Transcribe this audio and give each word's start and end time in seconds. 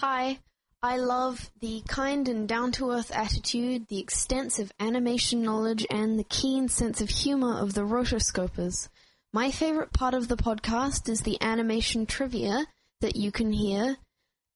Hi, 0.00 0.40
I 0.82 0.98
love 0.98 1.50
the 1.58 1.82
kind 1.88 2.28
and 2.28 2.46
down 2.46 2.70
to 2.72 2.90
earth 2.90 3.10
attitude, 3.14 3.88
the 3.88 3.98
extensive 3.98 4.70
animation 4.78 5.42
knowledge, 5.42 5.86
and 5.88 6.18
the 6.18 6.24
keen 6.24 6.68
sense 6.68 7.00
of 7.00 7.08
humor 7.08 7.58
of 7.58 7.72
the 7.72 7.80
rotoscopers. 7.80 8.90
My 9.32 9.50
favorite 9.50 9.94
part 9.94 10.12
of 10.12 10.28
the 10.28 10.36
podcast 10.36 11.08
is 11.08 11.22
the 11.22 11.40
animation 11.40 12.04
trivia 12.04 12.66
that 13.00 13.16
you 13.16 13.32
can 13.32 13.54
hear, 13.54 13.96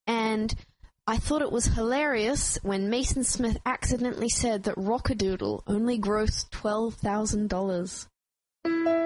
and 0.07 0.55
I 1.07 1.17
thought 1.17 1.41
it 1.41 1.51
was 1.51 1.69
hilarious 1.69 2.59
when 2.63 2.91
Mason 2.91 3.25
Smith 3.25 3.57
accidentally 3.65 4.29
said 4.29 4.65
that 4.65 4.77
Rockadoodle 4.77 5.63
only 5.67 5.99
grossed 5.99 6.51
$12,000. 6.51 9.00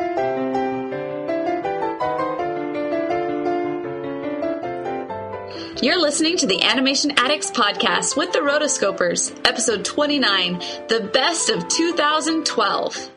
You're 5.84 6.00
listening 6.00 6.38
to 6.38 6.46
the 6.46 6.62
Animation 6.62 7.10
Addicts 7.18 7.50
podcast 7.50 8.16
with 8.16 8.32
the 8.32 8.38
Rotoscopers, 8.38 9.38
episode 9.46 9.84
29, 9.84 10.58
the 10.88 11.10
best 11.12 11.50
of 11.50 11.68
2012. 11.68 13.10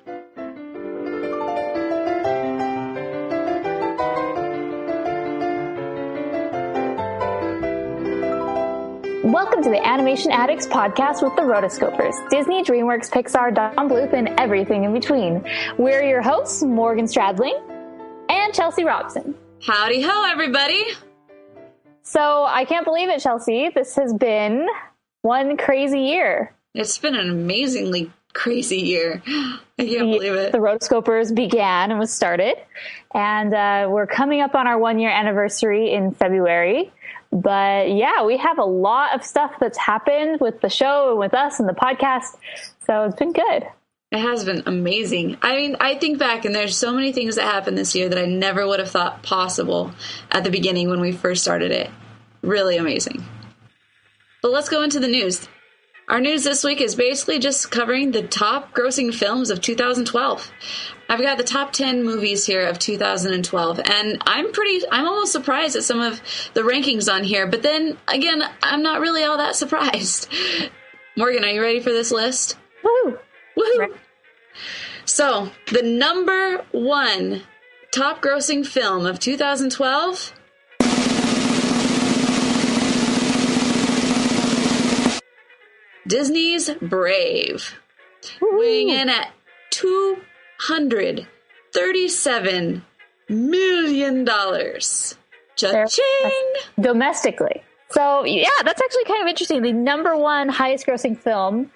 Welcome 9.23 9.63
to 9.63 9.69
the 9.69 9.81
Animation 9.81 10.31
Addicts 10.31 10.67
podcast 10.67 11.23
with 11.23 11.37
the 11.37 11.43
Rotoscopers, 11.43 12.29
Disney, 12.29 12.63
DreamWorks, 12.63 13.09
Pixar, 13.09 13.55
Don 13.55 13.87
Bluth, 13.87 14.11
and 14.11 14.37
everything 14.37 14.83
in 14.83 14.91
between. 14.91 15.41
We're 15.77 16.03
your 16.03 16.21
hosts, 16.21 16.61
Morgan 16.63 17.05
Stradling 17.05 17.61
and 18.27 18.53
Chelsea 18.53 18.83
Robson. 18.83 19.35
Howdy 19.61 20.01
ho, 20.01 20.25
everybody! 20.29 20.83
So 22.09 22.45
I 22.45 22.63
can't 22.63 22.85
believe 22.85 23.09
it, 23.09 23.19
Chelsea. 23.19 23.69
This 23.75 23.95
has 23.95 24.13
been 24.13 24.65
one 25.23 25.57
crazy 25.57 25.99
year. 25.99 26.55
It's 26.73 26.97
been 26.97 27.15
an 27.15 27.29
amazingly 27.29 28.09
crazy 28.31 28.77
year. 28.77 29.21
I 29.27 29.59
can't 29.77 30.09
believe 30.13 30.33
it. 30.33 30.53
The 30.53 30.59
Rotoscopers 30.59 31.35
began 31.35 31.91
and 31.91 31.99
was 31.99 32.13
started, 32.13 32.55
and 33.13 33.53
uh, 33.53 33.89
we're 33.91 34.07
coming 34.07 34.39
up 34.39 34.55
on 34.55 34.67
our 34.67 34.79
one 34.79 34.99
year 34.99 35.09
anniversary 35.09 35.91
in 35.91 36.13
February. 36.13 36.93
But 37.33 37.91
yeah, 37.91 38.23
we 38.23 38.37
have 38.37 38.57
a 38.57 38.63
lot 38.63 39.13
of 39.13 39.21
stuff 39.25 39.55
that's 39.59 39.77
happened 39.77 40.39
with 40.39 40.61
the 40.61 40.69
show 40.69 41.09
and 41.09 41.19
with 41.19 41.33
us 41.33 41.59
and 41.59 41.67
the 41.67 41.73
podcast. 41.73 42.37
So 42.85 43.03
it's 43.03 43.17
been 43.17 43.33
good. 43.33 43.67
It 44.11 44.19
has 44.19 44.45
been 44.45 44.63
amazing. 44.65 45.37
I 45.41 45.55
mean, 45.55 45.75
I 45.81 45.95
think 45.95 46.17
back 46.17 46.45
and 46.45 46.55
there's 46.55 46.77
so 46.77 46.93
many 46.93 47.11
things 47.11 47.35
that 47.35 47.43
happened 47.43 47.77
this 47.77 47.93
year 47.93 48.07
that 48.07 48.17
I 48.17 48.25
never 48.25 48.65
would 48.65 48.79
have 48.79 48.89
thought 48.89 49.21
possible 49.21 49.91
at 50.31 50.45
the 50.45 50.49
beginning 50.49 50.89
when 50.89 51.01
we 51.01 51.11
first 51.11 51.41
started 51.41 51.71
it. 51.71 51.89
Really 52.41 52.77
amazing. 52.77 53.25
But 54.41 54.51
let's 54.51 54.69
go 54.69 54.81
into 54.81 55.01
the 55.01 55.09
news. 55.09 55.49
Our 56.07 56.21
news 56.21 56.45
this 56.45 56.63
week 56.63 56.79
is 56.79 56.95
basically 56.95 57.39
just 57.39 57.69
covering 57.69 58.11
the 58.11 58.23
top 58.23 58.73
grossing 58.73 59.13
films 59.13 59.49
of 59.49 59.59
2012. 59.59 60.51
I've 61.09 61.21
got 61.21 61.37
the 61.37 61.43
top 61.43 61.73
10 61.73 62.05
movies 62.05 62.45
here 62.45 62.65
of 62.65 62.79
2012, 62.79 63.81
and 63.83 64.21
I'm 64.25 64.53
pretty, 64.53 64.85
I'm 64.89 65.05
almost 65.05 65.33
surprised 65.33 65.75
at 65.75 65.83
some 65.83 65.99
of 65.99 66.21
the 66.53 66.61
rankings 66.61 67.11
on 67.11 67.25
here, 67.25 67.45
but 67.45 67.61
then 67.61 67.97
again, 68.07 68.41
I'm 68.63 68.83
not 68.83 69.01
really 69.01 69.25
all 69.25 69.37
that 69.37 69.57
surprised. 69.57 70.31
Morgan, 71.17 71.43
are 71.43 71.49
you 71.49 71.61
ready 71.61 71.81
for 71.81 71.91
this 71.91 72.11
list? 72.11 72.57
Woo! 72.85 73.19
Woohoo! 73.57 73.97
So, 75.05 75.51
the 75.71 75.81
number 75.81 76.63
one 76.71 77.43
top 77.91 78.21
grossing 78.21 78.65
film 78.65 79.05
of 79.05 79.19
2012 79.19 80.33
Disney's 86.07 86.69
Brave, 86.81 87.75
weighing 88.41 88.89
in 88.89 89.09
at 89.09 89.31
two 89.69 90.17
hundred 90.59 91.27
thirty-seven 91.73 92.83
million 93.27 94.23
dollars. 94.23 95.15
Cha-ching! 95.57 96.53
Domestically. 96.79 97.63
So 97.91 98.25
yeah, 98.25 98.47
that's 98.63 98.81
actually 98.81 99.05
kind 99.05 99.21
of 99.21 99.27
interesting. 99.27 99.61
The 99.61 99.73
number 99.73 100.15
one 100.15 100.49
highest 100.49 100.85
grossing 100.85 101.17
film 101.17 101.71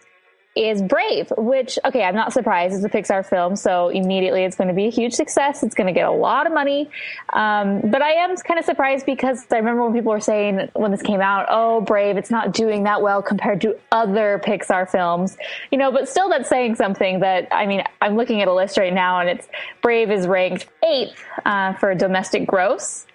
is 0.55 0.81
Brave, 0.81 1.31
which, 1.37 1.79
okay, 1.85 2.03
I'm 2.03 2.15
not 2.15 2.33
surprised. 2.33 2.75
It's 2.75 2.83
a 2.83 2.89
Pixar 2.89 3.25
film, 3.25 3.55
so 3.55 3.87
immediately 3.87 4.43
it's 4.43 4.57
going 4.57 4.67
to 4.67 4.73
be 4.73 4.85
a 4.85 4.89
huge 4.89 5.13
success. 5.13 5.63
It's 5.63 5.75
going 5.75 5.87
to 5.87 5.93
get 5.93 6.05
a 6.05 6.11
lot 6.11 6.45
of 6.45 6.51
money. 6.51 6.89
Um, 7.31 7.79
but 7.89 8.01
I 8.01 8.11
am 8.13 8.35
kind 8.35 8.59
of 8.59 8.65
surprised 8.65 9.05
because 9.05 9.45
I 9.49 9.57
remember 9.57 9.83
when 9.83 9.93
people 9.93 10.11
were 10.11 10.19
saying 10.19 10.69
when 10.73 10.91
this 10.91 11.01
came 11.01 11.21
out, 11.21 11.45
oh, 11.49 11.79
Brave, 11.79 12.17
it's 12.17 12.29
not 12.29 12.53
doing 12.53 12.83
that 12.83 13.01
well 13.01 13.21
compared 13.21 13.61
to 13.61 13.77
other 13.93 14.41
Pixar 14.43 14.89
films. 14.89 15.37
You 15.71 15.77
know, 15.77 15.89
but 15.91 16.09
still 16.09 16.27
that's 16.27 16.49
saying 16.49 16.75
something 16.75 17.21
that, 17.21 17.47
I 17.51 17.65
mean, 17.65 17.83
I'm 18.01 18.17
looking 18.17 18.41
at 18.41 18.49
a 18.49 18.53
list 18.53 18.77
right 18.77 18.93
now 18.93 19.21
and 19.21 19.29
it's 19.29 19.47
Brave 19.81 20.11
is 20.11 20.27
ranked 20.27 20.67
eighth 20.83 21.23
uh, 21.45 21.73
for 21.75 21.95
domestic 21.95 22.45
gross. 22.45 23.07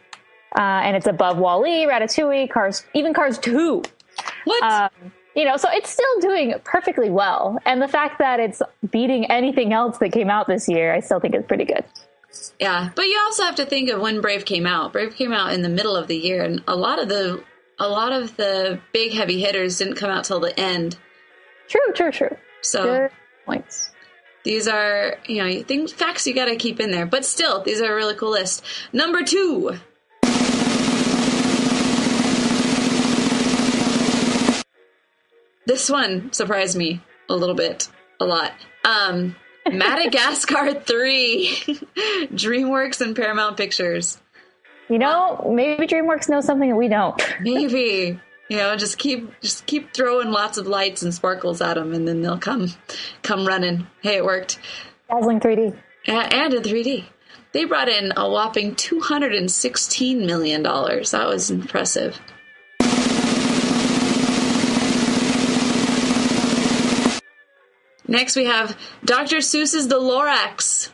Uh, 0.56 0.80
and 0.84 0.97
it's 0.97 1.06
above 1.06 1.36
Wall-E, 1.36 1.84
Ratatouille, 1.84 2.50
Cars, 2.50 2.86
even 2.94 3.12
Cars 3.12 3.36
2. 3.38 3.82
What? 4.44 4.62
Um, 4.62 5.12
you 5.36 5.44
know, 5.44 5.56
so 5.56 5.69
it's 5.70 5.91
still 5.91 6.20
doing 6.20 6.54
perfectly 6.64 7.10
well. 7.10 7.58
And 7.66 7.80
the 7.80 7.88
fact 7.88 8.19
that 8.19 8.41
it's 8.41 8.62
beating 8.91 9.30
anything 9.30 9.72
else 9.72 9.98
that 9.98 10.10
came 10.10 10.30
out 10.30 10.47
this 10.48 10.69
year, 10.69 10.92
I 10.94 11.00
still 11.00 11.20
think 11.20 11.34
is 11.34 11.44
pretty 11.47 11.64
good. 11.66 11.84
Yeah, 12.58 12.91
but 12.97 13.02
you 13.06 13.19
also 13.24 13.44
have 13.44 13.54
to 13.56 13.66
think 13.66 13.88
of 13.91 14.00
when 14.00 14.20
Brave 14.20 14.44
came 14.44 14.66
out. 14.66 14.92
Brave 14.92 15.14
came 15.14 15.32
out 15.32 15.52
in 15.52 15.62
the 15.62 15.69
middle 15.69 15.94
of 15.97 16.08
the 16.08 16.16
year, 16.16 16.42
and 16.42 16.62
a 16.66 16.74
lot 16.74 17.00
of 17.00 17.08
the 17.08 17.42
a 17.78 17.88
lot 17.88 18.12
of 18.12 18.36
the 18.36 18.80
big 18.92 19.12
heavy 19.12 19.41
hitters 19.41 19.78
didn't 19.78 19.97
come 19.97 20.10
out 20.10 20.24
till 20.24 20.41
the 20.41 20.58
end. 20.58 20.97
True, 21.68 21.92
true, 21.94 22.10
true. 22.10 22.36
So 22.62 22.82
Good 22.82 23.10
points. 23.44 23.91
these 24.44 24.66
are 24.68 25.16
you 25.26 25.42
know 25.42 25.62
things 25.62 25.92
facts 25.92 26.26
you 26.26 26.34
got 26.34 26.47
to 26.47 26.56
keep 26.56 26.80
in 26.80 26.91
there. 26.91 27.06
But 27.06 27.24
still, 27.24 27.62
these 27.62 27.80
are 27.80 27.92
a 27.92 27.94
really 27.94 28.14
cool 28.14 28.30
list. 28.32 28.64
Number 28.92 29.22
two. 29.22 29.78
This 35.66 35.91
one 35.91 36.32
surprised 36.32 36.77
me 36.77 37.03
a 37.28 37.34
little 37.34 37.54
bit, 37.54 37.88
a 38.21 38.25
lot. 38.25 38.53
Um, 38.84 39.37
Madagascar 39.71 40.75
3, 40.81 41.49
DreamWorks 42.32 43.00
and 43.00 43.16
Paramount 43.16 43.56
Pictures. 43.56 44.21
You 44.88 44.99
know, 44.99 45.50
maybe 45.53 45.87
DreamWorks 45.87 46.28
knows 46.28 46.44
something 46.47 46.71
that 46.71 46.77
we 46.77 46.88
don't. 46.88 47.21
Maybe 47.41 48.21
you 48.49 48.56
know, 48.56 48.77
just 48.77 48.99
keep 48.99 49.41
just 49.41 49.66
keep 49.66 49.93
throwing 49.93 50.31
lots 50.31 50.59
of 50.59 50.66
lights 50.66 51.03
and 51.03 51.12
sparkles 51.12 51.60
at 51.60 51.75
them, 51.75 51.93
and 51.94 52.06
then 52.06 52.22
they'll 52.22 52.38
come 52.38 52.72
come 53.22 53.47
running. 53.47 53.87
Hey, 54.03 54.19
it 54.19 54.25
worked, 54.25 54.59
Dazzling 55.10 55.41
3D. 55.41 55.77
A- 56.09 56.12
and 56.12 56.54
in 56.54 56.62
3D. 56.62 57.04
They 57.53 57.65
brought 57.65 57.88
in 57.88 58.12
a 58.16 58.28
whopping 58.28 58.75
216 58.75 60.27
million 60.27 60.62
dollars. 60.62 61.10
That 61.12 61.27
was 61.27 61.50
impressive. 61.50 62.21
Next, 68.08 68.36
we 68.36 68.44
have 68.44 68.76
Dr. 69.04 69.38
Seuss's 69.38 69.88
The 69.88 69.98
Lorax. 69.98 70.90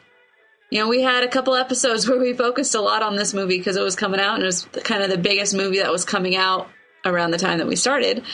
You 0.70 0.78
know, 0.80 0.88
we 0.88 1.02
had 1.02 1.24
a 1.24 1.28
couple 1.28 1.54
episodes 1.54 2.08
where 2.08 2.18
we 2.18 2.32
focused 2.32 2.74
a 2.74 2.80
lot 2.80 3.02
on 3.02 3.16
this 3.16 3.34
movie 3.34 3.58
because 3.58 3.76
it 3.76 3.82
was 3.82 3.96
coming 3.96 4.20
out 4.20 4.34
and 4.34 4.42
it 4.42 4.46
was 4.46 4.64
kind 4.84 5.02
of 5.02 5.10
the 5.10 5.18
biggest 5.18 5.54
movie 5.54 5.78
that 5.78 5.92
was 5.92 6.04
coming 6.04 6.36
out 6.36 6.68
around 7.04 7.32
the 7.32 7.38
time 7.38 7.58
that 7.58 7.66
we 7.66 7.76
started. 7.76 8.24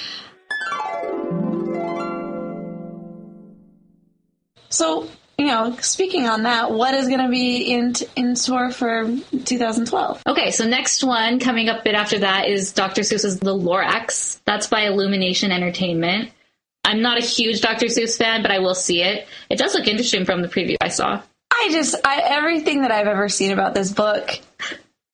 So, 4.71 5.09
you 5.39 5.47
know, 5.47 5.77
speaking 5.81 6.29
on 6.29 6.43
that, 6.43 6.71
what 6.71 6.95
is 6.95 7.09
going 7.09 7.21
to 7.21 7.29
be 7.29 7.73
in 7.73 7.95
in 8.15 8.37
store 8.37 8.71
for 8.71 9.09
2012? 9.45 10.23
Okay, 10.27 10.51
so 10.51 10.69
next 10.69 11.03
one 11.03 11.41
coming 11.41 11.69
up 11.69 11.81
a 11.81 11.83
bit 11.85 11.95
after 11.95 12.19
that 12.19 12.49
is 12.49 12.73
Dr. 12.73 13.01
Seuss's 13.01 13.41
The 13.41 13.55
Lorax. 13.55 14.41
That's 14.45 14.67
by 14.67 14.83
Illumination 14.83 15.51
Entertainment. 15.51 16.31
I'm 16.85 17.03
not 17.03 17.19
a 17.19 17.25
huge 17.25 17.61
Dr. 17.61 17.87
Seuss 17.87 18.17
fan, 18.17 18.43
but 18.43 18.51
I 18.51 18.61
will 18.61 18.75
see 18.75 19.03
it. 19.03 19.27
It 19.51 19.59
does 19.59 19.75
look 19.75 19.87
interesting 19.87 20.25
from 20.25 20.43
the 20.43 20.49
preview 20.49 20.77
I 20.81 20.89
saw. 20.89 21.21
I 21.53 21.69
just 21.71 21.97
I, 22.05 22.23
everything 22.25 22.83
that 22.83 22.93
I've 22.93 23.07
ever 23.07 23.29
seen 23.29 23.53
about 23.53 23.75
this 23.75 23.93
book 23.93 24.39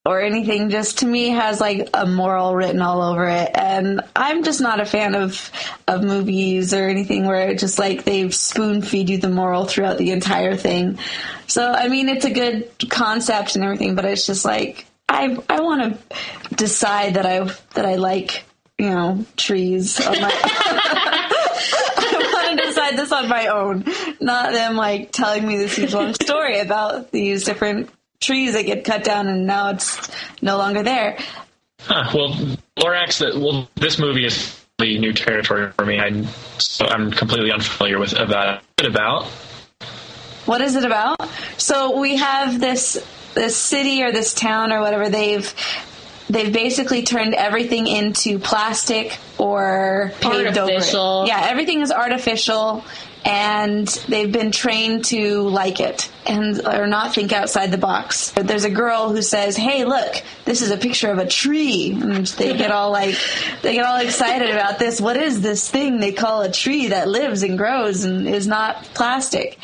or 0.05 0.21
anything 0.21 0.69
just 0.69 0.99
to 0.99 1.05
me 1.05 1.29
has 1.29 1.59
like 1.59 1.89
a 1.93 2.05
moral 2.05 2.55
written 2.55 2.81
all 2.81 3.01
over 3.01 3.27
it 3.27 3.49
and 3.55 4.01
I'm 4.15 4.43
just 4.43 4.61
not 4.61 4.79
a 4.79 4.85
fan 4.85 5.15
of 5.15 5.51
of 5.87 6.03
movies 6.03 6.73
or 6.73 6.87
anything 6.87 7.25
where 7.25 7.49
it 7.49 7.57
just 7.57 7.79
like 7.79 8.03
they 8.03 8.29
spoon 8.29 8.83
feed 8.83 9.09
you 9.09 9.17
the 9.17 9.29
moral 9.29 9.65
throughout 9.65 9.97
the 9.97 10.11
entire 10.11 10.55
thing. 10.55 10.99
So 11.47 11.71
I 11.71 11.87
mean 11.87 12.07
it's 12.07 12.25
a 12.25 12.31
good 12.31 12.69
concept 12.89 13.55
and 13.55 13.65
everything 13.65 13.95
but 13.95 14.05
it's 14.05 14.27
just 14.27 14.45
like 14.45 14.85
I 15.09 15.37
I 15.49 15.61
want 15.61 15.99
to 16.09 16.55
decide 16.55 17.15
that 17.15 17.25
I 17.25 17.39
that 17.73 17.85
I 17.85 17.95
like, 17.95 18.43
you 18.77 18.89
know, 18.89 19.25
trees 19.37 19.99
on 22.99 23.27
my 23.27 23.47
I 23.47 23.55
want 23.55 23.79
to 23.79 23.83
decide 23.83 23.83
this 23.83 23.85
on 23.85 23.89
my 23.89 24.13
own, 24.13 24.17
not 24.19 24.51
them 24.51 24.75
like 24.75 25.11
telling 25.11 25.47
me 25.47 25.57
this 25.57 25.75
huge 25.75 25.93
long 25.93 26.13
story 26.21 26.59
about 26.59 27.11
these 27.11 27.43
different 27.43 27.89
trees 28.21 28.53
that 28.53 28.65
get 28.65 28.83
cut 28.83 29.03
down 29.03 29.27
and 29.27 29.45
now 29.45 29.69
it's 29.69 30.09
no 30.41 30.57
longer 30.57 30.83
there. 30.83 31.17
Huh, 31.79 32.11
well, 32.13 32.29
Lorax. 32.77 33.19
That 33.19 33.35
well, 33.35 33.69
this 33.75 33.99
movie 33.99 34.25
is 34.25 34.59
the 34.77 34.97
new 34.99 35.13
territory 35.13 35.71
for 35.71 35.85
me. 35.85 35.99
I 35.99 36.23
so 36.57 36.85
I'm 36.85 37.11
completely 37.11 37.51
unfamiliar 37.51 37.99
with 37.99 38.13
about 38.13 38.63
it 38.77 38.85
about. 38.85 39.25
What 40.45 40.61
is 40.61 40.75
it 40.75 40.85
about? 40.85 41.17
So 41.57 41.99
we 41.99 42.17
have 42.17 42.59
this 42.59 43.05
this 43.33 43.55
city 43.55 44.03
or 44.03 44.11
this 44.11 44.33
town 44.33 44.71
or 44.71 44.79
whatever 44.79 45.09
they've 45.09 45.53
they've 46.29 46.51
basically 46.53 47.03
turned 47.03 47.33
everything 47.33 47.87
into 47.87 48.39
plastic 48.39 49.17
or 49.37 50.11
paved 50.21 50.57
Artificial. 50.57 51.01
over. 51.01 51.25
it. 51.25 51.29
Yeah, 51.29 51.45
everything 51.49 51.81
is 51.81 51.91
artificial 51.91 52.83
and 53.25 53.87
they've 54.07 54.31
been 54.31 54.51
trained 54.51 55.03
to 55.05 55.41
like 55.49 55.79
it 55.79 56.11
and 56.27 56.61
or 56.67 56.85
not 56.85 57.15
think 57.15 57.33
outside 57.33 57.71
the 57.71 57.77
box. 57.77 58.31
But 58.35 58.47
there's 58.47 58.65
a 58.65 58.69
girl 58.69 59.09
who 59.09 59.23
says, 59.23 59.57
"Hey, 59.57 59.83
look, 59.83 60.21
this 60.45 60.61
is 60.61 60.69
a 60.69 60.77
picture 60.77 61.09
of 61.09 61.17
a 61.17 61.25
tree." 61.25 61.91
And 61.99 62.27
they 62.27 62.55
get 62.55 62.69
all 62.71 62.91
like 62.91 63.17
they 63.63 63.73
get 63.73 63.85
all 63.85 63.97
excited 63.97 64.51
about 64.51 64.77
this. 64.77 65.01
What 65.01 65.17
is 65.17 65.41
this 65.41 65.67
thing 65.67 65.99
they 65.99 66.11
call 66.11 66.43
a 66.43 66.51
tree 66.51 66.89
that 66.89 67.07
lives 67.07 67.41
and 67.41 67.57
grows 67.57 68.03
and 68.03 68.27
is 68.27 68.45
not 68.45 68.83
plastic? 68.93 69.57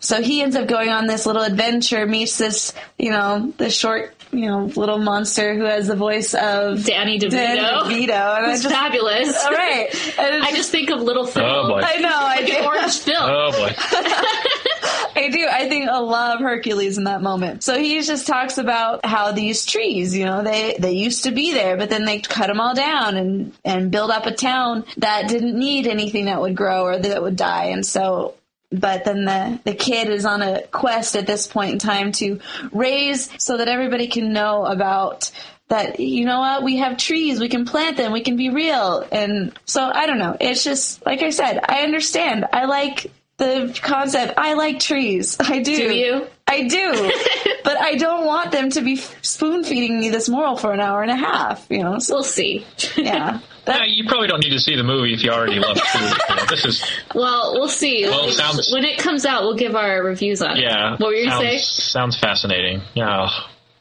So 0.00 0.20
he 0.20 0.42
ends 0.42 0.56
up 0.56 0.66
going 0.66 0.88
on 0.88 1.06
this 1.06 1.24
little 1.24 1.42
adventure, 1.42 2.04
meets 2.06 2.36
this, 2.36 2.74
you 2.98 3.10
know, 3.10 3.52
this 3.58 3.74
short, 3.76 4.12
you 4.34 4.46
know, 4.46 4.64
little 4.76 4.98
monster 4.98 5.54
who 5.54 5.64
has 5.64 5.86
the 5.86 5.96
voice 5.96 6.34
of 6.34 6.84
Danny 6.84 7.18
DeVito. 7.18 7.30
Danny 7.30 8.06
DeVito. 8.06 8.36
And 8.36 8.46
I 8.46 8.52
It's 8.52 8.62
just, 8.62 8.74
fabulous. 8.74 9.44
all 9.44 9.52
right. 9.52 9.88
And 10.18 10.36
it's 10.36 10.46
I 10.46 10.52
just 10.52 10.70
think 10.70 10.90
of 10.90 11.00
little 11.00 11.26
Phil. 11.26 11.44
Oh, 11.44 11.68
boy. 11.68 11.80
I 11.84 11.96
know, 11.98 12.08
I 12.10 12.36
Like 12.36 12.46
do. 12.46 12.52
an 12.56 12.64
orange 12.64 12.98
Phil. 13.00 13.14
Oh 13.18 13.50
boy. 13.52 13.74
I 15.16 15.28
do. 15.28 15.46
I 15.50 15.68
think 15.68 15.88
a 15.90 16.02
lot 16.02 16.34
of 16.36 16.40
Hercules 16.40 16.98
in 16.98 17.04
that 17.04 17.22
moment. 17.22 17.62
So 17.62 17.78
he 17.78 18.00
just 18.02 18.26
talks 18.26 18.58
about 18.58 19.06
how 19.06 19.30
these 19.32 19.64
trees, 19.64 20.14
you 20.16 20.24
know, 20.24 20.42
they 20.42 20.76
they 20.78 20.92
used 20.92 21.24
to 21.24 21.30
be 21.30 21.52
there, 21.52 21.76
but 21.76 21.88
then 21.88 22.04
they 22.04 22.18
cut 22.20 22.48
them 22.48 22.60
all 22.60 22.74
down 22.74 23.16
and 23.16 23.52
and 23.64 23.90
build 23.92 24.10
up 24.10 24.26
a 24.26 24.32
town 24.32 24.84
that 24.98 25.28
didn't 25.28 25.56
need 25.58 25.86
anything 25.86 26.24
that 26.26 26.40
would 26.40 26.56
grow 26.56 26.82
or 26.84 26.98
that 26.98 27.22
would 27.22 27.36
die. 27.36 27.66
And 27.66 27.86
so 27.86 28.34
but 28.70 29.04
then 29.04 29.24
the, 29.24 29.60
the 29.64 29.74
kid 29.74 30.08
is 30.08 30.24
on 30.24 30.42
a 30.42 30.62
quest 30.68 31.16
at 31.16 31.26
this 31.26 31.46
point 31.46 31.72
in 31.72 31.78
time 31.78 32.12
to 32.12 32.40
raise 32.72 33.30
so 33.42 33.56
that 33.58 33.68
everybody 33.68 34.08
can 34.08 34.32
know 34.32 34.64
about 34.64 35.30
that 35.68 35.98
you 35.98 36.24
know 36.26 36.40
what 36.40 36.62
we 36.62 36.76
have 36.76 36.96
trees 36.98 37.40
we 37.40 37.48
can 37.48 37.64
plant 37.64 37.96
them 37.96 38.12
we 38.12 38.20
can 38.20 38.36
be 38.36 38.50
real. 38.50 39.06
And 39.10 39.58
so 39.64 39.82
i 39.82 40.06
don't 40.06 40.18
know. 40.18 40.36
It's 40.40 40.62
just 40.64 41.04
like 41.06 41.22
i 41.22 41.30
said 41.30 41.60
i 41.68 41.82
understand. 41.82 42.46
I 42.52 42.64
like 42.66 43.10
the 43.36 43.76
concept. 43.82 44.34
I 44.36 44.54
like 44.54 44.78
trees. 44.78 45.36
I 45.40 45.60
do. 45.60 45.76
Do 45.76 45.94
you? 45.94 46.26
i 46.46 46.66
do. 46.68 47.12
But 47.64 47.78
i 47.78 47.94
don't 47.94 48.26
want 48.26 48.52
them 48.52 48.70
to 48.70 48.82
be 48.82 48.96
spoon 49.22 49.64
feeding 49.64 50.00
me 50.00 50.10
this 50.10 50.28
moral 50.28 50.56
for 50.56 50.72
an 50.72 50.80
hour 50.80 51.02
and 51.02 51.10
a 51.10 51.16
half 51.16 51.66
you 51.70 51.82
know? 51.82 51.98
So 51.98 52.16
We'll 52.16 52.24
see. 52.24 52.66
yeah 52.96 53.40
Yeah, 53.66 53.84
you 53.86 54.04
probably 54.06 54.28
don't 54.28 54.40
need 54.42 54.50
to 54.50 54.58
see 54.60 54.76
the 54.76 54.82
movie 54.82 55.14
if 55.14 55.22
you 55.22 55.30
already 55.30 55.58
love 55.58 55.78
food. 55.92 56.12
You 56.28 56.36
know, 56.36 56.44
this 56.48 56.64
is 56.64 56.84
Well, 57.14 57.54
we'll 57.54 57.68
see. 57.68 58.04
Well, 58.04 58.28
sounds- 58.30 58.70
when 58.72 58.84
it 58.84 58.98
comes 58.98 59.24
out, 59.24 59.42
we'll 59.42 59.56
give 59.56 59.74
our 59.74 60.02
reviews 60.02 60.42
on 60.42 60.56
yeah. 60.56 60.94
it. 60.94 61.00
What 61.00 61.08
were 61.08 61.14
you 61.14 61.28
sounds, 61.30 61.42
gonna 61.44 61.58
say? 61.58 61.64
Sounds 61.64 62.18
fascinating. 62.18 62.82
Yeah. 62.94 63.28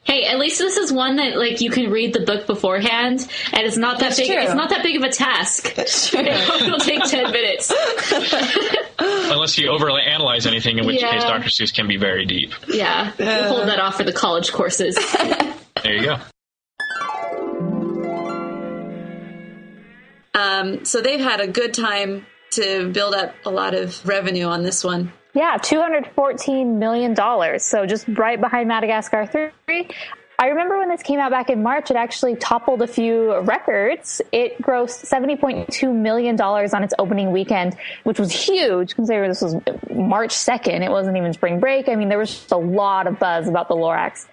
Hey, 0.06 0.26
at 0.26 0.38
least 0.38 0.58
this 0.60 0.76
is 0.76 0.92
one 0.92 1.16
that 1.16 1.38
like 1.38 1.62
you 1.62 1.70
can 1.70 1.90
read 1.90 2.14
the 2.14 2.20
book 2.20 2.46
beforehand, 2.46 3.26
and 3.54 3.66
it's 3.66 3.78
not 3.78 4.00
that 4.00 4.08
That's 4.10 4.18
big. 4.20 4.28
true. 4.32 4.38
It's 4.42 4.54
not 4.54 4.70
that 4.70 4.84
big 4.84 4.98
of 4.98 5.04
a 5.04 5.10
task. 5.10 5.66
It'll 5.78 6.78
take 6.80 7.04
ten 7.06 7.32
minutes. 7.32 7.72
Unless 9.00 9.58
you 9.58 9.70
overanalyze 9.70 10.46
anything, 10.46 10.78
in 10.78 10.86
which 10.86 11.02
Yeah. 11.02 11.12
case 11.12 11.24
Dr. 11.24 11.48
Seuss 11.50 11.74
can 11.74 11.88
be 11.88 11.96
very 11.98 12.26
deep. 12.26 12.54
Yeah, 12.68 13.12
we'll 13.18 13.48
hold 13.48 13.68
that 13.70 13.80
off 13.80 13.96
for 13.96 14.04
the 14.04 14.12
college 14.14 14.52
courses. 14.52 14.96
There 15.84 15.94
you 15.96 16.04
go. 16.04 16.18
Um 20.34 20.84
so 20.86 21.02
they've 21.02 21.20
had 21.20 21.40
a 21.40 21.48
good 21.48 21.74
time 21.74 22.26
to 22.52 22.90
build 22.92 23.14
up 23.16 23.34
a 23.46 23.50
lot 23.50 23.74
of 23.74 24.06
revenue 24.06 24.46
on 24.46 24.64
this 24.64 24.84
one 24.84 25.12
Yeah, 25.34 25.58
$214 25.58 26.78
million. 26.78 27.16
So 27.60 27.86
just 27.88 28.08
right 28.08 28.40
behind 28.40 28.68
Madagascar 28.68 29.26
3. 29.26 29.90
I 30.40 30.48
remember 30.48 30.78
when 30.78 30.90
this 30.90 31.02
came 31.04 31.20
out 31.20 31.32
back 31.32 31.50
in 31.50 31.64
March, 31.64 31.90
it 31.90 31.96
actually 31.96 32.36
toppled 32.36 32.82
a 32.82 32.88
few 32.88 33.40
records. 33.42 34.22
It 34.32 34.62
grossed 34.62 35.06
$70.2 35.06 35.94
million 35.94 36.40
on 36.42 36.84
its 36.84 36.94
opening 37.00 37.32
weekend, 37.32 37.78
which 38.04 38.20
was 38.20 38.32
huge 38.32 38.96
considering 38.96 39.30
this 39.30 39.42
was 39.42 39.56
March 39.90 40.34
2nd. 40.36 40.84
It 40.84 40.90
wasn't 40.90 41.18
even 41.18 41.34
spring 41.34 41.60
break. 41.60 41.88
I 41.88 41.96
mean, 41.96 42.10
there 42.10 42.18
was 42.18 42.32
just 42.32 42.52
a 42.52 42.58
lot 42.58 43.08
of 43.08 43.20
buzz 43.20 43.48
about 43.48 43.70
the 43.70 43.76
Lorax. 43.76 44.28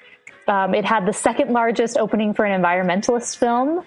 Um, 0.49 0.75
it 0.75 0.85
had 0.85 1.07
the 1.07 1.13
second 1.13 1.53
largest 1.53 1.97
opening 1.97 2.35
for 2.35 2.45
an 2.45 2.61
environmentalist 2.61 3.37
film 3.37 3.85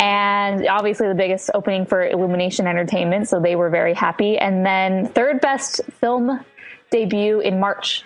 and 0.00 0.66
obviously 0.68 1.08
the 1.08 1.14
biggest 1.14 1.50
opening 1.54 1.86
for 1.86 2.06
Illumination 2.06 2.66
Entertainment, 2.66 3.28
so 3.28 3.40
they 3.40 3.56
were 3.56 3.70
very 3.70 3.94
happy. 3.94 4.38
And 4.38 4.64
then 4.64 5.08
third 5.08 5.40
best 5.40 5.80
film 6.00 6.44
debut 6.90 7.40
in 7.40 7.60
March. 7.60 8.04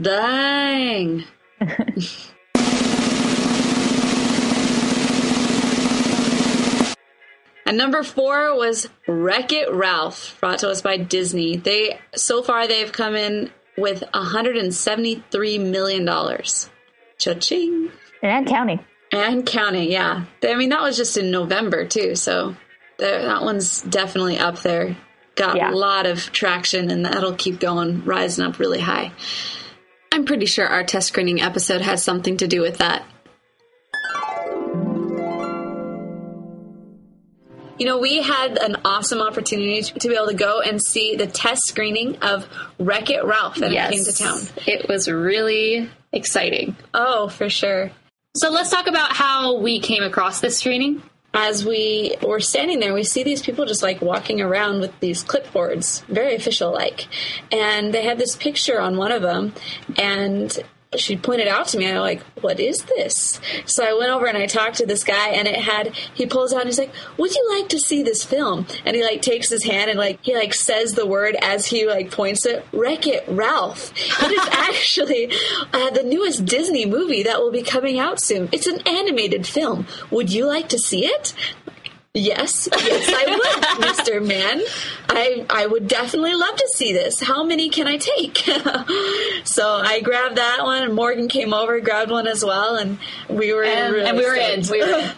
Dang. 0.00 1.24
And 7.70 7.78
number 7.78 8.02
four 8.02 8.56
was 8.56 8.88
Wreck 9.06 9.52
It 9.52 9.72
Ralph, 9.72 10.36
brought 10.40 10.58
to 10.58 10.70
us 10.70 10.82
by 10.82 10.96
Disney. 10.96 11.56
They 11.56 12.00
so 12.16 12.42
far 12.42 12.66
they've 12.66 12.90
come 12.90 13.14
in 13.14 13.52
with 13.78 14.02
173 14.12 15.58
million 15.58 16.04
dollars. 16.04 16.68
Cha-ching. 17.18 17.92
And 18.24 18.44
counting. 18.48 18.84
And 19.12 19.44
counting, 19.44 19.90
yeah. 19.90 20.24
I 20.44 20.54
mean 20.54 20.68
that 20.70 20.82
was 20.82 20.96
just 20.96 21.16
in 21.16 21.30
November 21.30 21.84
too, 21.84 22.14
so 22.14 22.54
that 22.98 23.42
one's 23.42 23.82
definitely 23.82 24.38
up 24.38 24.60
there. 24.62 24.96
Got 25.34 25.56
Yeah. 25.56 25.70
a 25.70 25.74
lot 25.74 26.06
of 26.06 26.30
traction, 26.32 26.90
and 26.90 27.04
that'll 27.04 27.34
keep 27.34 27.60
going, 27.60 28.04
rising 28.04 28.44
up 28.44 28.58
really 28.58 28.80
high. 28.80 29.12
I'm 30.12 30.24
pretty 30.24 30.46
sure 30.46 30.66
our 30.66 30.84
test 30.84 31.08
screening 31.08 31.40
episode 31.40 31.80
has 31.80 32.02
something 32.02 32.36
to 32.38 32.46
do 32.46 32.60
with 32.60 32.78
that. 32.78 33.04
You 37.78 37.86
know, 37.86 37.98
we 37.98 38.20
had 38.20 38.58
an 38.58 38.76
awesome 38.84 39.22
opportunity 39.22 39.80
to 39.82 40.08
be 40.08 40.14
able 40.14 40.26
to 40.26 40.34
go 40.34 40.60
and 40.60 40.82
see 40.82 41.16
the 41.16 41.26
test 41.26 41.62
screening 41.66 42.18
of 42.18 42.46
Wreck 42.78 43.08
It 43.08 43.24
Ralph 43.24 43.56
that 43.56 43.72
yes, 43.72 43.90
came 43.90 44.04
to 44.04 44.12
town. 44.12 44.40
It 44.66 44.86
was 44.86 45.08
really 45.08 45.88
exciting. 46.12 46.76
Oh, 46.92 47.28
for 47.28 47.48
sure. 47.48 47.90
So 48.36 48.48
let's 48.48 48.70
talk 48.70 48.86
about 48.86 49.12
how 49.12 49.56
we 49.56 49.80
came 49.80 50.04
across 50.04 50.40
this 50.40 50.56
screening. 50.56 51.02
As 51.34 51.64
we 51.64 52.14
were 52.22 52.38
standing 52.38 52.78
there, 52.78 52.94
we 52.94 53.02
see 53.02 53.24
these 53.24 53.42
people 53.42 53.66
just 53.66 53.82
like 53.82 54.00
walking 54.00 54.40
around 54.40 54.80
with 54.80 54.98
these 55.00 55.24
clipboards, 55.24 56.04
very 56.06 56.36
official 56.36 56.72
like. 56.72 57.08
And 57.50 57.92
they 57.92 58.04
had 58.04 58.18
this 58.18 58.36
picture 58.36 58.80
on 58.80 58.96
one 58.96 59.10
of 59.10 59.22
them, 59.22 59.52
and 59.96 60.56
she 60.96 61.16
pointed 61.16 61.46
out 61.46 61.68
to 61.68 61.78
me, 61.78 61.88
I'm 61.88 61.98
like, 61.98 62.20
what 62.40 62.58
is 62.58 62.82
this? 62.82 63.40
So 63.64 63.84
I 63.84 63.96
went 63.96 64.10
over 64.10 64.26
and 64.26 64.36
I 64.36 64.46
talked 64.46 64.78
to 64.78 64.86
this 64.86 65.04
guy, 65.04 65.28
and 65.28 65.46
it 65.46 65.54
had, 65.54 65.94
he 66.14 66.26
pulls 66.26 66.52
out 66.52 66.62
and 66.62 66.68
he's 66.68 66.80
like, 66.80 66.92
would 67.16 67.32
you 67.32 67.48
like 67.56 67.68
to 67.68 67.78
see 67.78 68.02
this 68.02 68.24
film? 68.24 68.66
And 68.84 68.96
he 68.96 69.02
like 69.04 69.22
takes 69.22 69.48
his 69.48 69.62
hand 69.62 69.88
and 69.88 69.98
like, 69.98 70.18
he 70.22 70.34
like 70.34 70.52
says 70.52 70.94
the 70.94 71.06
word 71.06 71.36
as 71.40 71.66
he 71.66 71.86
like 71.86 72.10
points 72.10 72.44
it, 72.44 72.66
Wreck 72.72 73.06
It 73.06 73.24
Ralph. 73.28 73.92
It 74.20 74.32
is 74.32 74.48
actually 74.50 75.32
uh, 75.72 75.90
the 75.90 76.02
newest 76.02 76.44
Disney 76.44 76.86
movie 76.86 77.22
that 77.22 77.38
will 77.38 77.52
be 77.52 77.62
coming 77.62 78.00
out 78.00 78.20
soon. 78.20 78.48
It's 78.50 78.66
an 78.66 78.80
animated 78.86 79.46
film. 79.46 79.86
Would 80.10 80.32
you 80.32 80.46
like 80.46 80.68
to 80.70 80.78
see 80.78 81.06
it? 81.06 81.34
Yes, 82.12 82.68
yes, 82.72 83.08
I 83.08 83.24
would, 83.30 83.86
Mr. 83.86 84.26
Man. 84.26 84.62
I 85.08 85.46
I 85.48 85.66
would 85.66 85.86
definitely 85.86 86.34
love 86.34 86.56
to 86.56 86.68
see 86.74 86.92
this. 86.92 87.20
How 87.20 87.44
many 87.44 87.68
can 87.68 87.86
I 87.86 87.98
take? 87.98 88.48
so 89.60 89.68
I 89.84 90.00
grabbed 90.00 90.36
that 90.36 90.62
one, 90.62 90.82
and 90.84 90.94
Morgan 90.94 91.28
came 91.28 91.52
over, 91.52 91.80
grabbed 91.80 92.10
one 92.10 92.26
as 92.26 92.42
well, 92.42 92.76
and 92.76 92.98
we 93.28 93.52
were 93.52 93.62
And, 93.62 93.92
really 93.92 94.08
and 94.08 94.16
we 94.16 94.24
were 94.24 94.34
in. 94.34 94.62
We 94.70 94.80
were 94.80 94.86
in. 94.86 95.10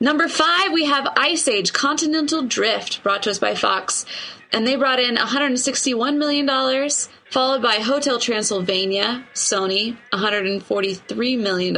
Number 0.00 0.28
five, 0.28 0.70
we 0.72 0.84
have 0.84 1.08
Ice 1.16 1.48
Age 1.48 1.72
Continental 1.72 2.42
Drift, 2.42 3.02
brought 3.02 3.24
to 3.24 3.30
us 3.30 3.40
by 3.40 3.56
Fox. 3.56 4.06
And 4.52 4.64
they 4.64 4.76
brought 4.76 5.00
in 5.00 5.16
$161 5.16 6.16
million, 6.16 6.90
followed 7.30 7.60
by 7.60 7.80
Hotel 7.80 8.20
Transylvania, 8.20 9.26
Sony, 9.34 9.96
$143 10.12 11.38
million. 11.40 11.74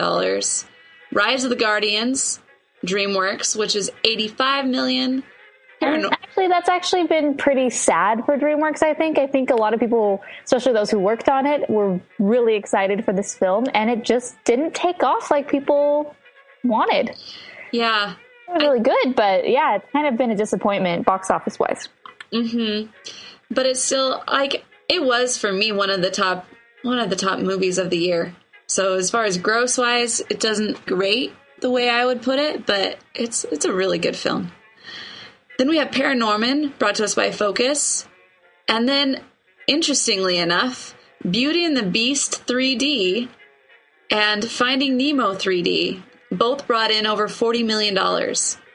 Rise 1.11 1.45
of 1.45 1.49
the 1.49 1.56
Guardians, 1.56 2.38
DreamWorks, 2.85 3.56
which 3.56 3.75
is 3.75 3.90
$85 4.04 4.68
million. 4.68 5.23
And 5.80 6.06
actually, 6.06 6.49
that's 6.49 6.68
actually 6.68 7.06
been 7.06 7.37
pretty 7.37 7.71
sad 7.71 8.25
for 8.25 8.38
DreamWorks, 8.38 8.83
I 8.83 8.95
think. 8.95 9.18
I 9.18 9.26
think 9.26 9.50
a 9.50 9.54
lot 9.54 9.75
of 9.75 9.80
people, 9.80 10.23
especially 10.45 10.73
those 10.73 10.90
who 10.90 10.99
worked 10.99 11.28
on 11.28 11.47
it, 11.47 11.68
were 11.68 12.00
really 12.18 12.54
excited 12.54 13.04
for 13.04 13.12
this 13.12 13.35
film, 13.35 13.66
and 13.75 13.90
it 13.90 14.02
just 14.02 14.42
didn't 14.45 14.75
take 14.75 15.02
off 15.02 15.30
like 15.30 15.49
people 15.49 16.14
wanted. 16.64 17.11
Yeah, 17.73 18.14
really 18.49 18.80
good, 18.80 19.14
but 19.14 19.49
yeah, 19.49 19.76
it's 19.76 19.90
kind 19.92 20.06
of 20.06 20.16
been 20.16 20.30
a 20.30 20.37
disappointment 20.37 21.04
box 21.04 21.30
office 21.30 21.59
wise. 21.59 21.88
Mm-hmm. 22.33 22.90
But 23.50 23.66
it's 23.66 23.83
still 23.83 24.23
like 24.26 24.64
it 24.88 25.04
was 25.04 25.37
for 25.37 25.52
me 25.52 25.73
one 25.73 25.90
of 25.90 26.00
the 26.00 26.11
top 26.11 26.47
one 26.83 26.99
of 26.99 27.11
the 27.11 27.16
top 27.16 27.38
movies 27.40 27.78
of 27.78 27.90
the 27.90 27.99
year. 27.99 28.35
So 28.68 28.95
as 28.95 29.11
far 29.11 29.25
as 29.25 29.38
gross 29.38 29.78
wise, 29.78 30.21
it 30.28 30.40
doesn't 30.40 30.87
great 30.87 31.33
the 31.61 31.71
way 31.71 31.88
I 31.88 32.04
would 32.04 32.23
put 32.23 32.38
it, 32.38 32.66
but 32.66 32.99
it's 33.14 33.45
it's 33.45 33.64
a 33.64 33.73
really 33.73 33.99
good 33.99 34.16
film. 34.16 34.52
Then 35.58 35.68
we 35.68 35.78
have 35.78 35.88
Paranorman, 35.88 36.78
brought 36.78 36.96
to 36.96 37.04
us 37.04 37.14
by 37.14 37.30
Focus. 37.30 38.06
And 38.68 38.88
then, 38.88 39.22
interestingly 39.66 40.36
enough, 40.38 40.94
Beauty 41.28 41.64
and 41.64 41.76
the 41.76 41.82
Beast 41.82 42.46
3D 42.46 43.28
and 44.10 44.44
Finding 44.44 44.96
Nemo 44.96 45.34
3D 45.34 46.02
both 46.30 46.66
brought 46.66 46.90
in 46.90 47.06
over 47.06 47.28
$40 47.28 47.64
million. 47.64 47.96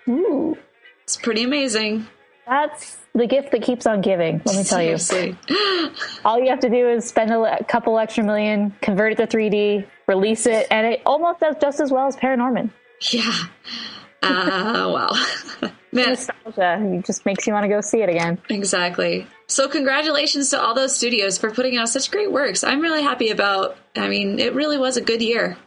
Ooh, 0.09 0.57
It's 1.03 1.17
pretty 1.17 1.43
amazing. 1.43 2.07
that's 2.47 2.97
the 3.13 3.27
gift 3.27 3.51
that 3.51 3.61
keeps 3.61 3.85
on 3.85 4.01
giving. 4.01 4.41
Let 4.45 4.55
me 4.55 4.63
tell 4.63 4.81
you. 4.81 4.95
All 6.25 6.39
you 6.39 6.49
have 6.49 6.61
to 6.61 6.69
do 6.69 6.89
is 6.89 7.05
spend 7.07 7.29
a, 7.31 7.59
a 7.59 7.63
couple 7.65 7.99
extra 7.99 8.23
million, 8.23 8.73
convert 8.81 9.13
it 9.19 9.29
to 9.29 9.37
3D, 9.37 9.85
release 10.07 10.45
it, 10.47 10.65
and 10.71 10.87
it 10.87 11.01
almost 11.05 11.41
does 11.41 11.55
just 11.61 11.79
as 11.81 11.91
well 11.91 12.07
as 12.07 12.15
Paranorman. 12.15 12.71
Yeah. 13.11 13.31
Uh, 14.21 14.91
wow. 14.93 15.71
Man, 15.91 16.09
Nostalgia. 16.09 16.79
It 16.97 17.05
just 17.05 17.25
makes 17.25 17.45
you 17.45 17.53
want 17.53 17.63
to 17.63 17.67
go 17.67 17.81
see 17.81 18.01
it 18.01 18.09
again. 18.09 18.39
exactly. 18.49 19.27
So, 19.47 19.67
congratulations 19.67 20.49
to 20.51 20.61
all 20.61 20.73
those 20.73 20.95
studios 20.95 21.37
for 21.37 21.51
putting 21.51 21.77
out 21.77 21.89
such 21.89 22.11
great 22.11 22.31
works. 22.31 22.63
I'm 22.63 22.79
really 22.79 23.01
happy 23.01 23.29
about, 23.29 23.75
I 23.95 24.07
mean, 24.07 24.39
it 24.39 24.53
really 24.53 24.77
was 24.77 24.95
a 24.95 25.01
good 25.01 25.21
year. 25.21 25.57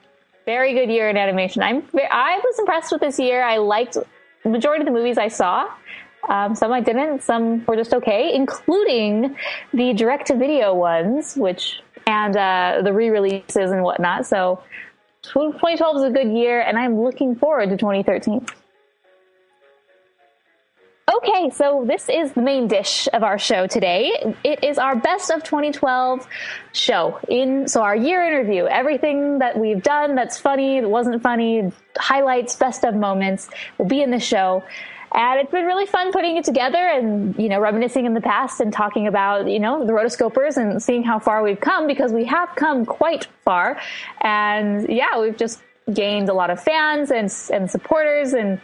Very 0.47 0.73
good 0.73 0.91
year 0.91 1.11
in 1.11 1.17
animation. 1.17 1.63
I'm 1.63 1.83
I 2.11 2.41
was 2.43 2.59
impressed 2.59 2.93
with 2.93 3.01
this 3.01 3.19
year. 3.19 3.43
I 3.43 3.59
liked 3.59 3.97
the 4.43 4.49
majority 4.49 4.83
of 4.83 4.87
the 4.87 4.93
movies 4.93 5.19
I 5.19 5.29
saw. 5.29 5.69
Um, 6.29 6.55
some 6.55 6.73
I 6.73 6.81
didn't. 6.81 7.23
Some 7.23 7.65
were 7.67 7.77
just 7.77 7.93
okay, 7.93 8.35
including 8.35 9.37
the 9.73 9.93
direct-to-video 9.95 10.75
ones, 10.75 11.35
which 11.37 11.81
and 12.07 12.37
uh, 12.37 12.81
the 12.83 12.93
re-releases 12.93 13.71
and 13.71 13.83
whatnot. 13.83 14.27
So 14.27 14.63
2012 15.33 15.97
is 15.97 16.03
a 16.03 16.11
good 16.11 16.33
year, 16.37 16.61
and 16.61 16.79
I'm 16.79 17.01
looking 17.01 17.35
forward 17.35 17.71
to 17.71 17.77
2013. 17.77 18.47
Okay, 21.17 21.51
so 21.51 21.85
this 21.87 22.09
is 22.09 22.33
the 22.33 22.43
main 22.43 22.67
dish 22.67 23.09
of 23.13 23.23
our 23.23 23.39
show 23.39 23.67
today. 23.67 24.35
It 24.43 24.65
is 24.65 24.79
our 24.79 24.97
best 24.97 25.31
of 25.31 25.45
2012 25.45 26.27
show. 26.73 27.21
In 27.29 27.69
so 27.69 27.83
our 27.83 27.95
year 27.95 28.25
interview, 28.25 28.67
everything 28.67 29.39
that 29.39 29.59
we've 29.59 29.83
done 29.83 30.15
that's 30.15 30.39
funny, 30.39 30.81
that 30.81 30.89
wasn't 30.89 31.23
funny, 31.23 31.73
highlights, 31.97 32.57
best 32.57 32.85
of 32.85 32.95
moments 32.95 33.49
will 33.79 33.87
be 33.87 34.03
in 34.03 34.11
the 34.11 34.19
show. 34.19 34.65
And 35.15 35.41
it's 35.41 35.53
been 35.53 35.65
really 35.65 35.87
fun 35.87 36.11
putting 36.11 36.37
it 36.37 36.45
together 36.45 36.77
and, 36.79 37.37
you 37.39 37.49
know, 37.49 37.61
reminiscing 37.61 38.05
in 38.05 38.15
the 38.15 38.21
past 38.21 38.61
and 38.61 38.73
talking 38.73 39.07
about, 39.07 39.49
you 39.49 39.61
know, 39.61 39.87
the 39.87 39.93
rotoscopers 39.93 40.57
and 40.57 40.83
seeing 40.83 41.05
how 41.05 41.21
far 41.21 41.45
we've 41.45 41.61
come 41.61 41.87
because 41.87 42.13
we 42.13 42.25
have 42.25 42.51
come 42.57 42.85
quite 42.85 43.29
far. 43.45 43.81
And 44.23 44.89
yeah, 44.89 45.21
we've 45.21 45.37
just 45.37 45.63
gained 45.93 46.29
a 46.29 46.35
lot 46.35 46.51
of 46.51 46.61
fans 46.61 47.13
and, 47.13 47.33
and 47.53 47.71
supporters 47.71 48.33
and, 48.33 48.61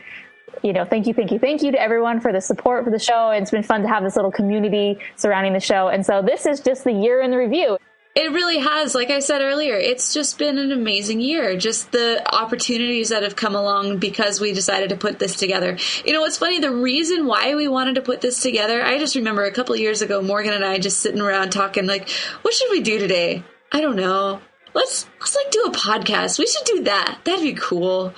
you 0.64 0.72
know, 0.72 0.84
thank 0.84 1.06
you, 1.06 1.14
thank 1.14 1.30
you, 1.30 1.38
thank 1.38 1.62
you 1.62 1.70
to 1.70 1.80
everyone 1.80 2.18
for 2.20 2.32
the 2.32 2.40
support 2.40 2.84
for 2.84 2.90
the 2.90 2.98
show. 2.98 3.30
And 3.30 3.42
it's 3.42 3.52
been 3.52 3.62
fun 3.62 3.82
to 3.82 3.88
have 3.88 4.02
this 4.02 4.16
little 4.16 4.32
community 4.32 4.98
surrounding 5.14 5.52
the 5.52 5.60
show. 5.60 5.86
And 5.88 6.04
so 6.04 6.20
this 6.20 6.46
is 6.46 6.58
just 6.60 6.82
the 6.82 6.92
year 6.92 7.20
in 7.20 7.30
the 7.30 7.38
review. 7.38 7.78
It 8.16 8.32
really 8.32 8.58
has. 8.58 8.94
Like 8.94 9.10
I 9.10 9.20
said 9.20 9.40
earlier, 9.40 9.76
it's 9.76 10.12
just 10.12 10.36
been 10.36 10.58
an 10.58 10.72
amazing 10.72 11.20
year. 11.20 11.56
Just 11.56 11.92
the 11.92 12.22
opportunities 12.34 13.10
that 13.10 13.22
have 13.22 13.36
come 13.36 13.54
along 13.54 13.98
because 13.98 14.40
we 14.40 14.52
decided 14.52 14.90
to 14.90 14.96
put 14.96 15.20
this 15.20 15.36
together. 15.36 15.76
You 16.04 16.12
know, 16.12 16.20
what's 16.20 16.38
funny, 16.38 16.58
the 16.58 16.74
reason 16.74 17.26
why 17.26 17.54
we 17.54 17.68
wanted 17.68 17.94
to 17.94 18.02
put 18.02 18.20
this 18.20 18.42
together, 18.42 18.82
I 18.82 18.98
just 18.98 19.14
remember 19.14 19.44
a 19.44 19.52
couple 19.52 19.76
years 19.76 20.02
ago, 20.02 20.22
Morgan 20.22 20.52
and 20.52 20.64
I 20.64 20.78
just 20.78 20.98
sitting 20.98 21.20
around 21.20 21.50
talking 21.50 21.86
like, 21.86 22.08
what 22.42 22.52
should 22.52 22.70
we 22.72 22.80
do 22.80 22.98
today? 22.98 23.44
I 23.70 23.80
don't 23.80 23.96
know. 23.96 24.40
Let's 24.74 25.06
let's 25.20 25.36
like 25.36 25.50
do 25.52 25.64
a 25.64 25.70
podcast. 25.70 26.38
We 26.38 26.46
should 26.46 26.64
do 26.64 26.82
that. 26.84 27.20
That'd 27.24 27.44
be 27.44 27.54
cool. 27.54 28.12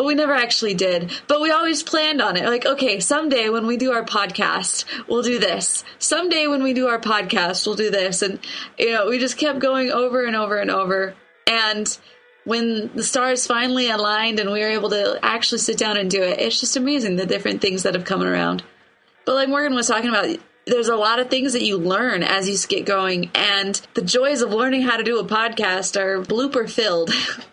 But 0.00 0.06
we 0.06 0.14
never 0.14 0.32
actually 0.32 0.72
did. 0.72 1.12
But 1.26 1.42
we 1.42 1.50
always 1.50 1.82
planned 1.82 2.22
on 2.22 2.38
it. 2.38 2.46
Like, 2.46 2.64
okay, 2.64 3.00
someday 3.00 3.50
when 3.50 3.66
we 3.66 3.76
do 3.76 3.92
our 3.92 4.02
podcast, 4.02 4.86
we'll 5.06 5.20
do 5.20 5.38
this. 5.38 5.84
Someday 5.98 6.46
when 6.46 6.62
we 6.62 6.72
do 6.72 6.88
our 6.88 6.98
podcast, 6.98 7.66
we'll 7.66 7.76
do 7.76 7.90
this. 7.90 8.22
And, 8.22 8.38
you 8.78 8.92
know, 8.92 9.10
we 9.10 9.18
just 9.18 9.36
kept 9.36 9.58
going 9.58 9.90
over 9.90 10.24
and 10.24 10.34
over 10.34 10.56
and 10.56 10.70
over. 10.70 11.14
And 11.46 11.98
when 12.44 12.90
the 12.94 13.02
stars 13.02 13.46
finally 13.46 13.90
aligned 13.90 14.40
and 14.40 14.50
we 14.50 14.60
were 14.60 14.70
able 14.70 14.88
to 14.88 15.18
actually 15.22 15.58
sit 15.58 15.76
down 15.76 15.98
and 15.98 16.10
do 16.10 16.22
it, 16.22 16.40
it's 16.40 16.60
just 16.60 16.78
amazing 16.78 17.16
the 17.16 17.26
different 17.26 17.60
things 17.60 17.82
that 17.82 17.92
have 17.94 18.06
come 18.06 18.22
around. 18.22 18.62
But 19.26 19.34
like 19.34 19.50
Morgan 19.50 19.74
was 19.74 19.88
talking 19.88 20.08
about, 20.08 20.34
there's 20.64 20.88
a 20.88 20.96
lot 20.96 21.18
of 21.18 21.28
things 21.28 21.52
that 21.52 21.62
you 21.62 21.76
learn 21.76 22.22
as 22.22 22.48
you 22.48 22.56
get 22.68 22.86
going. 22.86 23.30
And 23.34 23.78
the 23.92 24.00
joys 24.00 24.40
of 24.40 24.50
learning 24.50 24.80
how 24.80 24.96
to 24.96 25.04
do 25.04 25.18
a 25.18 25.24
podcast 25.24 26.00
are 26.00 26.22
blooper 26.22 26.70
filled. 26.70 27.10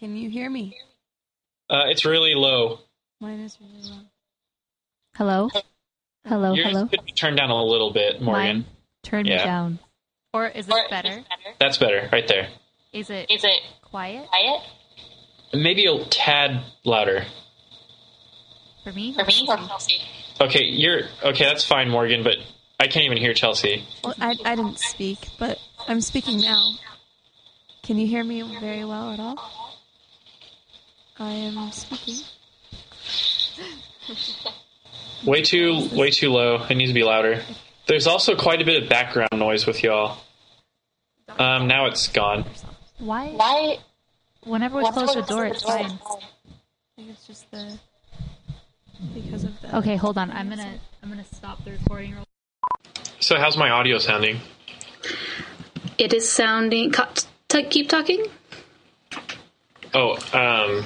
Can 0.00 0.16
you 0.16 0.30
hear 0.30 0.48
me? 0.48 0.74
Uh, 1.68 1.84
it's 1.88 2.06
really 2.06 2.34
low. 2.34 2.78
Mine 3.20 3.40
is 3.40 3.58
really 3.60 3.82
low. 3.82 4.00
Hello? 5.14 5.50
Hello, 6.26 6.54
Yours 6.54 6.68
hello. 6.68 6.86
could 6.86 7.04
be 7.04 7.12
turned 7.12 7.36
down 7.36 7.50
a 7.50 7.62
little 7.62 7.92
bit, 7.92 8.22
Morgan. 8.22 8.56
Mine? 8.60 8.64
Turn 9.02 9.24
me 9.24 9.36
down. 9.36 9.78
Or 10.32 10.46
is 10.46 10.66
this 10.66 10.80
better? 10.88 11.22
That's 11.58 11.76
better, 11.76 12.08
right 12.10 12.26
there. 12.26 12.48
Is 12.94 13.10
it 13.10 13.30
Is 13.30 13.44
it 13.44 13.60
quiet 13.82 14.26
quiet 14.28 14.60
Maybe 15.52 15.84
a 15.86 16.02
tad 16.06 16.62
louder. 16.84 17.24
for 18.82 18.92
me? 18.92 19.12
for 19.14 19.24
me 19.26 19.44
or 19.48 19.56
Kelsey? 19.56 19.98
Okay, 20.40 20.64
you're 20.64 21.02
okay. 21.22 21.44
That's 21.44 21.64
fine, 21.64 21.90
Morgan. 21.90 22.22
But 22.22 22.36
I 22.78 22.86
can't 22.86 23.04
even 23.04 23.18
hear 23.18 23.34
Chelsea. 23.34 23.84
Well, 24.02 24.14
I, 24.18 24.34
I 24.44 24.54
didn't 24.56 24.78
speak, 24.78 25.28
but 25.38 25.58
I'm 25.86 26.00
speaking 26.00 26.40
now. 26.40 26.72
Can 27.82 27.98
you 27.98 28.06
hear 28.06 28.24
me 28.24 28.42
very 28.60 28.84
well 28.84 29.10
at 29.12 29.20
all? 29.20 29.36
I 31.20 31.32
am 31.32 31.70
speaking. 31.70 32.24
Way 35.26 35.42
too, 35.42 35.86
way 35.92 36.10
too 36.10 36.30
low. 36.30 36.64
It 36.64 36.74
needs 36.76 36.90
to 36.90 36.94
be 36.94 37.04
louder. 37.04 37.42
There's 37.86 38.06
also 38.06 38.34
quite 38.36 38.62
a 38.62 38.64
bit 38.64 38.82
of 38.82 38.88
background 38.88 39.28
noise 39.36 39.66
with 39.66 39.82
y'all. 39.82 40.16
Um, 41.38 41.66
now 41.66 41.86
it's 41.86 42.08
gone. 42.08 42.46
Why? 42.98 43.28
Why? 43.28 43.76
Whenever 44.44 44.78
we 44.78 44.90
close 44.90 45.14
the 45.14 45.20
door, 45.20 45.44
it's 45.44 45.62
fine. 45.62 45.90
I 45.90 45.96
think 46.96 47.10
it's 47.10 47.26
just 47.26 47.50
the 47.50 47.78
because 49.12 49.44
of 49.44 49.60
the. 49.60 49.76
Okay, 49.76 49.96
hold 49.96 50.16
on. 50.16 50.30
I'm 50.30 50.48
gonna 50.48 50.78
I'm 51.02 51.10
gonna 51.10 51.22
stop 51.34 51.62
the 51.66 51.72
recording. 51.72 52.14
real- 52.14 52.24
So 53.20 53.36
how's 53.36 53.58
my 53.58 53.68
audio 53.68 53.98
sounding? 53.98 54.40
It 55.98 56.14
is 56.14 56.26
sounding. 56.30 56.92
co- 56.92 57.08
t- 57.48 57.64
keep 57.64 57.90
talking. 57.90 58.24
Oh, 59.94 60.14
um, 60.32 60.84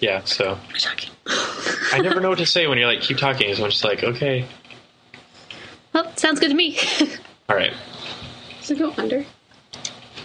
yeah. 0.00 0.24
So 0.24 0.58
I 1.92 2.00
never 2.00 2.20
know 2.20 2.30
what 2.30 2.38
to 2.38 2.46
say 2.46 2.66
when 2.66 2.78
you're 2.78 2.86
like 2.86 3.00
keep 3.00 3.18
talking. 3.18 3.54
So 3.54 3.64
I'm 3.64 3.70
just 3.70 3.84
like 3.84 4.02
okay, 4.02 4.46
Well, 5.92 6.10
sounds 6.16 6.40
good 6.40 6.50
to 6.50 6.54
me. 6.56 6.78
all 7.48 7.56
right. 7.56 7.72
Does 8.60 8.70
it 8.72 8.78
go 8.78 8.92
under? 8.96 9.24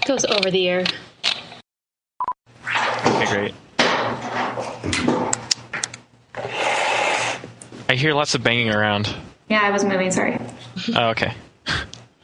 Goes 0.05 0.25
over 0.25 0.51
the 0.51 0.67
air. 0.67 0.83
Okay, 3.05 3.25
great. 3.31 3.53
I 7.89 7.95
hear 7.95 8.13
lots 8.13 8.35
of 8.35 8.43
banging 8.43 8.69
around. 8.69 9.13
Yeah, 9.49 9.61
I 9.61 9.69
was 9.69 9.83
moving. 9.85 10.11
Sorry. 10.11 10.39
Oh, 10.95 11.09
okay. 11.09 11.33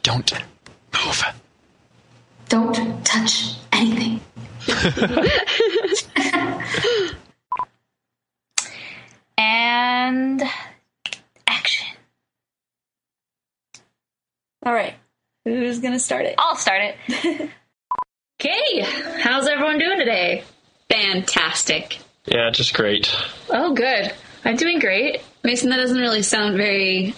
Don't 0.02 0.32
move. 0.32 1.24
Don't 2.48 3.04
touch 3.04 3.54
anything. 3.72 4.20
and 9.38 10.42
action. 11.46 11.86
All 14.64 14.72
right. 14.72 14.94
Who's 15.44 15.80
going 15.80 15.94
to 15.94 15.98
start 15.98 16.26
it? 16.26 16.34
I'll 16.38 16.56
start 16.56 16.82
it. 16.82 16.96
okay, 18.40 18.80
how's 19.20 19.48
everyone 19.48 19.78
doing 19.78 19.98
today? 19.98 20.44
Fantastic. 20.90 21.98
Yeah, 22.26 22.50
just 22.50 22.74
great. 22.74 23.14
Oh, 23.48 23.72
good. 23.74 24.12
I'm 24.44 24.56
doing 24.56 24.78
great. 24.78 25.22
Mason, 25.42 25.70
that 25.70 25.78
doesn't 25.78 25.96
really 25.98 26.22
sound 26.22 26.56
very 26.56 27.14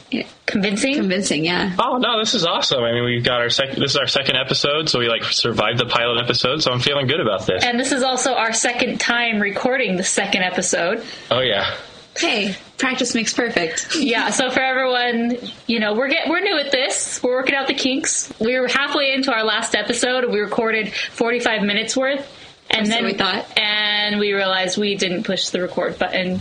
Convincing. 0.46 0.94
convincing, 0.94 1.44
yeah. 1.44 1.74
Oh 1.78 1.96
no, 1.98 2.18
this 2.20 2.34
is 2.34 2.44
awesome. 2.44 2.82
I 2.84 2.92
mean, 2.92 3.04
we've 3.04 3.24
got 3.24 3.40
our 3.40 3.50
second. 3.50 3.80
This 3.80 3.92
is 3.92 3.96
our 3.96 4.06
second 4.06 4.36
episode, 4.36 4.88
so 4.88 4.98
we 5.00 5.08
like 5.08 5.24
survived 5.24 5.78
the 5.78 5.86
pilot 5.86 6.22
episode. 6.22 6.62
So 6.62 6.70
I'm 6.70 6.78
feeling 6.80 7.06
good 7.08 7.20
about 7.20 7.46
this. 7.46 7.64
and 7.64 7.80
this 7.80 7.90
is 7.90 8.02
also 8.02 8.34
our 8.34 8.52
second 8.52 9.00
time 9.00 9.40
recording 9.40 9.96
the 9.96 10.04
second 10.04 10.42
episode. 10.42 11.04
Oh 11.30 11.40
yeah. 11.40 11.74
Hey, 12.16 12.54
practice 12.76 13.14
makes 13.14 13.32
perfect. 13.32 13.96
Yeah, 13.96 14.28
so 14.30 14.50
for 14.50 14.60
everyone, 14.60 15.38
you 15.66 15.80
know, 15.80 15.94
we're 15.94 16.08
get 16.08 16.28
we're 16.28 16.40
new 16.40 16.58
at 16.58 16.70
this. 16.70 17.22
We're 17.22 17.32
working 17.34 17.54
out 17.54 17.66
the 17.66 17.74
kinks. 17.74 18.32
We 18.38 18.58
were 18.60 18.68
halfway 18.68 19.12
into 19.14 19.32
our 19.32 19.42
last 19.44 19.74
episode. 19.74 20.30
We 20.30 20.38
recorded 20.40 20.92
45 20.92 21.62
minutes 21.62 21.96
worth, 21.96 22.30
and 22.70 22.86
So 22.86 22.92
then 22.92 23.04
we 23.06 23.14
thought. 23.14 23.46
and 23.58 24.20
we 24.20 24.32
realized 24.34 24.76
we 24.78 24.94
didn't 24.94 25.24
push 25.24 25.48
the 25.48 25.62
record 25.62 25.98
button. 25.98 26.40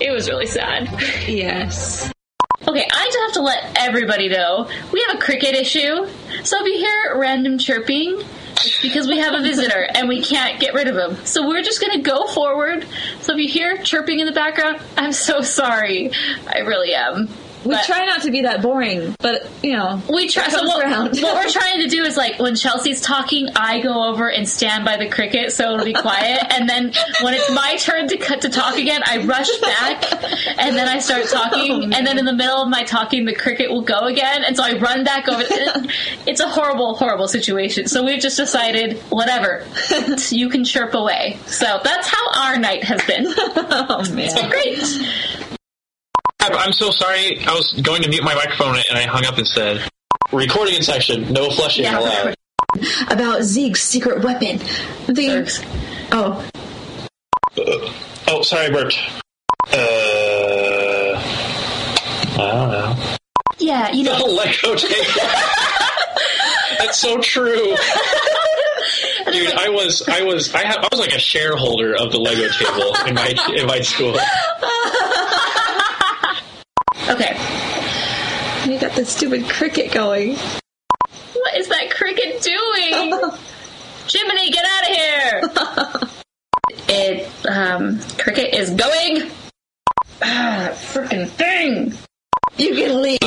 It 0.00 0.12
was 0.12 0.28
really 0.28 0.46
sad. 0.46 0.88
Yes. 1.28 2.12
Okay, 2.66 2.86
I 2.90 3.04
just 3.06 3.18
have 3.18 3.32
to 3.32 3.42
let 3.42 3.76
everybody 3.76 4.28
know 4.28 4.68
we 4.92 5.04
have 5.06 5.16
a 5.16 5.20
cricket 5.20 5.54
issue. 5.54 6.06
So 6.44 6.56
if 6.60 6.66
you 6.66 6.78
hear 6.78 7.18
random 7.18 7.58
chirping, 7.58 8.22
it's 8.52 8.80
because 8.80 9.08
we 9.08 9.18
have 9.18 9.34
a 9.34 9.42
visitor 9.42 9.86
and 9.94 10.08
we 10.08 10.22
can't 10.22 10.60
get 10.60 10.72
rid 10.72 10.86
of 10.86 10.96
him. 10.96 11.24
So 11.26 11.48
we're 11.48 11.62
just 11.62 11.80
going 11.80 11.96
to 11.96 12.02
go 12.02 12.26
forward. 12.28 12.86
So 13.20 13.32
if 13.32 13.38
you 13.38 13.48
hear 13.48 13.78
chirping 13.78 14.20
in 14.20 14.26
the 14.26 14.32
background, 14.32 14.80
I'm 14.96 15.12
so 15.12 15.40
sorry. 15.40 16.12
I 16.46 16.60
really 16.60 16.94
am. 16.94 17.28
We 17.64 17.74
But- 17.74 17.84
try 17.84 18.04
not 18.06 18.22
to 18.22 18.30
be 18.30 18.42
that 18.42 18.60
boring, 18.62 19.14
but 19.20 19.46
you 19.62 19.76
know, 19.76 20.00
We 20.08 20.28
try. 20.28 20.48
So 20.48 20.64
what, 20.64 20.82
around. 20.84 21.18
what 21.20 21.34
we're 21.36 21.50
trying 21.60 21.80
to 21.82 21.88
do 21.88 22.02
is 22.04 22.16
like 22.16 22.38
when 22.38 22.54
Chelsea's 22.56 23.00
talking, 23.00 23.48
I 23.56 23.80
go 23.80 24.08
over 24.08 24.28
and 24.28 24.48
stand 24.48 24.84
by 24.84 24.96
the 24.96 25.08
cricket 25.08 25.52
so 25.52 25.72
it'll 25.74 25.84
be 25.84 25.92
quiet, 25.92 26.44
and 26.50 26.68
then 26.68 26.92
when 27.22 27.34
it's 27.34 27.50
my 27.52 27.76
turn 27.76 28.08
to 28.08 28.16
cut 28.16 28.40
to 28.42 28.48
talk 28.48 28.76
again, 28.76 29.02
I 29.06 29.24
rush 29.24 29.50
back, 29.60 30.02
and 30.58 30.76
then 30.76 30.88
I 30.88 30.98
start 30.98 31.26
talking, 31.28 31.72
oh, 31.92 31.96
and 31.96 32.06
then 32.06 32.18
in 32.18 32.24
the 32.24 32.32
middle 32.32 32.62
of 32.62 32.68
my 32.68 32.82
talking, 32.82 33.24
the 33.24 33.34
cricket 33.34 33.70
will 33.70 33.82
go 33.82 34.00
again, 34.06 34.44
and 34.44 34.56
so 34.56 34.62
I 34.64 34.78
run 34.78 35.04
back 35.04 35.28
over. 35.28 35.42
It's 36.26 36.40
a 36.40 36.48
horrible, 36.48 36.94
horrible 36.94 37.28
situation. 37.28 37.86
So 37.86 38.02
we've 38.04 38.20
just 38.20 38.36
decided, 38.36 38.98
whatever, 39.10 39.64
you 40.30 40.48
can 40.48 40.64
chirp 40.64 40.94
away. 40.94 41.38
So 41.46 41.80
that's 41.84 42.08
how 42.08 42.42
our 42.44 42.58
night 42.58 42.84
has 42.84 43.02
been. 43.04 43.26
oh 43.28 44.04
man. 44.12 44.50
Great. 44.50 44.78
I'm 46.42 46.72
so 46.72 46.90
sorry. 46.90 47.38
I 47.46 47.54
was 47.54 47.72
going 47.82 48.02
to 48.02 48.08
mute 48.08 48.24
my 48.24 48.34
microphone 48.34 48.76
and 48.88 48.98
I 48.98 49.02
hung 49.02 49.24
up 49.24 49.38
instead. 49.38 49.88
Recording 50.32 50.74
in 50.74 50.82
section. 50.82 51.32
No 51.32 51.50
flushing 51.50 51.84
Yeah, 51.84 51.98
allowed. 52.00 52.34
About 53.10 53.42
Zeke's 53.42 53.82
secret 53.82 54.24
weapon. 54.24 54.58
The 55.06 55.64
oh, 56.12 56.48
Oh, 58.28 58.42
sorry, 58.42 58.70
Bert. 58.70 58.94
Uh, 59.72 61.22
I 62.34 62.50
don't 62.52 62.70
know. 62.70 63.16
Yeah, 63.58 63.92
you 63.92 64.04
know. 64.04 64.16
Lego 64.26 64.74
table. 64.74 65.04
That's 66.78 66.98
so 66.98 67.20
true. 67.20 67.76
Dude, 69.30 69.52
I 69.52 69.68
was, 69.68 70.08
I 70.08 70.22
was, 70.22 70.52
I, 70.54 70.64
ha- 70.66 70.80
I 70.82 70.88
was 70.90 70.98
like 70.98 71.14
a 71.14 71.18
shareholder 71.18 71.94
of 71.94 72.10
the 72.10 72.18
Lego 72.18 72.48
table 72.48 72.96
in 73.06 73.14
my 73.14 73.34
in 73.54 73.66
my 73.66 73.80
school. 73.80 74.16
Okay. 77.08 77.36
you 78.70 78.78
got 78.78 78.92
the 78.92 79.04
stupid 79.04 79.48
cricket 79.48 79.92
going. 79.92 80.36
What 81.34 81.56
is 81.56 81.68
that 81.68 81.90
cricket 81.90 82.40
doing? 82.42 83.20
Jiminy, 84.06 84.50
get 84.50 84.64
out 84.64 84.90
of 84.90 84.96
here! 84.96 86.12
it, 86.88 87.46
um, 87.46 88.00
cricket 88.18 88.54
is 88.54 88.70
going. 88.70 89.30
Ah, 90.22 90.70
freaking 90.72 91.28
thing! 91.28 91.92
You 92.58 92.74
can 92.74 93.02
leave. 93.02 93.18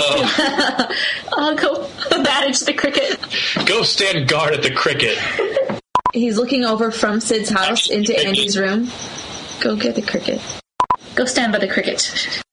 I'll 1.33 1.55
go 1.55 1.89
manage 2.11 2.61
the 2.61 2.73
cricket. 2.73 3.19
Go 3.65 3.83
stand 3.83 4.27
guard 4.27 4.53
at 4.53 4.63
the 4.63 4.71
cricket. 4.71 5.17
He's 6.13 6.37
looking 6.37 6.63
over 6.63 6.91
from 6.91 7.19
Sid's 7.19 7.49
house 7.49 7.89
into 7.89 8.17
Andy's 8.17 8.57
room. 8.57 8.89
Go 9.59 9.75
get 9.75 9.95
the 9.95 10.01
cricket. 10.01 10.41
Go 11.15 11.25
stand 11.25 11.51
by 11.51 11.59
the 11.59 11.67
cricket. 11.67 12.43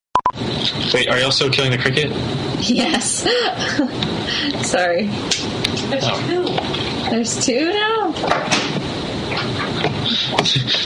Wait, 0.95 1.09
are 1.09 1.19
y'all 1.19 1.31
still 1.31 1.51
killing 1.51 1.71
the 1.71 1.79
cricket? 1.79 2.11
Yes. 2.69 3.23
Sorry. 4.67 5.07
There's 5.89 6.07
two 6.27 6.45
There's 7.11 7.45
two 7.47 7.73
now. 7.73 8.13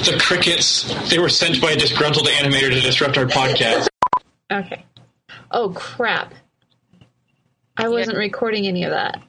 The 0.05 0.19
crickets, 0.21 0.85
they 1.11 1.19
were 1.19 1.29
sent 1.29 1.61
by 1.61 1.73
a 1.73 1.77
disgruntled 1.77 2.27
animator 2.29 2.71
to 2.71 2.81
disrupt 2.81 3.19
our 3.19 3.27
podcast. 3.27 3.89
Okay. 4.51 4.85
Oh 5.51 5.71
crap! 5.71 6.35
I 7.77 7.89
wasn't 7.89 8.17
recording 8.19 8.67
any 8.67 8.85
of 8.85 8.91
that. 8.91 9.23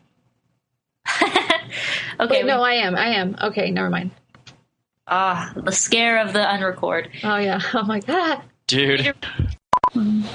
Okay, 2.19 2.37
Wait, 2.41 2.45
no, 2.47 2.63
I 2.63 2.71
am. 2.73 2.95
I 2.95 3.09
am. 3.09 3.35
Okay, 3.39 3.69
never 3.69 3.91
mind. 3.91 4.09
ah, 5.05 5.53
the 5.55 5.71
scare 5.71 6.17
of 6.25 6.33
the 6.33 6.39
unrecord. 6.39 7.09
Oh 7.23 7.37
yeah. 7.37 7.61
Oh 7.75 7.83
my 7.83 7.99
god. 7.99 8.41
Dude, 8.65 9.13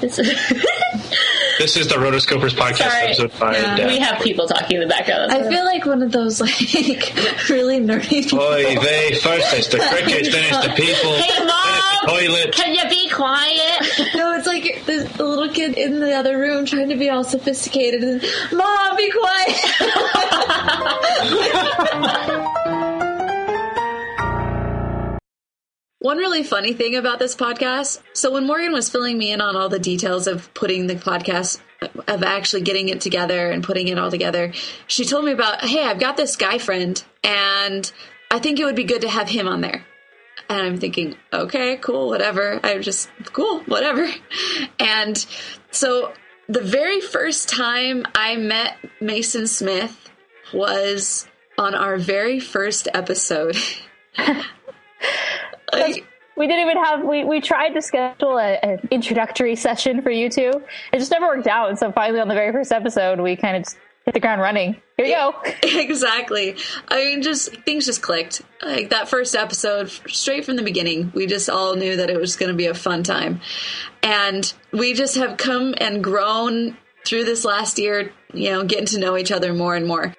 This- 0.01 0.15
this 1.59 1.77
is 1.77 1.87
the 1.87 1.95
Rotoscopers 1.95 2.51
podcast, 2.51 2.89
Sorry. 2.89 3.03
episode 3.07 3.31
5. 3.31 3.53
Yeah. 3.55 3.75
Death. 3.77 3.87
we 3.89 3.99
have 3.99 4.21
people 4.21 4.47
talking 4.47 4.77
in 4.81 4.87
the 4.87 4.93
background. 4.93 5.31
I 5.31 5.47
feel 5.49 5.63
like 5.63 5.85
one 5.85 6.01
of 6.01 6.11
those 6.11 6.41
like 6.41 6.51
really 7.49 7.79
nerdy 7.79 8.09
people. 8.09 8.39
Oy 8.41 8.77
vey, 8.79 9.13
first 9.15 9.53
it's 9.53 9.67
the 9.67 9.77
crickets, 9.91 10.29
then 10.31 10.43
it's 10.45 10.61
the 10.67 10.73
people, 10.73 11.13
Hey, 11.15 11.27
then 11.37 11.47
Mom! 11.47 11.59
it's 11.65 12.01
the 12.01 12.07
toilet. 12.07 12.53
Can 12.55 12.73
you 12.75 12.89
be 12.89 13.09
quiet? 13.09 14.13
No, 14.15 14.33
it's 14.35 14.47
like 14.47 14.83
the, 14.85 15.09
the 15.17 15.23
little 15.23 15.49
kid 15.53 15.77
in 15.77 15.99
the 15.99 16.13
other 16.13 16.37
room 16.37 16.65
trying 16.65 16.89
to 16.89 16.95
be 16.95 17.09
all 17.09 17.23
sophisticated 17.23 18.03
and 18.03 18.21
Mom, 18.51 18.97
be 18.97 19.11
quiet. 19.11 19.59
One 26.03 26.17
really 26.17 26.43
funny 26.43 26.73
thing 26.73 26.97
about 26.97 27.17
this 27.17 27.33
podcast. 27.33 28.01
So 28.11 28.29
when 28.33 28.45
Morgan 28.45 28.73
was 28.73 28.89
filling 28.89 29.17
me 29.17 29.31
in 29.31 29.39
on 29.39 29.55
all 29.55 29.69
the 29.69 29.79
details 29.79 30.27
of 30.27 30.53
putting 30.53 30.87
the 30.87 30.95
podcast, 30.95 31.61
of 32.09 32.23
actually 32.23 32.63
getting 32.63 32.89
it 32.89 32.99
together 32.99 33.49
and 33.49 33.63
putting 33.63 33.87
it 33.87 33.97
all 33.97 34.11
together, 34.11 34.51
she 34.85 35.05
told 35.05 35.23
me 35.23 35.31
about, 35.31 35.63
hey, 35.63 35.85
I've 35.85 36.01
got 36.01 36.17
this 36.17 36.35
guy 36.35 36.57
friend, 36.57 37.01
and 37.23 37.89
I 38.29 38.39
think 38.39 38.59
it 38.59 38.65
would 38.65 38.75
be 38.75 38.83
good 38.83 39.03
to 39.03 39.09
have 39.09 39.29
him 39.29 39.47
on 39.47 39.61
there. 39.61 39.85
And 40.49 40.61
I'm 40.61 40.77
thinking, 40.77 41.15
okay, 41.31 41.77
cool, 41.77 42.09
whatever. 42.09 42.59
I'm 42.61 42.81
just 42.81 43.09
cool, 43.31 43.61
whatever. 43.61 44.05
And 44.81 45.25
so 45.71 46.11
the 46.49 46.59
very 46.59 46.99
first 46.99 47.47
time 47.47 48.05
I 48.13 48.35
met 48.35 48.75
Mason 48.99 49.47
Smith 49.47 50.09
was 50.53 51.29
on 51.57 51.73
our 51.73 51.97
very 51.97 52.41
first 52.41 52.89
episode. 52.93 53.55
Like, 55.79 56.07
We 56.35 56.47
didn't 56.47 56.61
even 56.61 56.83
have 56.83 57.03
we, 57.03 57.23
we 57.23 57.41
tried 57.41 57.69
to 57.69 57.81
schedule 57.81 58.37
a, 58.37 58.57
an 58.63 58.87
introductory 58.89 59.55
session 59.55 60.01
for 60.01 60.09
you 60.09 60.29
two. 60.29 60.51
It 60.91 60.99
just 60.99 61.11
never 61.11 61.27
worked 61.27 61.47
out. 61.47 61.69
And 61.69 61.77
so 61.77 61.91
finally 61.91 62.19
on 62.19 62.27
the 62.27 62.33
very 62.33 62.51
first 62.51 62.71
episode 62.71 63.19
we 63.19 63.35
kind 63.35 63.57
of 63.57 63.65
hit 64.05 64.13
the 64.13 64.19
ground 64.19 64.41
running. 64.41 64.75
Here 64.97 65.05
you 65.05 65.15
go. 65.15 65.33
exactly. 65.63 66.55
I 66.87 67.05
mean, 67.05 67.21
just 67.21 67.55
things 67.63 67.85
just 67.85 68.01
clicked. 68.01 68.41
Like 68.61 68.89
that 68.89 69.07
first 69.09 69.35
episode, 69.35 69.89
straight 69.89 70.45
from 70.45 70.55
the 70.55 70.63
beginning, 70.63 71.11
we 71.15 71.25
just 71.25 71.49
all 71.49 71.75
knew 71.75 71.97
that 71.97 72.09
it 72.09 72.19
was 72.19 72.35
going 72.35 72.51
to 72.51 72.57
be 72.57 72.67
a 72.67 72.73
fun 72.73 73.03
time, 73.03 73.41
and 74.01 74.53
we 74.71 74.93
just 74.93 75.15
have 75.15 75.37
come 75.37 75.73
and 75.77 76.03
grown 76.03 76.77
through 77.05 77.25
this 77.25 77.45
last 77.45 77.79
year. 77.79 78.11
You 78.33 78.51
know, 78.51 78.63
getting 78.65 78.87
to 78.87 78.99
know 78.99 79.17
each 79.17 79.31
other 79.31 79.53
more 79.53 79.75
and 79.75 79.87
more. 79.87 80.13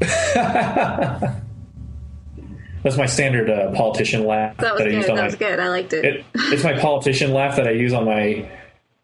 That's 2.88 2.96
my 2.96 3.04
standard 3.04 3.50
uh, 3.50 3.70
politician 3.72 4.24
laugh 4.24 4.56
That 4.56 4.72
was 4.72 4.80
I 4.80 4.84
good. 4.86 4.94
used 4.94 5.10
on 5.10 5.16
That 5.16 5.20
my. 5.22 5.26
was 5.26 5.34
good. 5.34 5.60
I 5.60 5.68
liked 5.68 5.92
it. 5.92 6.04
It, 6.06 6.24
it's 6.34 6.64
my 6.64 6.72
politician 6.78 7.34
laugh 7.34 7.56
that 7.56 7.68
I 7.68 7.72
use 7.72 7.92
on 7.92 8.06
my. 8.06 8.50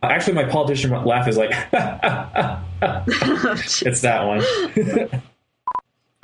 Actually, 0.02 0.32
my 0.36 0.44
politician 0.44 0.90
laugh 1.04 1.28
is 1.28 1.36
like. 1.36 1.50
it's 2.80 4.00
that 4.00 4.24
one. 4.24 4.42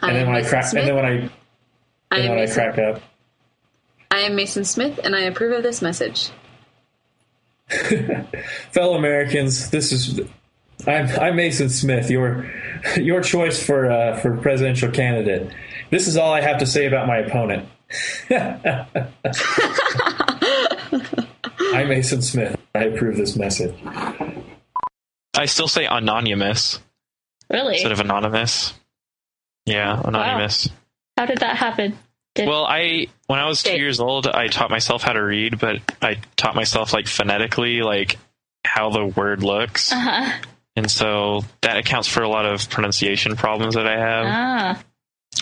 and 0.01 0.17
then 0.17 0.27
when 0.27 0.37
I 0.37 0.43
crack, 0.43 0.73
and 0.73 0.89
then 0.89 0.95
when 0.97 1.05
I, 1.05 1.31
I 2.11 2.31
when 2.31 2.39
I 2.39 2.47
crack 2.47 2.79
up, 2.79 3.03
I 4.11 4.21
am 4.21 4.37
Mason 4.37 4.65
Smith, 4.65 4.99
and 5.05 5.15
I 5.15 5.21
approve 5.21 5.53
of 5.53 5.63
this 5.63 5.83
message. 5.83 6.31
fellow 8.71 8.97
Americans, 8.97 9.69
this 9.69 9.93
is. 9.93 10.19
I'm, 10.87 11.09
I'm 11.21 11.37
Mason 11.37 11.69
Smith, 11.69 12.11
your 12.11 12.51
your 12.97 13.21
choice 13.21 13.63
for 13.63 13.91
uh, 13.91 14.17
for 14.17 14.39
presidential 14.39 14.91
candidate. 14.91 15.53
This 15.91 16.07
is 16.07 16.17
all 16.17 16.33
I 16.33 16.41
have 16.41 16.59
to 16.59 16.67
say 16.67 16.87
about 16.87 17.07
my 17.09 17.19
opponent. 17.19 17.69
I'm 21.73 21.89
Mason 21.89 22.23
Smith. 22.23 22.57
I 22.75 22.85
approve 22.85 23.17
this 23.17 23.37
message. 23.37 23.75
I 25.37 25.47
still 25.47 25.67
say 25.69 25.87
anonymous 25.87 26.79
Really? 27.51 27.75
instead 27.75 27.91
of 27.93 27.99
anonymous. 28.01 28.75
Yeah, 29.67 30.01
anonymous. 30.05 30.69
How 31.17 31.27
did 31.27 31.39
that 31.39 31.57
happen? 31.57 31.99
Did, 32.37 32.47
Well, 32.49 32.65
I 32.65 33.09
when 33.27 33.41
I 33.41 33.47
was 33.47 33.63
two 33.63 33.77
years 33.77 33.99
old, 33.99 34.29
I 34.29 34.47
taught 34.47 34.71
myself 34.71 35.03
how 35.03 35.13
to 35.13 35.23
read, 35.23 35.59
but 35.59 35.79
I 36.01 36.19
taught 36.37 36.55
myself 36.55 36.93
like 36.93 37.09
phonetically, 37.09 37.83
like 37.83 38.19
how 38.65 38.91
the 38.91 39.05
word 39.05 39.43
looks, 39.43 39.91
uh-huh. 39.91 40.41
and 40.77 40.89
so 40.89 41.45
that 41.63 41.77
accounts 41.77 42.07
for 42.07 42.23
a 42.23 42.29
lot 42.29 42.47
of 42.47 42.71
pronunciation 42.71 43.35
problems 43.35 43.75
that 43.75 43.89
I 43.89 43.99
have. 43.99 44.27
Ah. 44.27 44.83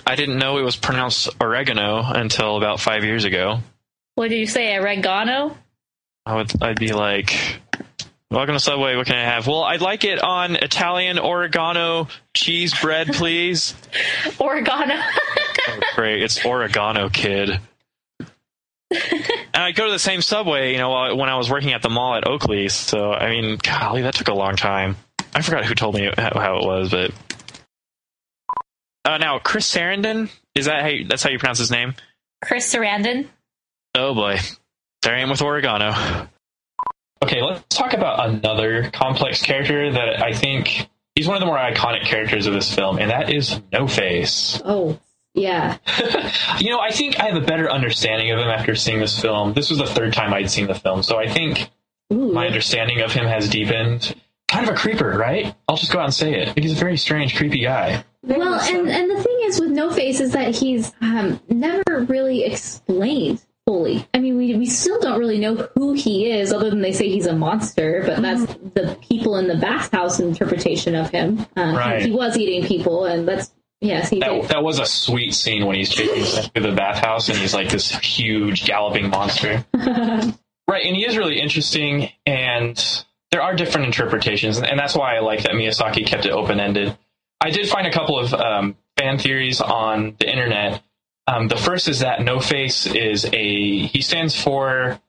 I 0.07 0.14
didn't 0.16 0.38
know 0.38 0.59
it 0.59 0.62
was 0.62 0.77
pronounced 0.77 1.29
oregano 1.40 2.03
until 2.05 2.57
about 2.57 2.81
five 2.81 3.05
years 3.05 3.24
ago. 3.24 3.59
What 4.14 4.29
did 4.31 4.38
you 4.38 4.46
say? 4.46 4.77
Oregano? 4.77 5.57
I 6.27 6.35
would 6.35 6.51
I'd 6.62 6.79
be 6.79 6.92
like, 6.92 7.61
"Welcome 8.31 8.55
to 8.55 8.61
Subway. 8.61 8.96
What 8.96 9.07
can 9.07 9.16
I 9.16 9.24
have?" 9.24 9.46
Well, 9.46 9.62
I'd 9.62 9.81
like 9.81 10.05
it 10.05 10.20
on 10.22 10.57
Italian 10.57 11.18
oregano 11.18 12.09
cheese 12.35 12.79
bread, 12.81 13.09
please. 13.14 13.74
Oregano. 14.40 14.94
Oh, 15.68 15.81
great, 15.94 16.22
it's 16.22 16.44
oregano, 16.44 17.09
kid. 17.09 17.59
and 18.90 19.55
I 19.55 19.72
go 19.72 19.87
to 19.87 19.92
the 19.92 19.98
same 19.98 20.22
subway, 20.22 20.72
you 20.72 20.79
know, 20.79 21.14
when 21.14 21.29
I 21.29 21.37
was 21.37 21.51
working 21.51 21.72
at 21.72 21.83
the 21.83 21.90
mall 21.90 22.14
at 22.16 22.27
Oakley. 22.27 22.68
So 22.68 23.12
I 23.12 23.31
mean, 23.31 23.59
golly, 23.62 24.03
that 24.03 24.14
took 24.14 24.29
a 24.29 24.35
long 24.35 24.57
time. 24.57 24.96
I 25.35 25.42
forgot 25.42 25.64
who 25.64 25.74
told 25.74 25.94
me 25.94 26.11
how 26.16 26.59
it 26.59 26.66
was, 26.66 26.90
but 26.90 27.12
uh, 29.09 29.18
now 29.18 29.38
Chris 29.38 29.73
Sarandon 29.73 30.31
is 30.55 30.66
that 30.66 30.83
how 30.83 30.88
you, 30.88 31.07
that's 31.07 31.23
how 31.23 31.31
you 31.31 31.38
pronounce 31.38 31.59
his 31.59 31.71
name? 31.71 31.94
Chris 32.44 32.73
Sarandon. 32.73 33.27
Oh 33.94 34.14
boy, 34.14 34.38
there 35.03 35.16
I 35.16 35.21
am 35.21 35.31
with 35.31 35.42
oregano. 35.42 36.29
Okay, 37.23 37.42
let's 37.42 37.64
talk 37.77 37.94
about 37.94 38.29
another 38.29 38.90
complex 38.90 39.42
character 39.42 39.92
that 39.92 40.23
I 40.23 40.33
think 40.33 40.88
he's 41.14 41.27
one 41.27 41.37
of 41.37 41.40
the 41.40 41.47
more 41.47 41.59
iconic 41.59 42.05
characters 42.05 42.47
of 42.47 42.55
this 42.55 42.73
film, 42.73 42.99
and 42.99 43.11
that 43.11 43.33
is 43.33 43.61
No 43.73 43.88
Face. 43.88 44.61
Oh, 44.64 45.01
yeah. 45.35 45.79
You 46.61 46.71
know, 46.71 46.81
I 46.81 46.90
think 46.90 47.21
I 47.21 47.27
have 47.27 47.37
a 47.40 47.47
better 47.47 47.71
understanding 47.71 48.33
of 48.33 48.40
him 48.40 48.49
after 48.49 48.75
seeing 48.75 48.99
this 48.99 49.21
film. 49.21 49.53
This 49.53 49.71
was 49.71 49.79
the 49.79 49.87
third 49.87 50.12
time 50.12 50.35
I'd 50.35 50.51
seen 50.51 50.66
the 50.66 50.75
film, 50.75 51.05
so 51.05 51.18
I 51.18 51.29
think 51.29 51.71
Ooh. 52.12 52.33
my 52.33 52.47
understanding 52.47 53.01
of 53.01 53.12
him 53.12 53.27
has 53.27 53.49
deepened. 53.49 54.14
Kind 54.49 54.68
of 54.68 54.75
a 54.75 54.77
creeper, 54.77 55.11
right? 55.11 55.55
I'll 55.68 55.77
just 55.77 55.92
go 55.92 56.01
out 56.01 56.07
and 56.07 56.14
say 56.14 56.35
it. 56.35 56.59
He's 56.59 56.73
a 56.73 56.77
very 56.77 56.97
strange, 56.97 57.37
creepy 57.37 57.61
guy. 57.61 58.05
Well, 58.37 58.61
so. 58.61 58.79
and, 58.79 58.88
and 58.88 59.11
the 59.11 59.23
thing 59.23 59.38
is 59.45 59.61
with 59.61 59.71
No 59.71 59.91
Face 59.91 60.21
is 60.21 60.33
that 60.33 60.55
he's 60.55 60.93
um, 61.01 61.41
never 61.49 62.05
really 62.09 62.45
explained 62.45 63.43
fully. 63.67 64.07
I 64.14 64.19
mean, 64.19 64.37
we, 64.37 64.55
we 64.57 64.67
still 64.67 65.01
don't 65.01 65.19
really 65.19 65.38
know 65.38 65.69
who 65.75 65.93
he 65.95 66.31
is, 66.31 66.53
other 66.53 66.71
than 66.71 66.81
they 66.81 66.93
say 66.93 67.09
he's 67.09 67.27
a 67.27 67.35
monster, 67.35 68.03
but 68.07 68.23
that's 68.23 68.47
the 68.75 68.97
people 69.03 69.37
in 69.37 69.47
the 69.49 69.57
bathhouse 69.57 70.21
interpretation 70.21 70.95
of 70.95 71.11
him. 71.11 71.41
Uh, 71.57 71.75
Right. 71.77 72.01
he, 72.03 72.09
he 72.09 72.14
was 72.14 72.37
eating 72.38 72.67
people, 72.67 73.05
and 73.05 73.29
that's, 73.29 73.53
yes, 73.81 74.09
he 74.09 74.21
That, 74.21 74.29
did. 74.31 74.45
that 74.49 74.62
was 74.62 74.79
a 74.79 74.87
sweet 74.87 75.35
scene 75.35 75.67
when 75.67 75.77
he's 75.77 75.91
chasing 75.91 76.25
Sen 76.25 76.51
through 76.51 76.71
the 76.71 76.77
bathhouse 76.77 77.29
and 77.29 77.37
he's 77.37 77.53
like 77.55 77.69
this 77.71 77.91
huge 77.99 78.64
galloping 78.64 79.11
monster. 79.11 79.64
right, 79.75 80.85
and 80.85 80.97
he 80.97 81.07
is 81.07 81.17
really 81.19 81.38
interesting, 81.41 82.11
and 82.25 83.05
there 83.33 83.43
are 83.43 83.55
different 83.55 83.87
interpretations, 83.87 84.59
and 84.59 84.79
that's 84.79 84.95
why 84.97 85.17
I 85.17 85.21
like 85.21 85.43
that 85.43 85.53
Miyazaki 85.53 86.07
kept 86.07 86.25
it 86.25 86.33
open 86.33 86.59
ended. 86.61 86.97
I 87.40 87.51
did 87.51 87.68
find 87.68 87.87
a 87.87 87.92
couple 87.92 88.18
of 88.18 88.35
um, 88.35 88.77
fan 88.96 89.18
theories 89.18 89.61
on 89.61 90.16
the 90.18 90.31
internet. 90.31 90.83
Um, 91.27 91.48
the 91.48 91.57
first 91.57 91.88
is 91.88 92.01
that 92.01 92.22
No 92.22 92.40
Face 92.40 92.87
is 92.87 93.24
a 93.27 93.87
he 93.87 94.01
stands 94.01 94.40
for 94.40 95.01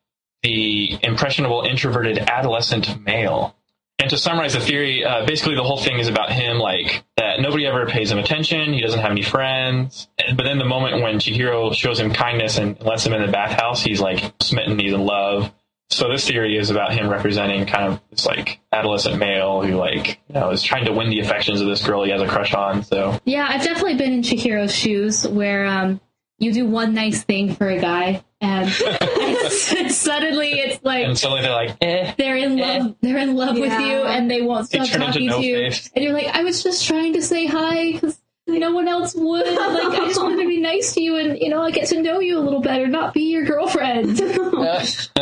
the 0.43 0.97
impressionable, 1.01 1.63
introverted 1.63 2.17
adolescent 2.17 3.01
male. 3.03 3.55
And 4.01 4.09
to 4.11 4.17
summarize 4.17 4.53
the 4.53 4.61
theory, 4.61 5.03
uh, 5.03 5.25
basically 5.25 5.55
the 5.55 5.63
whole 5.63 5.77
thing 5.77 5.99
is 5.99 6.07
about 6.07 6.31
him, 6.31 6.57
like 6.57 7.03
that 7.17 7.41
nobody 7.41 7.67
ever 7.67 7.85
pays 7.85 8.09
him 8.09 8.17
attention. 8.17 8.71
He 8.71 8.79
doesn't 8.79 8.99
have 8.99 9.11
any 9.11 9.23
friends. 9.23 10.07
But 10.35 10.43
then 10.43 10.57
the 10.57 10.65
moment 10.65 11.01
when 11.01 11.15
Chihiro 11.19 11.73
shows 11.73 11.99
him 11.99 12.13
kindness 12.13 12.57
and 12.57 12.79
lets 12.81 13.05
him 13.05 13.11
in 13.11 13.25
the 13.25 13.31
bathhouse, 13.31 13.81
he's 13.81 13.99
like 13.99 14.33
smitten. 14.39 14.79
He's 14.79 14.93
in 14.93 15.01
love. 15.01 15.51
So 15.91 16.07
this 16.09 16.27
theory 16.27 16.55
is 16.57 16.69
about 16.69 16.93
him 16.93 17.09
representing 17.09 17.65
kind 17.65 17.91
of 17.93 18.01
this 18.11 18.25
like 18.25 18.59
adolescent 18.71 19.17
male 19.17 19.61
who 19.63 19.75
like 19.75 20.19
you 20.27 20.35
know 20.35 20.51
is 20.51 20.61
trying 20.61 20.85
to 20.85 20.91
win 20.93 21.09
the 21.09 21.19
affections 21.19 21.61
of 21.61 21.67
this 21.67 21.83
girl 21.85 22.03
he 22.03 22.11
has 22.11 22.21
a 22.21 22.27
crush 22.27 22.53
on. 22.53 22.83
So 22.83 23.19
Yeah, 23.25 23.47
I've 23.49 23.63
definitely 23.63 23.95
been 23.95 24.13
in 24.13 24.21
Chihiro's 24.21 24.73
shoes 24.73 25.27
where 25.27 25.65
um, 25.65 25.99
you 26.37 26.53
do 26.53 26.65
one 26.67 26.93
nice 26.93 27.23
thing 27.23 27.55
for 27.55 27.67
a 27.67 27.79
guy, 27.79 28.23
and, 28.39 28.69
and 29.01 29.91
suddenly 29.91 30.51
it's 30.51 30.83
like 30.83 31.05
and 31.05 31.17
suddenly 31.17 31.41
they're 31.41 31.51
like, 31.51 31.75
eh. 31.81 32.13
they're 32.17 32.37
in 32.37 32.57
love 32.57 32.95
they're 33.01 33.17
in 33.17 33.35
love 33.35 33.57
with 33.57 33.73
you 33.73 34.03
and 34.05 34.29
they 34.31 34.41
won't 34.41 34.69
They 34.69 34.79
stop 34.79 34.87
turn 34.89 35.01
into 35.01 35.13
talking 35.19 35.29
to 35.41 35.45
you 35.45 35.63
no-face. 35.63 35.89
and 35.95 36.03
you're 36.05 36.13
like 36.13 36.27
i 36.27 36.43
was 36.43 36.63
just 36.63 36.85
trying 36.87 37.13
to 37.13 37.21
say 37.21 37.45
hi 37.47 37.91
because 37.93 38.17
no 38.57 38.71
one 38.71 38.87
else 38.87 39.13
would 39.15 39.45
like 39.45 39.99
i 39.99 40.05
just 40.07 40.21
wanted 40.21 40.41
to 40.41 40.47
be 40.47 40.59
nice 40.59 40.93
to 40.93 41.01
you 41.01 41.15
and 41.17 41.37
you 41.39 41.49
know 41.49 41.61
i 41.61 41.71
get 41.71 41.87
to 41.87 42.01
know 42.01 42.19
you 42.19 42.37
a 42.37 42.41
little 42.41 42.61
better 42.61 42.87
not 42.87 43.13
be 43.13 43.23
your 43.23 43.43
girlfriend 43.45 44.19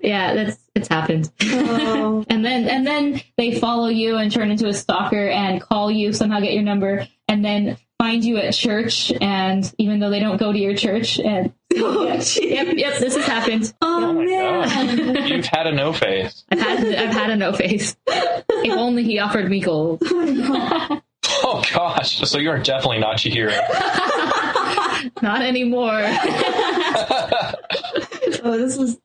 yeah 0.00 0.34
that's 0.34 0.58
it's 0.74 0.88
happened 0.88 1.30
Oh. 1.42 2.24
and 2.28 2.44
then 2.44 2.68
and 2.68 2.86
then 2.86 3.20
they 3.36 3.58
follow 3.58 3.88
you 3.88 4.16
and 4.16 4.30
turn 4.32 4.50
into 4.50 4.66
a 4.68 4.74
stalker 4.74 5.28
and 5.28 5.60
call 5.60 5.90
you 5.90 6.12
somehow 6.12 6.40
get 6.40 6.52
your 6.54 6.62
number 6.62 7.06
and 7.28 7.44
then 7.44 7.76
find 7.98 8.24
you 8.24 8.36
at 8.38 8.54
church 8.54 9.12
and 9.20 9.72
even 9.78 9.98
though 9.98 10.10
they 10.10 10.20
don't 10.20 10.36
go 10.36 10.52
to 10.52 10.58
your 10.58 10.74
church 10.74 11.18
and 11.18 11.52
yep 11.70 12.68
yep 12.76 12.98
this 12.98 13.16
has 13.16 13.26
happened 13.26 13.72
Oh, 13.82 14.10
oh 14.10 14.12
man, 14.14 15.14
god, 15.14 15.28
you've 15.28 15.44
had 15.46 15.66
a 15.66 15.72
no 15.72 15.92
face. 15.92 16.44
I've 16.50 16.58
had 16.60 16.86
I've 16.94 17.12
had 17.12 17.30
a 17.30 17.36
no 17.36 17.52
face. 17.52 17.96
if 18.06 18.72
only 18.78 19.04
he 19.04 19.18
offered 19.18 19.50
me 19.50 19.60
gold. 19.60 20.02
Oh 20.04 21.00
Oh, 21.44 21.62
gosh, 21.72 22.18
so 22.28 22.38
you 22.38 22.50
are 22.50 22.58
definitely 22.58 22.98
not 22.98 23.16
Chihiro. 23.16 23.56
Not 25.22 25.42
anymore. 25.42 26.02
Oh, 28.44 28.56
this 28.58 28.76
was 28.76 28.98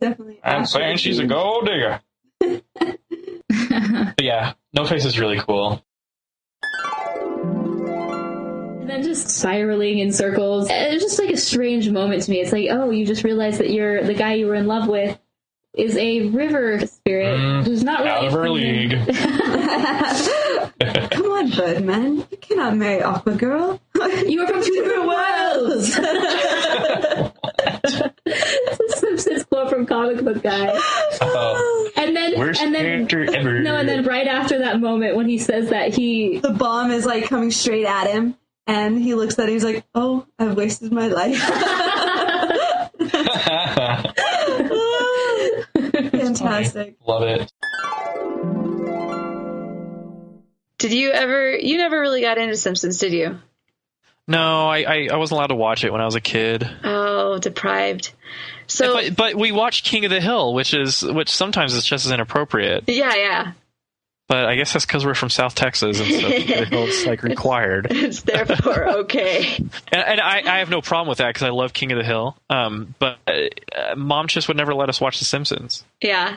definitely. 0.00 0.38
I'm 0.44 0.64
saying 0.66 0.98
she's 0.98 1.18
a 1.18 1.26
gold 1.26 1.66
digger. 1.66 2.00
but 2.38 4.22
yeah, 4.22 4.52
No 4.72 4.84
Face 4.84 5.04
is 5.04 5.18
really 5.18 5.38
cool. 5.38 5.82
and 8.80 8.88
then 8.88 9.02
just 9.02 9.28
spiraling 9.28 9.98
in 9.98 10.12
circles. 10.12 10.68
It's 10.70 11.02
just 11.02 11.18
like 11.18 11.30
a 11.30 11.36
strange 11.36 11.88
moment 11.90 12.22
to 12.22 12.30
me. 12.30 12.40
It's 12.40 12.52
like, 12.52 12.68
oh, 12.70 12.90
you 12.90 13.04
just 13.06 13.24
realized 13.24 13.58
that 13.60 13.70
you're 13.70 14.02
the 14.04 14.14
guy 14.14 14.34
you 14.34 14.46
were 14.46 14.54
in 14.54 14.66
love 14.66 14.88
with 14.88 15.18
is 15.74 15.96
a 15.96 16.28
river 16.28 16.86
spirit 16.86 17.36
Mm, 17.38 17.64
who's 17.66 17.82
not 17.82 18.00
really 18.04 18.10
Out 18.10 18.24
of 18.26 18.32
her 18.32 18.44
from 18.44 18.52
league. 18.54 18.92
Come 21.10 21.32
on, 21.32 21.50
Birdman. 21.50 22.16
You 22.30 22.36
cannot 22.40 22.76
marry 22.76 23.02
Aqua 23.02 23.34
Girl. 23.34 23.80
You 24.26 24.42
are 24.42 24.46
from 24.48 24.62
two 24.62 24.72
different 24.72 25.06
worlds. 25.06 25.98
It's 28.26 28.80
a 28.80 28.96
Simpsons 28.98 29.44
quote 29.44 29.68
from 29.70 29.86
comic 29.86 30.22
book 30.24 30.42
guy. 30.42 30.70
Oh, 31.20 31.90
And 31.96 32.14
then 32.16 32.38
worst 32.38 32.60
and 32.60 32.74
then 32.74 33.06
character 33.06 33.34
ever. 33.36 33.60
no, 33.60 33.76
and 33.76 33.88
then 33.88 34.04
right 34.04 34.26
after 34.26 34.58
that 34.60 34.80
moment 34.80 35.16
when 35.16 35.28
he 35.28 35.38
says 35.38 35.70
that 35.70 35.94
he 35.94 36.38
the 36.38 36.50
bomb 36.50 36.90
is 36.90 37.04
like 37.06 37.24
coming 37.26 37.50
straight 37.50 37.86
at 37.86 38.08
him, 38.10 38.36
and 38.66 38.98
he 39.02 39.14
looks 39.14 39.38
at 39.38 39.48
it. 39.48 39.52
He's 39.52 39.64
like, 39.64 39.84
"Oh, 39.94 40.26
I've 40.38 40.56
wasted 40.56 40.92
my 40.92 41.08
life." 41.08 41.40
Fantastic. 46.38 46.96
Love 47.06 47.22
it. 47.22 47.50
Did 50.78 50.92
you 50.92 51.10
ever? 51.12 51.56
You 51.56 51.78
never 51.78 52.00
really 52.00 52.20
got 52.20 52.36
into 52.38 52.56
Simpsons, 52.56 52.98
did 52.98 53.12
you? 53.12 53.38
No, 54.26 54.68
I, 54.68 54.78
I, 54.82 55.08
I 55.12 55.16
wasn't 55.16 55.38
allowed 55.38 55.48
to 55.48 55.54
watch 55.54 55.84
it 55.84 55.92
when 55.92 56.00
I 56.00 56.06
was 56.06 56.14
a 56.14 56.20
kid. 56.20 56.68
Oh, 56.82 57.38
deprived. 57.38 58.12
So 58.66 58.94
But 58.94 59.16
but 59.16 59.34
we 59.34 59.52
watched 59.52 59.84
King 59.84 60.04
of 60.06 60.10
the 60.10 60.20
Hill, 60.20 60.54
which 60.54 60.72
is 60.74 61.02
which 61.02 61.30
sometimes 61.30 61.74
is 61.74 61.84
just 61.84 62.06
as 62.06 62.12
inappropriate. 62.12 62.84
yeah, 62.86 63.14
yeah. 63.14 63.52
But 64.26 64.46
I 64.46 64.56
guess 64.56 64.72
that's 64.72 64.86
because 64.86 65.04
we're 65.04 65.14
from 65.14 65.28
South 65.28 65.54
Texas, 65.54 66.00
and 66.00 66.08
so 66.08 66.28
King 66.28 66.52
of 66.52 66.58
the 66.58 66.64
Hill 66.64 66.84
is 66.84 67.04
like 67.04 67.22
required. 67.22 67.88
It's 67.90 68.22
therefore 68.22 68.88
okay. 69.00 69.54
And, 69.56 70.02
and 70.02 70.20
I, 70.20 70.42
I 70.46 70.58
have 70.60 70.70
no 70.70 70.80
problem 70.80 71.08
with 71.08 71.18
that 71.18 71.28
because 71.28 71.42
I 71.42 71.50
love 71.50 71.74
King 71.74 71.92
of 71.92 71.98
the 71.98 72.04
Hill. 72.04 72.36
Um, 72.48 72.94
but 72.98 73.18
uh, 73.26 73.94
mom 73.96 74.28
just 74.28 74.48
would 74.48 74.56
never 74.56 74.74
let 74.74 74.88
us 74.88 75.00
watch 75.00 75.18
The 75.18 75.26
Simpsons. 75.26 75.84
Yeah. 76.00 76.36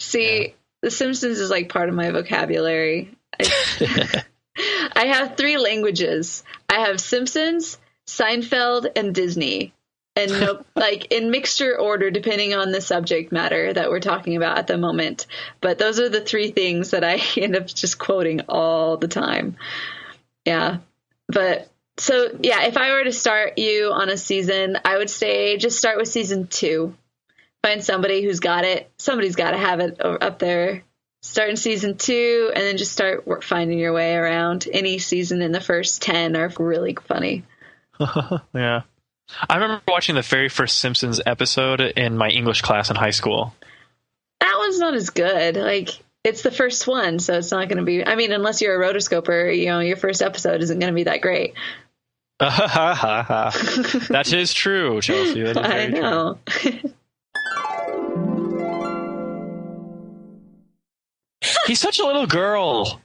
See, 0.00 0.54
The 0.82 0.90
Simpsons 0.90 1.40
is 1.40 1.50
like 1.50 1.70
part 1.70 1.88
of 1.88 1.94
my 1.94 2.10
vocabulary. 2.10 3.16
I, 3.40 4.22
I 4.94 5.06
have 5.06 5.36
three 5.36 5.56
languages. 5.56 6.44
I 6.68 6.86
have 6.86 7.00
Simpsons, 7.00 7.78
Seinfeld, 8.06 8.90
and 8.96 9.14
Disney. 9.14 9.72
And 10.16 10.30
no, 10.30 10.64
like 10.76 11.12
in 11.12 11.30
mixture 11.30 11.76
order, 11.76 12.10
depending 12.10 12.54
on 12.54 12.70
the 12.70 12.80
subject 12.80 13.32
matter 13.32 13.72
that 13.72 13.90
we're 13.90 14.00
talking 14.00 14.36
about 14.36 14.58
at 14.58 14.66
the 14.68 14.78
moment. 14.78 15.26
But 15.60 15.78
those 15.78 15.98
are 15.98 16.08
the 16.08 16.20
three 16.20 16.52
things 16.52 16.90
that 16.90 17.02
I 17.02 17.20
end 17.36 17.56
up 17.56 17.66
just 17.66 17.98
quoting 17.98 18.42
all 18.48 18.96
the 18.96 19.08
time. 19.08 19.56
Yeah. 20.44 20.78
But 21.28 21.68
so, 21.96 22.38
yeah, 22.40 22.64
if 22.64 22.76
I 22.76 22.92
were 22.92 23.04
to 23.04 23.12
start 23.12 23.58
you 23.58 23.90
on 23.92 24.08
a 24.08 24.16
season, 24.16 24.78
I 24.84 24.96
would 24.98 25.10
say 25.10 25.56
just 25.56 25.78
start 25.78 25.96
with 25.96 26.08
season 26.08 26.46
two 26.46 26.94
find 27.64 27.82
somebody 27.82 28.22
who's 28.22 28.40
got 28.40 28.64
it. 28.64 28.90
Somebody's 28.98 29.36
got 29.36 29.52
to 29.52 29.56
have 29.56 29.80
it 29.80 29.96
up 29.98 30.38
there. 30.38 30.84
Start 31.22 31.48
in 31.48 31.56
season 31.56 31.96
two, 31.96 32.52
and 32.54 32.62
then 32.62 32.76
just 32.76 32.92
start 32.92 33.42
finding 33.42 33.78
your 33.78 33.94
way 33.94 34.14
around. 34.14 34.68
Any 34.70 34.98
season 34.98 35.40
in 35.40 35.52
the 35.52 35.60
first 35.60 36.02
ten 36.02 36.36
are 36.36 36.52
really 36.58 36.96
funny. 37.08 37.44
Yeah. 38.54 38.82
I 39.48 39.54
remember 39.56 39.82
watching 39.88 40.14
the 40.14 40.22
very 40.22 40.48
first 40.48 40.78
Simpsons 40.78 41.20
episode 41.24 41.80
in 41.80 42.16
my 42.16 42.28
English 42.28 42.62
class 42.62 42.90
in 42.90 42.96
high 42.96 43.10
school. 43.10 43.54
That 44.40 44.54
one's 44.58 44.78
not 44.78 44.94
as 44.94 45.10
good. 45.10 45.56
Like 45.56 45.90
it's 46.24 46.42
the 46.42 46.50
first 46.50 46.86
one, 46.86 47.18
so 47.18 47.34
it's 47.38 47.50
not 47.50 47.68
going 47.68 47.78
to 47.78 47.84
be. 47.84 48.04
I 48.04 48.16
mean, 48.16 48.32
unless 48.32 48.62
you're 48.62 48.82
a 48.82 48.86
rotoscoper, 48.86 49.56
you 49.56 49.66
know, 49.66 49.80
your 49.80 49.96
first 49.96 50.22
episode 50.22 50.62
isn't 50.62 50.78
going 50.78 50.92
to 50.92 50.94
be 50.94 51.04
that 51.04 51.20
great. 51.20 51.54
that 52.40 54.32
is 54.32 54.52
true, 54.52 55.00
Chelsea. 55.00 55.40
Is 55.40 55.56
I 55.60 55.86
know. 55.86 56.38
He's 61.66 61.80
such 61.80 61.98
a 61.98 62.04
little 62.04 62.26
girl. 62.26 63.00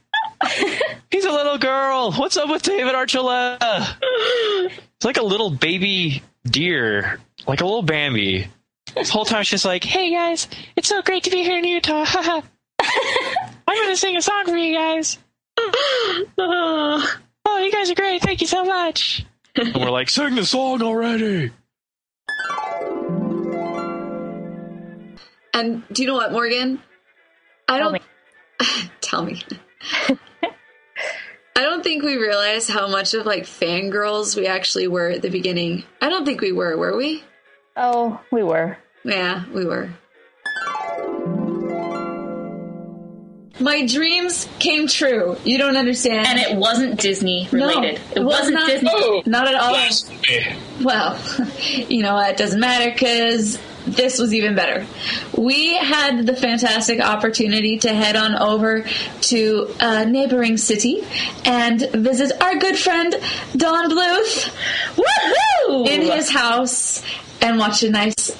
He's 1.10 1.24
a 1.24 1.32
little 1.32 1.58
girl. 1.58 2.12
What's 2.12 2.36
up 2.36 2.48
with 2.48 2.62
David 2.62 2.94
Archuleta? 2.94 4.72
It's 5.00 5.06
like 5.06 5.16
a 5.16 5.22
little 5.22 5.48
baby 5.48 6.22
deer, 6.44 7.18
like 7.46 7.62
a 7.62 7.64
little 7.64 7.80
Bambi. 7.80 8.48
This 8.94 9.08
whole 9.08 9.24
time 9.24 9.44
she's 9.44 9.64
like, 9.64 9.82
"Hey 9.82 10.12
guys, 10.12 10.46
it's 10.76 10.88
so 10.88 11.00
great 11.00 11.24
to 11.24 11.30
be 11.30 11.42
here 11.42 11.56
in 11.56 11.64
Utah. 11.64 12.04
I'm 12.78 13.64
gonna 13.66 13.96
sing 13.96 14.18
a 14.18 14.20
song 14.20 14.44
for 14.44 14.58
you 14.58 14.76
guys. 14.76 15.16
Oh, 16.38 17.58
you 17.58 17.72
guys 17.72 17.90
are 17.90 17.94
great. 17.94 18.20
Thank 18.20 18.42
you 18.42 18.46
so 18.46 18.62
much." 18.62 19.24
And 19.56 19.74
we're 19.74 19.90
like, 19.90 20.10
"Sing 20.10 20.34
the 20.34 20.44
song 20.44 20.82
already." 20.82 21.50
And 25.54 25.82
do 25.90 26.02
you 26.02 26.08
know 26.08 26.14
what, 26.14 26.30
Morgan? 26.30 26.78
I 27.66 27.78
don't 27.78 27.94
me. 27.94 28.00
tell 29.00 29.24
me. 29.24 29.42
I 31.60 31.64
don't 31.64 31.82
think 31.84 32.02
we 32.02 32.16
realized 32.16 32.70
how 32.70 32.88
much 32.88 33.12
of 33.12 33.26
like 33.26 33.42
fangirls 33.42 34.34
we 34.34 34.46
actually 34.46 34.88
were 34.88 35.10
at 35.10 35.20
the 35.20 35.28
beginning. 35.28 35.84
I 36.00 36.08
don't 36.08 36.24
think 36.24 36.40
we 36.40 36.52
were, 36.52 36.74
were 36.78 36.96
we? 36.96 37.22
Oh, 37.76 38.18
we 38.32 38.42
were. 38.42 38.78
Yeah, 39.04 39.44
we 39.52 39.66
were. 39.66 39.90
My 43.60 43.84
dreams 43.84 44.48
came 44.58 44.86
true. 44.86 45.36
You 45.44 45.58
don't 45.58 45.76
understand. 45.76 46.26
And 46.26 46.38
it 46.38 46.56
wasn't 46.56 46.98
Disney 46.98 47.46
No, 47.52 47.66
related. 47.66 48.00
it 48.16 48.20
was 48.20 48.38
wasn't 48.38 48.54
not, 48.54 48.66
Disney. 48.70 48.90
Oh. 48.90 49.22
Not 49.26 49.46
at 49.46 49.54
all. 49.54 49.68
Blasphemy. 49.74 50.56
Well, 50.82 51.20
you 51.90 52.02
know 52.02 52.14
what? 52.14 52.30
It 52.30 52.36
Doesn't 52.38 52.58
matter 52.60 52.90
because 52.90 53.58
this 53.86 54.18
was 54.18 54.34
even 54.34 54.54
better. 54.54 54.86
We 55.36 55.76
had 55.76 56.26
the 56.26 56.36
fantastic 56.36 57.00
opportunity 57.00 57.78
to 57.78 57.92
head 57.92 58.16
on 58.16 58.36
over 58.36 58.84
to 59.22 59.74
a 59.80 60.06
neighboring 60.06 60.56
city 60.56 61.04
and 61.44 61.80
visit 61.92 62.40
our 62.42 62.56
good 62.56 62.76
friend 62.76 63.14
Don 63.56 63.90
Bluth 63.90 64.52
Woohoo! 64.96 65.88
in 65.88 66.02
his 66.02 66.30
house 66.30 67.02
and 67.40 67.58
watch 67.58 67.82
a 67.82 67.90
nice, 67.90 68.30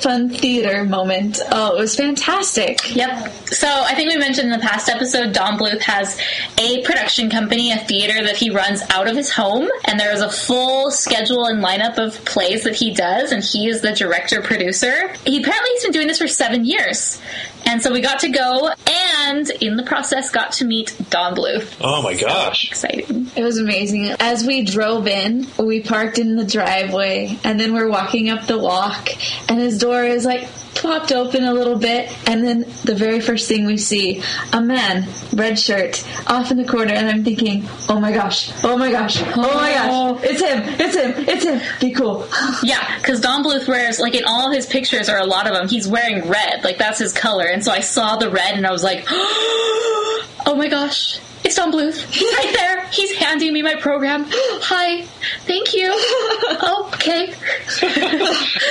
fun 0.00 0.28
theater 0.28 0.84
moment. 0.84 1.40
Oh, 1.50 1.76
it 1.76 1.80
was 1.80 1.96
fantastic. 1.96 2.94
Yep. 2.94 3.32
So 3.46 3.68
I 3.68 3.94
think 3.94 4.10
we 4.10 4.18
mentioned 4.18 4.52
in 4.52 4.58
the 4.58 4.64
past 4.66 4.88
episode, 4.88 5.32
Don 5.32 5.58
Bluth 5.58 5.80
has 5.82 6.18
a 6.58 6.82
production 6.82 7.30
company, 7.30 7.72
a 7.72 7.78
theater 7.78 8.24
that 8.24 8.36
he 8.36 8.50
runs 8.50 8.82
out 8.90 9.08
of 9.08 9.16
his 9.16 9.30
home, 9.30 9.68
and 9.84 9.98
there 9.98 10.12
is 10.12 10.20
a 10.20 10.30
full 10.30 10.90
schedule 10.90 11.46
and 11.46 11.62
lineup 11.62 11.98
of 11.98 12.24
plays 12.24 12.64
that 12.64 12.74
he 12.74 12.94
does, 12.94 13.32
and 13.32 13.42
he 13.42 13.68
is 13.68 13.80
the 13.80 13.92
director 13.92 14.42
producer. 14.42 15.08
He 15.24 15.40
apparently 15.40 15.70
he's 15.72 15.82
been 15.84 15.92
doing 15.92 16.06
this 16.08 16.18
for 16.18 16.28
seven 16.28 16.64
years. 16.64 17.20
And 17.66 17.82
so 17.82 17.92
we 17.92 18.00
got 18.00 18.20
to 18.20 18.28
go 18.28 18.70
and 18.86 19.50
in 19.50 19.76
the 19.76 19.82
process 19.82 20.30
got 20.30 20.52
to 20.52 20.64
meet 20.64 20.96
Don 21.10 21.34
Bluth. 21.34 21.76
Oh 21.80 22.02
my 22.02 22.14
gosh. 22.14 22.68
Exciting. 22.68 23.30
It 23.36 23.42
was 23.42 23.58
amazing. 23.58 24.14
As 24.20 24.44
we 24.44 24.64
drove 24.64 25.06
in, 25.06 25.46
we 25.58 25.80
parked 25.80 26.18
in 26.18 26.36
the 26.36 26.44
driveway 26.44 27.38
and 27.44 27.58
then 27.58 27.74
we're 27.74 27.88
walking 27.88 28.28
up 28.28 28.46
the 28.46 28.58
walk 28.58 29.08
and 29.50 29.58
his 29.58 29.78
door 29.78 30.04
is 30.04 30.24
like 30.24 30.48
popped 30.74 31.12
open 31.12 31.44
a 31.44 31.54
little 31.54 31.78
bit 31.78 32.12
and 32.28 32.44
then 32.44 32.60
the 32.84 32.94
very 32.94 33.20
first 33.20 33.48
thing 33.48 33.64
we 33.64 33.76
see, 33.76 34.22
a 34.52 34.60
man, 34.60 35.08
red 35.32 35.58
shirt, 35.58 36.04
off 36.26 36.50
in 36.50 36.56
the 36.56 36.64
corner 36.64 36.92
and 36.92 37.08
I'm 37.08 37.24
thinking, 37.24 37.66
oh 37.88 38.00
my 38.00 38.12
gosh, 38.12 38.52
oh 38.64 38.76
my 38.76 38.90
gosh, 38.90 39.22
oh 39.22 39.54
my 39.54 39.72
gosh, 39.72 40.24
it's 40.24 40.40
him, 40.40 40.62
it's 40.80 40.96
him, 40.96 41.28
it's 41.28 41.44
him, 41.44 41.60
be 41.80 41.92
cool. 41.92 42.26
Yeah, 42.62 42.98
because 42.98 43.20
Don 43.20 43.44
Bluth 43.44 43.68
wears 43.68 43.98
like 43.98 44.14
in 44.14 44.24
all 44.24 44.50
his 44.50 44.66
pictures 44.66 45.08
or 45.08 45.16
a 45.16 45.24
lot 45.24 45.46
of 45.46 45.54
them, 45.54 45.68
he's 45.68 45.88
wearing 45.88 46.28
red. 46.28 46.64
Like 46.64 46.78
that's 46.78 46.98
his 46.98 47.12
color. 47.12 47.53
And 47.54 47.64
so 47.64 47.70
I 47.70 47.80
saw 47.80 48.16
the 48.16 48.28
red 48.30 48.56
and 48.56 48.66
I 48.66 48.72
was 48.72 48.82
like, 48.82 49.04
oh 49.10 50.54
my 50.56 50.66
gosh, 50.66 51.20
it's 51.44 51.56
Don 51.56 51.70
Bluth. 51.70 52.02
He's 52.10 52.32
right 52.34 52.52
there. 52.54 52.86
He's 52.88 53.12
handing 53.12 53.52
me 53.52 53.60
my 53.60 53.74
program. 53.76 54.24
Hi, 54.28 55.02
thank 55.46 55.74
you. 55.74 55.90
okay. 56.94 57.34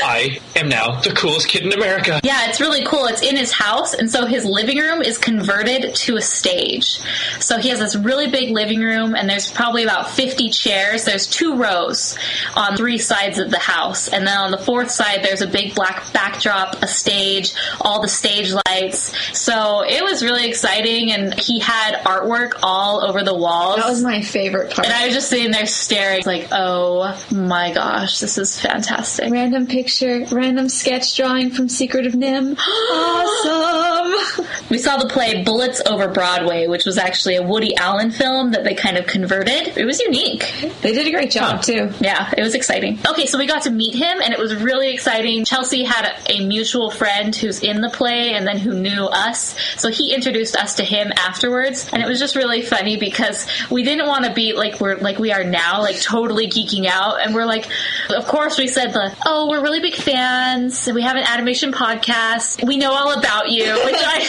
I 0.03 0.39
am 0.55 0.69
now 0.69 0.99
the 1.01 1.13
coolest 1.15 1.47
kid 1.47 1.63
in 1.63 1.73
America. 1.73 2.19
Yeah, 2.23 2.49
it's 2.49 2.59
really 2.59 2.83
cool. 2.83 3.05
It's 3.05 3.21
in 3.21 3.35
his 3.35 3.51
house, 3.51 3.93
and 3.93 4.09
so 4.09 4.25
his 4.25 4.45
living 4.45 4.79
room 4.79 5.01
is 5.01 5.17
converted 5.17 5.93
to 5.95 6.15
a 6.15 6.21
stage. 6.21 6.99
So 7.39 7.59
he 7.59 7.69
has 7.69 7.79
this 7.79 7.95
really 7.95 8.29
big 8.29 8.51
living 8.51 8.79
room, 8.79 9.15
and 9.15 9.29
there's 9.29 9.51
probably 9.51 9.83
about 9.83 10.09
50 10.09 10.49
chairs. 10.49 11.05
There's 11.05 11.27
two 11.27 11.55
rows 11.55 12.17
on 12.55 12.75
three 12.75 12.97
sides 12.97 13.37
of 13.37 13.51
the 13.51 13.59
house, 13.59 14.07
and 14.07 14.25
then 14.25 14.37
on 14.37 14.51
the 14.51 14.57
fourth 14.57 14.89
side, 14.89 15.23
there's 15.23 15.41
a 15.41 15.47
big 15.47 15.75
black 15.75 16.11
backdrop, 16.13 16.81
a 16.81 16.87
stage, 16.87 17.53
all 17.81 18.01
the 18.01 18.07
stage 18.07 18.53
lights. 18.67 19.13
So 19.37 19.83
it 19.87 20.03
was 20.03 20.23
really 20.23 20.47
exciting, 20.47 21.11
and 21.11 21.39
he 21.39 21.59
had 21.59 22.03
artwork 22.03 22.62
all 22.63 23.03
over 23.03 23.21
the 23.23 23.35
walls. 23.35 23.75
That 23.75 23.89
was 23.89 24.01
my 24.01 24.21
favorite 24.21 24.73
part. 24.73 24.87
and 24.87 24.95
I 24.95 25.05
was 25.05 25.13
just 25.13 25.29
sitting 25.29 25.51
there 25.51 25.65
staring, 25.65 26.23
like, 26.25 26.47
oh 26.51 27.21
my 27.29 27.73
gosh, 27.73 28.19
this 28.19 28.37
is 28.37 28.59
fantastic. 28.59 29.29
Random 29.29 29.67
picture, 29.67 30.25
random 30.31 30.69
sketch 30.69 31.15
drawing 31.15 31.51
from 31.51 31.67
Secret 31.67 32.07
of 32.07 32.13
NIMH. 32.13 32.57
awesome! 32.91 33.92
We 34.69 34.79
saw 34.79 34.97
the 34.97 35.07
play 35.07 35.43
Bullets 35.43 35.81
Over 35.85 36.07
Broadway, 36.07 36.65
which 36.65 36.85
was 36.85 36.97
actually 36.97 37.35
a 37.35 37.43
Woody 37.43 37.75
Allen 37.75 38.09
film 38.09 38.51
that 38.51 38.63
they 38.63 38.73
kind 38.73 38.97
of 38.97 39.05
converted. 39.05 39.77
It 39.77 39.85
was 39.85 39.99
unique. 39.99 40.51
They 40.81 40.93
did 40.93 41.05
a 41.05 41.11
great 41.11 41.29
job 41.29 41.61
too. 41.61 41.91
Yeah, 41.99 42.33
it 42.35 42.41
was 42.41 42.55
exciting. 42.55 42.97
Okay, 43.07 43.27
so 43.27 43.37
we 43.37 43.45
got 43.45 43.63
to 43.63 43.69
meet 43.69 43.93
him, 43.93 44.19
and 44.23 44.33
it 44.33 44.39
was 44.39 44.55
really 44.55 44.91
exciting. 44.91 45.45
Chelsea 45.45 45.83
had 45.83 46.05
a, 46.05 46.39
a 46.39 46.47
mutual 46.47 46.89
friend 46.89 47.35
who's 47.35 47.61
in 47.61 47.81
the 47.81 47.89
play 47.89 48.33
and 48.33 48.47
then 48.47 48.57
who 48.57 48.73
knew 48.73 49.03
us. 49.05 49.55
So 49.77 49.89
he 49.89 50.13
introduced 50.13 50.55
us 50.55 50.75
to 50.75 50.83
him 50.83 51.11
afterwards, 51.17 51.87
and 51.93 52.01
it 52.01 52.07
was 52.07 52.19
just 52.19 52.35
really 52.35 52.61
funny 52.61 52.97
because 52.97 53.45
we 53.69 53.83
didn't 53.83 54.07
want 54.07 54.25
to 54.25 54.33
be 54.33 54.53
like 54.53 54.79
we're 54.79 54.97
like 54.97 55.19
we 55.19 55.31
are 55.31 55.43
now, 55.43 55.81
like 55.81 56.01
totally 56.01 56.47
geeking 56.47 56.85
out. 56.87 57.21
And 57.21 57.35
we're 57.35 57.45
like, 57.45 57.67
of 58.09 58.25
course, 58.25 58.57
we 58.57 58.67
said 58.67 58.93
the, 58.93 59.15
oh, 59.25 59.49
we're 59.49 59.61
really 59.61 59.81
big 59.81 59.95
fans. 59.95 60.89
We 60.91 61.03
have 61.03 61.15
an 61.15 61.25
animation 61.27 61.71
podcast. 61.71 62.65
We 62.65 62.77
know 62.77 62.91
all 62.91 63.17
about 63.17 63.51
you, 63.51 63.73
which 63.85 64.02
I, 64.05 64.27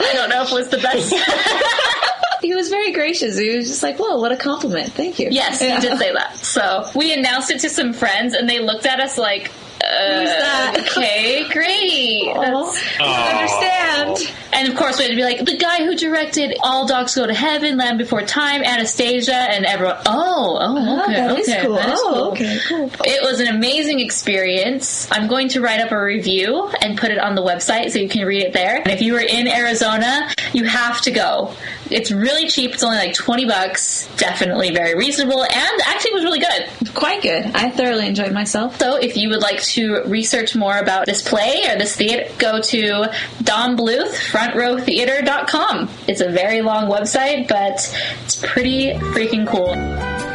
I 0.10 0.12
don't 0.14 0.28
know 0.30 0.42
if 0.42 0.52
was 0.52 0.68
the 0.68 0.78
best. 0.78 1.14
He 2.42 2.54
was 2.54 2.70
very 2.70 2.90
gracious. 2.92 3.36
He 3.36 3.54
was 3.54 3.68
just 3.68 3.82
like, 3.82 3.98
"Whoa, 3.98 4.16
what 4.16 4.32
a 4.32 4.36
compliment! 4.36 4.94
Thank 4.94 5.18
you." 5.18 5.28
Yes, 5.30 5.60
Yeah. 5.60 5.74
he 5.78 5.86
did 5.86 5.98
say 5.98 6.10
that. 6.14 6.36
So 6.38 6.88
we 6.94 7.12
announced 7.12 7.50
it 7.50 7.60
to 7.60 7.68
some 7.68 7.92
friends, 7.92 8.32
and 8.32 8.48
they 8.48 8.60
looked 8.60 8.86
at 8.86 8.98
us 8.98 9.18
like, 9.18 9.50
uh, 9.90 10.24
that? 10.24 10.76
Okay, 10.90 11.48
great. 11.48 12.32
That's- 12.34 12.84
Aw. 13.00 13.38
Understand? 13.38 14.36
and 14.52 14.68
of 14.68 14.76
course, 14.76 14.98
we 14.98 15.04
had 15.04 15.10
to 15.10 15.16
be 15.16 15.22
like, 15.22 15.44
the 15.44 15.56
guy 15.56 15.84
who 15.84 15.94
directed 15.94 16.56
All 16.62 16.86
Dogs 16.86 17.14
Go 17.14 17.26
to 17.26 17.34
Heaven, 17.34 17.76
Land 17.76 17.98
Before 17.98 18.22
Time, 18.22 18.62
Anastasia, 18.62 19.34
and 19.34 19.64
everyone. 19.64 19.96
Oh, 20.06 20.58
oh, 20.60 21.02
okay, 21.04 21.14
that 21.14 21.38
is 21.38 21.48
okay, 21.48 21.62
cool. 21.62 21.74
that 21.74 21.88
is 21.88 22.00
oh, 22.02 22.30
okay, 22.32 22.58
cool. 22.68 22.90
It 23.04 23.22
was 23.22 23.40
an 23.40 23.48
amazing 23.48 24.00
experience. 24.00 25.08
I'm 25.10 25.28
going 25.28 25.48
to 25.50 25.60
write 25.60 25.80
up 25.80 25.92
a 25.92 26.02
review 26.02 26.70
and 26.80 26.98
put 26.98 27.10
it 27.10 27.18
on 27.18 27.34
the 27.34 27.42
website 27.42 27.90
so 27.90 27.98
you 27.98 28.08
can 28.08 28.26
read 28.26 28.42
it 28.42 28.52
there. 28.52 28.76
And 28.76 28.88
if 28.88 29.00
you 29.00 29.16
are 29.16 29.20
in 29.20 29.48
Arizona, 29.48 30.30
you 30.52 30.64
have 30.64 31.00
to 31.02 31.10
go. 31.10 31.54
It's 31.90 32.10
really 32.10 32.48
cheap. 32.48 32.72
It's 32.72 32.82
only 32.82 32.98
like 32.98 33.14
20 33.14 33.46
bucks. 33.46 34.08
Definitely 34.16 34.72
very 34.72 34.94
reasonable 34.94 35.42
and 35.42 35.80
actually 35.86 36.12
was 36.12 36.24
really 36.24 36.40
good. 36.40 36.94
Quite 36.94 37.22
good. 37.22 37.46
I 37.54 37.70
thoroughly 37.70 38.06
enjoyed 38.06 38.32
myself. 38.32 38.78
So 38.78 38.96
if 38.96 39.16
you 39.16 39.28
would 39.30 39.42
like 39.42 39.60
to 39.62 40.02
research 40.04 40.54
more 40.54 40.78
about 40.78 41.06
this 41.06 41.26
play 41.26 41.62
or 41.68 41.78
this 41.78 41.96
theater, 41.96 42.30
go 42.38 42.60
to 42.60 43.10
Don 43.42 43.76
Bluth, 43.76 44.12
frontrowtheater.com. 44.30 45.88
It's 46.06 46.20
a 46.20 46.28
very 46.28 46.62
long 46.62 46.90
website, 46.90 47.48
but 47.48 47.96
it's 48.24 48.36
pretty 48.36 48.92
freaking 48.94 49.46
cool. 49.46 50.29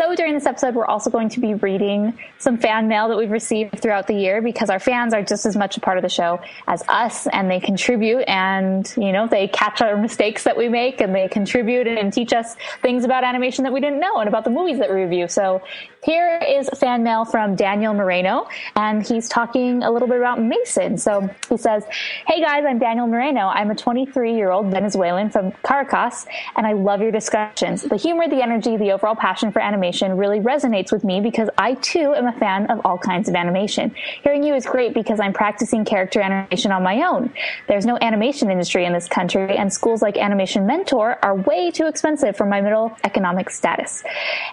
So 0.00 0.14
during 0.14 0.32
this 0.32 0.46
episode, 0.46 0.74
we're 0.74 0.86
also 0.86 1.10
going 1.10 1.28
to 1.28 1.40
be 1.40 1.52
reading 1.52 2.18
some 2.38 2.56
fan 2.56 2.88
mail 2.88 3.08
that 3.08 3.18
we've 3.18 3.30
received 3.30 3.80
throughout 3.80 4.06
the 4.06 4.14
year 4.14 4.40
because 4.40 4.70
our 4.70 4.78
fans 4.78 5.12
are 5.12 5.22
just 5.22 5.44
as 5.44 5.58
much 5.58 5.76
a 5.76 5.80
part 5.80 5.98
of 5.98 6.02
the 6.02 6.08
show 6.08 6.40
as 6.66 6.82
us 6.88 7.26
and 7.26 7.50
they 7.50 7.60
contribute 7.60 8.22
and, 8.26 8.90
you 8.96 9.12
know, 9.12 9.26
they 9.26 9.46
catch 9.46 9.82
our 9.82 9.98
mistakes 9.98 10.44
that 10.44 10.56
we 10.56 10.70
make 10.70 11.02
and 11.02 11.14
they 11.14 11.28
contribute 11.28 11.86
and 11.86 12.14
teach 12.14 12.32
us 12.32 12.56
things 12.80 13.04
about 13.04 13.24
animation 13.24 13.64
that 13.64 13.74
we 13.74 13.80
didn't 13.80 14.00
know 14.00 14.16
and 14.16 14.26
about 14.26 14.44
the 14.44 14.50
movies 14.50 14.78
that 14.78 14.88
we 14.88 15.02
review. 15.02 15.28
So 15.28 15.60
here 16.02 16.40
is 16.48 16.68
fan 16.78 17.02
mail 17.02 17.26
from 17.26 17.54
Daniel 17.54 17.92
Moreno 17.92 18.48
and 18.74 19.06
he's 19.06 19.28
talking 19.28 19.82
a 19.82 19.90
little 19.90 20.08
bit 20.08 20.16
about 20.16 20.40
Mason. 20.42 20.96
So 20.96 21.28
he 21.48 21.58
says, 21.58 21.84
Hey 22.26 22.40
guys, 22.40 22.64
I'm 22.66 22.78
Daniel 22.78 23.06
Moreno. 23.06 23.48
I'm 23.48 23.70
a 23.70 23.74
23 23.74 24.34
year 24.34 24.50
old 24.50 24.70
Venezuelan 24.70 25.28
from 25.28 25.52
Caracas 25.62 26.26
and 26.56 26.66
I 26.66 26.72
love 26.72 27.02
your 27.02 27.10
discussions. 27.10 27.82
The 27.82 27.96
humor, 27.96 28.28
the 28.28 28.42
energy, 28.42 28.78
the 28.78 28.92
overall 28.92 29.14
passion 29.14 29.52
for 29.52 29.60
animation 29.60 30.16
really 30.16 30.40
resonates 30.40 30.90
with 30.90 31.04
me 31.04 31.20
because 31.20 31.50
I 31.58 31.74
too 31.74 32.14
am 32.14 32.26
a 32.26 32.32
fan 32.32 32.70
of 32.70 32.80
all 32.86 32.96
kinds 32.96 33.28
of 33.28 33.34
animation. 33.34 33.94
Hearing 34.22 34.42
you 34.42 34.54
is 34.54 34.64
great 34.64 34.94
because 34.94 35.20
I'm 35.20 35.34
practicing 35.34 35.84
character 35.84 36.22
animation 36.22 36.72
on 36.72 36.82
my 36.82 37.02
own. 37.02 37.30
There's 37.68 37.84
no 37.84 37.98
animation 38.00 38.50
industry 38.50 38.86
in 38.86 38.94
this 38.94 39.06
country 39.06 39.54
and 39.56 39.70
schools 39.70 40.00
like 40.00 40.16
Animation 40.16 40.66
Mentor 40.66 41.18
are 41.22 41.34
way 41.34 41.70
too 41.70 41.86
expensive 41.86 42.38
for 42.38 42.46
my 42.46 42.62
middle 42.62 42.96
economic 43.04 43.50
status. 43.50 44.02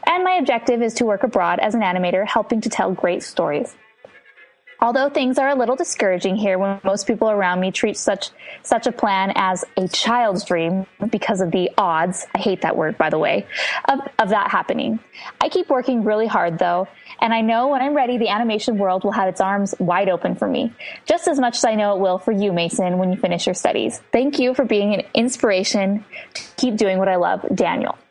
And 0.06 0.26
my 0.26 0.34
objective 0.34 0.82
is 0.82 0.94
to 0.96 1.06
work 1.06 1.24
abroad 1.24 1.37
as 1.60 1.76
an 1.76 1.82
animator 1.82 2.26
helping 2.28 2.62
to 2.62 2.70
tell 2.70 2.92
great 2.92 3.24
stories. 3.24 3.76
Although 4.80 5.10
things 5.10 5.40
are 5.40 5.50
a 5.50 5.56
little 5.56 5.76
discouraging 5.76 6.36
here 6.36 6.60
when 6.60 6.80
most 6.84 7.08
people 7.08 7.32
around 7.32 7.60
me 7.60 7.72
treat 7.72 7.98
such 7.98 8.30
such 8.62 8.86
a 8.86 8.92
plan 8.92 9.32
as 9.36 9.66
a 9.76 9.88
child's 9.88 10.46
dream 10.46 10.86
because 11.10 11.42
of 11.42 11.52
the 11.52 11.72
odds, 11.78 12.28
I 12.36 12.40
hate 12.40 12.62
that 12.62 12.76
word 12.76 12.98
by 12.98 13.10
the 13.10 13.18
way, 13.18 13.48
of, 13.90 14.00
of 14.20 14.30
that 14.30 14.52
happening. 14.52 15.00
I 15.42 15.50
keep 15.50 15.70
working 15.70 16.04
really 16.04 16.28
hard 16.28 16.60
though, 16.60 16.88
and 17.20 17.34
I 17.34 17.42
know 17.42 17.70
when 17.70 17.82
I'm 17.82 17.96
ready 17.96 18.20
the 18.20 18.30
animation 18.30 18.78
world 18.78 19.04
will 19.04 19.14
have 19.14 19.30
its 19.30 19.42
arms 19.42 19.74
wide 19.80 20.10
open 20.10 20.36
for 20.36 20.48
me, 20.48 20.72
just 21.06 21.28
as 21.28 21.40
much 21.40 21.58
as 21.58 21.66
I 21.66 21.74
know 21.74 21.96
it 21.96 22.00
will 22.00 22.20
for 22.20 22.32
you, 22.32 22.54
Mason, 22.54 23.00
when 23.00 23.12
you 23.12 23.18
finish 23.18 23.48
your 23.48 23.56
studies. 23.56 24.00
Thank 24.12 24.38
you 24.38 24.54
for 24.54 24.64
being 24.64 24.94
an 24.94 25.02
inspiration 25.16 26.06
to 26.36 26.44
keep 26.58 26.78
doing 26.78 27.00
what 27.00 27.08
I 27.08 27.16
love, 27.16 27.46
Daniel. 27.54 27.98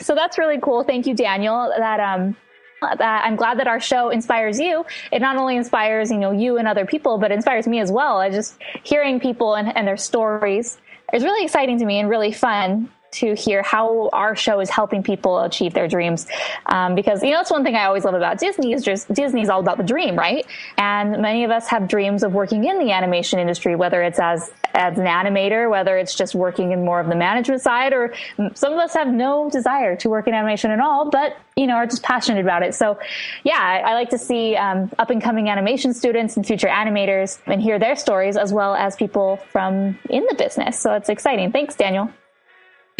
So 0.00 0.16
that's 0.16 0.38
really 0.38 0.58
cool. 0.60 0.82
Thank 0.82 1.06
you, 1.06 1.14
Daniel. 1.14 1.72
That 1.78 2.00
um 2.00 2.36
I'm 2.82 3.36
glad 3.36 3.58
that 3.58 3.66
our 3.66 3.80
show 3.80 4.10
inspires 4.10 4.58
you. 4.58 4.84
It 5.10 5.20
not 5.20 5.36
only 5.36 5.56
inspires, 5.56 6.10
you 6.10 6.18
know, 6.18 6.32
you 6.32 6.58
and 6.58 6.68
other 6.68 6.86
people, 6.86 7.18
but 7.18 7.32
inspires 7.32 7.66
me 7.66 7.80
as 7.80 7.90
well. 7.90 8.18
I 8.18 8.30
just 8.30 8.56
hearing 8.84 9.20
people 9.20 9.54
and, 9.54 9.76
and 9.76 9.86
their 9.86 9.96
stories 9.96 10.78
is 11.12 11.24
really 11.24 11.44
exciting 11.44 11.78
to 11.78 11.84
me 11.84 11.98
and 11.98 12.08
really 12.08 12.32
fun 12.32 12.90
to 13.10 13.34
hear 13.34 13.62
how 13.62 14.10
our 14.12 14.36
show 14.36 14.60
is 14.60 14.68
helping 14.68 15.02
people 15.02 15.40
achieve 15.40 15.72
their 15.72 15.88
dreams. 15.88 16.26
Um, 16.66 16.94
because, 16.94 17.22
you 17.22 17.30
know, 17.30 17.38
that's 17.38 17.50
one 17.50 17.64
thing 17.64 17.74
I 17.74 17.86
always 17.86 18.04
love 18.04 18.14
about 18.14 18.38
Disney 18.38 18.72
is 18.74 18.84
just 18.84 19.12
Disney's 19.12 19.48
all 19.48 19.60
about 19.60 19.78
the 19.78 19.82
dream, 19.84 20.14
right? 20.14 20.46
And 20.76 21.22
many 21.22 21.44
of 21.44 21.50
us 21.50 21.68
have 21.68 21.88
dreams 21.88 22.22
of 22.22 22.34
working 22.34 22.64
in 22.64 22.78
the 22.78 22.92
animation 22.92 23.38
industry, 23.38 23.76
whether 23.76 24.02
it's 24.02 24.18
as, 24.18 24.50
as 24.78 24.96
an 24.96 25.06
animator, 25.06 25.68
whether 25.68 25.98
it's 25.98 26.14
just 26.14 26.34
working 26.34 26.70
in 26.70 26.84
more 26.84 27.00
of 27.00 27.08
the 27.08 27.16
management 27.16 27.60
side, 27.60 27.92
or 27.92 28.14
some 28.54 28.72
of 28.72 28.78
us 28.78 28.94
have 28.94 29.08
no 29.08 29.50
desire 29.50 29.96
to 29.96 30.08
work 30.08 30.28
in 30.28 30.34
animation 30.34 30.70
at 30.70 30.78
all, 30.78 31.10
but, 31.10 31.36
you 31.56 31.66
know, 31.66 31.74
are 31.74 31.86
just 31.86 32.04
passionate 32.04 32.40
about 32.40 32.62
it. 32.62 32.74
So, 32.74 32.98
yeah, 33.42 33.58
I, 33.58 33.90
I 33.90 33.94
like 33.94 34.10
to 34.10 34.18
see 34.18 34.54
um, 34.54 34.90
up 34.98 35.10
and 35.10 35.20
coming 35.20 35.50
animation 35.50 35.92
students 35.92 36.36
and 36.36 36.46
future 36.46 36.68
animators 36.68 37.40
and 37.46 37.60
hear 37.60 37.80
their 37.80 37.96
stories 37.96 38.36
as 38.36 38.52
well 38.52 38.74
as 38.74 38.94
people 38.94 39.38
from 39.50 39.98
in 40.08 40.24
the 40.28 40.36
business. 40.38 40.78
So 40.78 40.94
it's 40.94 41.08
exciting. 41.08 41.50
Thanks, 41.50 41.74
Daniel. 41.74 42.10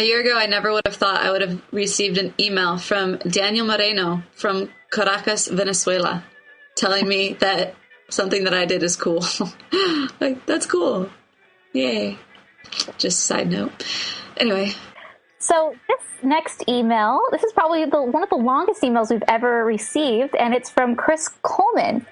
A 0.00 0.04
year 0.04 0.20
ago, 0.20 0.36
I 0.36 0.46
never 0.46 0.72
would 0.72 0.82
have 0.84 0.96
thought 0.96 1.20
I 1.20 1.30
would 1.30 1.40
have 1.42 1.62
received 1.72 2.18
an 2.18 2.34
email 2.40 2.76
from 2.76 3.18
Daniel 3.18 3.66
Moreno 3.66 4.22
from 4.32 4.70
Caracas, 4.90 5.46
Venezuela, 5.46 6.24
telling 6.76 7.06
me 7.06 7.34
that 7.34 7.74
something 8.10 8.44
that 8.44 8.54
I 8.54 8.64
did 8.64 8.82
is 8.82 8.96
cool. 8.96 9.24
like, 10.20 10.44
that's 10.46 10.66
cool. 10.66 11.10
Yay. 11.72 12.18
Just 12.98 13.20
side 13.24 13.50
note. 13.50 13.84
Anyway. 14.36 14.72
So 15.38 15.74
this 15.88 16.00
next 16.22 16.68
email, 16.68 17.20
this 17.30 17.42
is 17.44 17.52
probably 17.52 17.84
the, 17.84 18.02
one 18.02 18.22
of 18.22 18.28
the 18.28 18.36
longest 18.36 18.82
emails 18.82 19.10
we've 19.10 19.22
ever 19.28 19.64
received, 19.64 20.34
and 20.34 20.54
it's 20.54 20.70
from 20.70 20.96
Chris 20.96 21.28
Coleman. 21.42 22.04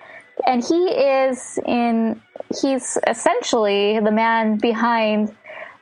And 0.46 0.62
he 0.62 0.88
is 0.88 1.58
in, 1.66 2.20
he's 2.60 2.98
essentially 3.06 3.98
the 4.00 4.12
man 4.12 4.58
behind 4.58 5.34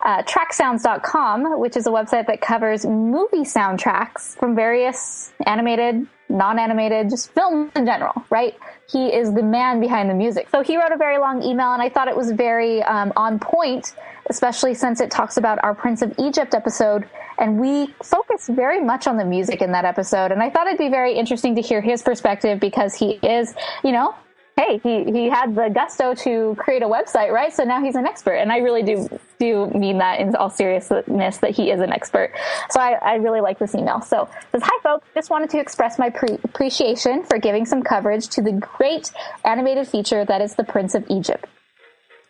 uh, 0.04 0.22
tracksounds.com, 0.22 1.58
which 1.60 1.76
is 1.76 1.86
a 1.86 1.90
website 1.90 2.26
that 2.26 2.40
covers 2.40 2.84
movie 2.86 3.38
soundtracks 3.38 4.36
from 4.38 4.54
various 4.54 5.32
animated, 5.46 6.06
non-animated, 6.34 7.08
just 7.08 7.32
film 7.32 7.70
in 7.76 7.86
general, 7.86 8.12
right? 8.28 8.54
He 8.90 9.06
is 9.06 9.32
the 9.32 9.42
man 9.42 9.80
behind 9.80 10.10
the 10.10 10.14
music. 10.14 10.48
So 10.50 10.62
he 10.62 10.76
wrote 10.76 10.92
a 10.92 10.96
very 10.96 11.18
long 11.18 11.42
email 11.42 11.72
and 11.72 11.80
I 11.80 11.88
thought 11.88 12.08
it 12.08 12.16
was 12.16 12.32
very 12.32 12.82
um, 12.82 13.12
on 13.16 13.38
point, 13.38 13.94
especially 14.28 14.74
since 14.74 15.00
it 15.00 15.10
talks 15.10 15.36
about 15.36 15.58
our 15.62 15.74
Prince 15.74 16.02
of 16.02 16.12
Egypt 16.18 16.54
episode. 16.54 17.08
And 17.38 17.58
we 17.58 17.94
focus 18.02 18.48
very 18.48 18.80
much 18.80 19.06
on 19.06 19.16
the 19.16 19.24
music 19.24 19.62
in 19.62 19.72
that 19.72 19.84
episode. 19.84 20.32
And 20.32 20.42
I 20.42 20.50
thought 20.50 20.66
it'd 20.66 20.78
be 20.78 20.88
very 20.88 21.14
interesting 21.14 21.54
to 21.56 21.62
hear 21.62 21.80
his 21.80 22.02
perspective 22.02 22.60
because 22.60 22.94
he 22.94 23.12
is, 23.22 23.54
you 23.82 23.92
know, 23.92 24.14
hey, 24.56 24.78
he, 24.82 25.10
he 25.10 25.28
had 25.28 25.54
the 25.54 25.68
gusto 25.68 26.14
to 26.14 26.54
create 26.58 26.82
a 26.82 26.86
website, 26.86 27.30
right? 27.30 27.52
So 27.52 27.64
now 27.64 27.82
he's 27.82 27.96
an 27.96 28.06
expert. 28.06 28.34
And 28.34 28.52
I 28.52 28.58
really 28.58 28.82
do, 28.82 29.08
do 29.40 29.66
mean 29.70 29.98
that 29.98 30.20
in 30.20 30.34
all 30.36 30.50
seriousness 30.50 31.38
that 31.38 31.50
he 31.50 31.70
is 31.70 31.80
an 31.80 31.92
expert. 31.92 32.32
So 32.70 32.80
I, 32.80 32.92
I 32.92 33.14
really 33.16 33.40
like 33.40 33.58
this 33.58 33.74
email. 33.74 34.00
So 34.00 34.28
says, 34.52 34.62
hi 34.64 34.78
folks, 34.82 35.06
just 35.14 35.30
wanted 35.30 35.50
to 35.50 35.58
express 35.58 35.98
my 35.98 36.10
pre- 36.10 36.38
appreciation 36.44 37.24
for 37.24 37.38
giving 37.38 37.66
some 37.66 37.82
coverage 37.82 38.28
to 38.28 38.42
the 38.42 38.52
great 38.52 39.10
animated 39.44 39.88
feature 39.88 40.24
that 40.24 40.40
is 40.40 40.54
the 40.54 40.64
Prince 40.64 40.94
of 40.94 41.04
Egypt. 41.10 41.46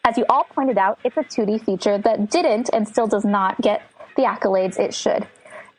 As 0.06 0.18
you 0.18 0.24
all 0.28 0.44
pointed 0.44 0.78
out, 0.78 0.98
it's 1.04 1.16
a 1.16 1.20
2D 1.20 1.64
feature 1.64 1.98
that 1.98 2.30
didn't 2.30 2.70
and 2.72 2.86
still 2.86 3.06
does 3.06 3.24
not 3.24 3.60
get 3.60 3.82
the 4.16 4.22
accolades 4.22 4.78
it 4.78 4.94
should. 4.94 5.26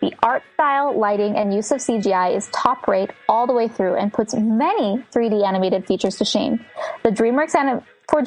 The 0.06 0.14
art 0.22 0.44
style, 0.54 0.96
lighting, 0.96 1.36
and 1.36 1.52
use 1.52 1.72
of 1.72 1.80
CGI 1.80 2.36
is 2.36 2.48
top 2.54 2.88
rate 2.88 3.10
all 3.28 3.48
the 3.48 3.54
way 3.54 3.68
through 3.68 3.96
and 3.96 4.14
puts 4.14 4.36
many 4.36 5.04
3D 5.12 5.44
animated 5.44 5.88
features 5.88 6.18
to 6.18 6.26
shame. 6.26 6.64
The 7.02 7.10
DreamWorks 7.10 7.56
anim- 7.56 7.82
for 8.08 8.22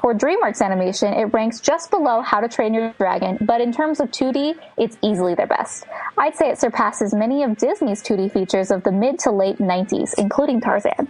for 0.00 0.14
DreamWorks 0.14 0.62
animation, 0.62 1.12
it 1.14 1.24
ranks 1.34 1.58
just 1.58 1.90
below 1.90 2.20
How 2.20 2.38
to 2.38 2.46
Train 2.46 2.72
Your 2.72 2.94
Dragon, 2.98 3.36
but 3.40 3.60
in 3.60 3.72
terms 3.72 3.98
of 3.98 4.12
2D, 4.12 4.54
it's 4.76 4.96
easily 5.02 5.34
their 5.34 5.48
best. 5.48 5.88
I'd 6.16 6.36
say 6.36 6.50
it 6.50 6.58
surpasses 6.60 7.12
many 7.12 7.42
of 7.42 7.56
Disney's 7.56 8.00
2D 8.00 8.30
features 8.32 8.70
of 8.70 8.84
the 8.84 8.92
mid 8.92 9.18
to 9.20 9.32
late 9.32 9.58
90s, 9.58 10.14
including 10.18 10.60
Tarzan. 10.60 11.08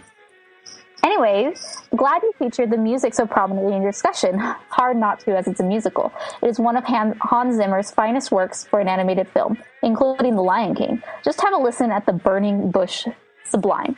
Anyways, 1.03 1.77
glad 1.95 2.21
you 2.23 2.33
featured 2.37 2.71
the 2.71 2.77
music 2.77 3.13
so 3.13 3.25
prominently 3.25 3.75
in 3.75 3.81
your 3.81 3.91
discussion. 3.91 4.37
Hard 4.69 4.97
not 4.97 5.19
to, 5.21 5.37
as 5.37 5.47
it's 5.47 5.59
a 5.59 5.63
musical. 5.63 6.11
It 6.41 6.47
is 6.47 6.59
one 6.59 6.75
of 6.75 6.83
Hans 6.85 7.55
Zimmer's 7.55 7.91
finest 7.91 8.31
works 8.31 8.65
for 8.65 8.79
an 8.79 8.87
animated 8.87 9.27
film, 9.29 9.57
including 9.81 10.35
The 10.35 10.41
Lion 10.41 10.75
King. 10.75 11.01
Just 11.23 11.41
have 11.41 11.53
a 11.53 11.57
listen 11.57 11.91
at 11.91 12.05
the 12.05 12.13
burning 12.13 12.71
bush 12.71 13.07
sublime. 13.45 13.97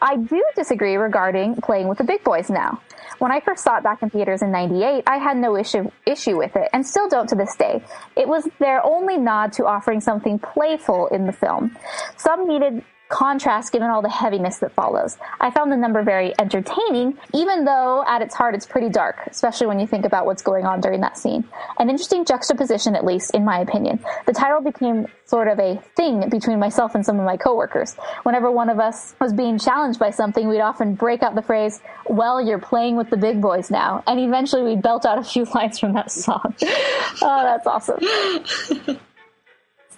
I 0.00 0.16
do 0.16 0.44
disagree 0.54 0.96
regarding 0.96 1.56
playing 1.56 1.88
with 1.88 1.98
the 1.98 2.04
big 2.04 2.22
boys 2.22 2.50
now. 2.50 2.80
When 3.18 3.32
I 3.32 3.40
first 3.40 3.64
saw 3.64 3.78
it 3.78 3.82
back 3.82 4.02
in 4.02 4.10
theaters 4.10 4.42
in 4.42 4.52
98, 4.52 5.02
I 5.06 5.18
had 5.18 5.36
no 5.36 5.56
issue, 5.56 5.90
issue 6.06 6.36
with 6.36 6.54
it 6.54 6.68
and 6.72 6.86
still 6.86 7.08
don't 7.08 7.28
to 7.30 7.34
this 7.34 7.56
day. 7.56 7.82
It 8.16 8.28
was 8.28 8.48
their 8.60 8.84
only 8.86 9.16
nod 9.16 9.52
to 9.54 9.66
offering 9.66 10.00
something 10.00 10.38
playful 10.38 11.08
in 11.08 11.26
the 11.26 11.32
film. 11.32 11.76
Some 12.16 12.46
needed 12.46 12.84
contrast 13.08 13.72
given 13.72 13.88
all 13.88 14.02
the 14.02 14.08
heaviness 14.08 14.58
that 14.58 14.72
follows. 14.72 15.16
I 15.40 15.50
found 15.50 15.72
the 15.72 15.76
number 15.76 16.02
very 16.02 16.38
entertaining, 16.38 17.18
even 17.34 17.64
though 17.64 18.04
at 18.06 18.22
its 18.22 18.34
heart 18.34 18.54
it's 18.54 18.66
pretty 18.66 18.88
dark, 18.88 19.26
especially 19.26 19.66
when 19.66 19.80
you 19.80 19.86
think 19.86 20.04
about 20.04 20.26
what's 20.26 20.42
going 20.42 20.66
on 20.66 20.80
during 20.80 21.00
that 21.00 21.16
scene. 21.16 21.44
An 21.78 21.88
interesting 21.88 22.24
juxtaposition, 22.24 22.94
at 22.94 23.04
least, 23.04 23.34
in 23.34 23.44
my 23.44 23.60
opinion. 23.60 24.00
The 24.26 24.32
title 24.32 24.60
became 24.60 25.06
sort 25.24 25.48
of 25.48 25.58
a 25.58 25.82
thing 25.96 26.28
between 26.28 26.58
myself 26.58 26.94
and 26.94 27.04
some 27.04 27.18
of 27.18 27.24
my 27.24 27.36
coworkers. 27.36 27.94
Whenever 28.22 28.50
one 28.50 28.68
of 28.68 28.78
us 28.78 29.14
was 29.20 29.32
being 29.32 29.58
challenged 29.58 29.98
by 29.98 30.10
something, 30.10 30.48
we'd 30.48 30.60
often 30.60 30.94
break 30.94 31.22
out 31.22 31.34
the 31.34 31.42
phrase, 31.42 31.80
well, 32.06 32.40
you're 32.40 32.58
playing 32.58 32.96
with 32.96 33.10
the 33.10 33.16
big 33.16 33.40
boys 33.40 33.70
now. 33.70 34.02
And 34.06 34.20
eventually 34.20 34.62
we'd 34.62 34.82
belt 34.82 35.06
out 35.06 35.18
a 35.18 35.24
few 35.24 35.44
lines 35.54 35.78
from 35.78 35.94
that 35.94 36.10
song. 36.10 36.54
oh, 36.62 37.42
that's 37.42 37.66
awesome. 37.66 38.98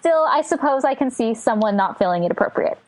Still, 0.01 0.27
I 0.31 0.41
suppose 0.43 0.85
I 0.85 0.95
can 0.95 1.11
see 1.11 1.35
someone 1.35 1.77
not 1.77 1.99
feeling 1.99 2.25
it 2.25 2.33
appropriate. 2.33 2.79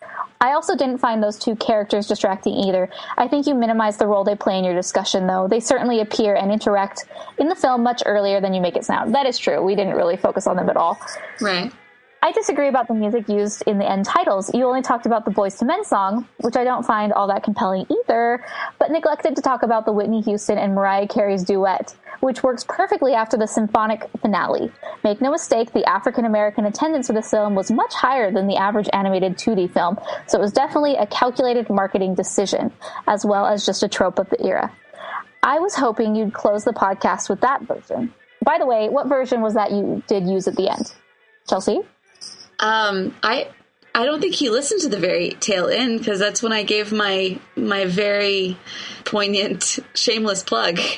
I 0.40 0.54
also 0.54 0.74
didn't 0.74 0.98
find 0.98 1.22
those 1.22 1.38
two 1.38 1.54
characters 1.54 2.08
distracting 2.08 2.54
either. 2.54 2.88
I 3.16 3.28
think 3.28 3.46
you 3.46 3.54
minimize 3.54 3.98
the 3.98 4.06
role 4.06 4.24
they 4.24 4.34
play 4.34 4.58
in 4.58 4.64
your 4.64 4.74
discussion, 4.74 5.26
though. 5.26 5.46
They 5.46 5.60
certainly 5.60 6.00
appear 6.00 6.34
and 6.34 6.50
interact 6.50 7.04
in 7.38 7.48
the 7.48 7.54
film 7.54 7.82
much 7.82 8.02
earlier 8.06 8.40
than 8.40 8.54
you 8.54 8.60
make 8.60 8.76
it 8.76 8.84
sound. 8.84 9.14
That 9.14 9.26
is 9.26 9.38
true. 9.38 9.62
We 9.62 9.76
didn't 9.76 9.94
really 9.94 10.16
focus 10.16 10.46
on 10.46 10.56
them 10.56 10.68
at 10.68 10.76
all. 10.76 10.98
Right. 11.40 11.70
I 12.24 12.30
disagree 12.30 12.68
about 12.68 12.86
the 12.86 12.94
music 12.94 13.28
used 13.28 13.64
in 13.66 13.78
the 13.78 13.90
end 13.90 14.04
titles. 14.04 14.54
You 14.54 14.64
only 14.64 14.80
talked 14.80 15.06
about 15.06 15.24
the 15.24 15.32
Boyz 15.32 15.60
II 15.60 15.66
Men 15.66 15.84
song, 15.84 16.28
which 16.38 16.56
I 16.56 16.62
don't 16.62 16.86
find 16.86 17.12
all 17.12 17.26
that 17.26 17.42
compelling 17.42 17.84
either, 17.90 18.44
but 18.78 18.92
neglected 18.92 19.34
to 19.34 19.42
talk 19.42 19.64
about 19.64 19.86
the 19.86 19.92
Whitney 19.92 20.20
Houston 20.20 20.56
and 20.56 20.72
Mariah 20.72 21.08
Carey's 21.08 21.42
duet, 21.42 21.96
which 22.20 22.44
works 22.44 22.62
perfectly 22.62 23.12
after 23.12 23.36
the 23.36 23.48
symphonic 23.48 24.08
finale. 24.20 24.70
Make 25.02 25.20
no 25.20 25.32
mistake, 25.32 25.72
the 25.72 25.84
African 25.84 26.24
American 26.24 26.64
attendance 26.64 27.08
for 27.08 27.12
the 27.12 27.22
film 27.22 27.56
was 27.56 27.72
much 27.72 27.92
higher 27.92 28.30
than 28.30 28.46
the 28.46 28.56
average 28.56 28.88
animated 28.92 29.36
2D 29.36 29.72
film, 29.74 29.98
so 30.28 30.38
it 30.38 30.40
was 30.40 30.52
definitely 30.52 30.94
a 30.94 31.08
calculated 31.08 31.68
marketing 31.68 32.14
decision, 32.14 32.70
as 33.08 33.26
well 33.26 33.46
as 33.46 33.66
just 33.66 33.82
a 33.82 33.88
trope 33.88 34.20
of 34.20 34.30
the 34.30 34.46
era. 34.46 34.72
I 35.42 35.58
was 35.58 35.74
hoping 35.74 36.14
you'd 36.14 36.34
close 36.34 36.62
the 36.62 36.72
podcast 36.72 37.28
with 37.28 37.40
that 37.40 37.62
version. 37.62 38.14
By 38.44 38.58
the 38.58 38.66
way, 38.66 38.88
what 38.88 39.08
version 39.08 39.40
was 39.40 39.54
that 39.54 39.72
you 39.72 40.04
did 40.06 40.24
use 40.28 40.46
at 40.46 40.54
the 40.54 40.68
end? 40.68 40.92
Chelsea? 41.48 41.80
Um, 42.62 43.14
I 43.22 43.48
I 43.94 44.06
don't 44.06 44.20
think 44.20 44.34
he 44.34 44.48
listened 44.48 44.80
to 44.82 44.88
the 44.88 44.98
very 44.98 45.30
tail 45.30 45.68
end 45.68 45.98
because 45.98 46.18
that's 46.18 46.42
when 46.42 46.52
I 46.52 46.62
gave 46.62 46.92
my 46.92 47.38
my 47.56 47.84
very 47.84 48.56
poignant, 49.04 49.78
shameless 49.94 50.42
plug. 50.42 50.80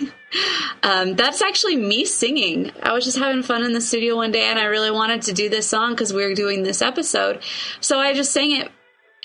Um, 0.83 1.15
that's 1.15 1.41
actually 1.43 1.77
me 1.77 2.05
singing. 2.05 2.73
I 2.83 2.93
was 2.93 3.05
just 3.05 3.17
having 3.17 3.45
fun 3.45 3.63
in 3.63 3.73
the 3.73 3.81
studio 3.81 4.17
one 4.17 4.33
day, 4.33 4.43
and 4.43 4.59
I 4.59 4.65
really 4.65 4.91
wanted 4.91 5.23
to 5.23 5.33
do 5.33 5.49
this 5.49 5.69
song 5.69 5.93
because 5.93 6.13
we 6.13 6.27
were 6.27 6.35
doing 6.35 6.65
this 6.65 6.83
episode. 6.83 7.41
So 7.81 8.01
I 8.01 8.15
just 8.15 8.33
sang 8.33 8.51
it, 8.51 8.71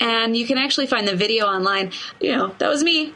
and 0.00 0.36
you 0.36 0.46
can 0.46 0.56
actually 0.56 0.86
find 0.86 1.06
the 1.06 1.16
video 1.16 1.46
online. 1.46 1.90
You 2.20 2.36
know, 2.36 2.54
that 2.58 2.68
was 2.68 2.84
me. 2.84 3.14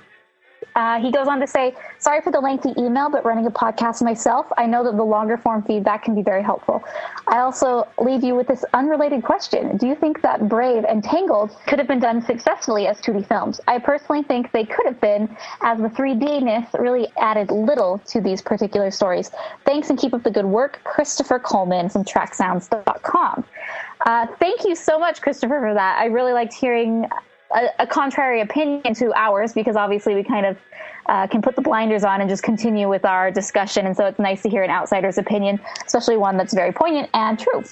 Uh, 0.74 1.00
he 1.00 1.12
goes 1.12 1.28
on 1.28 1.38
to 1.38 1.46
say, 1.46 1.74
Sorry 2.04 2.20
for 2.20 2.30
the 2.30 2.40
lengthy 2.40 2.74
email, 2.76 3.08
but 3.08 3.24
running 3.24 3.46
a 3.46 3.50
podcast 3.50 4.02
myself, 4.02 4.46
I 4.58 4.66
know 4.66 4.84
that 4.84 4.94
the 4.94 5.02
longer 5.02 5.38
form 5.38 5.62
feedback 5.62 6.04
can 6.04 6.14
be 6.14 6.20
very 6.20 6.42
helpful. 6.42 6.84
I 7.26 7.38
also 7.38 7.88
leave 7.98 8.22
you 8.22 8.34
with 8.34 8.46
this 8.46 8.62
unrelated 8.74 9.22
question. 9.22 9.78
Do 9.78 9.86
you 9.86 9.94
think 9.94 10.20
that 10.20 10.46
Brave 10.46 10.84
and 10.84 11.02
Tangled 11.02 11.56
could 11.66 11.78
have 11.78 11.88
been 11.88 12.00
done 12.00 12.20
successfully 12.20 12.86
as 12.86 13.00
2D 13.00 13.26
films? 13.26 13.58
I 13.68 13.78
personally 13.78 14.22
think 14.22 14.52
they 14.52 14.66
could 14.66 14.84
have 14.84 15.00
been, 15.00 15.34
as 15.62 15.78
the 15.78 15.88
3D-ness 15.88 16.74
really 16.78 17.08
added 17.16 17.50
little 17.50 18.02
to 18.08 18.20
these 18.20 18.42
particular 18.42 18.90
stories. 18.90 19.30
Thanks 19.64 19.88
and 19.88 19.98
keep 19.98 20.12
up 20.12 20.24
the 20.24 20.30
good 20.30 20.44
work. 20.44 20.80
Christopher 20.84 21.38
Coleman 21.38 21.88
from 21.88 22.04
tracksounds.com. 22.04 23.44
Uh, 24.04 24.26
thank 24.38 24.66
you 24.66 24.74
so 24.74 24.98
much, 24.98 25.22
Christopher, 25.22 25.58
for 25.58 25.72
that. 25.72 25.98
I 25.98 26.04
really 26.04 26.34
liked 26.34 26.52
hearing 26.52 27.06
a, 27.54 27.68
a 27.78 27.86
contrary 27.86 28.42
opinion 28.42 28.92
to 28.96 29.10
ours 29.14 29.54
because 29.54 29.74
obviously 29.74 30.14
we 30.14 30.22
kind 30.22 30.44
of 30.44 30.58
uh, 31.06 31.26
can 31.26 31.42
put 31.42 31.56
the 31.56 31.62
blinders 31.62 32.04
on 32.04 32.20
and 32.20 32.30
just 32.30 32.42
continue 32.42 32.88
with 32.88 33.04
our 33.04 33.30
discussion. 33.30 33.86
And 33.86 33.96
so 33.96 34.06
it's 34.06 34.18
nice 34.18 34.42
to 34.42 34.48
hear 34.48 34.62
an 34.62 34.70
outsider's 34.70 35.18
opinion, 35.18 35.60
especially 35.86 36.16
one 36.16 36.36
that's 36.36 36.54
very 36.54 36.72
poignant 36.72 37.10
and 37.14 37.38
true. 37.38 37.64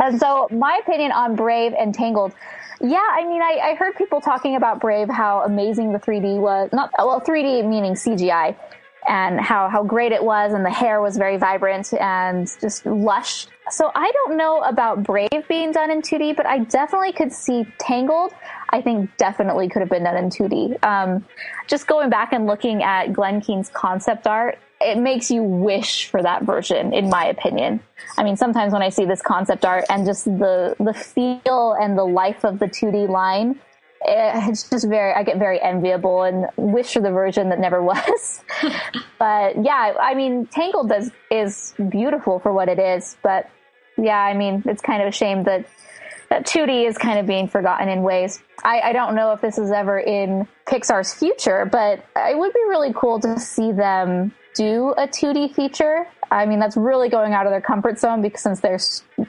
And 0.00 0.18
so 0.18 0.48
my 0.50 0.80
opinion 0.82 1.12
on 1.12 1.36
Brave 1.36 1.72
and 1.78 1.94
Tangled. 1.94 2.32
Yeah, 2.80 3.06
I 3.12 3.26
mean, 3.26 3.42
I, 3.42 3.58
I 3.62 3.74
heard 3.74 3.94
people 3.96 4.22
talking 4.22 4.56
about 4.56 4.80
Brave, 4.80 5.10
how 5.10 5.42
amazing 5.42 5.92
the 5.92 5.98
3D 5.98 6.40
was. 6.40 6.70
Not, 6.72 6.90
well, 6.98 7.20
3D 7.20 7.68
meaning 7.68 7.92
CGI 7.92 8.56
and 9.06 9.40
how, 9.40 9.68
how 9.68 9.82
great 9.82 10.12
it 10.12 10.22
was 10.22 10.52
and 10.52 10.64
the 10.64 10.70
hair 10.70 11.00
was 11.00 11.16
very 11.16 11.36
vibrant 11.36 11.92
and 11.94 12.48
just 12.60 12.86
lush. 12.86 13.46
So 13.70 13.90
I 13.94 14.10
don't 14.12 14.36
know 14.36 14.62
about 14.62 15.02
Brave 15.02 15.46
being 15.48 15.72
done 15.72 15.90
in 15.90 16.02
2D, 16.02 16.36
but 16.36 16.46
I 16.46 16.60
definitely 16.60 17.12
could 17.12 17.32
see 17.32 17.66
Tangled. 17.78 18.32
I 18.70 18.80
think 18.80 19.16
definitely 19.16 19.68
could 19.68 19.80
have 19.80 19.90
been 19.90 20.04
done 20.04 20.16
in 20.16 20.30
2D. 20.30 20.82
Um, 20.84 21.26
just 21.66 21.86
going 21.86 22.08
back 22.08 22.32
and 22.32 22.46
looking 22.46 22.82
at 22.82 23.12
Glen 23.12 23.40
Keane's 23.40 23.68
concept 23.68 24.26
art, 24.26 24.58
it 24.80 24.96
makes 24.96 25.30
you 25.30 25.42
wish 25.42 26.06
for 26.06 26.22
that 26.22 26.44
version, 26.44 26.94
in 26.94 27.10
my 27.10 27.26
opinion. 27.26 27.80
I 28.16 28.22
mean, 28.24 28.36
sometimes 28.36 28.72
when 28.72 28.82
I 28.82 28.88
see 28.88 29.04
this 29.04 29.20
concept 29.20 29.64
art 29.64 29.84
and 29.90 30.06
just 30.06 30.24
the 30.24 30.74
the 30.78 30.94
feel 30.94 31.76
and 31.78 31.98
the 31.98 32.04
life 32.04 32.44
of 32.44 32.58
the 32.58 32.66
2D 32.66 33.08
line, 33.08 33.60
it's 34.02 34.70
just 34.70 34.88
very 34.88 35.12
I 35.12 35.22
get 35.22 35.38
very 35.38 35.60
enviable 35.60 36.22
and 36.22 36.46
wish 36.56 36.94
for 36.94 37.00
the 37.00 37.10
version 37.10 37.50
that 37.50 37.60
never 37.60 37.82
was. 37.92 38.42
but 39.18 39.62
yeah, 39.62 39.94
I 40.00 40.14
mean, 40.14 40.46
Tangled 40.46 40.88
does 40.88 41.10
is 41.30 41.74
beautiful 41.90 42.38
for 42.38 42.52
what 42.52 42.68
it 42.68 42.78
is, 42.78 43.16
but 43.22 43.50
yeah, 43.98 44.18
I 44.18 44.34
mean, 44.34 44.62
it's 44.64 44.80
kind 44.80 45.02
of 45.02 45.08
a 45.08 45.12
shame 45.12 45.44
that 45.44 45.66
that 46.30 46.46
2D 46.46 46.88
is 46.88 46.96
kind 46.96 47.18
of 47.18 47.26
being 47.26 47.48
forgotten 47.48 47.88
in 47.88 48.02
ways. 48.02 48.40
I, 48.64 48.80
I 48.80 48.92
don't 48.92 49.14
know 49.14 49.32
if 49.32 49.40
this 49.40 49.58
is 49.58 49.70
ever 49.70 49.98
in 49.98 50.46
Pixar's 50.66 51.12
future, 51.12 51.68
but 51.70 52.04
it 52.16 52.38
would 52.38 52.52
be 52.52 52.60
really 52.68 52.92
cool 52.94 53.20
to 53.20 53.38
see 53.38 53.72
them 53.72 54.32
do 54.54 54.94
a 54.96 55.08
2D 55.08 55.54
feature. 55.54 56.06
I 56.30 56.46
mean, 56.46 56.60
that's 56.60 56.76
really 56.76 57.08
going 57.08 57.32
out 57.32 57.46
of 57.46 57.52
their 57.52 57.60
comfort 57.60 57.98
zone 57.98 58.22
because 58.22 58.40
since 58.42 58.60
they're, 58.60 58.78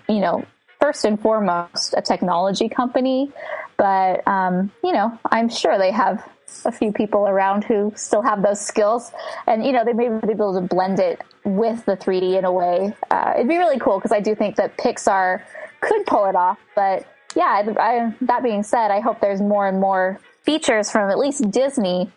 you 0.07 0.19
know, 0.19 0.45
first 0.79 1.03
and 1.05 1.19
foremost 1.19 1.95
a 1.97 2.01
technology 2.01 2.69
company, 2.69 3.31
but 3.77 4.27
um, 4.27 4.71
you 4.83 4.93
know, 4.93 5.17
I'm 5.31 5.49
sure 5.49 5.77
they 5.77 5.91
have 5.91 6.27
a 6.65 6.71
few 6.71 6.91
people 6.91 7.27
around 7.27 7.63
who 7.63 7.91
still 7.95 8.21
have 8.21 8.43
those 8.43 8.59
skills, 8.59 9.11
and 9.47 9.65
you 9.65 9.71
know, 9.71 9.83
they 9.83 9.93
may 9.93 10.09
be 10.09 10.31
able 10.31 10.53
to 10.53 10.61
blend 10.61 10.99
it 10.99 11.21
with 11.45 11.85
the 11.85 11.97
3D 11.97 12.37
in 12.37 12.45
a 12.45 12.51
way. 12.51 12.93
Uh, 13.09 13.33
it'd 13.35 13.47
be 13.47 13.57
really 13.57 13.79
cool 13.79 13.97
because 13.97 14.11
I 14.11 14.19
do 14.19 14.35
think 14.35 14.55
that 14.57 14.77
Pixar 14.77 15.41
could 15.81 16.05
pull 16.05 16.25
it 16.25 16.35
off. 16.35 16.59
But 16.75 17.05
yeah, 17.35 17.63
I, 17.77 18.15
that 18.21 18.43
being 18.43 18.63
said, 18.63 18.91
I 18.91 18.99
hope 18.99 19.19
there's 19.19 19.41
more 19.41 19.67
and 19.67 19.79
more 19.79 20.19
features 20.43 20.89
from 20.89 21.09
at 21.09 21.17
least 21.17 21.51
Disney 21.51 22.09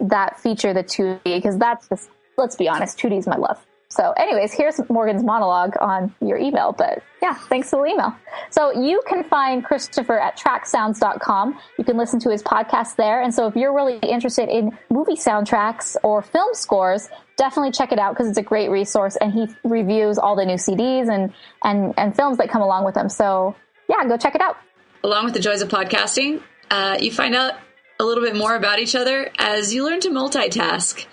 that 0.00 0.38
feature 0.40 0.74
the 0.74 0.84
2D 0.84 1.22
because 1.24 1.58
that's 1.58 1.88
just, 1.88 2.10
let's 2.36 2.56
be 2.56 2.68
honest, 2.68 2.98
2D 2.98 3.18
is 3.18 3.26
my 3.26 3.36
love. 3.36 3.64
So, 3.94 4.10
anyways, 4.16 4.52
here's 4.52 4.80
Morgan's 4.90 5.22
monologue 5.22 5.74
on 5.80 6.12
your 6.20 6.36
email. 6.36 6.72
But 6.72 7.00
yeah, 7.22 7.34
thanks 7.34 7.70
for 7.70 7.84
the 7.84 7.92
email. 7.92 8.12
So, 8.50 8.72
you 8.72 9.00
can 9.06 9.22
find 9.22 9.64
Christopher 9.64 10.18
at 10.18 10.36
tracksounds.com. 10.36 11.58
You 11.78 11.84
can 11.84 11.96
listen 11.96 12.18
to 12.20 12.30
his 12.30 12.42
podcast 12.42 12.96
there. 12.96 13.22
And 13.22 13.32
so, 13.32 13.46
if 13.46 13.54
you're 13.54 13.72
really 13.72 13.98
interested 13.98 14.48
in 14.48 14.76
movie 14.90 15.14
soundtracks 15.14 15.96
or 16.02 16.22
film 16.22 16.54
scores, 16.54 17.08
definitely 17.36 17.70
check 17.70 17.92
it 17.92 18.00
out 18.00 18.14
because 18.14 18.28
it's 18.28 18.38
a 18.38 18.42
great 18.42 18.68
resource. 18.68 19.16
And 19.20 19.32
he 19.32 19.46
reviews 19.62 20.18
all 20.18 20.34
the 20.34 20.44
new 20.44 20.56
CDs 20.56 21.08
and, 21.08 21.32
and, 21.62 21.94
and 21.96 22.16
films 22.16 22.38
that 22.38 22.50
come 22.50 22.62
along 22.62 22.84
with 22.84 22.96
them. 22.96 23.08
So, 23.08 23.54
yeah, 23.88 24.04
go 24.08 24.16
check 24.16 24.34
it 24.34 24.40
out. 24.40 24.56
Along 25.04 25.24
with 25.24 25.34
the 25.34 25.40
joys 25.40 25.62
of 25.62 25.68
podcasting, 25.68 26.42
uh, 26.68 26.96
you 27.00 27.12
find 27.12 27.36
out 27.36 27.52
a 28.00 28.04
little 28.04 28.24
bit 28.24 28.34
more 28.34 28.56
about 28.56 28.80
each 28.80 28.96
other 28.96 29.30
as 29.38 29.72
you 29.72 29.84
learn 29.84 30.00
to 30.00 30.08
multitask. 30.08 31.06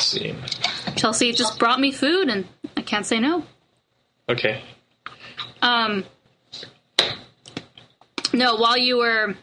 See. 0.00 0.34
Chelsea 0.96 1.32
just 1.32 1.58
brought 1.58 1.80
me 1.80 1.92
food, 1.92 2.28
and 2.28 2.46
I 2.76 2.82
can't 2.82 3.06
say 3.06 3.20
no. 3.20 3.44
Okay. 4.28 4.62
Um, 5.62 6.04
no, 8.32 8.56
while 8.56 8.76
you 8.78 8.98
were 8.98 9.34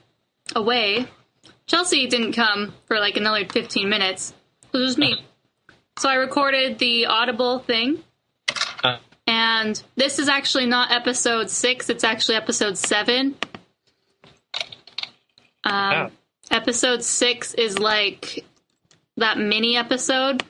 away, 0.56 1.08
Chelsea 1.68 2.08
didn't 2.08 2.34
come 2.34 2.74
for 2.86 3.00
like 3.00 3.18
another 3.18 3.46
15 3.46 3.90
minutes. 3.90 4.34
It 4.74 4.78
was 4.78 4.98
me. 4.98 5.24
So 6.00 6.10
I 6.10 6.16
recorded 6.16 6.80
the 6.80 7.08
Audible 7.08 7.60
thing. 7.60 8.04
Uh. 8.84 8.98
And 9.26 9.82
this 9.96 10.20
is 10.20 10.30
actually 10.30 10.68
not 10.68 10.92
episode 10.92 11.50
six, 11.50 11.90
it's 11.90 12.04
actually 12.04 12.36
episode 12.36 12.78
seven. 12.78 13.36
Um, 15.64 15.94
Oh. 15.94 16.10
Episode 16.50 17.04
six 17.04 17.54
is 17.56 17.78
like 17.78 18.46
that 19.18 19.38
mini 19.38 19.78
episode. 19.78 20.44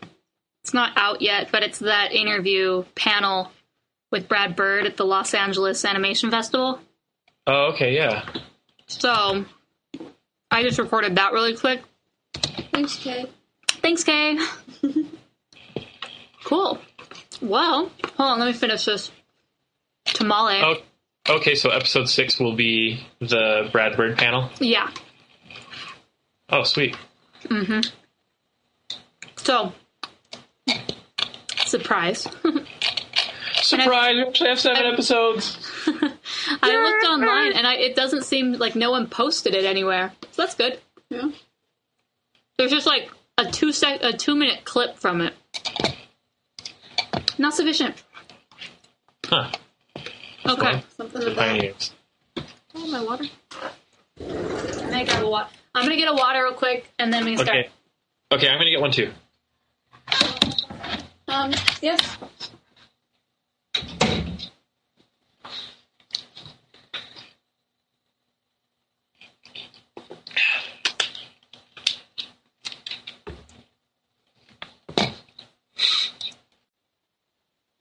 It's 0.64 0.74
not 0.74 0.94
out 0.98 1.22
yet, 1.22 1.50
but 1.52 1.64
it's 1.64 1.80
that 1.80 2.14
interview 2.14 2.84
panel 2.96 3.52
with 4.12 4.28
Brad 4.28 4.56
Bird 4.56 4.86
at 4.86 4.98
the 4.98 5.06
Los 5.06 5.34
Angeles 5.34 5.84
Animation 5.86 6.30
Festival. 6.30 6.80
Oh, 7.46 7.72
okay, 7.74 7.96
yeah. 7.96 8.28
So 8.88 9.46
I 10.52 10.64
just 10.64 10.80
recorded 10.80 11.16
that 11.16 11.34
really 11.34 11.56
quick. 11.56 11.82
Thanks, 12.72 12.98
Kay. 12.98 13.26
Thanks, 13.68 14.04
Kay. 14.04 14.38
cool. 16.44 16.80
Well, 17.42 17.92
hold 18.16 18.32
on, 18.32 18.40
let 18.40 18.48
me 18.48 18.54
finish 18.54 18.86
this. 18.86 19.12
Tamale. 20.06 20.62
Oh, 20.62 21.36
okay. 21.36 21.56
So 21.56 21.70
episode 21.70 22.10
six 22.10 22.40
will 22.40 22.56
be 22.56 23.06
the 23.20 23.70
Brad 23.72 23.96
Bird 23.98 24.18
panel. 24.18 24.50
Yeah. 24.60 24.90
Oh, 26.50 26.64
sweet. 26.64 26.96
Mm-hmm. 27.44 27.90
So, 29.38 29.74
surprise. 31.66 32.28
Surprise! 33.62 34.16
We 34.16 34.22
actually 34.24 34.50
have 34.50 34.60
seven 34.60 34.86
episodes. 34.86 35.58
I 35.88 36.78
looked 36.78 37.06
online 37.06 37.52
and 37.52 37.68
I, 37.68 37.76
it 37.76 37.96
doesn't 37.96 38.24
seem 38.24 38.54
like 38.54 38.76
no 38.76 38.92
one 38.92 39.08
posted 39.08 39.54
it 39.56 39.66
anywhere. 39.66 40.14
So 40.32 40.44
that's 40.44 40.56
good. 40.56 40.80
Yeah. 41.10 41.32
There's 42.58 42.72
just 42.72 42.88
like 42.88 43.12
a 43.38 43.52
two 43.52 43.74
sec, 43.74 44.00
a 44.04 44.14
two 44.14 44.36
minute 44.36 44.64
clip 44.64 44.98
from 44.98 45.22
it. 45.22 45.34
Not 47.38 47.54
sufficient. 47.56 48.02
Huh. 49.26 49.52
Okay. 50.46 50.82
Something 50.96 51.24
about 51.24 51.36
Pioneers. 51.36 51.92
Oh, 52.74 52.88
my 52.88 53.04
water. 53.04 53.26
Can 54.18 54.94
I 54.94 55.04
grab 55.04 55.24
a 55.24 55.30
water? 55.30 55.50
I'm 55.76 55.84
gonna 55.84 55.98
get 55.98 56.08
a 56.08 56.14
water 56.14 56.44
real 56.44 56.54
quick 56.54 56.90
and 56.98 57.12
then 57.12 57.26
we 57.26 57.36
can 57.36 57.46
start. 57.46 57.58
Okay. 57.58 57.70
Okay, 58.32 58.48
I'm 58.48 58.58
gonna 58.58 58.70
get 58.70 58.82
one 58.82 58.92
too. 58.92 59.12
Um, 61.28 61.52
yes. 61.82 62.00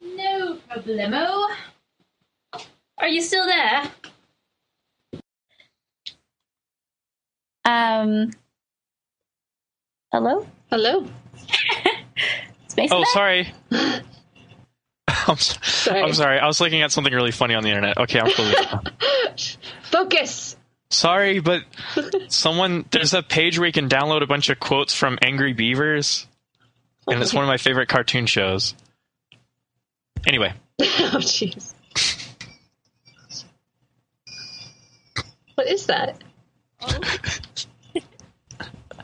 No 0.01 0.59
problemo. 0.69 1.49
Are 2.99 3.09
you 3.09 3.23
still 3.23 3.47
there? 3.47 3.83
Um, 7.65 8.31
hello? 10.13 10.47
Hello. 10.71 11.07
Space 12.69 12.91
Oh, 12.93 13.01
Mac? 13.01 13.09
sorry. 13.09 13.53
I'm, 15.09 15.33
s- 15.33 15.89
I'm 15.91 16.13
sorry. 16.15 16.39
I 16.39 16.47
was 16.47 16.61
looking 16.61 16.83
at 16.83 16.93
something 16.93 17.13
really 17.13 17.31
funny 17.33 17.55
on 17.55 17.63
the 17.63 17.69
internet. 17.71 17.97
Okay, 17.99 18.21
I'm 18.21 18.31
still 18.31 18.53
Focus. 19.91 20.57
Sorry, 20.91 21.41
but 21.41 21.63
someone 22.29 22.85
there's 22.91 23.13
a 23.15 23.23
page 23.23 23.59
where 23.59 23.67
you 23.67 23.73
can 23.73 23.89
download 23.89 24.23
a 24.23 24.27
bunch 24.27 24.51
of 24.51 24.61
quotes 24.61 24.95
from 24.95 25.19
Angry 25.23 25.53
Beavers, 25.53 26.27
and 27.09 27.21
it's 27.21 27.35
one 27.35 27.43
of 27.45 27.49
my 27.49 27.57
favorite 27.57 27.89
cartoon 27.89 28.27
shows. 28.27 28.75
Anyway, 30.27 30.53
oh, 30.81 30.85
jeez. 31.21 31.73
What 35.57 35.67
is 35.67 35.87
that? 35.87 36.23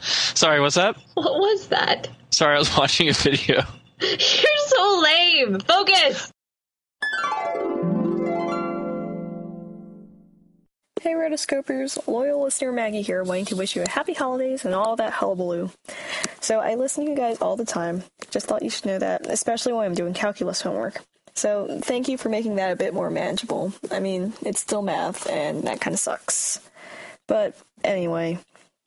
Sorry, 0.01 0.61
what's 0.61 0.77
up? 0.77 0.97
What 1.15 1.35
was 1.39 1.69
that? 1.69 2.09
Sorry, 2.33 2.57
I 2.57 2.59
was 2.59 2.77
watching 2.77 3.09
a 3.09 3.13
video. 3.13 3.63
You're 4.01 4.19
so 4.19 5.03
lame. 5.03 5.61
Focus. 5.61 6.33
Hey 11.01 11.15
Rotoscopers, 11.15 12.07
loyal 12.07 12.45
listener 12.45 12.73
Maggie 12.73 13.03
here, 13.03 13.23
wanting 13.25 13.45
to 13.47 13.57
wish 13.57 13.75
you 13.75 13.83
a 13.83 13.91
happy 13.91 14.15
holidays 14.15 14.65
and 14.65 14.75
all 14.75 14.97
that 14.97 15.13
hullabaloo. 15.13 15.71
So 16.41 16.61
I 16.61 16.77
listen 16.77 17.05
to 17.05 17.11
you 17.11 17.17
guys 17.17 17.39
all 17.41 17.57
the 17.57 17.65
time. 17.65 18.05
Just 18.31 18.47
thought 18.47 18.63
you 18.63 18.71
should 18.71 18.87
know 18.87 18.99
that, 19.01 19.27
especially 19.27 19.73
when 19.73 19.85
I'm 19.85 19.95
doing 19.95 20.15
calculus 20.15 20.63
homework. 20.63 21.03
So 21.35 21.81
thank 21.83 22.09
you 22.09 22.17
for 22.17 22.29
making 22.29 22.57
that 22.57 22.73
a 22.73 22.77
bit 22.77 22.95
more 22.95 23.11
manageable. 23.11 23.73
I 23.91 23.99
mean, 23.99 24.33
it's 24.43 24.61
still 24.61 24.83
math, 24.83 25.29
and 25.29 25.65
that 25.65 25.81
kind 25.81 25.93
of 25.93 26.01
sucks. 26.01 26.61
But 27.27 27.57
anyway, 27.83 28.39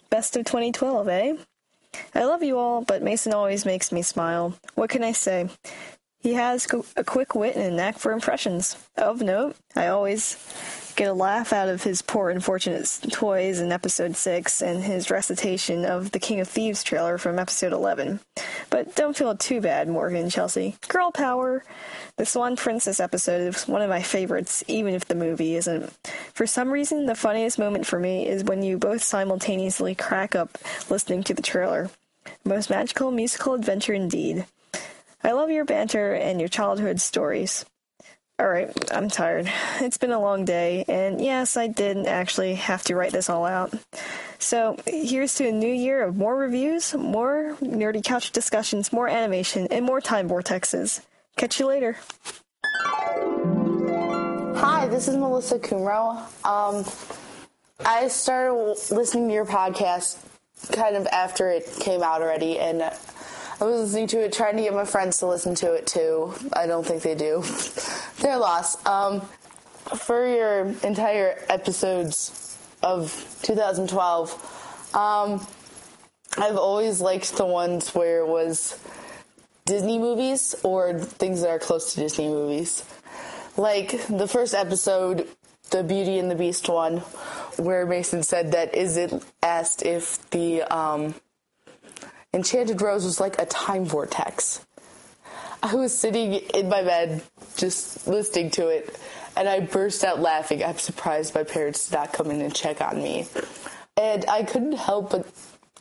best 0.10 0.38
of 0.38 0.46
2012, 0.46 1.10
eh? 1.10 1.34
I 2.14 2.24
love 2.24 2.44
you 2.44 2.58
all, 2.58 2.82
but 2.82 3.02
Mason 3.02 3.34
always 3.34 3.66
makes 3.66 3.92
me 3.92 4.02
smile. 4.02 4.54
What 4.76 4.90
can 4.90 5.04
I 5.04 5.12
say? 5.12 5.50
He 6.20 6.34
has 6.34 6.68
a 6.96 7.04
quick 7.04 7.36
wit 7.36 7.56
and 7.56 7.66
a 7.66 7.72
knack 7.72 7.98
for 7.98 8.12
impressions. 8.12 8.78
Of 8.98 9.22
note, 9.22 9.56
I 9.76 9.88
always 9.88 10.36
get 10.96 11.10
a 11.10 11.14
laugh 11.14 11.52
out 11.52 11.68
of 11.68 11.84
his 11.84 12.02
poor 12.02 12.30
unfortunate 12.30 13.00
toys 13.12 13.60
in 13.60 13.72
episode 13.72 14.16
6 14.16 14.62
and 14.62 14.84
his 14.84 15.12
recitation 15.12 15.86
of 15.86 16.12
the 16.12 16.20
King 16.20 16.40
of 16.40 16.48
Thieves 16.48 16.84
trailer 16.84 17.18
from 17.18 17.38
episode 17.38 17.74
11. 17.74 18.22
But 18.70 18.96
don't 18.96 19.16
feel 19.16 19.36
too 19.36 19.60
bad, 19.60 19.90
Morgan 19.90 20.24
and 20.24 20.32
Chelsea. 20.32 20.78
Girl 20.88 21.12
power! 21.12 21.64
The 22.18 22.26
Swan 22.26 22.56
Princess 22.56 23.00
episode 23.00 23.42
is 23.42 23.68
one 23.68 23.82
of 23.82 23.90
my 23.90 24.02
favorites, 24.02 24.64
even 24.68 24.94
if 24.94 25.06
the 25.06 25.16
movie 25.16 25.56
isn't. 25.56 25.92
For 26.34 26.48
some 26.48 26.72
reason, 26.72 27.06
the 27.06 27.16
funniest 27.16 27.60
moment 27.60 27.86
for 27.86 28.00
me 28.00 28.28
is 28.28 28.44
when 28.44 28.64
you 28.64 28.78
both 28.78 29.04
simultaneously 29.04 29.96
crack 29.96 30.36
up 30.36 30.58
listening 30.90 31.24
to 31.24 31.34
the 31.34 31.42
trailer. 31.42 31.90
Most 32.46 32.70
magical 32.70 33.12
musical 33.12 33.54
adventure 33.54 33.94
indeed. 33.94 34.46
I 35.24 35.32
love 35.32 35.50
your 35.52 35.66
banter 35.66 36.14
and 36.14 36.40
your 36.40 36.50
childhood 36.50 37.02
stories. 37.02 37.66
Alright, 38.42 38.94
I'm 38.94 39.10
tired. 39.10 39.50
It's 39.80 39.98
been 39.98 40.12
a 40.12 40.20
long 40.20 40.44
day, 40.44 40.84
and 40.90 41.22
yes, 41.22 41.56
I 41.56 41.68
didn't 41.68 42.08
actually 42.08 42.56
have 42.56 42.84
to 42.86 42.96
write 42.96 43.14
this 43.14 43.30
all 43.30 43.46
out. 43.46 43.74
So, 44.40 44.78
here's 44.86 45.36
to 45.36 45.48
a 45.48 45.52
new 45.52 45.74
year 45.74 46.04
of 46.04 46.18
more 46.18 46.36
reviews, 46.36 46.94
more 46.94 47.56
nerdy 47.62 48.04
couch 48.04 48.32
discussions, 48.32 48.92
more 48.92 49.08
animation, 49.08 49.68
and 49.72 49.86
more 49.86 50.02
time 50.02 50.28
vortexes. 50.28 51.02
Catch 51.38 51.60
you 51.62 51.68
later. 51.68 51.98
Hi, 54.58 54.88
this 54.88 55.08
is 55.08 55.16
Melissa 55.16 55.60
Kumro. 55.60 56.18
Um, 56.46 56.86
I 57.86 58.10
started 58.10 58.54
listening 58.92 59.30
to 59.30 59.34
your 59.34 59.46
podcast 59.46 60.18
kind 60.74 60.98
of 60.98 61.08
after 61.08 61.50
it 61.50 61.66
came 61.80 62.04
out 62.04 62.22
already, 62.22 62.60
and 62.60 62.82
I 63.60 63.64
was 63.64 63.80
listening 63.82 64.08
to 64.08 64.26
it, 64.26 64.34
trying 64.34 64.58
to 64.58 64.64
get 64.64 64.74
my 64.74 64.84
friends 64.84 65.20
to 65.20 65.28
listen 65.28 65.56
to 65.56 65.74
it 65.74 65.88
too. 65.88 66.34
I 66.52 66.68
don't 66.68 66.86
think 66.86 67.04
they 67.04 67.16
do. 67.16 67.42
Their 68.22 68.38
loss. 68.38 68.86
Um, 68.86 69.22
for 69.96 70.28
your 70.28 70.74
entire 70.84 71.42
episodes 71.48 72.58
of 72.84 73.38
2012, 73.44 74.92
um, 74.94 75.48
I've 76.38 76.58
always 76.58 77.00
liked 77.00 77.38
the 77.38 77.46
ones 77.46 77.96
where 77.96 78.20
it 78.20 78.28
was 78.28 78.78
Disney 79.66 80.00
movies 80.00 80.54
or 80.64 81.00
things 81.00 81.42
that 81.42 81.50
are 81.50 81.60
close 81.60 81.94
to 81.94 82.02
Disney 82.02 82.28
movies. 82.28 82.84
Like 83.56 84.06
the 84.08 84.28
first 84.28 84.54
episode, 84.54 85.30
the 85.70 85.82
Beauty 85.82 86.20
and 86.20 86.30
the 86.30 86.36
Beast 86.36 86.68
one, 86.68 86.98
where 87.58 87.86
Mason 87.86 88.22
said 88.22 88.52
that 88.52 88.76
is 88.76 88.98
it 88.98 89.14
asked 89.42 89.84
if 89.84 90.30
the 90.32 90.64
um, 90.64 91.16
Enchanted 92.36 92.82
Rose 92.82 93.06
was 93.06 93.22
like 93.22 93.42
a 93.42 93.46
time 93.46 93.86
vortex. 93.86 94.66
I 95.64 95.74
was 95.74 95.98
sitting 95.98 96.34
in 96.34 96.68
my 96.68 96.84
bed 96.84 97.24
just 97.56 98.08
listening 98.08 98.52
to 98.52 98.68
it, 98.68 99.00
and 99.38 99.48
I 99.48 99.62
burst 99.62 100.04
out 100.04 100.20
laughing. 100.20 100.62
I'm 100.62 100.78
surprised 100.78 101.34
my 101.34 101.44
parents 101.44 101.88
did 101.88 101.96
not 101.96 102.12
come 102.12 102.30
in 102.30 102.42
and 102.42 102.54
check 102.54 102.82
on 102.82 102.98
me. 102.98 103.26
And 103.96 104.26
I 104.28 104.44
couldn't 104.44 104.74
help 104.74 105.12
but 105.12 105.26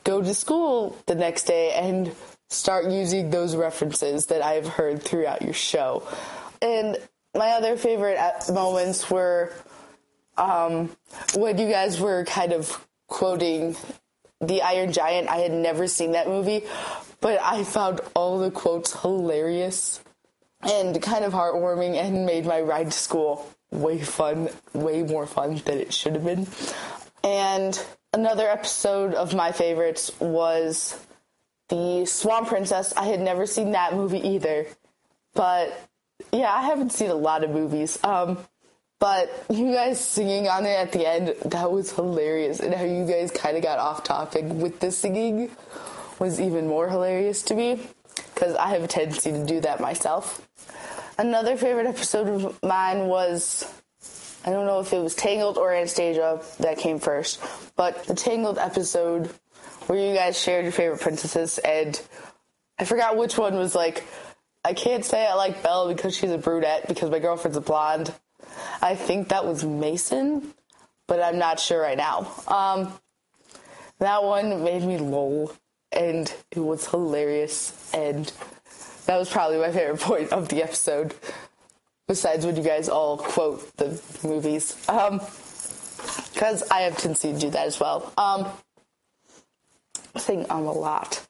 go 0.04 0.22
to 0.22 0.32
school 0.32 0.96
the 1.06 1.16
next 1.16 1.42
day 1.42 1.72
and 1.72 2.14
start 2.50 2.88
using 2.88 3.30
those 3.30 3.56
references 3.56 4.26
that 4.26 4.40
I've 4.40 4.68
heard 4.68 5.02
throughout 5.02 5.42
your 5.42 5.54
show. 5.54 6.06
And 6.62 6.96
my 7.34 7.50
other 7.50 7.76
favorite 7.76 8.18
moments 8.52 9.10
were 9.10 9.52
um, 10.36 10.94
when 11.34 11.58
you 11.58 11.68
guys 11.68 12.00
were 12.00 12.24
kind 12.24 12.52
of 12.52 12.86
quoting 13.08 13.74
The 14.46 14.62
Iron 14.62 14.92
Giant. 14.92 15.28
I 15.28 15.38
had 15.38 15.52
never 15.52 15.86
seen 15.86 16.12
that 16.12 16.28
movie, 16.28 16.64
but 17.20 17.40
I 17.42 17.64
found 17.64 18.00
all 18.14 18.38
the 18.38 18.50
quotes 18.50 19.00
hilarious 19.00 20.00
and 20.62 21.00
kind 21.02 21.24
of 21.24 21.32
heartwarming 21.32 21.94
and 21.94 22.26
made 22.26 22.46
my 22.46 22.60
ride 22.60 22.86
to 22.86 22.98
school 22.98 23.46
way 23.70 24.00
fun, 24.00 24.48
way 24.72 25.02
more 25.02 25.26
fun 25.26 25.56
than 25.64 25.78
it 25.78 25.92
should 25.92 26.14
have 26.14 26.24
been. 26.24 26.46
And 27.22 27.82
another 28.12 28.48
episode 28.48 29.14
of 29.14 29.34
my 29.34 29.52
favorites 29.52 30.12
was 30.20 30.98
the 31.68 32.06
Swan 32.06 32.46
Princess. 32.46 32.92
I 32.96 33.06
had 33.06 33.20
never 33.20 33.46
seen 33.46 33.72
that 33.72 33.94
movie 33.94 34.26
either, 34.26 34.66
but 35.34 35.78
yeah, 36.32 36.52
I 36.52 36.62
haven't 36.62 36.92
seen 36.92 37.10
a 37.10 37.14
lot 37.14 37.44
of 37.44 37.50
movies. 37.50 37.98
Um, 38.04 38.38
but 39.04 39.44
you 39.50 39.70
guys 39.70 40.02
singing 40.02 40.48
on 40.48 40.64
it 40.64 40.70
at 40.70 40.92
the 40.92 41.06
end, 41.06 41.34
that 41.44 41.70
was 41.70 41.92
hilarious. 41.92 42.60
And 42.60 42.72
how 42.72 42.84
you 42.84 43.04
guys 43.04 43.30
kind 43.30 43.54
of 43.54 43.62
got 43.62 43.78
off 43.78 44.02
topic 44.02 44.46
with 44.46 44.80
the 44.80 44.90
singing 44.90 45.50
was 46.18 46.40
even 46.40 46.66
more 46.66 46.88
hilarious 46.88 47.42
to 47.42 47.54
me 47.54 47.86
because 48.32 48.56
I 48.56 48.68
have 48.68 48.82
a 48.82 48.86
tendency 48.88 49.30
to 49.30 49.44
do 49.44 49.60
that 49.60 49.78
myself. 49.78 50.48
Another 51.18 51.58
favorite 51.58 51.86
episode 51.86 52.28
of 52.28 52.62
mine 52.62 53.06
was 53.06 53.70
I 54.42 54.48
don't 54.48 54.64
know 54.64 54.80
if 54.80 54.90
it 54.94 55.02
was 55.02 55.14
Tangled 55.14 55.58
or 55.58 55.70
Anastasia 55.70 56.40
that 56.60 56.78
came 56.78 56.98
first, 56.98 57.42
but 57.76 58.04
the 58.04 58.14
Tangled 58.14 58.56
episode 58.56 59.26
where 59.86 59.98
you 59.98 60.16
guys 60.16 60.40
shared 60.40 60.64
your 60.64 60.72
favorite 60.72 61.02
princesses, 61.02 61.58
and 61.58 62.00
I 62.78 62.86
forgot 62.86 63.18
which 63.18 63.36
one 63.36 63.56
was 63.56 63.74
like, 63.74 64.02
I 64.64 64.72
can't 64.72 65.04
say 65.04 65.26
I 65.26 65.34
like 65.34 65.62
Belle 65.62 65.88
because 65.88 66.16
she's 66.16 66.30
a 66.30 66.38
brunette 66.38 66.88
because 66.88 67.10
my 67.10 67.18
girlfriend's 67.18 67.58
a 67.58 67.60
blonde. 67.60 68.10
I 68.84 68.96
think 68.96 69.28
that 69.28 69.46
was 69.46 69.64
Mason, 69.64 70.52
but 71.08 71.18
I'm 71.18 71.38
not 71.38 71.58
sure 71.58 71.80
right 71.80 71.96
now. 71.96 72.30
Um, 72.46 72.92
that 73.98 74.22
one 74.22 74.62
made 74.62 74.82
me 74.82 74.98
lol, 74.98 75.54
and 75.90 76.30
it 76.50 76.60
was 76.60 76.86
hilarious, 76.86 77.72
and 77.94 78.30
that 79.06 79.16
was 79.16 79.30
probably 79.30 79.56
my 79.56 79.72
favorite 79.72 80.00
point 80.02 80.34
of 80.34 80.50
the 80.50 80.62
episode. 80.62 81.14
Besides 82.06 82.44
when 82.44 82.56
you 82.56 82.62
guys 82.62 82.90
all 82.90 83.16
quote 83.16 83.74
the 83.78 83.98
movies, 84.22 84.76
um, 84.86 85.18
because 86.34 86.62
I 86.70 86.80
have 86.80 86.98
tendency 86.98 87.32
to 87.32 87.38
do 87.38 87.50
that 87.52 87.66
as 87.66 87.80
well. 87.80 88.12
Um, 88.18 88.46
I 90.14 90.18
think 90.18 90.52
I'm 90.52 90.66
a 90.66 90.72
lot. 90.72 91.26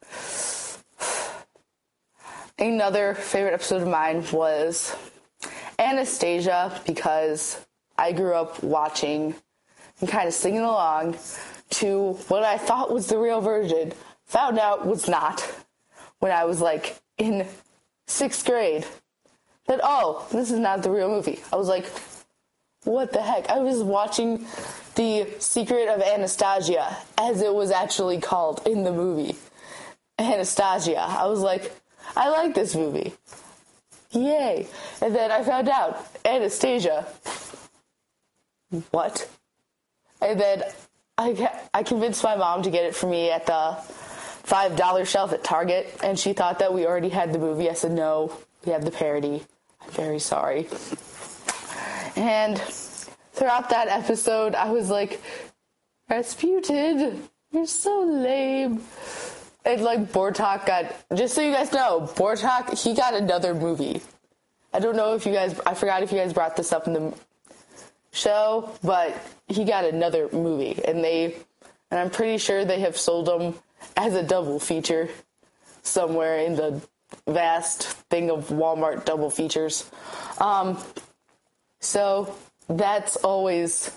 Another 2.58 3.14
favorite 3.14 3.54
episode 3.54 3.82
of 3.82 3.88
mine 3.88 4.24
was 4.32 4.96
Anastasia 5.78 6.80
because 6.86 7.64
I 7.96 8.12
grew 8.12 8.34
up 8.34 8.62
watching 8.62 9.34
and 10.00 10.08
kind 10.08 10.28
of 10.28 10.34
singing 10.34 10.60
along 10.60 11.16
to 11.70 12.12
what 12.28 12.42
I 12.44 12.58
thought 12.58 12.92
was 12.92 13.06
the 13.06 13.18
real 13.18 13.40
version, 13.40 13.92
found 14.26 14.58
out 14.58 14.86
was 14.86 15.08
not 15.08 15.48
when 16.18 16.32
I 16.32 16.44
was 16.44 16.60
like 16.60 16.96
in 17.18 17.46
sixth 18.06 18.44
grade. 18.44 18.86
That, 19.66 19.80
oh, 19.82 20.26
this 20.30 20.50
is 20.50 20.58
not 20.58 20.82
the 20.82 20.90
real 20.90 21.08
movie. 21.08 21.40
I 21.52 21.56
was 21.56 21.68
like, 21.68 21.86
what 22.84 23.12
the 23.12 23.22
heck? 23.22 23.48
I 23.48 23.60
was 23.60 23.82
watching 23.82 24.46
The 24.94 25.26
Secret 25.38 25.88
of 25.88 26.02
Anastasia 26.02 26.98
as 27.16 27.40
it 27.40 27.52
was 27.52 27.70
actually 27.70 28.20
called 28.20 28.60
in 28.66 28.84
the 28.84 28.92
movie. 28.92 29.36
Anastasia. 30.18 31.00
I 31.00 31.26
was 31.26 31.40
like, 31.40 31.72
I 32.14 32.28
like 32.28 32.54
this 32.54 32.74
movie. 32.74 33.14
Yay. 34.14 34.66
And 35.02 35.14
then 35.14 35.30
I 35.30 35.42
found 35.42 35.68
out 35.68 36.06
Anastasia. 36.24 37.06
What? 38.90 39.28
And 40.20 40.40
then 40.40 40.62
I, 41.18 41.50
I 41.72 41.82
convinced 41.82 42.24
my 42.24 42.36
mom 42.36 42.62
to 42.62 42.70
get 42.70 42.84
it 42.84 42.94
for 42.94 43.06
me 43.06 43.30
at 43.30 43.46
the 43.46 43.76
$5 44.46 45.06
shelf 45.06 45.32
at 45.32 45.44
Target, 45.44 45.98
and 46.02 46.18
she 46.18 46.32
thought 46.32 46.58
that 46.58 46.72
we 46.72 46.86
already 46.86 47.08
had 47.08 47.32
the 47.32 47.38
movie. 47.38 47.70
I 47.70 47.74
said, 47.74 47.92
no, 47.92 48.36
we 48.64 48.72
have 48.72 48.84
the 48.84 48.90
parody. 48.90 49.42
I'm 49.80 49.90
very 49.90 50.18
sorry. 50.18 50.68
And 52.16 52.58
throughout 53.32 53.70
that 53.70 53.88
episode, 53.88 54.54
I 54.54 54.70
was 54.70 54.90
like, 54.90 55.20
Rasputin, 56.08 57.28
you're 57.52 57.66
so 57.66 58.02
lame. 58.02 58.82
And 59.64 59.80
like 59.82 60.12
Bartok 60.12 60.66
got, 60.66 60.94
just 61.14 61.34
so 61.34 61.40
you 61.40 61.52
guys 61.52 61.72
know, 61.72 62.08
Bartok, 62.16 62.78
he 62.82 62.94
got 62.94 63.14
another 63.14 63.54
movie. 63.54 64.02
I 64.72 64.80
don't 64.80 64.96
know 64.96 65.14
if 65.14 65.24
you 65.24 65.32
guys, 65.32 65.58
I 65.64 65.74
forgot 65.74 66.02
if 66.02 66.12
you 66.12 66.18
guys 66.18 66.32
brought 66.32 66.56
this 66.56 66.72
up 66.72 66.86
in 66.86 66.92
the 66.92 67.14
show, 68.12 68.70
but 68.82 69.16
he 69.46 69.64
got 69.64 69.84
another 69.84 70.28
movie. 70.32 70.84
And 70.84 71.02
they 71.02 71.36
and 71.94 72.00
I'm 72.00 72.10
pretty 72.10 72.38
sure 72.38 72.64
they 72.64 72.80
have 72.80 72.96
sold 72.96 73.26
them 73.26 73.54
as 73.96 74.14
a 74.14 74.22
double 74.24 74.58
feature 74.58 75.08
somewhere 75.82 76.38
in 76.38 76.56
the 76.56 76.82
vast 77.28 77.84
thing 78.10 78.30
of 78.30 78.48
Walmart 78.48 79.04
double 79.04 79.30
features. 79.30 79.88
Um, 80.38 80.76
so 81.80 82.34
that's 82.68 83.14
always 83.14 83.92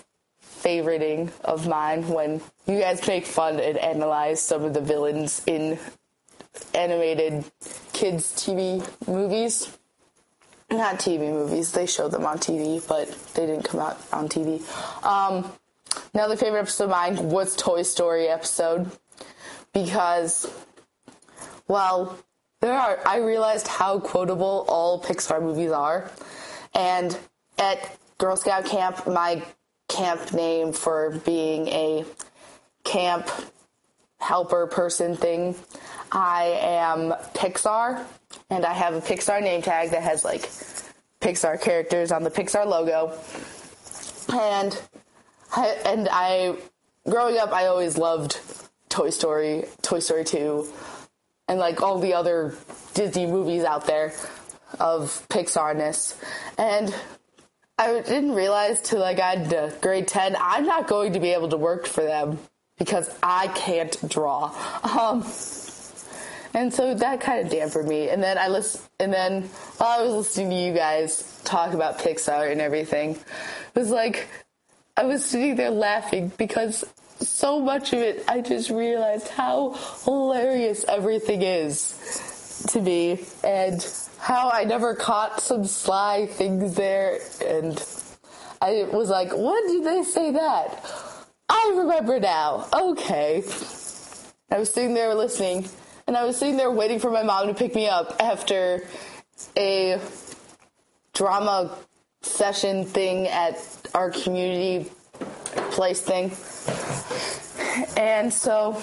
favoriting 0.63 1.31
of 1.43 1.67
mine 1.67 2.07
when 2.07 2.41
you 2.65 2.79
guys 2.79 3.05
make 3.07 3.25
fun 3.25 3.59
and 3.59 3.77
analyze 3.77 4.41
some 4.41 4.63
of 4.63 4.73
the 4.73 4.81
villains 4.81 5.41
in 5.45 5.79
animated 6.73 7.43
kids 7.93 8.33
TV 8.33 8.85
movies. 9.07 9.77
Not 10.69 10.99
TV 10.99 11.31
movies, 11.31 11.71
they 11.71 11.85
show 11.85 12.09
them 12.09 12.25
on 12.25 12.39
TV, 12.39 12.85
but 12.87 13.07
they 13.33 13.45
didn't 13.45 13.63
come 13.63 13.79
out 13.79 13.97
on 14.11 14.27
TV. 14.27 14.61
Um, 15.05 15.49
another 16.13 16.35
favorite 16.35 16.59
episode 16.59 16.85
of 16.85 16.89
mine 16.89 17.29
was 17.29 17.55
Toy 17.55 17.83
Story 17.83 18.27
episode 18.27 18.91
because, 19.73 20.51
well, 21.69 22.17
there 22.59 22.73
are. 22.73 22.99
I 23.05 23.17
realized 23.19 23.67
how 23.67 23.99
quotable 23.99 24.65
all 24.67 25.01
Pixar 25.01 25.41
movies 25.41 25.71
are, 25.71 26.11
and 26.73 27.17
at 27.57 27.97
Girl 28.17 28.35
Scout 28.35 28.65
camp, 28.65 29.07
my 29.07 29.43
camp 29.97 30.31
name 30.31 30.71
for 30.71 31.09
being 31.25 31.67
a 31.69 32.05
camp 32.83 33.29
helper 34.19 34.67
person 34.67 35.15
thing, 35.15 35.55
I 36.11 36.59
am 36.61 37.13
Pixar, 37.33 38.05
and 38.51 38.63
I 38.63 38.73
have 38.73 38.93
a 38.93 39.01
Pixar 39.01 39.41
name 39.41 39.63
tag 39.63 39.89
that 39.91 40.03
has 40.03 40.23
like 40.23 40.41
Pixar 41.19 41.59
characters 41.59 42.11
on 42.11 42.23
the 42.23 42.29
Pixar 42.29 42.67
logo, 42.67 43.17
and 44.31 44.79
I, 45.55 45.67
and 45.85 46.07
I 46.11 46.55
growing 47.09 47.39
up 47.39 47.51
I 47.51 47.65
always 47.65 47.97
loved 47.97 48.39
Toy 48.89 49.09
Story, 49.09 49.65
Toy 49.81 49.99
Story 49.99 50.25
2, 50.25 50.67
and 51.47 51.59
like 51.59 51.81
all 51.81 51.99
the 51.99 52.13
other 52.13 52.53
Disney 52.93 53.25
movies 53.25 53.63
out 53.63 53.87
there 53.87 54.13
of 54.79 55.25
Pixarness. 55.29 56.15
And 56.57 56.93
I 57.79 58.01
didn't 58.01 58.33
realize 58.33 58.81
till 58.81 59.03
I 59.03 59.13
got 59.13 59.81
grade 59.81 60.07
10, 60.07 60.35
I'm 60.39 60.65
not 60.65 60.87
going 60.87 61.13
to 61.13 61.19
be 61.19 61.33
able 61.33 61.49
to 61.49 61.57
work 61.57 61.85
for 61.85 62.03
them 62.03 62.39
because 62.79 63.15
I 63.21 63.49
can't 63.49 63.95
draw. 64.09 64.51
Um, 64.83 65.23
and 66.55 66.73
so 66.73 66.95
that 66.95 67.21
kind 67.21 67.45
of 67.45 67.51
dampened 67.51 67.87
me. 67.87 68.09
And 68.09 68.23
then 68.23 68.39
I 68.39 68.47
listen, 68.47 68.81
and 68.99 69.13
then 69.13 69.43
while 69.77 69.99
I 69.99 70.03
was 70.03 70.13
listening 70.13 70.49
to 70.49 70.55
you 70.55 70.73
guys 70.73 71.39
talk 71.43 71.73
about 71.73 71.99
Pixar 71.99 72.51
and 72.51 72.61
everything, 72.61 73.11
it 73.11 73.79
was 73.79 73.91
like 73.91 74.27
I 74.95 75.03
was 75.03 75.23
sitting 75.23 75.55
there 75.55 75.69
laughing 75.69 76.31
because 76.35 76.83
so 77.19 77.59
much 77.59 77.93
of 77.93 77.99
it, 77.99 78.23
I 78.27 78.41
just 78.41 78.71
realized 78.71 79.27
how 79.27 79.73
hilarious 80.03 80.83
everything 80.87 81.43
is 81.43 82.65
to 82.69 82.81
me 82.81 83.23
and 83.43 83.79
how 84.19 84.49
I 84.49 84.63
never 84.63 84.95
caught 84.95 85.41
some 85.41 85.65
sly 85.65 86.27
things 86.27 86.75
there. 86.75 87.19
And 87.45 87.83
I 88.61 88.83
was 88.91 89.09
like, 89.09 89.31
when 89.35 89.67
did 89.67 89.83
they 89.83 90.03
say 90.03 90.31
that? 90.31 90.85
I 91.49 91.73
remember 91.77 92.19
now. 92.19 92.67
Okay. 92.73 93.43
I 94.49 94.59
was 94.59 94.73
sitting 94.73 94.93
there 94.93 95.13
listening, 95.13 95.67
and 96.07 96.15
I 96.17 96.23
was 96.25 96.37
sitting 96.37 96.57
there 96.57 96.71
waiting 96.71 96.99
for 96.99 97.11
my 97.11 97.23
mom 97.23 97.47
to 97.47 97.53
pick 97.53 97.75
me 97.75 97.87
up 97.87 98.15
after 98.19 98.87
a 99.55 99.99
drama 101.13 101.77
session 102.21 102.85
thing 102.85 103.27
at 103.27 103.57
our 103.93 104.09
community 104.09 104.89
place 105.71 106.01
thing. 106.01 106.31
And 107.97 108.33
so 108.33 108.81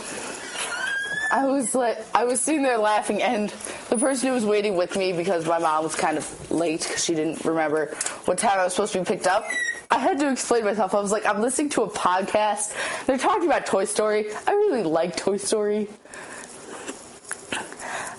I 1.32 1.47
was 1.47 1.74
like, 1.74 1.99
I 2.14 2.24
was 2.24 2.41
sitting 2.41 2.62
there 2.62 2.78
laughing, 2.78 3.22
and 3.22 3.53
the 3.95 4.01
person 4.01 4.28
who 4.28 4.34
was 4.34 4.45
waiting 4.45 4.76
with 4.76 4.97
me 4.97 5.12
because 5.12 5.47
my 5.47 5.59
mom 5.59 5.84
was 5.84 5.95
kind 5.95 6.18
of 6.18 6.51
late 6.51 6.82
because 6.82 7.05
she 7.05 7.14
didn't 7.14 7.45
remember 7.45 7.95
what 8.24 8.38
time 8.38 8.59
I 8.59 8.64
was 8.64 8.72
supposed 8.72 8.92
to 8.95 8.99
be 8.99 9.05
picked 9.05 9.28
up. 9.28 9.47
I 9.88 9.99
had 9.99 10.18
to 10.18 10.32
explain 10.32 10.64
myself. 10.64 10.95
I 10.95 11.01
was 11.01 11.12
like, 11.12 11.24
I'm 11.24 11.40
listening 11.40 11.68
to 11.70 11.82
a 11.82 11.88
podcast. 11.88 12.74
They're 13.07 13.18
talking 13.18 13.47
about 13.47 13.66
Toy 13.66 13.84
Story. 13.84 14.32
I 14.49 14.51
really 14.51 14.82
like 14.82 15.16
Toy 15.16 15.36
Story. 15.36 15.88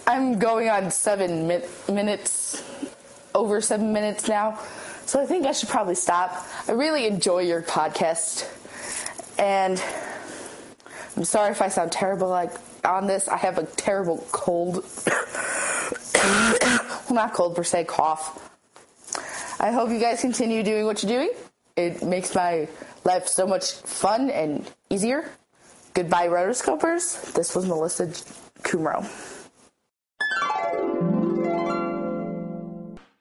I'm 0.07 0.39
going 0.39 0.69
on 0.69 0.91
seven 0.91 1.47
mi- 1.47 1.63
minutes, 1.91 2.63
over 3.33 3.59
seven 3.59 3.91
minutes 3.91 4.29
now. 4.29 4.59
So 5.05 5.21
I 5.21 5.25
think 5.25 5.45
I 5.45 5.51
should 5.51 5.69
probably 5.69 5.95
stop. 5.95 6.47
I 6.69 6.71
really 6.71 7.05
enjoy 7.05 7.39
your 7.39 7.61
podcast. 7.61 8.47
And 9.37 9.83
I'm 11.17 11.25
sorry 11.25 11.51
if 11.51 11.61
I 11.61 11.67
sound 11.67 11.91
terrible 11.91 12.29
like 12.29 12.51
on 12.85 13.07
this. 13.07 13.27
I 13.27 13.37
have 13.37 13.57
a 13.57 13.65
terrible 13.65 14.25
cold. 14.31 14.85
well, 16.13 17.03
not 17.11 17.33
cold 17.33 17.55
per 17.55 17.63
se, 17.63 17.85
cough. 17.85 18.51
I 19.59 19.71
hope 19.71 19.89
you 19.89 19.99
guys 19.99 20.21
continue 20.21 20.63
doing 20.63 20.85
what 20.85 21.03
you're 21.03 21.11
doing. 21.11 21.31
It 21.75 22.03
makes 22.03 22.33
my 22.35 22.67
life 23.03 23.27
so 23.27 23.45
much 23.45 23.73
fun 23.73 24.29
and 24.29 24.69
easier. 24.89 25.29
Goodbye, 25.93 26.27
rotoscopers. 26.27 27.33
This 27.33 27.55
was 27.55 27.65
Melissa 27.65 28.07
Kumro. 28.63 29.03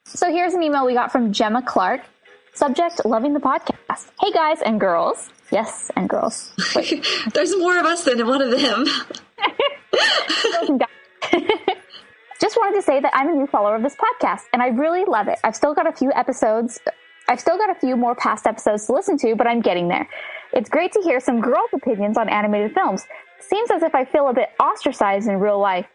So 0.06 0.30
here's 0.30 0.54
an 0.54 0.62
email 0.62 0.86
we 0.86 0.94
got 0.94 1.10
from 1.10 1.32
Gemma 1.32 1.62
Clark. 1.62 2.02
Subject, 2.54 3.04
loving 3.04 3.32
the 3.32 3.40
podcast. 3.40 4.08
Hey 4.20 4.30
guys 4.32 4.62
and 4.62 4.78
girls. 4.78 5.28
Yes, 5.54 5.88
and 5.94 6.08
girls. 6.08 6.50
There's 7.32 7.56
more 7.56 7.78
of 7.78 7.86
us 7.86 8.02
than 8.04 8.26
one 8.26 8.42
of 8.42 8.50
them. 8.50 8.86
Just 12.40 12.56
wanted 12.56 12.74
to 12.74 12.82
say 12.82 12.98
that 12.98 13.12
I'm 13.14 13.28
a 13.28 13.32
new 13.32 13.46
follower 13.46 13.76
of 13.76 13.82
this 13.84 13.94
podcast 13.94 14.40
and 14.52 14.60
I 14.60 14.66
really 14.66 15.04
love 15.04 15.28
it. 15.28 15.38
I've 15.44 15.54
still 15.54 15.72
got 15.72 15.86
a 15.86 15.92
few 15.92 16.12
episodes. 16.12 16.80
I've 17.28 17.38
still 17.38 17.56
got 17.56 17.70
a 17.70 17.76
few 17.76 17.96
more 17.96 18.16
past 18.16 18.48
episodes 18.48 18.86
to 18.86 18.94
listen 18.94 19.16
to, 19.18 19.36
but 19.36 19.46
I'm 19.46 19.60
getting 19.60 19.86
there. 19.86 20.08
It's 20.52 20.68
great 20.68 20.90
to 20.90 21.00
hear 21.02 21.20
some 21.20 21.40
girls' 21.40 21.70
opinions 21.72 22.18
on 22.18 22.28
animated 22.28 22.74
films. 22.74 23.04
Seems 23.38 23.70
as 23.70 23.84
if 23.84 23.94
I 23.94 24.04
feel 24.04 24.26
a 24.26 24.34
bit 24.34 24.48
ostracized 24.58 25.28
in 25.28 25.38
real 25.38 25.60
life, 25.60 25.86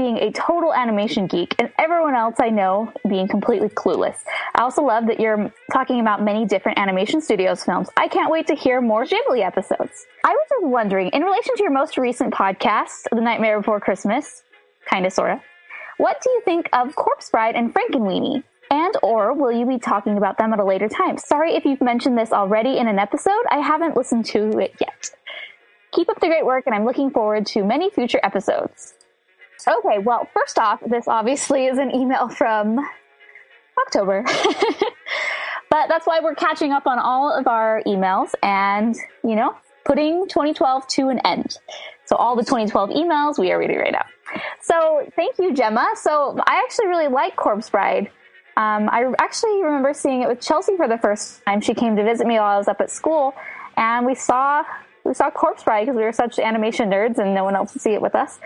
being 0.00 0.16
a 0.16 0.32
total 0.32 0.72
animation 0.72 1.26
geek, 1.26 1.54
and 1.58 1.70
everyone 1.78 2.14
else 2.14 2.36
I 2.40 2.48
know 2.48 2.90
being 3.06 3.28
completely 3.28 3.68
clueless. 3.68 4.16
I 4.54 4.62
also 4.62 4.80
love 4.82 5.06
that 5.08 5.20
you're 5.20 5.52
talking 5.70 6.00
about 6.00 6.24
many 6.24 6.46
different 6.46 6.78
animation 6.78 7.20
studios 7.20 7.62
films. 7.64 7.90
I 7.98 8.08
can't 8.08 8.30
wait 8.30 8.46
to 8.46 8.54
hear 8.54 8.80
more 8.80 9.04
Ghibli 9.04 9.44
episodes. 9.44 10.06
I 10.24 10.30
was 10.30 10.46
just 10.48 10.64
wondering, 10.64 11.10
in 11.10 11.22
relation 11.22 11.54
to 11.54 11.62
your 11.62 11.70
most 11.70 11.98
recent 11.98 12.32
podcast, 12.32 13.08
The 13.12 13.20
Nightmare 13.20 13.58
Before 13.58 13.78
Christmas, 13.78 14.42
kinda 14.88 15.10
sorta, 15.10 15.42
what 15.98 16.22
do 16.22 16.30
you 16.30 16.40
think 16.46 16.70
of 16.72 16.96
Corpse 16.96 17.28
Bride 17.28 17.54
and 17.54 17.74
Frankenweenie? 17.74 18.42
And 18.70 18.96
or 19.02 19.34
will 19.34 19.52
you 19.52 19.66
be 19.66 19.78
talking 19.78 20.16
about 20.16 20.38
them 20.38 20.54
at 20.54 20.60
a 20.60 20.64
later 20.64 20.88
time? 20.88 21.18
Sorry 21.18 21.56
if 21.56 21.66
you've 21.66 21.82
mentioned 21.82 22.16
this 22.16 22.32
already 22.32 22.78
in 22.78 22.88
an 22.88 22.98
episode. 22.98 23.44
I 23.50 23.58
haven't 23.58 23.98
listened 23.98 24.24
to 24.26 24.60
it 24.60 24.72
yet. 24.80 25.10
Keep 25.92 26.08
up 26.08 26.20
the 26.20 26.28
great 26.28 26.46
work 26.46 26.64
and 26.64 26.74
I'm 26.74 26.86
looking 26.86 27.10
forward 27.10 27.44
to 27.48 27.64
many 27.64 27.90
future 27.90 28.20
episodes. 28.22 28.94
Okay, 29.66 29.98
well, 29.98 30.28
first 30.32 30.58
off, 30.58 30.80
this 30.86 31.08
obviously 31.08 31.66
is 31.66 31.78
an 31.78 31.94
email 31.94 32.28
from 32.28 32.78
October. 33.86 34.24
but 35.70 35.88
that's 35.88 36.06
why 36.06 36.20
we're 36.20 36.34
catching 36.34 36.72
up 36.72 36.86
on 36.86 36.98
all 36.98 37.36
of 37.36 37.46
our 37.46 37.82
emails 37.86 38.32
and, 38.42 38.96
you 39.24 39.36
know, 39.36 39.54
putting 39.84 40.26
2012 40.28 40.86
to 40.88 41.08
an 41.08 41.18
end. 41.24 41.58
So 42.04 42.16
all 42.16 42.36
the 42.36 42.42
2012 42.42 42.90
emails 42.90 43.38
we 43.38 43.52
are 43.52 43.58
reading 43.58 43.78
right 43.78 43.92
now. 43.92 44.04
So 44.60 45.06
thank 45.16 45.38
you, 45.38 45.54
Gemma. 45.54 45.90
So 45.94 46.38
I 46.46 46.62
actually 46.64 46.88
really 46.88 47.08
like 47.08 47.36
Corpse 47.36 47.70
Bride. 47.70 48.10
Um, 48.56 48.88
I 48.90 49.12
actually 49.18 49.62
remember 49.62 49.94
seeing 49.94 50.22
it 50.22 50.28
with 50.28 50.40
Chelsea 50.40 50.76
for 50.76 50.88
the 50.88 50.98
first 50.98 51.42
time. 51.46 51.60
She 51.60 51.74
came 51.74 51.96
to 51.96 52.04
visit 52.04 52.26
me 52.26 52.34
while 52.34 52.54
I 52.54 52.58
was 52.58 52.68
up 52.68 52.80
at 52.80 52.90
school, 52.90 53.34
and 53.76 54.04
we 54.04 54.14
saw 54.14 54.64
we 55.04 55.14
saw 55.14 55.30
Corpse 55.30 55.62
Bride 55.62 55.86
because 55.86 55.96
we 55.96 56.02
were 56.02 56.12
such 56.12 56.38
animation 56.38 56.90
nerds, 56.90 57.18
and 57.18 57.34
no 57.34 57.44
one 57.44 57.56
else 57.56 57.72
would 57.74 57.80
see 57.80 57.94
it 57.94 58.02
with 58.02 58.14
us. 58.14 58.38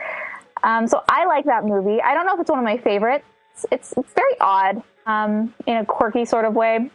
Um, 0.64 0.88
so 0.88 1.02
I 1.08 1.26
like 1.26 1.44
that 1.44 1.64
movie. 1.64 2.00
I 2.00 2.14
don't 2.14 2.24
know 2.24 2.34
if 2.34 2.40
it's 2.40 2.50
one 2.50 2.58
of 2.58 2.64
my 2.64 2.78
favorites. 2.78 3.26
It's 3.70 3.92
it's 3.96 4.12
very 4.14 4.34
odd 4.40 4.82
um, 5.06 5.54
in 5.66 5.76
a 5.76 5.84
quirky 5.84 6.24
sort 6.24 6.46
of 6.46 6.54
way, 6.54 6.90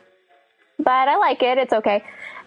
but 0.79 1.07
I 1.07 1.17
like 1.17 1.43
it. 1.43 1.57
It's 1.59 1.71
okay. 1.71 2.03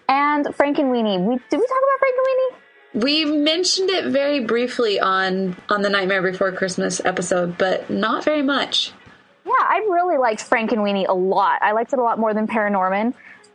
And 0.09 0.45
Frankenweenie. 0.45 1.25
We 1.25 1.39
did 1.49 1.59
we 1.59 1.65
talk 1.65 1.81
about 1.87 1.99
Frankenweenie? 2.03 2.59
We 2.93 3.25
mentioned 3.25 3.89
it 3.89 4.05
very 4.11 4.41
briefly 4.41 4.99
on 4.99 5.55
on 5.69 5.81
the 5.81 5.89
Nightmare 5.89 6.21
Before 6.21 6.51
Christmas 6.51 7.03
episode, 7.03 7.57
but 7.57 7.89
not 7.89 8.25
very 8.25 8.43
much. 8.43 8.91
Yeah, 9.45 9.53
I 9.57 9.77
really 9.89 10.17
liked 10.17 10.47
Frankenweenie 10.47 11.07
a 11.07 11.13
lot. 11.13 11.61
I 11.61 11.71
liked 11.71 11.93
it 11.93 11.99
a 11.99 12.03
lot 12.03 12.19
more 12.19 12.33
than 12.33 12.47
Paranorman. 12.47 13.13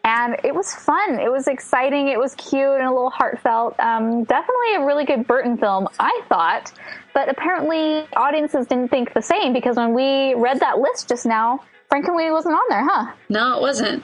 And 0.08 0.36
it 0.42 0.54
was 0.54 0.74
fun. 0.74 1.20
It 1.20 1.30
was 1.30 1.48
exciting. 1.48 2.08
It 2.08 2.18
was 2.18 2.34
cute 2.36 2.62
and 2.62 2.86
a 2.86 2.90
little 2.90 3.10
heartfelt. 3.10 3.78
Um, 3.78 4.24
definitely 4.24 4.76
a 4.76 4.86
really 4.86 5.04
good 5.04 5.26
Burton 5.26 5.58
film, 5.58 5.86
I 6.00 6.22
thought. 6.30 6.72
But 7.12 7.28
apparently, 7.28 8.06
audiences 8.16 8.66
didn't 8.66 8.88
think 8.88 9.12
the 9.12 9.20
same 9.20 9.52
because 9.52 9.76
when 9.76 9.92
we 9.92 10.32
read 10.32 10.60
that 10.60 10.78
list 10.78 11.10
just 11.10 11.26
now, 11.26 11.60
Frankenweenie 11.92 12.32
wasn't 12.32 12.54
on 12.54 12.62
there, 12.70 12.88
huh? 12.88 13.12
No, 13.28 13.58
it 13.58 13.60
wasn't. 13.60 14.02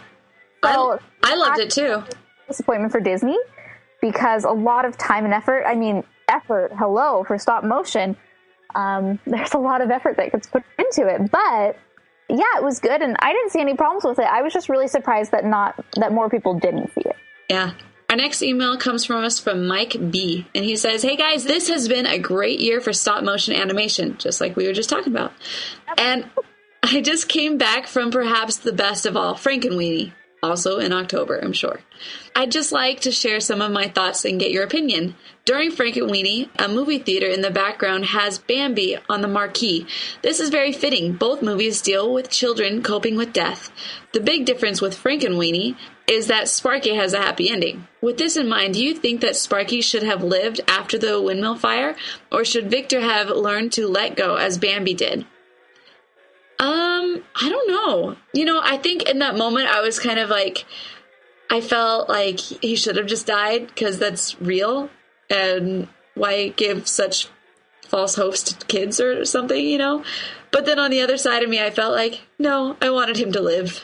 So, 0.63 1.01
I, 1.23 1.33
I 1.33 1.37
loved 1.37 1.61
it 1.61 1.71
too. 1.71 2.03
Disappointment 2.49 2.93
for 2.93 3.01
Disney 3.01 3.39
because 4.03 4.45
a 4.45 4.51
lot 4.51 4.85
of 4.85 4.99
time 4.99 5.25
and 5.25 5.33
effort, 5.33 5.65
I 5.67 5.75
mean, 5.75 6.05
effort, 6.29 6.73
hello, 6.79 7.25
for 7.25 7.39
stop 7.39 7.65
motion, 7.65 8.15
um, 8.75 9.19
there's 9.27 9.55
a 9.55 9.59
lot 9.59 9.81
of 9.81 9.91
effort 9.91 10.19
that 10.19 10.33
gets 10.33 10.49
put 10.49 10.65
into 10.79 11.09
it. 11.09 11.31
But 11.31 11.79
yeah, 12.39 12.59
it 12.59 12.65
was 12.65 12.81
good, 12.81 13.03
and 13.03 13.17
I 13.21 13.33
didn't 13.33 13.51
see 13.51 13.61
any 13.61 13.75
problems 13.75 14.05
with 14.05 14.19
it. 14.19 14.27
I 14.27 14.43
was 14.43 14.53
just 14.53 14.69
really 14.69 14.89
surprised 14.89 15.33
that 15.33 15.45
not 15.45 15.83
that 15.97 16.13
more 16.13 16.29
people 16.29 16.59
didn't 16.59 16.93
see 16.95 17.03
it. 17.05 17.17
Yeah. 17.49 17.73
Our 18.11 18.17
next 18.17 18.43
email 18.43 18.77
comes 18.77 19.05
from 19.05 19.25
us 19.25 19.41
from 19.41 19.67
Mike 19.67 19.97
B. 20.11 20.47
And 20.55 20.65
he 20.65 20.77
says, 20.77 21.03
Hey 21.03 21.17
guys, 21.17 21.45
this 21.45 21.69
has 21.69 21.89
been 21.89 22.07
a 22.07 22.19
great 22.19 22.61
year 22.61 22.81
for 22.81 22.93
stop 22.93 23.25
motion 23.25 23.55
animation, 23.55 24.19
just 24.19 24.41
like 24.41 24.57
we 24.57 24.67
were 24.67 24.73
just 24.73 24.91
talking 24.91 25.13
about. 25.13 25.33
And 25.99 26.29
I 26.83 27.01
just 27.01 27.29
came 27.29 27.57
back 27.57 27.87
from 27.87 28.11
perhaps 28.11 28.59
the 28.59 28.73
best 28.73 29.07
of 29.07 29.17
all, 29.17 29.35
Frankenweenie, 29.35 30.13
also 30.45 30.79
in 30.79 30.93
October, 30.93 31.41
I'm 31.43 31.53
sure. 31.53 31.81
I'd 32.37 32.53
just 32.53 32.71
like 32.71 33.01
to 33.01 33.11
share 33.11 33.41
some 33.41 33.63
of 33.63 33.73
my 33.73 33.89
thoughts 33.89 34.25
and 34.25 34.39
get 34.39 34.51
your 34.51 34.63
opinion. 34.63 35.15
During 35.45 35.73
Frankenweenie, 35.73 36.51
a 36.59 36.69
movie 36.69 36.99
theater 36.99 37.27
in 37.27 37.41
the 37.41 37.51
background 37.51 38.07
has 38.07 38.39
Bambi 38.39 38.99
on 39.09 39.23
the 39.23 39.29
marquee. 39.29 39.87
This 40.23 40.41
is 40.41 40.51
very 40.51 40.73
fitting. 40.73 41.15
Both 41.15 41.43
movies 41.43 41.81
deal 41.81 42.13
with 42.13 42.31
children 42.31 42.83
coping 42.83 43.17
with 43.17 43.33
death. 43.33 43.71
The 44.13 44.21
big 44.21 44.45
difference 44.45 44.81
with 44.81 44.97
Frankenweenie 44.97 45.77
is 46.07 46.27
that 46.27 46.49
Sparky 46.49 46.95
has 46.95 47.15
a 47.15 47.19
happy 47.19 47.49
ending. 47.51 47.89
With 48.03 48.19
this 48.19 48.37
in 48.37 48.49
mind, 48.49 48.75
do 48.75 48.85
you 48.85 48.95
think 48.95 49.23
that 49.23 49.37
Sparky 49.37 49.81
should 49.81 50.03
have 50.03 50.23
lived 50.23 50.61
after 50.69 50.99
the 50.99 51.21
windmill 51.21 51.57
fire, 51.57 51.97
or 52.31 52.45
should 52.45 52.71
Victor 52.71 53.01
have 53.01 53.31
learned 53.31 53.73
to 53.73 53.89
let 53.89 54.17
go 54.17 54.37
as 54.37 54.59
Bambi 54.59 54.95
did? 54.95 55.27
Um, 56.59 57.25
I 57.35 57.49
don't 57.49 57.69
know. 57.69 58.17
You 58.33 58.45
know, 58.45 58.61
I 58.63 58.77
think 58.77 59.09
in 59.09 59.19
that 59.19 59.37
moment 59.37 59.69
I 59.69 59.81
was 59.81 59.99
kind 59.99 60.19
of 60.19 60.31
like, 60.31 60.65
I 61.51 61.61
felt 61.61 62.09
like 62.09 62.39
he 62.41 62.77
should 62.77 62.97
have 62.97 63.07
just 63.07 63.27
died 63.27 63.67
because 63.69 63.99
that's 63.99 64.41
real, 64.41 64.89
and 65.29 65.89
why 66.15 66.49
give 66.49 66.87
such 66.87 67.29
false 67.89 68.15
hopes 68.15 68.43
to 68.45 68.67
kids 68.67 69.01
or 69.01 69.25
something, 69.25 69.65
you 69.65 69.79
know? 69.79 70.05
But 70.51 70.65
then 70.65 70.79
on 70.79 70.91
the 70.91 71.03
other 71.03 71.17
side 71.17 71.43
of 71.43 71.51
me, 71.51 71.61
I 71.61 71.71
felt 71.71 71.95
like, 71.95 72.23
no, 72.39 72.77
I 72.81 72.91
wanted 72.91 73.17
him 73.17 73.33
to 73.33 73.41
live. 73.41 73.83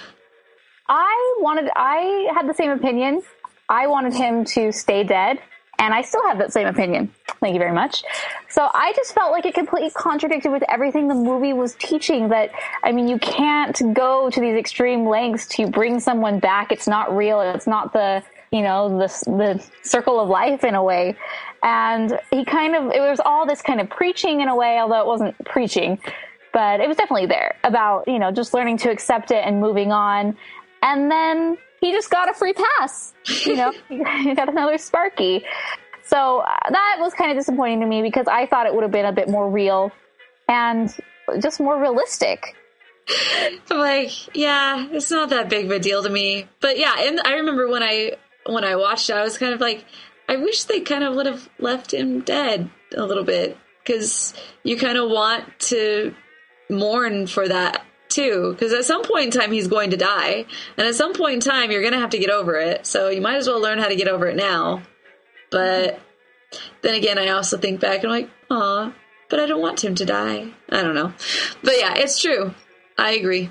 I 0.88 1.36
wanted, 1.40 1.70
I 1.76 2.30
had 2.34 2.48
the 2.48 2.54
same 2.54 2.70
opinion. 2.70 3.22
I 3.68 3.86
wanted 3.86 4.14
him 4.14 4.44
to 4.46 4.72
stay 4.72 5.04
dead, 5.04 5.38
and 5.80 5.94
I 5.94 6.02
still 6.02 6.22
have 6.26 6.38
that 6.38 6.52
same 6.52 6.66
opinion. 6.66 7.12
Thank 7.40 7.54
you 7.54 7.58
very 7.58 7.72
much. 7.72 8.04
So 8.50 8.68
I 8.72 8.92
just 8.94 9.14
felt 9.14 9.32
like 9.32 9.46
it 9.46 9.54
completely 9.54 9.90
contradicted 9.90 10.52
with 10.52 10.62
everything 10.68 11.08
the 11.08 11.14
movie 11.14 11.54
was 11.54 11.74
teaching 11.76 12.28
that, 12.28 12.50
I 12.84 12.92
mean, 12.92 13.08
you 13.08 13.18
can't 13.18 13.80
go 13.94 14.28
to 14.28 14.40
these 14.40 14.56
extreme 14.56 15.06
lengths 15.06 15.46
to 15.56 15.66
bring 15.66 15.98
someone 15.98 16.38
back. 16.38 16.70
It's 16.70 16.86
not 16.86 17.16
real. 17.16 17.40
It's 17.40 17.66
not 17.66 17.94
the, 17.94 18.22
you 18.52 18.60
know, 18.60 18.98
the, 18.98 19.06
the 19.26 19.66
circle 19.82 20.20
of 20.20 20.28
life 20.28 20.64
in 20.64 20.74
a 20.74 20.82
way. 20.82 21.16
And 21.62 22.18
he 22.30 22.44
kind 22.44 22.76
of, 22.76 22.92
it 22.92 23.00
was 23.00 23.18
all 23.24 23.46
this 23.46 23.62
kind 23.62 23.80
of 23.80 23.88
preaching 23.88 24.42
in 24.42 24.48
a 24.48 24.54
way, 24.54 24.78
although 24.78 25.00
it 25.00 25.06
wasn't 25.06 25.42
preaching, 25.46 25.98
but 26.52 26.80
it 26.80 26.88
was 26.88 26.98
definitely 26.98 27.26
there 27.26 27.56
about, 27.64 28.06
you 28.06 28.18
know, 28.18 28.30
just 28.30 28.52
learning 28.52 28.76
to 28.78 28.90
accept 28.90 29.30
it 29.30 29.42
and 29.46 29.60
moving 29.60 29.92
on. 29.92 30.36
And 30.82 31.10
then 31.10 31.56
he 31.80 31.92
just 31.92 32.10
got 32.10 32.30
a 32.30 32.34
free 32.34 32.52
pass. 32.52 33.12
You 33.44 33.56
know, 33.56 33.72
he 33.88 34.34
got 34.34 34.48
another 34.48 34.78
Sparky. 34.78 35.44
So 36.04 36.40
uh, 36.40 36.70
that 36.70 36.96
was 36.98 37.14
kind 37.14 37.30
of 37.30 37.36
disappointing 37.36 37.80
to 37.80 37.86
me 37.86 38.02
because 38.02 38.26
I 38.26 38.46
thought 38.46 38.66
it 38.66 38.74
would 38.74 38.82
have 38.82 38.92
been 38.92 39.06
a 39.06 39.12
bit 39.12 39.28
more 39.28 39.48
real 39.48 39.92
and 40.48 40.94
just 41.40 41.60
more 41.60 41.80
realistic. 41.80 42.56
I'm 43.38 43.60
like, 43.78 44.36
yeah, 44.36 44.88
it's 44.90 45.10
not 45.10 45.30
that 45.30 45.48
big 45.48 45.66
of 45.66 45.70
a 45.70 45.78
deal 45.78 46.02
to 46.02 46.10
me. 46.10 46.48
But 46.60 46.78
yeah, 46.78 46.94
and 46.98 47.20
I 47.24 47.34
remember 47.34 47.68
when 47.68 47.82
I 47.82 48.16
when 48.46 48.64
I 48.64 48.76
watched 48.76 49.10
it, 49.10 49.16
I 49.16 49.22
was 49.22 49.38
kind 49.38 49.54
of 49.54 49.60
like, 49.60 49.84
I 50.28 50.36
wish 50.36 50.64
they 50.64 50.80
kind 50.80 51.04
of 51.04 51.14
would 51.14 51.26
have 51.26 51.48
left 51.58 51.92
him 51.92 52.20
dead 52.20 52.70
a 52.96 53.04
little 53.04 53.24
bit 53.24 53.56
because 53.82 54.34
you 54.62 54.76
kind 54.76 54.98
of 54.98 55.10
want 55.10 55.44
to 55.60 56.14
mourn 56.68 57.26
for 57.26 57.48
that 57.48 57.84
too. 58.11 58.52
Because 58.52 58.72
at 58.72 58.84
some 58.84 59.02
point 59.02 59.26
in 59.34 59.40
time, 59.40 59.52
he's 59.52 59.68
going 59.68 59.90
to 59.90 59.96
die, 59.96 60.44
and 60.76 60.86
at 60.86 60.94
some 60.94 61.14
point 61.14 61.34
in 61.34 61.40
time, 61.40 61.70
you're 61.70 61.80
going 61.80 61.94
to 61.94 62.00
have 62.00 62.11
to 62.11 62.18
get 62.18 62.30
over 62.30 62.56
it. 62.56 62.86
So 62.86 63.08
you 63.08 63.20
might 63.20 63.36
as 63.36 63.48
well 63.48 63.61
learn 63.61 63.78
how 63.78 63.88
to 63.88 63.96
get 63.96 64.08
over 64.08 64.26
it 64.26 64.36
now. 64.36 64.82
But 65.50 66.00
then 66.82 66.94
again, 66.94 67.18
I 67.18 67.28
also 67.28 67.56
think 67.58 67.80
back 67.80 68.02
and 68.02 68.12
I'm 68.12 68.22
like, 68.22 68.30
aw, 68.50 68.92
but 69.28 69.40
I 69.40 69.46
don't 69.46 69.61
want 69.61 69.84
him 69.84 69.94
to 69.96 70.04
die. 70.04 70.48
I 70.68 70.82
don't 70.82 70.94
know. 70.94 71.12
But 71.62 71.74
yeah, 71.78 71.94
it's 71.96 72.20
true. 72.20 72.54
I 72.98 73.12
agree. 73.12 73.50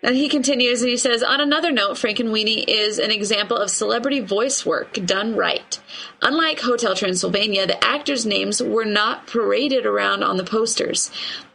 And 0.00 0.14
he 0.14 0.28
continues 0.28 0.80
and 0.82 0.90
he 0.90 0.96
says, 0.96 1.24
on 1.24 1.40
another 1.40 1.72
note, 1.72 1.96
Frankenweenie 1.96 2.64
is 2.68 3.00
an 3.00 3.10
example 3.10 3.56
of 3.56 3.68
celebrity 3.68 4.20
voice 4.20 4.64
work 4.64 4.94
done 5.04 5.34
right. 5.34 5.80
Unlike 6.22 6.60
Hotel 6.60 6.94
Transylvania, 6.94 7.66
the 7.66 7.84
actors' 7.84 8.24
names 8.24 8.62
were 8.62 8.84
not 8.84 9.26
paraded 9.26 9.86
around 9.86 10.22
on 10.22 10.36
the 10.36 10.44
posters. 10.44 11.10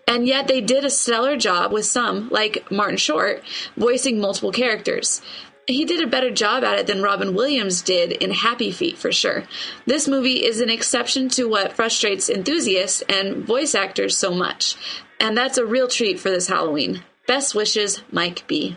And 0.08 0.28
yet 0.28 0.48
they 0.48 0.62
did 0.62 0.86
a 0.86 0.90
stellar 0.90 1.38
job 1.38 1.72
with 1.72 1.86
some, 1.86 2.30
like 2.30 2.70
Martin 2.70 2.98
Short, 2.98 3.44
voicing 3.78 4.20
multiple 4.20 4.52
characters. 4.52 5.22
He 5.66 5.86
did 5.86 6.04
a 6.04 6.10
better 6.10 6.30
job 6.30 6.64
at 6.64 6.78
it 6.78 6.88
than 6.88 7.02
Robin 7.02 7.34
Williams 7.34 7.82
did 7.82 8.12
in 8.12 8.32
Happy 8.32 8.70
Feet, 8.70 8.98
for 8.98 9.14
sure. 9.14 9.46
This 9.86 10.08
movie 10.08 10.46
is 10.46 10.60
an 10.60 10.70
exception 10.70 11.30
to 11.30 11.46
what 11.46 11.74
frustrates 11.74 12.30
enthusiasts 12.30 13.02
and 13.08 13.46
voice 13.46 13.74
actors 13.74 14.18
so 14.18 14.32
much. 14.32 14.76
And 15.22 15.38
that's 15.38 15.58
a 15.58 15.66
real 15.66 15.88
treat 15.88 16.20
for 16.20 16.30
this 16.30 16.48
Halloween. 16.48 17.02
Best 17.28 17.56
wishes, 17.56 18.04
Mike 18.12 18.46
B. 18.46 18.76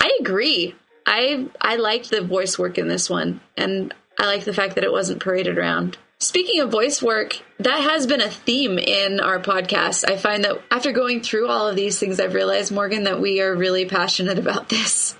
I 0.00 0.16
agree. 0.20 0.74
I 1.06 1.48
I 1.60 1.76
liked 1.76 2.08
the 2.10 2.22
voice 2.22 2.58
work 2.58 2.78
in 2.78 2.88
this 2.88 3.10
one, 3.10 3.40
and 3.56 3.92
I 4.18 4.26
like 4.26 4.44
the 4.44 4.54
fact 4.54 4.76
that 4.76 4.84
it 4.84 4.92
wasn't 4.92 5.22
paraded 5.22 5.58
around. 5.58 5.98
Speaking 6.20 6.60
of 6.60 6.72
voice 6.72 7.00
work, 7.00 7.38
that 7.60 7.80
has 7.80 8.08
been 8.08 8.20
a 8.20 8.28
theme 8.28 8.76
in 8.76 9.20
our 9.20 9.38
podcast. 9.38 10.04
I 10.04 10.16
find 10.16 10.42
that 10.42 10.60
after 10.68 10.90
going 10.90 11.20
through 11.20 11.46
all 11.46 11.68
of 11.68 11.76
these 11.76 12.00
things, 12.00 12.18
I've 12.18 12.34
realized, 12.34 12.72
Morgan, 12.72 13.04
that 13.04 13.20
we 13.20 13.40
are 13.40 13.54
really 13.54 13.84
passionate 13.84 14.36
about 14.36 14.68
this. 14.68 15.14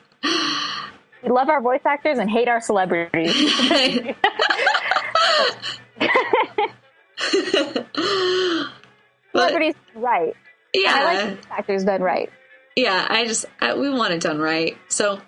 We 1.22 1.30
love 1.30 1.48
our 1.48 1.60
voice 1.60 1.82
actors 1.84 2.18
and 2.18 2.28
hate 2.28 2.48
our 2.48 2.60
celebrities. 2.60 3.32
celebrities 9.32 9.74
right. 9.94 10.34
Yeah. 10.74 10.92
I 10.94 11.04
like 11.04 11.28
voice 11.28 11.46
actors 11.50 11.84
done 11.84 12.02
right. 12.02 12.28
Yeah, 12.74 13.06
I 13.08 13.24
just 13.24 13.46
I, 13.60 13.74
we 13.74 13.88
want 13.88 14.14
it 14.14 14.20
done 14.20 14.38
right. 14.40 14.76
So 14.88 15.20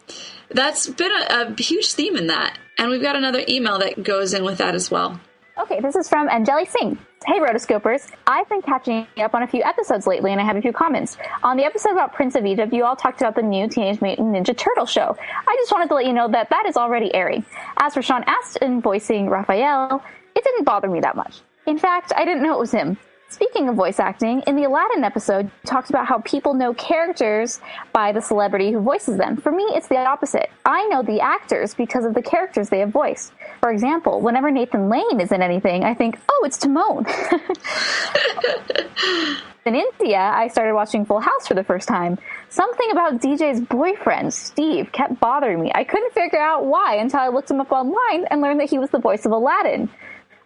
that's 0.48 0.88
been 0.88 1.12
a, 1.12 1.46
a 1.46 1.54
huge 1.62 1.92
theme 1.92 2.16
in 2.16 2.26
that, 2.28 2.58
and 2.76 2.90
we've 2.90 3.02
got 3.02 3.14
another 3.14 3.44
email 3.48 3.78
that 3.78 4.02
goes 4.02 4.34
in 4.34 4.44
with 4.44 4.58
that 4.58 4.74
as 4.74 4.90
well. 4.90 5.20
Okay, 5.60 5.78
this 5.78 5.94
is 5.94 6.08
from 6.08 6.26
Angeli 6.30 6.64
Singh. 6.64 6.96
Hey, 7.26 7.38
Rotoscopers. 7.38 8.10
I've 8.26 8.48
been 8.48 8.62
catching 8.62 9.06
up 9.18 9.34
on 9.34 9.42
a 9.42 9.46
few 9.46 9.62
episodes 9.62 10.06
lately, 10.06 10.32
and 10.32 10.40
I 10.40 10.44
have 10.44 10.56
a 10.56 10.62
few 10.62 10.72
comments. 10.72 11.18
On 11.42 11.58
the 11.58 11.64
episode 11.64 11.92
about 11.92 12.14
Prince 12.14 12.34
of 12.34 12.46
Egypt, 12.46 12.72
you 12.72 12.82
all 12.82 12.96
talked 12.96 13.20
about 13.20 13.34
the 13.34 13.42
new 13.42 13.68
Teenage 13.68 14.00
Mutant 14.00 14.34
Ninja 14.34 14.56
Turtle 14.56 14.86
show. 14.86 15.14
I 15.46 15.56
just 15.56 15.70
wanted 15.70 15.88
to 15.88 15.94
let 15.96 16.06
you 16.06 16.14
know 16.14 16.28
that 16.28 16.48
that 16.48 16.64
is 16.64 16.78
already 16.78 17.14
airing. 17.14 17.44
As 17.76 17.92
for 17.92 18.00
Sean 18.00 18.24
Astin 18.26 18.80
voicing 18.80 19.28
Raphael, 19.28 20.02
it 20.34 20.42
didn't 20.42 20.64
bother 20.64 20.88
me 20.88 21.00
that 21.00 21.14
much. 21.14 21.42
In 21.66 21.76
fact, 21.76 22.14
I 22.16 22.24
didn't 22.24 22.42
know 22.42 22.54
it 22.54 22.60
was 22.60 22.72
him. 22.72 22.96
Speaking 23.28 23.68
of 23.68 23.76
voice 23.76 24.00
acting, 24.00 24.40
in 24.48 24.56
the 24.56 24.64
Aladdin 24.64 25.04
episode, 25.04 25.44
you 25.44 25.50
talked 25.64 25.88
about 25.88 26.06
how 26.06 26.18
people 26.18 26.52
know 26.52 26.74
characters 26.74 27.60
by 27.92 28.10
the 28.10 28.20
celebrity 28.20 28.72
who 28.72 28.80
voices 28.80 29.18
them. 29.18 29.36
For 29.36 29.52
me, 29.52 29.62
it's 29.68 29.86
the 29.86 29.98
opposite. 29.98 30.50
I 30.64 30.84
know 30.86 31.02
the 31.02 31.20
actors 31.20 31.74
because 31.74 32.04
of 32.04 32.14
the 32.14 32.22
characters 32.22 32.70
they 32.70 32.80
have 32.80 32.90
voiced. 32.90 33.32
For 33.60 33.70
example, 33.70 34.22
whenever 34.22 34.50
Nathan 34.50 34.88
Lane 34.88 35.20
is 35.20 35.32
in 35.32 35.42
anything, 35.42 35.84
I 35.84 35.92
think, 35.92 36.18
oh, 36.30 36.42
it's 36.46 36.56
Timon. 36.56 37.04
in 39.66 39.74
India, 39.74 40.18
I 40.18 40.48
started 40.48 40.74
watching 40.74 41.04
Full 41.04 41.20
House 41.20 41.46
for 41.46 41.52
the 41.52 41.62
first 41.62 41.86
time. 41.86 42.16
Something 42.48 42.90
about 42.90 43.20
DJ's 43.20 43.60
boyfriend, 43.60 44.32
Steve, 44.32 44.90
kept 44.92 45.20
bothering 45.20 45.60
me. 45.60 45.70
I 45.74 45.84
couldn't 45.84 46.14
figure 46.14 46.40
out 46.40 46.64
why 46.64 46.96
until 46.96 47.20
I 47.20 47.28
looked 47.28 47.50
him 47.50 47.60
up 47.60 47.70
online 47.70 48.24
and 48.30 48.40
learned 48.40 48.60
that 48.60 48.70
he 48.70 48.78
was 48.78 48.88
the 48.88 48.98
voice 48.98 49.26
of 49.26 49.32
Aladdin. 49.32 49.90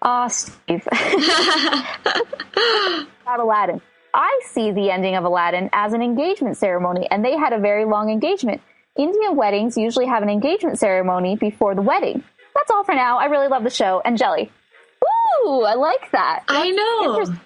Ah, 0.02 0.26
Steve. 0.26 0.86
About 3.22 3.38
Aladdin. 3.38 3.80
I 4.12 4.40
see 4.46 4.72
the 4.72 4.90
ending 4.90 5.14
of 5.14 5.24
Aladdin 5.24 5.70
as 5.72 5.92
an 5.92 6.02
engagement 6.02 6.56
ceremony, 6.56 7.06
and 7.10 7.24
they 7.24 7.36
had 7.36 7.52
a 7.52 7.60
very 7.60 7.84
long 7.84 8.10
engagement. 8.10 8.60
Indian 8.96 9.36
weddings 9.36 9.76
usually 9.76 10.06
have 10.06 10.22
an 10.22 10.28
engagement 10.28 10.80
ceremony 10.80 11.36
before 11.36 11.74
the 11.74 11.82
wedding. 11.82 12.22
That's 12.55 12.70
all 12.70 12.84
for 12.84 12.94
now. 12.94 13.18
I 13.18 13.26
really 13.26 13.48
love 13.48 13.64
the 13.64 13.70
show. 13.70 14.00
Angeli. 14.05 14.50
Ooh, 15.44 15.62
I 15.62 15.74
like 15.74 16.11
that. 16.12 16.44
I 16.48 16.70
know. 16.70 17.20
Inter- 17.20 17.40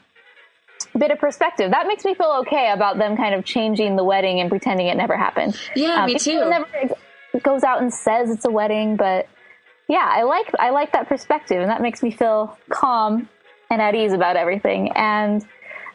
bit 0.99 1.11
of 1.11 1.19
perspective. 1.19 1.71
That 1.71 1.87
makes 1.87 2.05
me 2.05 2.15
feel 2.15 2.43
okay 2.47 2.71
about 2.73 2.99
them 2.99 3.17
kind 3.17 3.35
of 3.35 3.45
changing 3.45 3.97
the 3.97 4.05
wedding 4.05 4.41
and 4.41 4.51
pretending 4.51 4.89
it 4.89 4.97
never 4.97 5.17
happened. 5.17 5.59
Yeah, 5.75 6.03
um, 6.03 6.07
me 6.07 6.17
it 6.17 6.23
too. 6.23 6.49
Never 6.49 6.67
goes 7.43 7.63
out 7.63 7.81
and 7.81 7.93
says 7.93 8.31
it's 8.31 8.45
a 8.45 8.51
wedding, 8.51 8.97
but 8.97 9.29
yeah, 9.89 10.07
I 10.09 10.23
like 10.23 10.51
I 10.59 10.71
like 10.71 10.93
that 10.93 11.09
perspective, 11.09 11.61
and 11.61 11.71
that 11.71 11.81
makes 11.81 12.03
me 12.03 12.11
feel 12.11 12.59
calm 12.69 13.29
and 13.71 13.81
at 13.81 13.95
ease 13.95 14.13
about 14.13 14.37
everything. 14.37 14.93
And 14.93 15.45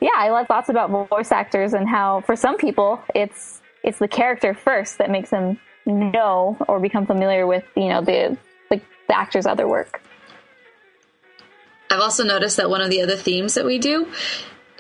yeah, 0.02 0.12
I 0.16 0.30
love 0.30 0.48
thoughts 0.48 0.70
about 0.70 1.10
voice 1.10 1.32
actors 1.32 1.74
and 1.74 1.88
how 1.88 2.22
for 2.22 2.36
some 2.36 2.58
people 2.58 3.02
it's 3.14 3.62
it's 3.84 4.00
the 4.00 4.08
character 4.08 4.54
first 4.54 4.98
that 4.98 5.10
makes 5.10 5.30
them 5.30 5.60
know 5.86 6.58
or 6.68 6.80
become 6.80 7.06
familiar 7.06 7.46
with 7.46 7.66
you 7.76 7.90
know 7.90 8.02
the 8.02 8.38
the, 9.08 9.18
actor's 9.18 9.46
other 9.46 9.68
work. 9.68 10.02
I've 11.90 12.00
also 12.00 12.24
noticed 12.24 12.58
that 12.58 12.70
one 12.70 12.82
of 12.82 12.90
the 12.90 13.02
other 13.02 13.16
themes 13.16 13.54
that 13.54 13.66
we 13.66 13.78
do 13.78 14.12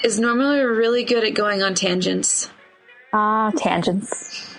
is 0.04 0.20
normally 0.20 0.58
we're 0.58 0.76
really 0.76 1.04
good 1.04 1.24
at 1.24 1.34
going 1.34 1.62
on 1.62 1.76
tangents. 1.76 2.50
Ah, 3.14 3.52
tangents. 3.56 4.58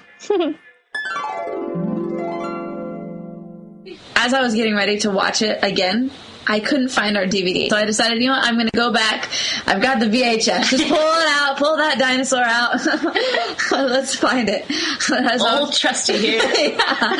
As 4.16 4.32
I 4.32 4.40
was 4.40 4.54
getting 4.54 4.74
ready 4.74 4.98
to 5.00 5.10
watch 5.10 5.42
it 5.42 5.58
again, 5.62 6.10
I 6.46 6.60
couldn't 6.60 6.88
find 6.88 7.16
our 7.16 7.24
DVD. 7.26 7.68
So 7.70 7.76
I 7.76 7.84
decided, 7.84 8.20
you 8.20 8.28
know 8.28 8.34
what, 8.36 8.44
I'm 8.44 8.54
going 8.54 8.66
to 8.68 8.76
go 8.76 8.92
back. 8.92 9.28
I've 9.66 9.80
got 9.82 9.98
the 10.00 10.06
VHS. 10.06 10.70
Just 10.70 10.88
pull 10.88 10.96
it 10.98 11.28
out, 11.28 11.56
pull 11.58 11.76
that 11.78 11.98
dinosaur 11.98 12.42
out. 12.44 12.74
Let's 13.72 14.14
find 14.14 14.48
it. 14.48 14.66
That's 15.08 15.42
Old 15.42 15.72
trusty 15.74 16.16
here. 16.18 16.42
yeah. 16.58 17.12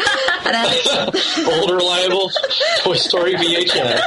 And 0.44 0.56
I- 0.56 1.58
Old 1.60 1.70
reliable 1.70 2.30
Toy 2.82 2.94
Story 2.96 3.34
VHS. 3.34 4.00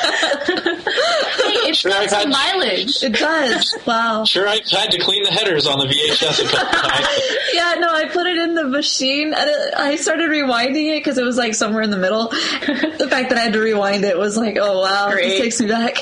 Hey, 0.47 1.69
it's 1.69 1.79
Sure, 1.79 1.91
got 1.91 2.09
some 2.09 2.31
had- 2.31 2.55
mileage. 2.55 3.03
it 3.03 3.13
does. 3.13 3.75
Wow. 3.85 4.23
Sure, 4.25 4.47
I've 4.47 4.67
had 4.69 4.91
to 4.91 4.99
clean 4.99 5.23
the 5.23 5.31
headers 5.31 5.65
on 5.67 5.79
the 5.79 5.85
VHS 5.85 6.45
a 6.45 6.47
couple 6.47 6.79
times. 6.79 7.07
Yeah, 7.53 7.75
no, 7.79 7.89
I 7.93 8.05
put 8.05 8.27
it 8.27 8.37
in 8.37 8.53
the 8.55 8.65
machine 8.65 9.33
and 9.33 9.49
I 9.75 9.95
started 9.95 10.29
rewinding 10.29 10.95
it 10.95 10.99
because 10.99 11.17
it 11.17 11.23
was 11.23 11.37
like 11.37 11.55
somewhere 11.55 11.81
in 11.81 11.89
the 11.91 11.97
middle. 11.97 12.27
the 12.29 13.07
fact 13.09 13.29
that 13.29 13.37
I 13.37 13.41
had 13.41 13.53
to 13.53 13.59
rewind 13.59 14.03
it 14.05 14.17
was 14.17 14.37
like, 14.37 14.57
oh 14.59 14.81
wow, 14.81 15.06
Great. 15.13 15.29
this 15.29 15.39
takes 15.39 15.61
me 15.61 15.67
back. 15.67 15.95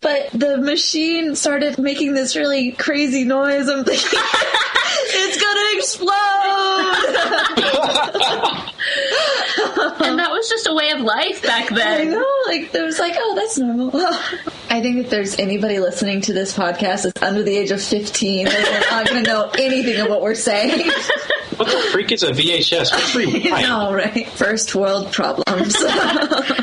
but 0.00 0.30
the 0.32 0.56
machine 0.58 1.34
started 1.34 1.76
making 1.78 2.14
this 2.14 2.36
really 2.36 2.70
crazy 2.72 3.24
noise. 3.24 3.68
I'm 3.68 3.84
thinking, 3.84 4.08
it's 5.10 5.40
gonna 5.40 5.78
explode! 5.78 6.14
And 10.08 10.18
that 10.18 10.30
was 10.30 10.48
just 10.48 10.66
a 10.66 10.74
way 10.74 10.90
of 10.90 11.00
life 11.00 11.42
back 11.42 11.68
then. 11.68 11.86
I 11.86 12.04
then. 12.04 12.10
know, 12.12 12.26
like 12.46 12.72
there 12.72 12.84
was 12.84 12.98
like, 12.98 13.14
oh, 13.16 13.34
that's 13.34 13.58
normal. 13.58 13.90
I 14.70 14.80
think 14.80 14.98
if 14.98 15.10
there's 15.10 15.38
anybody 15.38 15.78
listening 15.78 16.20
to 16.22 16.32
this 16.32 16.56
podcast 16.56 17.04
that's 17.04 17.22
under 17.22 17.42
the 17.42 17.56
age 17.56 17.70
of 17.70 17.82
15, 17.82 18.46
they're 18.46 18.80
not 18.90 19.06
going 19.06 19.24
to 19.24 19.30
know 19.30 19.50
anything 19.58 20.00
of 20.00 20.08
what 20.08 20.22
we're 20.22 20.34
saying. 20.34 20.90
What 21.56 21.68
the 21.68 21.88
freak 21.90 22.12
is 22.12 22.22
a 22.22 22.30
VHS? 22.30 22.92
What's 22.92 23.14
rewind? 23.14 23.44
no, 23.62 23.92
right? 23.92 24.28
First 24.28 24.74
world 24.74 25.12
problems. 25.12 25.74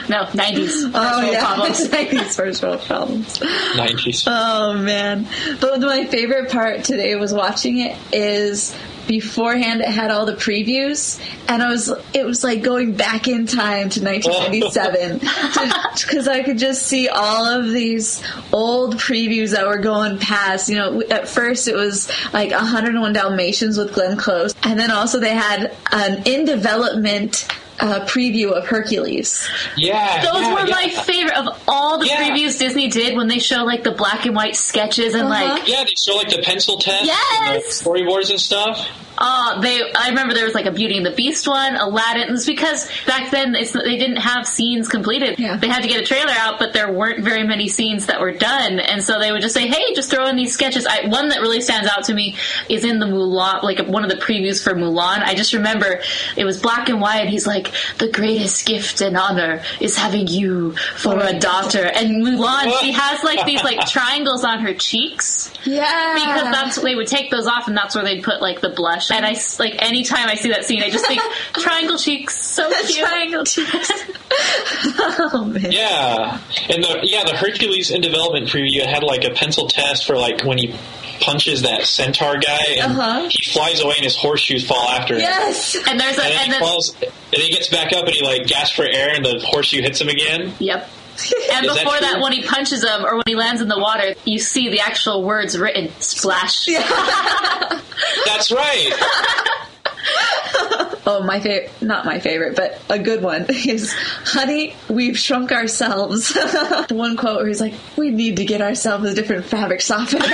No, 0.07 0.23
90s. 0.25 0.91
oh 0.93 1.19
world 1.19 1.33
yeah, 1.33 1.45
problems. 1.45 1.89
Chinese 1.89 2.35
first 2.35 2.63
world 2.63 2.81
problems. 2.81 3.39
90s. 3.39 4.23
Oh 4.27 4.73
man! 4.73 5.27
But 5.59 5.81
my 5.81 6.05
favorite 6.05 6.51
part 6.51 6.83
today 6.83 7.15
was 7.15 7.33
watching 7.33 7.79
it 7.79 7.97
is 8.13 8.73
beforehand 9.07 9.81
it 9.81 9.89
had 9.89 10.11
all 10.11 10.25
the 10.25 10.33
previews 10.33 11.19
and 11.47 11.61
I 11.61 11.69
was 11.69 11.91
it 12.13 12.25
was 12.25 12.43
like 12.43 12.63
going 12.63 12.93
back 12.93 13.27
in 13.27 13.45
time 13.45 13.89
to 13.89 14.03
1997 14.03 15.19
because 16.05 16.27
I 16.27 16.43
could 16.43 16.57
just 16.57 16.83
see 16.83 17.07
all 17.07 17.45
of 17.45 17.71
these 17.71 18.23
old 18.51 18.95
previews 18.95 19.51
that 19.51 19.67
were 19.67 19.77
going 19.77 20.17
past. 20.17 20.69
You 20.69 20.75
know, 20.75 21.01
at 21.09 21.27
first 21.27 21.67
it 21.67 21.75
was 21.75 22.11
like 22.33 22.51
101 22.51 23.13
Dalmatians 23.13 23.77
with 23.77 23.93
Glenn 23.93 24.17
Close, 24.17 24.53
and 24.63 24.79
then 24.79 24.91
also 24.91 25.19
they 25.19 25.33
had 25.33 25.75
an 25.91 26.23
in 26.25 26.45
development. 26.45 27.47
Uh, 27.77 28.05
preview 28.05 28.51
of 28.53 28.65
Hercules. 28.65 29.49
Yeah. 29.75 30.23
Those 30.23 30.43
yeah, 30.43 30.53
were 30.53 30.59
yeah. 30.65 30.75
my 30.75 30.87
favorite 30.89 31.35
of 31.37 31.61
all 31.67 31.99
the 31.99 32.05
Yeah. 32.07 32.29
previews 32.29 32.57
Disney 32.57 32.87
did 32.87 33.17
when 33.17 33.27
they 33.27 33.39
show 33.39 33.65
like 33.65 33.83
the 33.83 33.91
black 33.91 34.25
and 34.25 34.33
white 34.33 34.55
sketches 34.55 35.13
and 35.13 35.27
like 35.27 35.67
Yeah, 35.67 35.83
they 35.83 35.91
show 35.95 36.15
like 36.15 36.29
the 36.29 36.41
pencil 36.41 36.77
test, 36.77 37.01
and 37.01 37.07
Yes! 37.09 37.83
storyboards 37.83 38.29
and 38.29 38.39
stuff. 38.39 38.87
Uh, 39.17 39.61
they. 39.61 39.81
I 39.93 40.09
remember 40.09 40.33
there 40.33 40.45
was 40.45 40.53
like 40.53 40.65
a 40.65 40.71
Beauty 40.71 40.97
and 40.97 41.05
the 41.05 41.11
Beast 41.11 41.47
one, 41.47 41.75
Aladdin. 41.75 42.35
Because 42.45 42.89
back 43.05 43.31
then 43.31 43.55
it's, 43.55 43.71
they 43.71 43.97
didn't 43.97 44.17
have 44.17 44.47
scenes 44.47 44.87
completed. 44.89 45.39
Yeah. 45.39 45.57
They 45.57 45.67
had 45.67 45.83
to 45.83 45.87
get 45.87 46.01
a 46.01 46.05
trailer 46.05 46.31
out, 46.31 46.59
but 46.59 46.73
there 46.73 46.91
weren't 46.91 47.23
very 47.23 47.43
many 47.43 47.67
scenes 47.67 48.07
that 48.07 48.19
were 48.19 48.31
done, 48.31 48.79
and 48.79 49.03
so 49.03 49.19
they 49.19 49.31
would 49.31 49.41
just 49.41 49.53
say, 49.53 49.67
"Hey, 49.67 49.93
just 49.93 50.11
throw 50.11 50.27
in 50.27 50.35
these 50.35 50.53
sketches." 50.53 50.85
I, 50.85 51.07
one 51.07 51.29
that 51.29 51.41
really 51.41 51.61
stands 51.61 51.89
out 51.89 52.05
to 52.05 52.13
me 52.13 52.35
is 52.69 52.83
in 52.83 52.99
the 52.99 53.05
Mulan, 53.05 53.63
like 53.63 53.79
one 53.87 54.03
of 54.03 54.09
the 54.09 54.17
previews 54.17 54.63
for 54.63 54.73
Mulan. 54.73 55.23
I 55.23 55.33
just 55.33 55.53
remember 55.53 56.01
it 56.35 56.45
was 56.45 56.61
black 56.61 56.89
and 56.89 56.99
white. 57.01 57.27
He's 57.29 57.47
like, 57.47 57.71
"The 57.97 58.09
greatest 58.09 58.65
gift 58.65 59.01
and 59.01 59.17
honor 59.17 59.61
is 59.79 59.97
having 59.97 60.27
you 60.27 60.73
for 60.97 61.19
a 61.19 61.37
daughter," 61.39 61.85
and 61.85 62.23
Mulan, 62.23 62.79
she 62.81 62.91
has 62.91 63.23
like 63.23 63.45
these 63.45 63.63
like 63.63 63.87
triangles 63.87 64.43
on 64.43 64.59
her 64.59 64.73
cheeks 64.73 65.51
Yeah, 65.63 66.13
because 66.15 66.51
that's 66.51 66.81
they 66.81 66.95
would 66.95 67.07
take 67.07 67.31
those 67.31 67.47
off 67.47 67.67
and 67.67 67.75
that's 67.77 67.95
where 67.95 68.03
they'd 68.03 68.23
put 68.23 68.41
like 68.41 68.61
the 68.61 68.69
blush 68.69 69.04
and 69.11 69.25
I, 69.25 69.35
like 69.59 69.75
anytime 69.81 70.27
i 70.29 70.35
see 70.35 70.49
that 70.49 70.65
scene 70.65 70.81
i 70.83 70.89
just 70.89 71.05
think 71.07 71.21
triangle 71.53 71.97
cheeks 71.97 72.37
so 72.37 72.69
cute 72.87 72.99
triangle 73.07 73.43
cheeks. 73.43 73.91
oh 74.99 75.45
man. 75.45 75.71
Yeah, 75.71 76.39
and 76.69 76.83
the 76.83 76.99
yeah 77.03 77.23
the 77.23 77.35
Hercules 77.37 77.91
in 77.91 78.01
development 78.01 78.47
preview 78.49 78.85
had 78.85 79.03
like 79.03 79.23
a 79.23 79.31
pencil 79.31 79.67
test 79.67 80.05
for 80.05 80.15
like 80.17 80.43
when 80.43 80.57
he 80.57 80.75
punches 81.21 81.61
that 81.61 81.83
centaur 81.85 82.37
guy 82.37 82.59
and 82.77 82.91
Uh-huh. 82.91 83.29
he 83.29 83.43
flies 83.49 83.79
away 83.81 83.93
and 83.95 84.03
his 84.03 84.17
horseshoes 84.17 84.67
fall 84.67 84.89
after 84.89 85.13
him. 85.15 85.21
Yes. 85.21 85.75
and 85.87 85.99
there's 85.99 86.17
a 86.17 86.21
And 86.23 86.31
then 86.31 86.37
and 86.39 86.45
he 86.45 86.51
then 86.51 86.59
falls, 86.59 86.95
and 87.01 87.41
he 87.41 87.49
gets 87.51 87.69
back 87.69 87.93
up 87.93 88.05
and 88.05 88.13
he 88.13 88.23
like 88.23 88.47
gasps 88.47 88.75
for 88.75 88.83
air, 88.83 89.09
and 89.15 89.23
the 89.23 89.39
horseshoe 89.45 89.81
hits 89.81 90.01
him 90.01 90.09
again. 90.09 90.53
yep 90.59 90.89
and 91.53 91.65
Is 91.65 91.73
before 91.77 91.99
that, 91.99 92.13
true? 92.13 92.21
when 92.23 92.31
he 92.33 92.43
punches 92.43 92.83
him 92.83 93.05
or 93.05 93.15
when 93.15 93.23
he 93.27 93.35
lands 93.35 93.61
in 93.61 93.67
the 93.67 93.79
water 93.79 94.13
you 94.25 94.39
see 94.39 94.69
the 94.69 94.79
actual 94.79 95.23
words 95.23 95.57
written 95.57 95.89
splash 95.99 96.65
That's 98.25 98.51
right. 98.51 98.91
Oh, 101.07 101.21
my 101.23 101.39
favorite, 101.39 101.71
not 101.83 102.03
my 102.05 102.19
favorite, 102.19 102.55
but 102.55 102.81
a 102.89 102.97
good 102.97 103.21
one 103.21 103.45
is, 103.49 103.93
honey, 103.93 104.75
we've 104.89 105.15
shrunk 105.17 105.51
ourselves. 105.51 106.33
the 106.33 106.87
one 106.95 107.15
quote 107.15 107.37
where 107.37 107.47
he's 107.47 107.61
like, 107.61 107.75
we 107.95 108.09
need 108.09 108.37
to 108.37 108.45
get 108.45 108.59
ourselves 108.61 109.07
a 109.07 109.13
different 109.13 109.45
fabric 109.45 109.81
softener. 109.81 110.25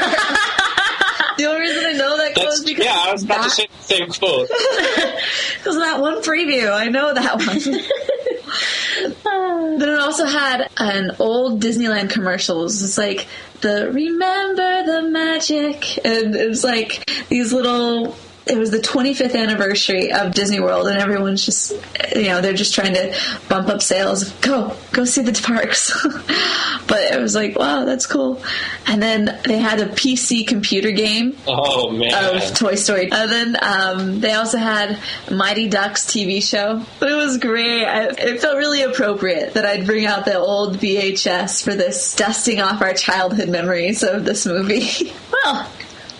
The 1.41 1.49
only 1.49 1.61
reason 1.61 1.83
I 1.85 1.93
know 1.93 2.17
that 2.17 2.33
quote 2.33 2.45
That's 2.45 2.59
is 2.59 2.65
because 2.65 2.85
yeah. 2.85 3.05
I 3.07 3.11
was 3.11 3.23
about 3.23 3.37
to 3.37 3.43
that, 3.43 3.51
say 3.51 3.67
the 3.67 3.83
same 3.83 4.11
quote. 4.11 4.47
because 5.57 5.77
that 5.77 5.99
one 5.99 6.21
preview. 6.21 6.71
I 6.71 6.87
know 6.87 7.13
that 7.13 7.37
one. 7.37 7.59
then 9.79 9.89
it 9.89 9.99
also 9.99 10.25
had 10.25 10.69
an 10.77 11.15
old 11.19 11.61
Disneyland 11.61 12.11
commercials. 12.11 12.83
It's 12.83 12.97
like 12.97 13.27
the 13.61 13.89
remember 13.91 14.85
the 14.85 15.01
magic, 15.09 16.05
and 16.05 16.35
it 16.35 16.47
was 16.47 16.63
like 16.63 17.09
these 17.29 17.51
little. 17.53 18.15
It 18.47 18.57
was 18.57 18.71
the 18.71 18.79
25th 18.79 19.35
anniversary 19.35 20.11
of 20.11 20.33
Disney 20.33 20.59
World, 20.59 20.87
and 20.87 20.97
everyone's 20.97 21.45
just, 21.45 21.73
you 22.15 22.23
know, 22.25 22.41
they're 22.41 22.53
just 22.53 22.73
trying 22.73 22.93
to 22.95 23.15
bump 23.47 23.67
up 23.69 23.81
sales. 23.83 24.31
Go, 24.41 24.75
go 24.91 25.05
see 25.05 25.21
the 25.21 25.31
parks. 25.45 25.91
but 26.87 26.99
it 27.13 27.19
was 27.21 27.35
like, 27.35 27.57
wow, 27.57 27.85
that's 27.85 28.07
cool. 28.07 28.41
And 28.87 29.01
then 29.01 29.39
they 29.45 29.59
had 29.59 29.79
a 29.79 29.85
PC 29.85 30.47
computer 30.47 30.91
game 30.91 31.37
Oh 31.47 31.91
man. 31.91 32.35
of 32.35 32.53
Toy 32.55 32.75
Story. 32.75 33.11
And 33.11 33.31
then 33.31 33.57
um, 33.61 34.19
they 34.21 34.33
also 34.33 34.57
had 34.57 34.97
Mighty 35.31 35.69
Ducks 35.69 36.05
TV 36.07 36.41
show. 36.43 36.83
It 36.99 37.15
was 37.15 37.37
great. 37.37 37.85
I, 37.85 38.07
it 38.07 38.41
felt 38.41 38.57
really 38.57 38.81
appropriate 38.81 39.53
that 39.53 39.65
I'd 39.65 39.85
bring 39.85 40.07
out 40.07 40.25
the 40.25 40.37
old 40.39 40.77
VHS 40.77 41.63
for 41.63 41.75
this 41.75 42.15
dusting 42.15 42.59
off 42.59 42.81
our 42.81 42.93
childhood 42.93 43.49
memories 43.49 44.01
of 44.03 44.25
this 44.25 44.45
movie. 44.47 45.13
well 45.43 45.71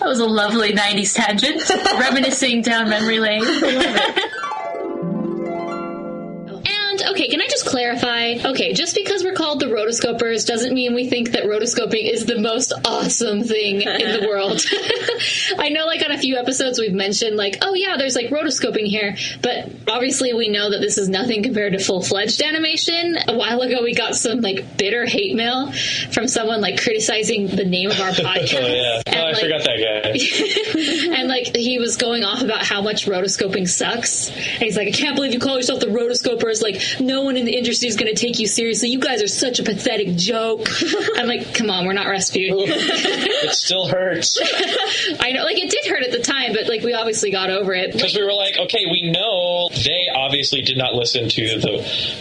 that 0.02 0.08
was 0.08 0.20
a 0.20 0.26
lovely 0.26 0.74
90s 0.74 1.16
tangent. 1.16 1.70
Reminiscing 2.00 2.64
down 2.64 2.90
memory 2.90 3.20
lane 3.20 3.44
okay, 7.22 7.30
can 7.30 7.42
I 7.42 7.48
just 7.48 7.66
clarify? 7.66 8.36
Okay, 8.44 8.74
just 8.74 8.96
because 8.96 9.24
we're 9.24 9.34
called 9.34 9.60
the 9.60 9.68
rotoscopers 9.68 10.46
doesn't 10.46 10.74
mean 10.74 10.96
we 10.96 11.08
think 11.08 11.32
that 11.32 11.44
rotoscoping 11.44 12.12
is 12.12 12.26
the 12.26 12.40
most 12.40 12.74
awesome 12.84 13.44
thing 13.44 13.82
in 13.82 14.22
the 14.22 14.28
world. 14.28 14.60
I 15.60 15.70
know, 15.70 15.86
like 15.86 16.04
on 16.04 16.12
a 16.12 16.18
few 16.18 16.38
episodes, 16.38 16.80
we've 16.80 16.94
mentioned 16.94 17.38
like, 17.38 17.58
oh 17.62 17.76
yeah, 17.76 17.98
there's 17.98 18.16
like 18.16 18.30
rotoscoping 18.30 18.88
here, 18.88 19.16
but 19.44 19.70
obviously 19.88 20.34
we 20.34 20.50
know 20.50 20.72
that 20.72 20.80
this 20.80 20.98
is 20.98 21.10
nothing 21.10 21.44
compared 21.44 21.74
to 21.74 21.80
full 21.80 22.02
fledged 22.02 22.42
animation. 22.42 23.18
A 23.28 23.38
while 23.38 23.62
ago, 23.62 23.84
we 23.84 23.94
got 23.94 24.16
some 24.16 24.42
like 24.42 24.78
bitter 24.78 25.06
hate 25.06 25.36
mail 25.36 25.72
from 26.12 26.28
someone 26.28 26.60
like 26.62 26.82
criticizing 26.82 27.48
the 27.48 27.66
name 27.66 27.92
of 27.92 28.00
our 28.00 28.10
oh, 28.10 28.12
podcast. 28.14 28.64
oh 28.64 28.68
yeah. 28.68 29.02
And, 29.06 29.16
Oh, 29.22 29.26
I 29.28 29.32
like, 29.34 29.42
forgot 29.42 29.64
that 29.66 31.12
guy. 31.12 31.16
and 31.20 31.28
like 31.28 31.56
he 31.56 31.78
was 31.78 31.98
going 31.98 32.24
off 32.24 32.42
about 32.42 32.66
how 32.66 32.82
much 32.82 33.06
rotoscoping 33.06 33.68
sucks. 33.68 34.30
And 34.30 34.64
he's 34.64 34.76
like, 34.76 34.88
I 34.88 34.92
can't 34.92 35.16
believe 35.16 35.34
you 35.34 35.40
call 35.40 35.58
yourself 35.58 35.80
the 35.82 35.88
rotoscopers. 35.88 36.62
Like, 36.64 36.82
no 37.00 37.11
one 37.20 37.36
in 37.36 37.46
the 37.46 37.58
industry 37.58 37.90
is 37.90 37.98
going 37.98 38.14
to 38.14 38.20
take 38.20 38.40
you 38.40 38.48
seriously. 38.48 38.90
You 38.90 39.00
guys 39.00 39.22
are 39.22 39.28
such 39.28 39.60
a 39.60 39.64
pathetic 39.64 40.16
joke. 40.16 40.68
I'm 41.16 41.28
like, 41.28 41.54
come 41.54 41.70
on, 41.70 41.86
we're 41.86 41.94
not 41.94 42.08
Rasputin. 42.08 42.56
it 42.60 43.54
still 43.54 43.88
hurts 43.88 44.40
I 45.20 45.32
know, 45.32 45.44
like 45.44 45.58
it 45.58 45.70
did 45.70 45.86
hurt 45.86 46.04
at 46.04 46.12
the 46.12 46.20
time, 46.20 46.54
but 46.54 46.68
like 46.68 46.84
we 46.84 46.94
obviously 46.94 47.32
got 47.32 47.50
over 47.50 47.74
it. 47.74 47.92
because 47.92 48.16
we 48.16 48.24
were 48.24 48.34
like, 48.34 48.58
okay, 48.58 48.86
we 48.90 49.10
know 49.12 49.70
they 49.74 50.01
obviously 50.16 50.62
did 50.62 50.78
not 50.78 50.94
listen 50.94 51.30
to 51.30 51.60
the 51.60 51.78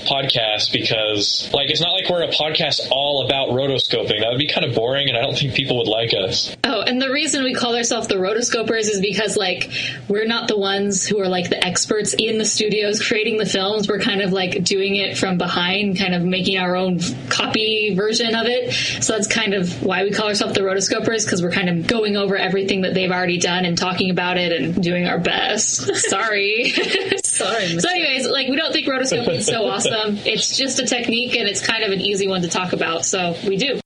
podcast 0.06 0.72
because, 0.72 1.50
like, 1.52 1.70
it's 1.70 1.80
not 1.80 1.92
like 1.92 2.08
we're 2.08 2.22
a 2.22 2.28
podcast 2.28 2.88
all 2.90 3.24
about 3.24 3.50
rotoscoping. 3.50 4.20
That 4.20 4.30
would 4.30 4.38
be 4.38 4.48
kind 4.48 4.64
of 4.64 4.74
boring, 4.74 5.08
and 5.08 5.16
I 5.16 5.20
don't 5.20 5.36
think 5.36 5.54
people 5.54 5.78
would 5.78 5.88
like 5.88 6.14
us. 6.14 6.56
Oh, 6.64 6.82
and 6.82 7.00
the 7.00 7.10
reason 7.10 7.44
we 7.44 7.54
call 7.54 7.76
ourselves 7.76 8.08
the 8.08 8.16
rotoscopers 8.16 8.88
is 8.88 9.00
because 9.00 9.36
like 9.36 9.70
we're 10.08 10.26
not 10.26 10.48
the 10.48 10.58
ones 10.58 11.06
who 11.06 11.20
are 11.20 11.28
like 11.28 11.50
the 11.50 11.64
experts 11.64 12.14
in 12.18 12.38
the 12.38 12.44
studios 12.44 13.06
creating 13.06 13.38
the 13.38 13.46
films. 13.46 13.88
We're 13.88 14.00
kind 14.00 14.22
of 14.22 14.32
like 14.32 14.62
doing 14.64 14.96
it 14.96 15.18
from 15.18 15.38
behind, 15.38 15.98
kind 15.98 16.14
of 16.14 16.22
making 16.22 16.58
our 16.58 16.76
own 16.76 17.00
copy 17.28 17.94
version 17.94 18.34
of 18.34 18.46
it. 18.46 18.72
So 19.02 19.14
that's 19.14 19.26
kind 19.26 19.54
of 19.54 19.82
why 19.82 20.04
we 20.04 20.10
call 20.10 20.28
ourselves 20.28 20.54
the 20.54 20.60
rotoscopers 20.60 21.24
because 21.24 21.42
we're 21.42 21.52
kind 21.52 21.68
of 21.68 21.86
going 21.86 22.16
over 22.16 22.36
everything 22.36 22.82
that 22.82 22.94
they've 22.94 23.10
already 23.10 23.38
done 23.38 23.64
and 23.64 23.76
talking 23.76 24.10
about 24.10 24.36
it 24.38 24.52
and 24.52 24.82
doing 24.82 25.06
our 25.06 25.18
best. 25.18 25.94
Sorry. 26.10 26.70
Sorry. 27.24 27.79
So, 27.80 27.88
anyways, 27.88 28.28
like 28.28 28.48
we 28.48 28.56
don't 28.56 28.72
think 28.72 28.86
rotoscoping 28.86 29.36
is 29.36 29.46
so 29.46 29.68
awesome. 29.68 30.18
It's 30.30 30.56
just 30.56 30.78
a 30.78 30.86
technique, 30.86 31.34
and 31.36 31.48
it's 31.48 31.64
kind 31.64 31.82
of 31.82 31.92
an 31.92 32.00
easy 32.00 32.28
one 32.28 32.42
to 32.42 32.48
talk 32.48 32.72
about. 32.72 33.04
So 33.04 33.34
we 33.46 33.56
do. 33.56 33.80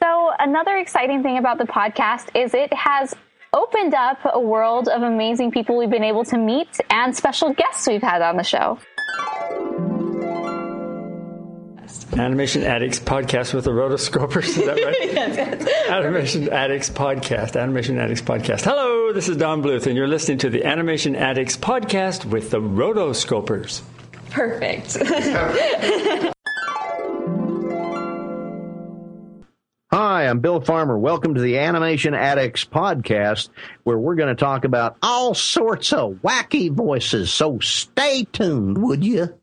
So, 0.00 0.30
another 0.38 0.78
exciting 0.78 1.22
thing 1.22 1.38
about 1.38 1.58
the 1.58 1.64
podcast 1.64 2.34
is 2.34 2.54
it 2.54 2.72
has 2.72 3.14
opened 3.52 3.94
up 3.94 4.18
a 4.24 4.40
world 4.40 4.88
of 4.88 5.02
amazing 5.02 5.50
people 5.50 5.76
we've 5.76 5.90
been 5.90 6.02
able 6.02 6.24
to 6.24 6.38
meet 6.38 6.80
and 6.90 7.14
special 7.14 7.52
guests 7.52 7.86
we've 7.86 8.02
had 8.02 8.22
on 8.22 8.36
the 8.36 8.42
show. 8.42 8.78
Animation 12.16 12.62
Addicts 12.62 12.98
podcast 13.00 13.54
with 13.54 13.64
the 13.64 13.70
rotoscopers. 13.70 14.48
Is 14.48 14.56
that 14.56 14.76
right? 14.76 15.88
Animation 15.90 16.48
Addicts 16.50 16.90
podcast. 16.90 17.60
Animation 17.60 17.98
Addicts 17.98 18.22
podcast. 18.22 18.62
Hello, 18.64 19.12
this 19.12 19.28
is 19.28 19.36
Don 19.36 19.62
Bluth, 19.62 19.86
and 19.86 19.96
you're 19.96 20.08
listening 20.08 20.38
to 20.38 20.50
the 20.50 20.64
Animation 20.64 21.16
Addicts 21.16 21.56
podcast 21.56 22.24
with 22.24 22.50
the 22.50 22.60
rotoscopers. 22.60 23.82
Perfect. 24.30 24.96
Hi, 29.92 30.26
I'm 30.26 30.40
Bill 30.40 30.60
Farmer. 30.62 30.98
Welcome 30.98 31.34
to 31.34 31.40
the 31.40 31.58
Animation 31.58 32.14
Addicts 32.14 32.64
podcast, 32.64 33.50
where 33.82 33.98
we're 33.98 34.14
going 34.14 34.34
to 34.34 34.40
talk 34.40 34.64
about 34.64 34.96
all 35.02 35.34
sorts 35.34 35.92
of 35.92 36.14
wacky 36.22 36.70
voices. 36.70 37.30
So 37.32 37.58
stay 37.58 38.24
tuned, 38.32 38.78
would 38.78 39.04
you? 39.04 39.34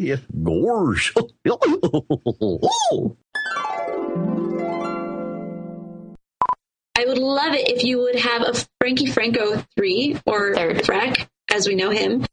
Yes, 0.00 0.20
Gorge. 0.42 1.12
I 6.96 7.04
would 7.04 7.18
love 7.18 7.52
it 7.52 7.68
if 7.68 7.84
you 7.84 7.98
would 7.98 8.18
have 8.18 8.40
a 8.40 8.54
Frankie 8.80 9.08
Franco 9.08 9.62
3 9.76 10.20
or 10.24 10.54
Frack, 10.54 11.28
as 11.52 11.68
we 11.68 11.74
know 11.74 11.90
him. 11.90 12.24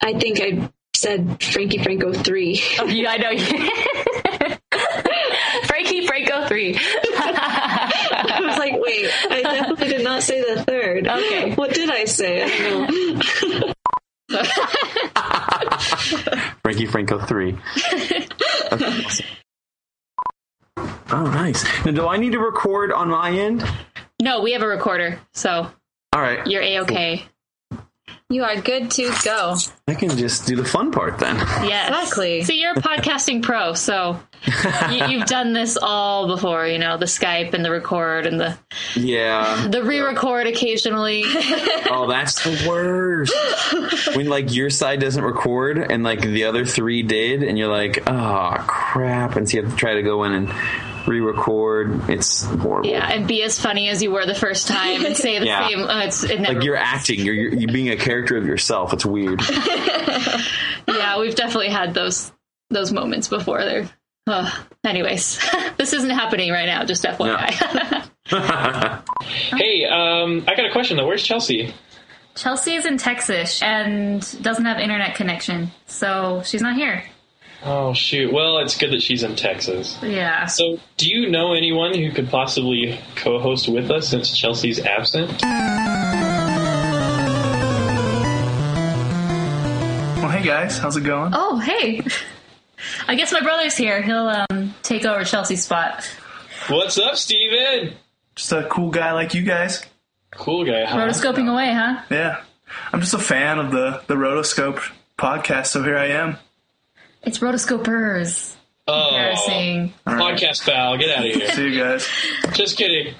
I 0.00 0.16
think 0.16 0.40
I 0.40 0.70
said 0.94 1.42
Frankie 1.42 1.82
Franco 1.82 2.12
3. 2.12 2.62
Oh, 2.78 2.86
yeah, 2.86 3.10
I 3.10 3.16
know. 3.16 3.36
Frankie 5.66 6.06
Franco 6.06 6.46
3. 6.46 6.78
I 7.16 8.38
was 8.42 8.58
like, 8.58 8.74
wait, 8.76 9.10
I 9.28 9.42
definitely 9.42 9.88
did 9.88 10.04
not 10.04 10.22
say 10.22 10.40
the 10.40 10.62
third. 10.62 11.08
Okay. 11.08 11.52
What 11.56 11.74
did 11.74 11.90
I 11.90 12.04
say? 12.04 12.44
I 12.44 12.70
don't 12.70 12.94
know. 13.58 13.72
Frankie 16.64 16.86
Franco 16.86 17.18
3. 17.18 17.58
Oh, 21.14 21.26
nice. 21.26 21.62
Now, 21.84 21.92
do 21.92 22.08
I 22.08 22.16
need 22.16 22.32
to 22.32 22.38
record 22.38 22.90
on 22.90 23.10
my 23.10 23.30
end? 23.32 23.62
No, 24.22 24.40
we 24.40 24.52
have 24.52 24.62
a 24.62 24.66
recorder, 24.66 25.20
so 25.34 25.70
All 26.14 26.22
right. 26.22 26.46
you're 26.46 26.62
a 26.62 26.80
okay. 26.80 27.26
You 28.30 28.44
are 28.44 28.56
good 28.58 28.90
to 28.92 29.12
go. 29.22 29.56
I 29.86 29.94
can 29.94 30.16
just 30.16 30.46
do 30.46 30.56
the 30.56 30.64
fun 30.64 30.90
part 30.90 31.18
then. 31.18 31.36
Yes. 31.36 31.88
Exactly. 31.90 32.44
So 32.44 32.54
you're 32.54 32.72
a 32.72 32.76
podcasting 32.76 33.42
pro, 33.42 33.74
so 33.74 34.18
you, 34.90 35.06
you've 35.06 35.26
done 35.26 35.52
this 35.52 35.78
all 35.80 36.26
before, 36.26 36.66
you 36.66 36.78
know, 36.78 36.96
the 36.96 37.06
Skype 37.06 37.54
and 37.54 37.64
the 37.64 37.70
record 37.70 38.26
and 38.26 38.40
the 38.40 38.58
Yeah. 38.96 39.68
the 39.70 39.82
re-record 39.84 40.46
occasionally. 40.46 41.24
Oh, 41.94 42.06
that's 42.08 42.42
the 42.42 42.66
worst. 42.68 44.16
When 44.16 44.28
like 44.28 44.52
your 44.54 44.70
side 44.70 44.98
doesn't 45.00 45.22
record 45.22 45.76
and 45.78 46.02
like 46.02 46.22
the 46.22 46.44
other 46.44 46.64
three 46.64 47.02
did, 47.02 47.42
and 47.42 47.58
you're 47.58 47.68
like, 47.68 48.02
oh 48.08 48.54
crap, 48.66 49.36
and 49.36 49.46
so 49.48 49.58
you 49.58 49.62
have 49.64 49.72
to 49.72 49.76
try 49.76 49.94
to 49.94 50.02
go 50.02 50.24
in 50.24 50.32
and 50.32 50.48
re-record. 51.06 52.08
It's 52.08 52.44
horrible. 52.44 52.88
Yeah, 52.88 53.06
and 53.12 53.26
be 53.28 53.42
as 53.42 53.60
funny 53.60 53.88
as 53.90 54.02
you 54.02 54.10
were 54.10 54.24
the 54.24 54.34
first 54.34 54.68
time 54.68 55.04
and 55.04 55.14
say 55.16 55.38
the 55.38 55.46
Yeah. 55.46 55.68
same. 55.68 55.80
Uh, 55.82 56.04
it's 56.04 56.24
it. 56.24 56.40
Like 56.40 56.62
you're 56.62 56.76
acting, 56.76 57.20
you're, 57.20 57.34
you're 57.34 57.52
you're 57.54 57.72
being 57.72 57.90
a 57.90 57.96
character 57.96 58.36
of 58.38 58.46
yourself. 58.46 58.92
It's 58.94 59.04
weird. 59.04 59.42
yeah, 60.88 61.18
we've 61.20 61.34
definitely 61.34 61.70
had 61.70 61.94
those 61.94 62.32
those 62.70 62.92
moments 62.92 63.28
before. 63.28 63.58
There. 63.62 63.90
Uh, 64.26 64.48
anyways, 64.84 65.40
this 65.78 65.92
isn't 65.92 66.10
happening 66.10 66.50
right 66.52 66.66
now. 66.66 66.84
Just 66.84 67.04
FYI. 67.04 68.08
Hey, 69.56 69.84
um, 69.84 70.44
I 70.48 70.54
got 70.54 70.64
a 70.64 70.72
question 70.72 70.96
though. 70.96 71.06
Where's 71.06 71.22
Chelsea? 71.22 71.74
Chelsea 72.34 72.74
is 72.74 72.86
in 72.86 72.96
Texas 72.96 73.60
and 73.62 74.20
doesn't 74.42 74.64
have 74.64 74.78
internet 74.78 75.14
connection, 75.16 75.70
so 75.86 76.40
she's 76.44 76.62
not 76.62 76.76
here. 76.76 77.04
Oh 77.62 77.92
shoot. 77.92 78.32
Well, 78.32 78.58
it's 78.58 78.78
good 78.78 78.90
that 78.92 79.02
she's 79.02 79.22
in 79.22 79.36
Texas. 79.36 79.98
Yeah. 80.02 80.46
So, 80.46 80.78
do 80.96 81.08
you 81.10 81.28
know 81.30 81.52
anyone 81.52 81.92
who 81.94 82.10
could 82.10 82.30
possibly 82.30 82.98
co-host 83.16 83.68
with 83.68 83.90
us 83.90 84.08
since 84.08 84.34
Chelsea's 84.36 84.80
absent? 84.80 85.30
Well, 90.22 90.30
hey 90.30 90.42
guys, 90.42 90.78
how's 90.78 90.96
it 90.96 91.04
going? 91.04 91.32
Oh, 91.34 91.58
hey. 91.58 92.00
I 93.06 93.14
guess 93.14 93.32
my 93.32 93.40
brother's 93.40 93.76
here. 93.76 94.02
He'll 94.02 94.44
um, 94.50 94.74
take 94.82 95.04
over 95.04 95.24
Chelsea's 95.24 95.64
spot. 95.64 96.08
What's 96.68 96.98
up, 96.98 97.16
Steven? 97.16 97.94
Just 98.34 98.52
a 98.52 98.64
cool 98.70 98.90
guy 98.90 99.12
like 99.12 99.34
you 99.34 99.42
guys. 99.42 99.84
Cool 100.32 100.64
guy, 100.64 100.84
huh? 100.84 100.96
Rotoscoping 100.98 101.50
away, 101.50 101.72
huh? 101.72 102.02
Yeah, 102.10 102.42
I'm 102.92 103.00
just 103.00 103.14
a 103.14 103.18
fan 103.18 103.58
of 103.58 103.70
the 103.70 104.02
the 104.06 104.14
Rotoscope 104.14 104.80
podcast, 105.18 105.66
so 105.66 105.82
here 105.82 105.96
I 105.96 106.06
am. 106.06 106.38
It's 107.22 107.38
rotoscopers. 107.38 108.56
Oh, 108.88 109.08
Embarrassing. 109.10 109.92
podcast 110.06 110.64
pal, 110.64 110.96
get 110.98 111.16
out 111.16 111.24
of 111.26 111.34
here. 111.34 111.50
See 111.52 111.68
you 111.68 111.78
guys. 111.80 112.08
Just 112.52 112.76
kidding. 112.76 113.14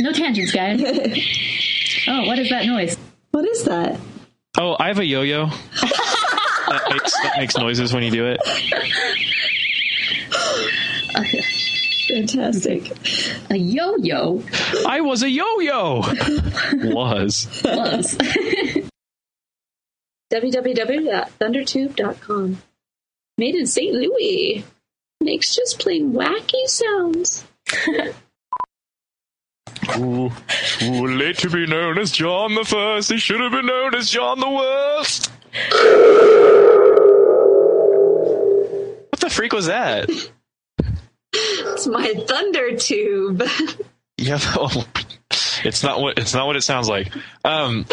No 0.00 0.12
tangents, 0.12 0.50
guys. 0.52 0.80
oh, 2.08 2.26
what 2.26 2.38
is 2.38 2.48
that 2.50 2.66
noise? 2.66 2.96
What 3.30 3.46
is 3.46 3.64
that? 3.64 4.00
Oh, 4.58 4.76
I 4.80 4.88
have 4.88 4.98
a 4.98 5.04
yo-yo. 5.04 5.50
that, 6.70 6.82
makes, 6.90 7.12
that 7.22 7.34
makes 7.38 7.56
noises 7.56 7.92
when 7.92 8.02
you 8.02 8.10
do 8.10 8.26
it. 8.26 8.40
Fantastic. 12.08 12.90
A 13.50 13.56
yo-yo. 13.56 14.42
I 14.86 15.00
was 15.00 15.22
a 15.22 15.30
yo-yo. 15.30 16.02
was. 16.84 17.46
Was. 17.64 18.16
www.thundertube.com. 20.32 22.62
Made 23.38 23.54
in 23.54 23.66
St. 23.66 23.94
Louis. 23.94 24.64
Makes 25.20 25.54
just 25.54 25.78
plain 25.78 26.12
wacky 26.12 26.66
sounds. 26.66 27.44
Ooh, 29.96 30.30
ooh, 30.82 31.06
late 31.06 31.38
to 31.38 31.50
be 31.50 31.66
known 31.66 31.98
as 31.98 32.10
John 32.10 32.54
the 32.54 32.64
First. 32.64 33.10
He 33.10 33.18
should 33.18 33.40
have 33.40 33.52
been 33.52 33.66
known 33.66 33.94
as 33.94 34.10
John 34.10 34.38
the 34.38 34.48
Worst. 34.48 35.30
What 39.10 39.20
the 39.20 39.30
freak 39.30 39.52
was 39.52 39.66
that? 39.66 40.08
It's 41.32 41.86
my 41.86 42.12
thunder 42.26 42.76
tube. 42.76 43.42
Yeah, 44.16 44.38
it's 45.64 45.82
not 45.82 46.00
what 46.00 46.18
it's 46.18 46.34
not 46.34 46.46
what 46.46 46.56
it 46.56 46.62
sounds 46.62 46.88
like. 46.88 47.12
Um, 47.44 47.86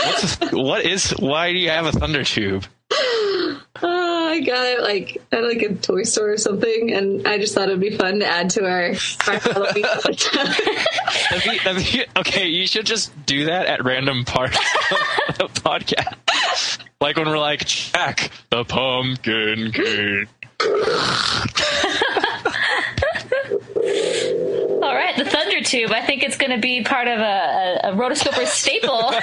what 0.51 0.85
is? 0.85 1.11
Why 1.11 1.51
do 1.53 1.57
you 1.57 1.69
have 1.69 1.85
a 1.85 1.91
thunder 1.91 2.23
tube? 2.23 2.65
Uh, 2.89 3.59
I 3.75 4.39
got 4.45 4.65
it 4.65 4.81
like 4.81 5.21
at 5.31 5.43
like 5.43 5.61
a 5.61 5.73
toy 5.75 6.03
store 6.03 6.31
or 6.31 6.37
something, 6.37 6.93
and 6.93 7.27
I 7.27 7.37
just 7.37 7.53
thought 7.53 7.67
it'd 7.69 7.79
be 7.81 7.95
fun 7.97 8.19
to 8.19 8.25
add 8.25 8.49
to 8.51 8.63
our, 8.65 8.91
our 9.27 9.39
Halloween. 9.39 9.83
That'd 9.83 11.43
be- 11.43 11.59
that'd 11.63 11.83
be- 11.83 12.05
okay, 12.17 12.47
you 12.47 12.65
should 12.67 12.85
just 12.85 13.11
do 13.25 13.45
that 13.45 13.65
at 13.67 13.83
random 13.83 14.23
parts 14.25 14.57
of 14.57 15.37
the 15.37 15.61
podcast. 15.61 16.79
Like 17.01 17.17
when 17.17 17.27
we're 17.27 17.37
like, 17.39 17.65
Jack 17.65 18.31
the 18.49 18.63
Pumpkin 18.63 19.71
King. 19.71 20.27
All 24.81 24.95
right, 24.95 25.15
the 25.17 25.25
Thunder 25.25 25.61
Tube. 25.61 25.91
I 25.91 26.01
think 26.05 26.23
it's 26.23 26.37
going 26.37 26.51
to 26.51 26.57
be 26.57 26.83
part 26.83 27.07
of 27.07 27.19
a, 27.19 27.79
a, 27.83 27.91
a 27.91 27.95
rotoscoper 27.95 28.45
staple. 28.45 29.13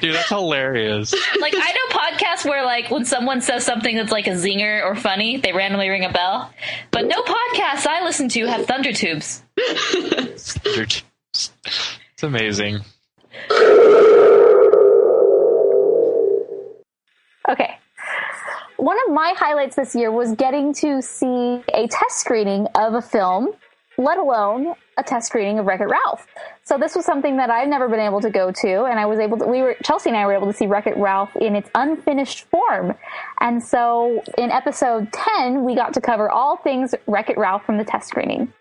Dude, 0.00 0.14
that's 0.14 0.28
hilarious. 0.28 1.12
like 1.40 1.54
I 1.56 1.72
know 1.72 1.98
podcasts 1.98 2.44
where 2.48 2.64
like 2.64 2.90
when 2.90 3.04
someone 3.04 3.40
says 3.40 3.64
something 3.64 3.96
that's 3.96 4.12
like 4.12 4.26
a 4.26 4.32
zinger 4.32 4.84
or 4.84 4.94
funny, 4.94 5.38
they 5.38 5.52
randomly 5.52 5.88
ring 5.88 6.04
a 6.04 6.12
bell. 6.12 6.52
But 6.90 7.06
no 7.06 7.22
podcasts 7.22 7.86
I 7.86 8.04
listen 8.04 8.28
to 8.30 8.46
have 8.46 8.66
thunder 8.66 8.92
tubes. 8.92 9.42
Thunder 9.56 10.86
tubes. 10.86 11.04
It's 11.32 12.22
amazing. 12.22 12.80
Okay. 17.48 17.78
one 18.76 18.96
of 19.06 19.14
my 19.14 19.34
highlights 19.36 19.76
this 19.76 19.94
year 19.94 20.10
was 20.12 20.32
getting 20.34 20.74
to 20.74 21.00
see 21.00 21.62
a 21.72 21.88
test 21.88 22.18
screening 22.20 22.66
of 22.74 22.94
a 22.94 23.00
film, 23.02 23.54
let 23.98 24.16
alone 24.16 24.74
a 24.96 25.02
test 25.02 25.26
screening 25.26 25.58
of 25.58 25.66
Wreck 25.66 25.80
It 25.80 25.88
Ralph. 25.88 26.26
So 26.64 26.78
this 26.78 26.94
was 26.94 27.04
something 27.04 27.36
that 27.36 27.50
I've 27.50 27.68
never 27.68 27.88
been 27.88 28.00
able 28.00 28.20
to 28.20 28.30
go 28.30 28.50
to, 28.50 28.84
and 28.84 28.98
I 28.98 29.06
was 29.06 29.18
able 29.18 29.36
to. 29.38 29.46
We 29.46 29.60
were 29.60 29.76
Chelsea 29.82 30.08
and 30.10 30.16
I 30.16 30.24
were 30.24 30.34
able 30.34 30.46
to 30.46 30.52
see 30.52 30.66
Wreck 30.66 30.86
It 30.86 30.96
Ralph 30.96 31.34
in 31.36 31.56
its 31.56 31.68
unfinished 31.74 32.44
form, 32.44 32.94
and 33.40 33.62
so 33.62 34.22
in 34.38 34.50
episode 34.50 35.12
ten 35.12 35.64
we 35.64 35.74
got 35.74 35.92
to 35.94 36.00
cover 36.00 36.30
all 36.30 36.56
things 36.56 36.94
Wreck 37.06 37.28
It 37.28 37.36
Ralph 37.36 37.64
from 37.64 37.76
the 37.76 37.84
test 37.84 38.08
screening. 38.08 38.52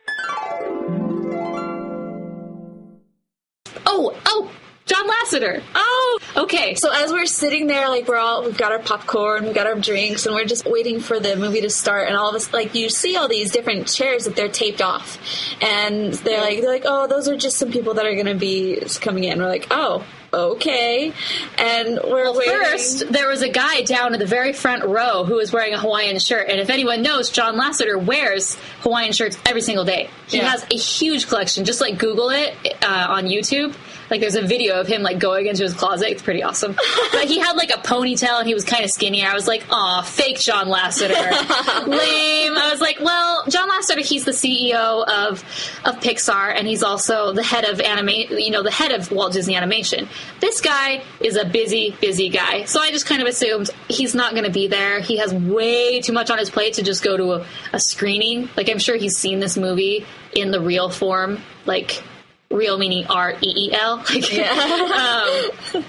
Oh, 3.86 4.14
oh, 4.26 4.52
John 4.88 5.06
Lasseter. 5.08 5.62
Oh, 5.76 6.20
okay. 6.38 6.74
So 6.76 6.92
as 6.92 7.12
we're 7.12 7.26
sitting 7.26 7.68
there, 7.68 7.90
like 7.90 8.08
we're 8.08 8.18
all, 8.18 8.44
we've 8.46 8.58
got 8.58 8.72
our 8.72 8.80
popcorn, 8.80 9.44
we've 9.46 9.54
got 9.54 9.68
our 9.68 9.76
drinks, 9.76 10.26
and 10.26 10.34
we're 10.34 10.46
just 10.46 10.66
waiting 10.66 11.00
for 11.02 11.20
the 11.20 11.36
movie 11.36 11.62
to 11.62 11.70
start. 11.70 12.08
And 12.08 12.16
all 12.18 12.30
of 12.30 12.36
us, 12.36 12.54
like 12.54 12.74
you 12.74 12.90
see 12.90 13.16
all 13.18 13.28
these 13.28 13.52
different 13.52 13.88
chairs 13.88 14.26
that 14.26 14.36
they're 14.36 14.48
taped 14.48 14.82
off, 14.82 15.18
and 15.62 16.14
they're 16.14 16.42
like, 16.42 16.62
they're 16.62 16.72
like, 16.72 16.84
oh, 16.86 17.08
those 17.08 17.28
are 17.28 17.36
just 17.38 17.58
some 17.58 17.72
people 17.72 17.96
that 17.96 18.06
are 18.06 18.14
going 18.14 18.26
to 18.28 18.36
be 18.36 18.82
coming 19.02 19.26
in. 19.26 19.40
We're 19.40 19.50
like, 19.50 19.68
oh, 19.72 20.06
okay. 20.34 21.12
And 21.58 22.00
we're 22.04 22.32
Well, 22.32 22.42
first, 22.42 23.12
there 23.12 23.28
was 23.28 23.42
a 23.42 23.50
guy 23.50 23.82
down 23.82 24.14
in 24.14 24.20
the 24.20 24.26
very 24.26 24.54
front 24.54 24.86
row 24.86 25.24
who 25.26 25.36
was 25.36 25.52
wearing 25.52 25.74
a 25.74 25.80
Hawaiian 25.80 26.20
shirt. 26.20 26.50
And 26.50 26.60
if 26.60 26.70
anyone 26.70 27.02
knows, 27.02 27.30
John 27.30 27.56
Lasseter 27.56 28.02
wears 28.04 28.56
Hawaiian 28.82 29.12
shirts 29.14 29.38
every 29.46 29.62
single 29.62 29.84
day. 29.86 30.10
He 30.28 30.38
Yeah. 30.38 30.50
has 30.50 30.64
a 30.72 30.76
huge 30.78 31.28
collection. 31.28 31.66
Just 31.66 31.82
like 31.82 31.98
Google 31.98 32.30
it 32.30 32.56
uh, 32.84 33.08
on 33.10 33.26
YouTube. 33.26 33.74
Like 34.10 34.22
there's 34.22 34.36
a 34.36 34.42
video 34.42 34.80
of 34.80 34.88
him 34.88 35.02
like 35.02 35.20
going 35.20 35.48
into 35.48 35.64
his 35.64 35.74
closet. 35.74 36.10
It's 36.10 36.22
pretty 36.22 36.44
awesome. 36.44 36.76
but 37.12 37.26
he 37.26 37.40
had 37.40 37.54
like 37.54 37.70
a 37.70 37.80
ponytail 37.80 38.40
and 38.40 38.48
he 38.48 38.54
was 38.54 38.64
kind 38.64 38.84
of 38.84 38.92
skinny. 38.92 39.24
I 39.24 39.34
was 39.34 39.48
like, 39.48 39.66
aw, 39.70 40.02
fake 40.02 40.40
John 40.40 40.68
Lasseter. 40.68 41.08
Lame. 41.88 42.58
I 42.58 42.70
was 42.72 42.82
like, 42.82 43.00
well, 43.02 43.44
John 43.50 43.70
Lasseter, 43.70 44.00
he's 44.00 44.26
the 44.26 44.32
CEO 44.32 45.06
of 45.08 45.44
of 45.86 46.00
Pixar 46.00 46.56
and 46.56 46.68
he's 46.68 46.84
also 46.84 47.34
the 47.34 47.44
head 47.44 47.66
of 47.66 47.80
anime, 47.82 48.10
you 48.10 48.52
know, 48.52 48.64
the 48.64 48.72
head 48.72 48.92
of 48.92 49.12
Walt 49.12 49.34
Disney 49.34 49.56
Animation. 49.56 50.08
This 50.40 50.62
guy 50.62 51.04
is 51.20 51.36
a 51.36 51.46
busy, 51.46 51.96
busy 52.00 52.30
guy. 52.30 52.66
So 52.66 52.80
I 52.82 52.92
just 52.92 53.06
kind 53.06 53.22
of 53.22 53.28
assumed 53.28 53.70
he's 53.88 54.16
not 54.16 54.32
going 54.32 54.46
to 54.46 54.52
be 54.52 54.68
there. 54.68 55.00
He 55.00 55.18
has 55.18 55.34
way 55.34 56.02
too 56.02 56.14
much 56.14 56.30
on 56.30 56.38
his 56.38 56.50
plate 56.50 56.76
to 56.76 56.84
just 56.84 57.04
go 57.04 57.18
to 57.18 57.34
a, 57.34 57.46
a 57.74 57.80
screening. 57.80 58.50
Like 58.56 58.70
I'm 58.70 58.80
sure 58.80 58.96
he's 58.96 59.18
seen 59.18 59.40
this 59.40 59.58
movie 59.58 60.06
in 60.34 60.52
the 60.52 60.62
real 60.62 60.90
form, 60.90 61.42
like 61.66 62.04
real 62.52 62.78
meaning 62.78 63.06
R 63.08 63.34
E 63.42 63.70
E 63.70 63.74
L. 63.74 64.04
Like, 64.14 65.76
um, 65.76 65.86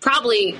probably 0.00 0.56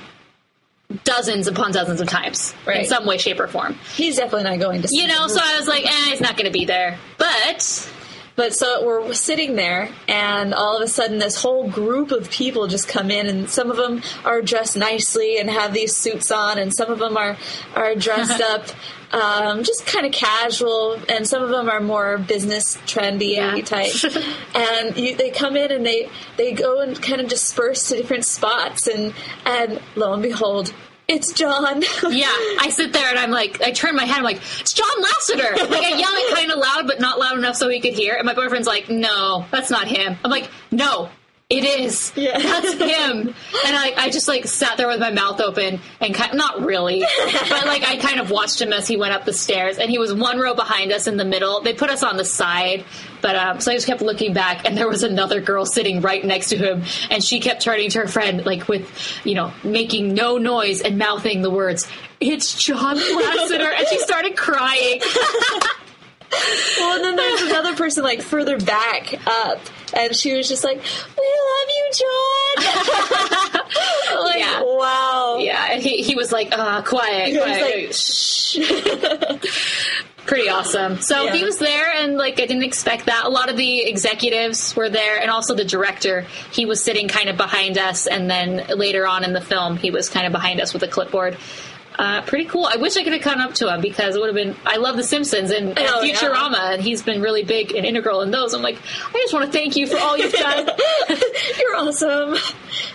dozens 1.05 1.47
upon 1.47 1.73
dozens 1.73 2.01
of 2.01 2.09
times 2.09 2.55
in 2.67 2.87
some 2.87 3.07
way, 3.07 3.19
shape, 3.19 3.39
or 3.41 3.47
form. 3.47 3.75
He's 3.95 4.17
definitely 4.17 4.45
not 4.45 4.59
going 4.59 4.83
to. 4.83 4.89
You 4.91 5.07
know, 5.07 5.27
so. 5.29 5.41
I 5.43 5.59
was 5.59 5.69
like, 5.69 5.85
eh, 5.87 6.11
he's 6.11 6.21
not 6.21 6.37
going 6.37 6.47
to 6.47 6.53
be 6.53 6.65
there. 6.65 6.99
But 7.19 7.91
But 8.39 8.55
so 8.55 8.87
we're 8.87 9.13
sitting 9.15 9.57
there, 9.57 9.91
and 10.07 10.55
all 10.55 10.77
of 10.77 10.83
a 10.85 10.87
sudden, 10.87 11.19
this 11.19 11.35
whole 11.35 11.69
group 11.69 12.13
of 12.13 12.31
people 12.31 12.69
just 12.69 12.87
come 12.87 13.11
in, 13.11 13.27
and 13.27 13.51
some 13.51 13.69
of 13.69 13.77
them 13.77 14.01
are 14.25 14.41
dressed 14.43 14.77
nicely 14.77 15.39
and 15.39 15.51
have 15.51 15.75
these 15.75 15.97
suits 15.97 16.31
on, 16.31 16.57
and 16.57 16.73
some 16.73 16.89
of 16.89 17.01
them 17.01 17.17
are 17.17 17.37
are 17.75 17.97
dressed 17.97 18.41
up 18.55 18.69
um, 19.11 19.65
just 19.65 19.87
kind 19.87 20.07
of 20.07 20.13
casual, 20.13 21.01
and 21.09 21.27
some 21.27 21.43
of 21.43 21.51
them 21.51 21.69
are 21.69 21.81
more 21.81 22.19
business 22.19 22.77
trendy 22.87 23.65
type. 23.65 23.93
and 24.55 24.97
you, 24.97 25.17
they 25.17 25.31
come 25.31 25.57
in 25.57 25.73
and 25.73 25.85
they 25.85 26.09
they 26.37 26.53
go 26.53 26.81
and 26.81 27.03
kind 27.03 27.21
of 27.21 27.29
disperse 27.29 27.89
to 27.89 27.97
different 27.97 28.25
spots, 28.25 28.87
and 28.87 29.15
and 29.47 29.81
lo 29.97 30.13
and 30.13 30.23
behold. 30.23 30.73
It's 31.09 31.33
John. 31.33 31.81
yeah, 32.11 32.27
I 32.61 32.69
sit 32.71 32.93
there 32.93 33.09
and 33.09 33.19
I'm 33.19 33.31
like, 33.31 33.63
I 33.63 33.71
turn 33.71 33.97
my 33.97 34.05
head, 34.05 34.19
I'm 34.19 34.25
like, 34.25 34.43
it's 34.61 34.75
John 34.75 34.87
Lasseter. 35.03 35.57
Like 35.71 35.83
I 35.83 35.97
yell 35.97 36.11
it 36.13 36.35
kind 36.35 36.51
of 36.51 36.59
loud, 36.59 36.87
but 36.87 37.01
not 37.01 37.19
loud 37.19 37.39
enough 37.39 37.57
so 37.57 37.71
he 37.71 37.81
could 37.81 37.95
hear. 37.95 38.15
And 38.15 38.27
my 38.27 38.35
boyfriend's 38.35 38.69
like, 38.69 38.91
no, 38.91 39.47
that's 39.51 39.71
not 39.71 39.89
him. 39.89 40.19
I'm 40.23 40.31
like, 40.31 40.51
no, 40.71 41.09
it 41.51 41.65
is. 41.65 42.13
Yeah. 42.15 42.39
That's 42.39 42.73
him. 42.79 43.29
And 43.29 43.35
I, 43.77 43.95
I 43.97 44.11
just 44.11 44.29
like 44.29 44.47
sat 44.47 44.77
there 44.77 44.87
with 44.87 45.01
my 45.01 45.11
mouth 45.11 45.41
open 45.41 45.81
and 45.99 46.15
kind 46.15 46.35
not 46.35 46.61
really, 46.61 47.01
but 47.01 47.67
like 47.67 47.85
I 47.85 47.97
kind 47.97 48.21
of 48.21 48.31
watched 48.31 48.61
him 48.61 48.73
as 48.75 48.87
he 48.87 48.99
went 48.99 49.15
up 49.15 49.25
the 49.25 49.33
stairs. 49.33 49.79
And 49.79 49.91
he 49.91 49.99
was 49.99 50.13
one 50.13 50.39
row 50.39 50.55
behind 50.55 50.93
us 50.93 51.07
in 51.07 51.17
the 51.17 51.25
middle. 51.25 51.63
They 51.63 51.73
put 51.73 51.89
us 51.89 52.03
on 52.03 52.19
the 52.19 52.25
side, 52.25 52.85
but 53.23 53.35
um, 53.35 53.61
so 53.61 53.73
I 53.73 53.77
just 53.77 53.87
kept 53.87 54.03
looking 54.03 54.35
back, 54.35 54.67
and 54.67 54.77
there 54.77 54.89
was 54.89 55.03
another 55.03 55.41
girl 55.41 55.65
sitting 55.65 56.03
right 56.03 56.23
next 56.25 56.51
to 56.51 56.59
him, 56.59 56.85
and 57.11 57.25
she 57.25 57.41
kept 57.41 57.63
turning 57.63 57.89
to 57.91 58.01
her 58.01 58.09
friend 58.09 58.45
like 58.45 58.69
with, 58.69 58.91
you 59.25 59.35
know, 59.35 59.53
making 59.65 60.13
no 60.13 60.37
noise 60.37 60.83
and 60.83 60.99
mouthing 60.99 61.41
the 61.41 61.51
words, 61.51 61.89
"It's 62.21 62.63
John 62.63 62.97
Lasseter," 62.97 63.73
and 63.75 63.89
she 63.89 63.99
started 63.99 64.37
crying. 64.37 65.01
well, 66.31 66.95
and 66.97 67.05
then 67.05 67.17
there's 67.17 67.43
another 67.43 67.75
person 67.75 68.05
like 68.05 68.21
further 68.23 68.59
back 68.59 69.15
up, 69.27 69.61
and 69.95 70.15
she 70.15 70.37
was 70.37 70.49
just 70.49 70.65
like, 70.65 70.77
"We 70.77 70.83
love 70.83 71.69
you, 71.69 71.91
John." 71.95 72.65
like, 74.25 74.39
Yeah. 74.41 74.63
wow. 74.63 75.39
Yeah, 75.41 75.69
and 75.73 75.83
he, 75.83 76.03
he 76.03 76.15
was 76.15 76.33
like, 76.33 76.49
uh, 76.57 76.83
quiet, 76.83 77.29
He 77.29 77.37
was 77.39 77.45
quiet. 77.47 77.87
like, 77.87 77.93
shh. 79.45 79.47
Pretty 80.27 80.49
awesome. 80.51 80.99
So 81.01 81.25
Yeah. 81.25 81.35
he 81.37 81.45
was 81.45 81.59
there, 81.59 81.91
and 81.97 82.19
like 82.19 82.35
I 82.35 82.45
didn't 82.45 82.65
expect 82.65 83.07
that. 83.07 83.25
A 83.25 83.31
lot 83.31 83.49
of 83.49 83.57
the 83.57 83.81
executives 83.89 84.77
were 84.77 84.91
there, 84.91 85.19
and 85.19 85.31
also 85.31 85.55
the 85.55 85.65
director. 85.65 86.27
He 86.53 86.67
was 86.67 86.83
sitting 86.85 87.09
kind 87.09 87.31
of 87.31 87.39
behind 87.39 87.79
us, 87.79 88.07
and 88.07 88.31
then 88.31 88.67
later 88.77 89.07
on 89.07 89.25
in 89.25 89.33
the 89.33 89.41
film, 89.41 89.79
he 89.79 89.91
was 89.91 90.11
kind 90.11 90.27
of 90.27 90.33
behind 90.33 90.61
us 90.61 90.75
with 90.75 90.83
a 90.83 90.89
clipboard. 90.89 91.39
Uh, 91.99 92.23
pretty 92.23 92.45
cool. 92.45 92.65
I 92.65 92.77
wish 92.77 92.97
I 92.97 93.03
could 93.03 93.13
have 93.13 93.23
come 93.23 93.41
up 93.41 93.55
to 93.55 93.75
him 93.75 93.81
because 93.81 94.15
it 94.15 94.21
would 94.21 94.29
have 94.29 94.35
been. 94.37 94.55
I 94.65 94.77
love 94.77 94.97
The 94.97 95.03
Simpsons 95.03 95.51
and, 95.51 95.71
and 95.71 95.79
Oh, 95.81 96.03
yeah. 96.03 96.15
Futurama, 96.15 96.75
and 96.75 96.81
he's 96.83 97.03
been 97.03 97.21
really 97.21 97.43
big 97.43 97.73
and 97.75 97.85
integral 97.85 98.21
in 98.23 98.31
those. 98.31 98.55
I'm 98.55 98.63
like, 98.63 98.79
I 99.09 99.13
just 99.15 99.33
want 99.35 99.47
to 99.47 99.51
thank 99.53 99.75
you 99.75 99.89
for 99.89 99.99
all 99.99 100.17
you've 100.17 100.33
done. 100.33 100.69
You're 101.59 101.75
awesome. 101.77 102.37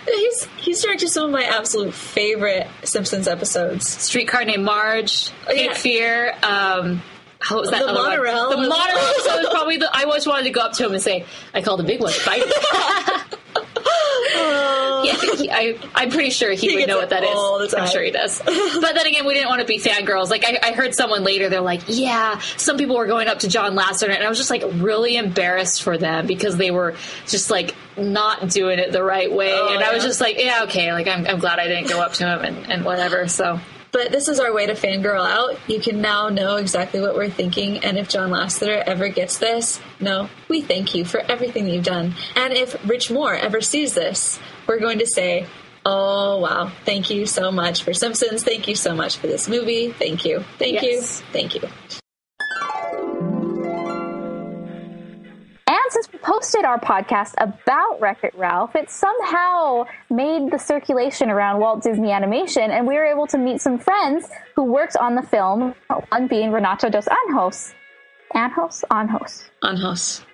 He's 0.06 0.44
he's 0.56 0.82
directed 0.82 1.08
some 1.10 1.26
of 1.26 1.30
my 1.32 1.44
absolute 1.44 1.92
favorite 1.92 2.66
Simpsons 2.84 3.28
episodes. 3.28 3.86
Streetcar 3.86 4.46
Named 4.46 4.64
Marge, 4.64 5.30
Cape 5.48 5.66
yeah. 5.66 5.74
Fear. 5.74 6.34
Um, 6.42 7.02
how 7.40 7.60
was 7.60 7.70
that? 7.72 7.80
The 7.80 7.88
other 7.90 7.94
one? 8.00 8.08
monorail. 8.10 8.50
The 8.50 8.56
monorail 8.56 9.04
episode 9.04 9.40
is 9.40 9.48
probably 9.50 9.76
the. 9.76 9.90
I 9.92 10.04
always 10.04 10.26
wanted 10.26 10.44
to 10.44 10.50
go 10.50 10.62
up 10.62 10.72
to 10.74 10.86
him 10.86 10.92
and 10.94 11.02
say, 11.02 11.26
"I 11.52 11.60
called 11.60 11.80
the 11.80 11.84
big 11.84 12.00
one, 12.00 12.10
Spidey." 12.12 12.50
yeah, 14.32 15.12
I, 15.52 15.78
I'm 15.94 16.10
pretty 16.10 16.30
sure 16.30 16.50
he, 16.52 16.68
He 16.68 16.76
would 16.76 16.88
know 16.88 16.96
what 16.98 17.10
that 17.10 17.22
is. 17.24 17.74
I'm 17.74 17.88
sure 17.88 18.02
he 18.02 18.10
does. 18.10 18.40
but 18.40 18.94
then 18.94 19.06
again, 19.06 19.26
we 19.26 19.34
didn't 19.34 19.48
want 19.48 19.60
to 19.60 19.66
be 19.66 19.78
fangirls. 19.78 20.30
Like 20.30 20.44
I, 20.46 20.58
I 20.70 20.72
heard 20.72 20.94
someone 20.94 21.24
later, 21.24 21.48
they're 21.48 21.60
like, 21.60 21.82
"Yeah, 21.86 22.38
some 22.56 22.76
people 22.78 22.96
were 22.96 23.06
going 23.06 23.28
up 23.28 23.40
to 23.40 23.48
John 23.48 23.74
Lasseter," 23.76 24.14
and 24.14 24.22
I 24.24 24.28
was 24.28 24.38
just 24.38 24.50
like 24.50 24.62
really 24.74 25.16
embarrassed 25.16 25.82
for 25.82 25.98
them 25.98 26.26
because 26.26 26.56
they 26.56 26.70
were 26.70 26.96
just 27.26 27.50
like 27.50 27.74
not 27.96 28.48
doing 28.48 28.78
it 28.78 28.92
the 28.92 29.02
right 29.02 29.30
way, 29.32 29.52
Oh, 29.52 29.74
and 29.74 29.84
I 29.84 29.92
was 29.94 30.02
just 30.04 30.20
like, 30.20 30.38
"Yeah, 30.38 30.64
okay." 30.64 30.92
Like 30.92 31.06
I'm, 31.08 31.26
I'm 31.26 31.38
glad 31.38 31.58
I 31.58 31.68
didn't 31.68 31.88
go 31.88 32.00
up 32.00 32.14
to 32.14 32.24
him 32.26 32.40
and, 32.42 32.70
and 32.72 32.84
whatever. 32.84 33.28
So. 33.28 33.60
But 33.94 34.10
this 34.10 34.26
is 34.26 34.40
our 34.40 34.52
way 34.52 34.66
to 34.66 34.72
fangirl 34.74 35.24
out. 35.24 35.56
You 35.68 35.80
can 35.80 36.00
now 36.00 36.28
know 36.28 36.56
exactly 36.56 37.00
what 37.00 37.14
we're 37.14 37.30
thinking, 37.30 37.84
and 37.84 37.96
if 37.96 38.08
John 38.08 38.30
Lasseter 38.30 38.82
ever 38.84 39.08
gets 39.08 39.38
this, 39.38 39.80
no, 40.00 40.28
we 40.48 40.62
thank 40.62 40.96
you 40.96 41.04
for 41.04 41.20
everything 41.20 41.68
you've 41.68 41.84
done. 41.84 42.14
And 42.34 42.52
if 42.52 42.76
Rich 42.88 43.12
Moore 43.12 43.34
ever 43.36 43.60
sees 43.60 43.94
this, 43.94 44.40
we're 44.66 44.80
going 44.80 44.98
to 44.98 45.06
say, 45.06 45.46
Oh 45.86 46.38
wow! 46.40 46.72
Thank 46.84 47.10
you 47.10 47.24
so 47.24 47.52
much 47.52 47.84
for 47.84 47.92
Simpsons. 47.94 48.42
Thank 48.42 48.66
you 48.66 48.74
so 48.74 48.96
much 48.96 49.18
for 49.18 49.28
this 49.28 49.48
movie. 49.48 49.92
Thank 49.92 50.24
you. 50.24 50.42
Thank 50.58 50.82
Yes. 50.82 51.20
you. 51.20 51.26
Thank 51.32 51.54
you. 51.54 52.00
Since 55.94 56.12
we 56.12 56.18
posted 56.18 56.64
our 56.64 56.80
podcast 56.80 57.34
about 57.38 58.00
Wreck 58.00 58.24
It 58.24 58.36
Ralph, 58.36 58.74
it 58.74 58.90
somehow 58.90 59.84
made 60.10 60.50
the 60.50 60.58
circulation 60.58 61.30
around 61.30 61.60
Walt 61.60 61.84
Disney 61.84 62.10
Animation, 62.10 62.72
and 62.72 62.84
we 62.84 62.94
were 62.94 63.04
able 63.04 63.28
to 63.28 63.38
meet 63.38 63.60
some 63.60 63.78
friends 63.78 64.28
who 64.56 64.64
worked 64.64 64.96
on 64.96 65.14
the 65.14 65.22
film, 65.22 65.72
one 66.08 66.26
being 66.26 66.50
Renato 66.50 66.90
dos 66.90 67.06
Anjos. 67.06 67.74
Anjos? 68.34 68.82
Anjos. 68.90 69.44
Anjos. 69.62 70.24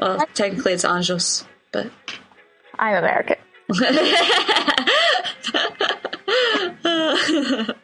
Well, 0.00 0.26
technically 0.34 0.72
it's 0.72 0.84
Anjos, 0.84 1.44
but 1.70 1.88
I'm 2.76 2.96
American. 2.96 3.36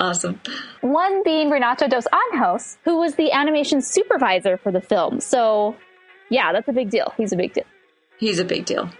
awesome. 0.00 0.40
One 0.80 1.22
being 1.22 1.50
Renato 1.50 1.86
dos 1.86 2.06
Anjos, 2.32 2.78
who 2.84 2.96
was 2.96 3.16
the 3.16 3.32
animation 3.32 3.82
supervisor 3.82 4.56
for 4.56 4.72
the 4.72 4.80
film. 4.80 5.20
So, 5.20 5.76
yeah, 6.30 6.52
that's 6.52 6.68
a 6.68 6.72
big 6.72 6.90
deal. 6.90 7.12
He's 7.16 7.32
a 7.32 7.36
big 7.36 7.52
deal. 7.52 7.64
He's 8.18 8.38
a 8.38 8.44
big 8.44 8.64
deal. 8.64 8.90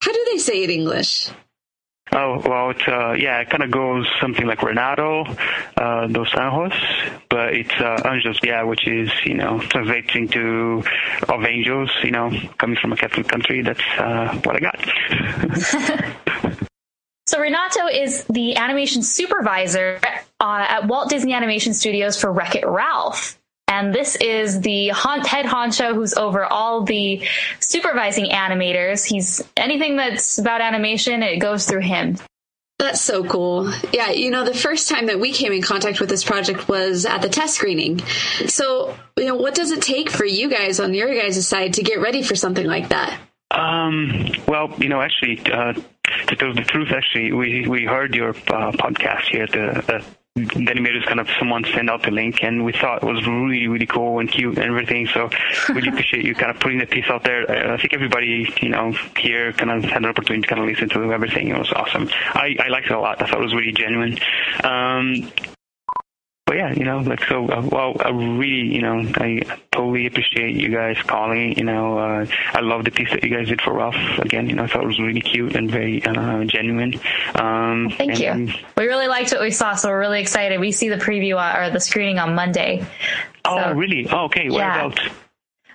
How 0.00 0.12
do 0.12 0.26
they 0.30 0.38
say 0.38 0.62
it 0.62 0.70
in 0.70 0.80
English? 0.80 1.30
Oh 2.10 2.40
well, 2.44 2.70
it's 2.70 2.88
uh, 2.88 3.12
yeah, 3.18 3.40
it 3.40 3.50
kind 3.50 3.62
of 3.62 3.70
goes 3.70 4.06
something 4.20 4.46
like 4.46 4.62
Renato 4.62 5.24
uh, 5.76 6.06
dos 6.06 6.30
Anjos, 6.32 6.72
but 7.28 7.52
it's 7.52 7.72
uh, 7.72 7.96
Anjos, 8.04 8.42
yeah, 8.42 8.62
which 8.62 8.88
is 8.88 9.10
you 9.26 9.34
know 9.34 9.60
translating 9.60 10.26
to 10.28 10.82
of 11.28 11.44
angels, 11.44 11.90
you 12.02 12.10
know, 12.10 12.30
coming 12.56 12.76
from 12.80 12.92
a 12.92 12.96
Catholic 12.96 13.28
country. 13.28 13.60
That's 13.60 13.84
uh, 13.98 14.40
what 14.44 14.56
I 14.56 14.60
got. 14.60 16.58
So 17.28 17.38
Renato 17.40 17.88
is 17.88 18.24
the 18.24 18.56
animation 18.56 19.02
supervisor 19.02 20.00
uh, 20.40 20.66
at 20.66 20.86
Walt 20.86 21.10
Disney 21.10 21.34
Animation 21.34 21.74
Studios 21.74 22.18
for 22.18 22.32
Wreck 22.32 22.54
It 22.54 22.66
Ralph. 22.66 23.38
And 23.68 23.94
this 23.94 24.16
is 24.16 24.62
the 24.62 24.88
hon- 24.88 25.20
head 25.20 25.44
honcho 25.44 25.94
who's 25.94 26.14
over 26.14 26.46
all 26.46 26.84
the 26.84 27.22
supervising 27.60 28.30
animators. 28.30 29.04
He's 29.04 29.46
anything 29.58 29.96
that's 29.96 30.38
about 30.38 30.62
animation, 30.62 31.22
it 31.22 31.36
goes 31.36 31.66
through 31.66 31.82
him. 31.82 32.16
That's 32.78 33.02
so 33.02 33.22
cool. 33.24 33.70
Yeah, 33.92 34.08
you 34.08 34.30
know, 34.30 34.46
the 34.46 34.54
first 34.54 34.88
time 34.88 35.04
that 35.08 35.20
we 35.20 35.32
came 35.32 35.52
in 35.52 35.60
contact 35.60 36.00
with 36.00 36.08
this 36.08 36.24
project 36.24 36.66
was 36.66 37.04
at 37.04 37.20
the 37.20 37.28
test 37.28 37.56
screening. 37.56 37.98
So, 38.46 38.96
you 39.18 39.26
know, 39.26 39.36
what 39.36 39.54
does 39.54 39.70
it 39.70 39.82
take 39.82 40.08
for 40.08 40.24
you 40.24 40.48
guys 40.48 40.80
on 40.80 40.94
your 40.94 41.14
guys' 41.14 41.46
side 41.46 41.74
to 41.74 41.82
get 41.82 42.00
ready 42.00 42.22
for 42.22 42.34
something 42.34 42.66
like 42.66 42.88
that? 42.88 43.20
Um, 43.50 44.30
well, 44.46 44.74
you 44.78 44.88
know, 44.88 45.02
actually, 45.02 45.40
uh, 45.52 45.74
to 46.26 46.36
tell 46.36 46.54
the 46.54 46.62
truth, 46.62 46.88
actually, 46.92 47.32
we 47.32 47.66
we 47.66 47.84
heard 47.84 48.14
your 48.14 48.30
uh, 48.30 48.72
podcast 48.72 49.28
here 49.30 49.44
at 49.44 49.52
the. 49.52 49.94
Uh, 49.94 50.02
the 50.38 50.44
animators 50.44 51.04
kind 51.04 51.18
of 51.18 51.28
someone 51.38 51.64
sent 51.64 51.90
out 51.90 52.02
the 52.04 52.12
link 52.12 52.44
and 52.44 52.64
we 52.64 52.72
thought 52.72 53.02
it 53.02 53.06
was 53.06 53.26
really 53.26 53.66
really 53.66 53.86
cool 53.86 54.20
and 54.20 54.30
cute 54.30 54.56
and 54.56 54.66
everything 54.66 55.04
so 55.08 55.28
really 55.68 55.88
appreciate 55.88 56.24
you 56.24 56.32
kind 56.32 56.50
of 56.50 56.60
putting 56.60 56.78
the 56.78 56.86
piece 56.86 57.06
out 57.08 57.24
there. 57.24 57.50
Uh, 57.50 57.74
i 57.74 57.76
think 57.76 57.92
everybody 57.92 58.48
you 58.62 58.68
know 58.68 58.92
here 59.16 59.52
kind 59.52 59.70
of 59.70 59.82
had 59.82 60.02
an 60.02 60.06
opportunity 60.06 60.42
to 60.42 60.46
kind 60.48 60.62
of 60.62 60.68
listen 60.68 60.88
to 60.88 61.12
everything. 61.12 61.48
It 61.48 61.58
was 61.58 61.72
awesome. 61.72 62.08
I 62.34 62.56
i 62.60 62.68
liked 62.68 62.86
it 62.86 62.92
a 62.92 63.00
lot. 63.00 63.20
I 63.20 63.26
thought 63.26 63.40
it 63.40 63.44
was 63.44 63.54
really 63.54 63.72
genuine. 63.72 64.18
Um 64.62 65.28
but 66.48 66.56
yeah, 66.56 66.72
you 66.72 66.84
know, 66.86 67.00
like 67.00 67.22
so. 67.24 67.46
Uh, 67.46 67.60
well, 67.70 67.94
I 68.02 68.08
really, 68.08 68.74
you 68.74 68.80
know, 68.80 69.00
I 69.16 69.42
totally 69.70 70.06
appreciate 70.06 70.56
you 70.56 70.70
guys 70.70 70.96
calling. 71.02 71.58
You 71.58 71.64
know, 71.64 71.98
uh, 71.98 72.26
I 72.54 72.60
love 72.60 72.86
the 72.86 72.90
piece 72.90 73.10
that 73.10 73.22
you 73.22 73.28
guys 73.28 73.48
did 73.48 73.60
for 73.60 73.74
Ralph. 73.74 73.94
Again, 74.18 74.48
you 74.48 74.54
know, 74.54 74.64
I 74.64 74.66
thought 74.66 74.82
it 74.82 74.86
was 74.86 74.98
really 74.98 75.20
cute 75.20 75.54
and 75.54 75.70
very 75.70 76.02
uh, 76.06 76.44
genuine. 76.44 76.94
Um, 77.34 77.90
Thank 77.90 78.20
and, 78.20 78.48
you. 78.48 78.54
We 78.78 78.86
really 78.86 79.08
liked 79.08 79.30
what 79.32 79.42
we 79.42 79.50
saw, 79.50 79.74
so 79.74 79.90
we're 79.90 80.00
really 80.00 80.22
excited. 80.22 80.58
We 80.58 80.72
see 80.72 80.88
the 80.88 80.96
preview 80.96 81.36
uh, 81.36 81.60
or 81.66 81.70
the 81.70 81.80
screening 81.80 82.18
on 82.18 82.34
Monday. 82.34 82.82
Oh, 83.44 83.64
So- 83.64 83.72
really? 83.74 84.08
Oh, 84.10 84.24
okay. 84.24 84.44
Yeah. 84.44 84.84
Whereabouts? 84.84 85.02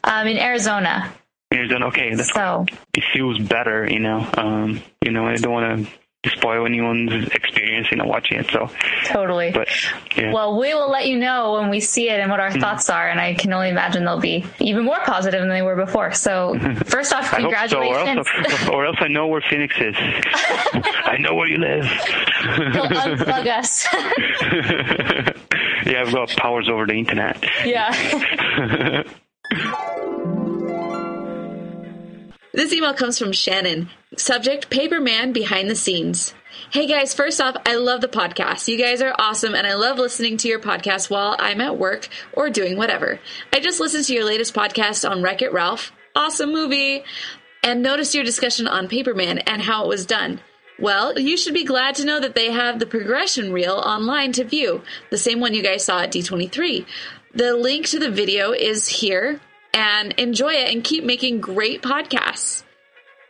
Um, 0.03 0.27
in 0.27 0.39
Arizona. 0.39 1.13
Arizona. 1.53 1.85
Okay, 1.89 2.15
that's 2.15 2.33
So 2.33 2.65
it 2.95 3.03
feels 3.13 3.37
better. 3.37 3.87
You 3.87 3.99
know, 3.99 4.27
um, 4.37 4.81
you 5.05 5.11
know, 5.11 5.27
I 5.27 5.35
don't 5.35 5.53
want 5.53 5.85
to 5.85 5.91
spoil 6.25 6.65
anyone's 6.65 7.27
experience. 7.33 7.87
You 7.91 7.97
know, 7.97 8.05
watching 8.05 8.39
it. 8.39 8.49
So 8.51 8.69
totally. 9.05 9.51
But 9.51 9.67
yeah. 10.15 10.31
Well, 10.33 10.57
we 10.59 10.73
will 10.73 10.89
let 10.89 11.07
you 11.07 11.17
know 11.17 11.53
when 11.53 11.69
we 11.69 11.79
see 11.79 12.09
it 12.09 12.19
and 12.19 12.29
what 12.31 12.39
our 12.39 12.49
Mhm. 12.49 12.59
thoughts 12.61 12.89
are, 12.89 13.07
and 13.09 13.19
I 13.19 13.33
can 13.33 13.51
only 13.53 13.69
imagine 13.69 14.05
they'll 14.05 14.19
be 14.19 14.45
even 14.59 14.83
more 14.85 14.99
positive 15.05 15.39
than 15.41 15.49
they 15.49 15.61
were 15.61 15.75
before. 15.75 16.11
So, 16.13 16.57
first 16.85 17.13
off, 17.13 17.27
hope 17.29 17.39
so, 17.41 17.45
or 17.47 17.51
congratulations. 17.95 18.27
else, 18.47 18.69
or 18.69 18.85
else 18.85 18.97
I 18.99 19.07
know 19.09 19.27
where 19.27 19.41
Phoenix 19.49 19.75
is. 19.79 19.95
I 21.05 21.17
know 21.19 21.35
where 21.35 21.47
you 21.47 21.57
live. 21.57 21.85
He'll 21.85 22.87
unplug 22.87 23.47
us. 23.47 23.87
yeah, 25.85 26.01
I've 26.01 26.13
got 26.13 26.29
powers 26.37 26.69
over 26.69 26.85
the 26.85 26.93
internet. 26.93 27.43
yeah. 27.65 29.03
This 32.55 32.71
email 32.71 32.93
comes 32.93 33.17
from 33.17 33.31
Shannon. 33.31 33.89
Subject 34.15 34.69
Paperman 34.69 35.33
behind 35.33 35.71
the 35.71 35.75
scenes. 35.75 36.35
Hey 36.69 36.85
guys, 36.85 37.11
first 37.11 37.41
off, 37.41 37.55
I 37.65 37.77
love 37.77 38.01
the 38.01 38.07
podcast. 38.07 38.67
You 38.67 38.77
guys 38.77 39.01
are 39.01 39.15
awesome, 39.17 39.55
and 39.55 39.65
I 39.65 39.73
love 39.73 39.97
listening 39.97 40.37
to 40.37 40.47
your 40.47 40.59
podcast 40.59 41.09
while 41.09 41.35
I'm 41.39 41.61
at 41.61 41.79
work 41.79 42.09
or 42.31 42.51
doing 42.51 42.77
whatever. 42.77 43.19
I 43.51 43.59
just 43.59 43.79
listened 43.79 44.05
to 44.05 44.13
your 44.13 44.23
latest 44.23 44.53
podcast 44.53 45.09
on 45.09 45.23
Wreck 45.23 45.41
It 45.41 45.51
Ralph. 45.51 45.93
Awesome 46.15 46.51
movie. 46.51 47.03
And 47.63 47.81
noticed 47.81 48.13
your 48.13 48.23
discussion 48.23 48.67
on 48.67 48.87
Paperman 48.87 49.41
and 49.47 49.59
how 49.59 49.85
it 49.85 49.87
was 49.87 50.05
done. 50.05 50.39
Well, 50.77 51.17
you 51.17 51.37
should 51.37 51.55
be 51.55 51.63
glad 51.63 51.95
to 51.95 52.05
know 52.05 52.19
that 52.19 52.35
they 52.35 52.51
have 52.51 52.77
the 52.77 52.85
progression 52.85 53.51
reel 53.51 53.81
online 53.83 54.31
to 54.33 54.43
view, 54.43 54.83
the 55.09 55.17
same 55.17 55.39
one 55.39 55.55
you 55.55 55.63
guys 55.63 55.85
saw 55.85 56.01
at 56.01 56.11
D23. 56.11 56.85
The 57.33 57.55
link 57.55 57.87
to 57.87 57.97
the 57.97 58.11
video 58.11 58.51
is 58.51 58.87
here, 58.87 59.41
and 59.73 60.13
enjoy 60.13 60.53
it 60.53 60.73
and 60.73 60.83
keep 60.83 61.03
making 61.03 61.41
great 61.41 61.81
podcasts. 61.81 62.63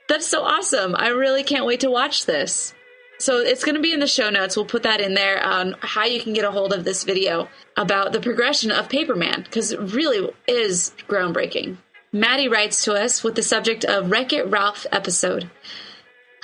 That's 0.09 0.27
so 0.27 0.43
awesome. 0.43 0.95
I 0.95 1.09
really 1.09 1.43
can't 1.43 1.65
wait 1.65 1.79
to 1.81 1.89
watch 1.89 2.25
this. 2.25 2.73
So 3.19 3.37
it's 3.37 3.63
going 3.63 3.75
to 3.75 3.81
be 3.81 3.93
in 3.93 3.99
the 3.99 4.07
show 4.07 4.29
notes. 4.29 4.57
We'll 4.57 4.65
put 4.65 4.83
that 4.83 4.99
in 4.99 5.13
there 5.13 5.41
on 5.41 5.75
how 5.79 6.05
you 6.05 6.21
can 6.21 6.33
get 6.33 6.43
a 6.43 6.51
hold 6.51 6.73
of 6.73 6.83
this 6.83 7.03
video 7.03 7.47
about 7.77 8.11
the 8.11 8.19
progression 8.19 8.69
of 8.69 8.89
Paperman 8.89 9.45
because 9.45 9.71
it 9.71 9.79
really 9.79 10.29
is 10.47 10.93
groundbreaking. 11.07 11.77
Maddie 12.11 12.49
writes 12.49 12.83
to 12.83 12.93
us 12.93 13.23
with 13.23 13.35
the 13.35 13.41
subject 13.41 13.85
of 13.85 14.11
Wreck 14.11 14.33
It 14.33 14.47
Ralph 14.47 14.85
episode. 14.91 15.49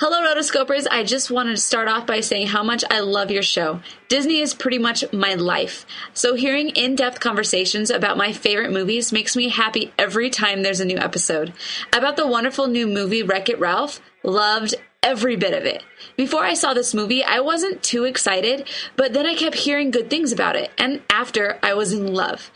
Hello, 0.02 0.22
Rotoscopers. 0.22 0.86
I 0.90 1.04
just 1.04 1.30
wanted 1.30 1.56
to 1.56 1.60
start 1.60 1.86
off 1.86 2.06
by 2.06 2.20
saying 2.20 2.46
how 2.46 2.62
much 2.62 2.82
I 2.90 3.00
love 3.00 3.30
your 3.30 3.42
show. 3.42 3.80
Disney 4.08 4.40
is 4.40 4.54
pretty 4.54 4.78
much 4.78 5.04
my 5.12 5.34
life. 5.34 5.84
So 6.14 6.34
hearing 6.34 6.70
in-depth 6.70 7.20
conversations 7.20 7.90
about 7.90 8.16
my 8.16 8.32
favorite 8.32 8.72
movies 8.72 9.12
makes 9.12 9.36
me 9.36 9.50
happy 9.50 9.92
every 9.98 10.30
time 10.30 10.62
there's 10.62 10.80
a 10.80 10.86
new 10.86 10.96
episode. 10.96 11.52
About 11.92 12.16
the 12.16 12.26
wonderful 12.26 12.66
new 12.66 12.86
movie 12.86 13.22
Wreck-It 13.22 13.60
Ralph, 13.60 14.00
loved 14.22 14.74
every 15.02 15.36
bit 15.36 15.52
of 15.52 15.66
it. 15.66 15.82
Before 16.16 16.44
I 16.44 16.54
saw 16.54 16.72
this 16.72 16.94
movie, 16.94 17.22
I 17.22 17.40
wasn't 17.40 17.82
too 17.82 18.04
excited, 18.04 18.70
but 18.96 19.12
then 19.12 19.26
I 19.26 19.34
kept 19.34 19.54
hearing 19.54 19.90
good 19.90 20.08
things 20.08 20.32
about 20.32 20.56
it, 20.56 20.70
and 20.78 21.02
after, 21.10 21.58
I 21.62 21.74
was 21.74 21.92
in 21.92 22.14
love. 22.14 22.50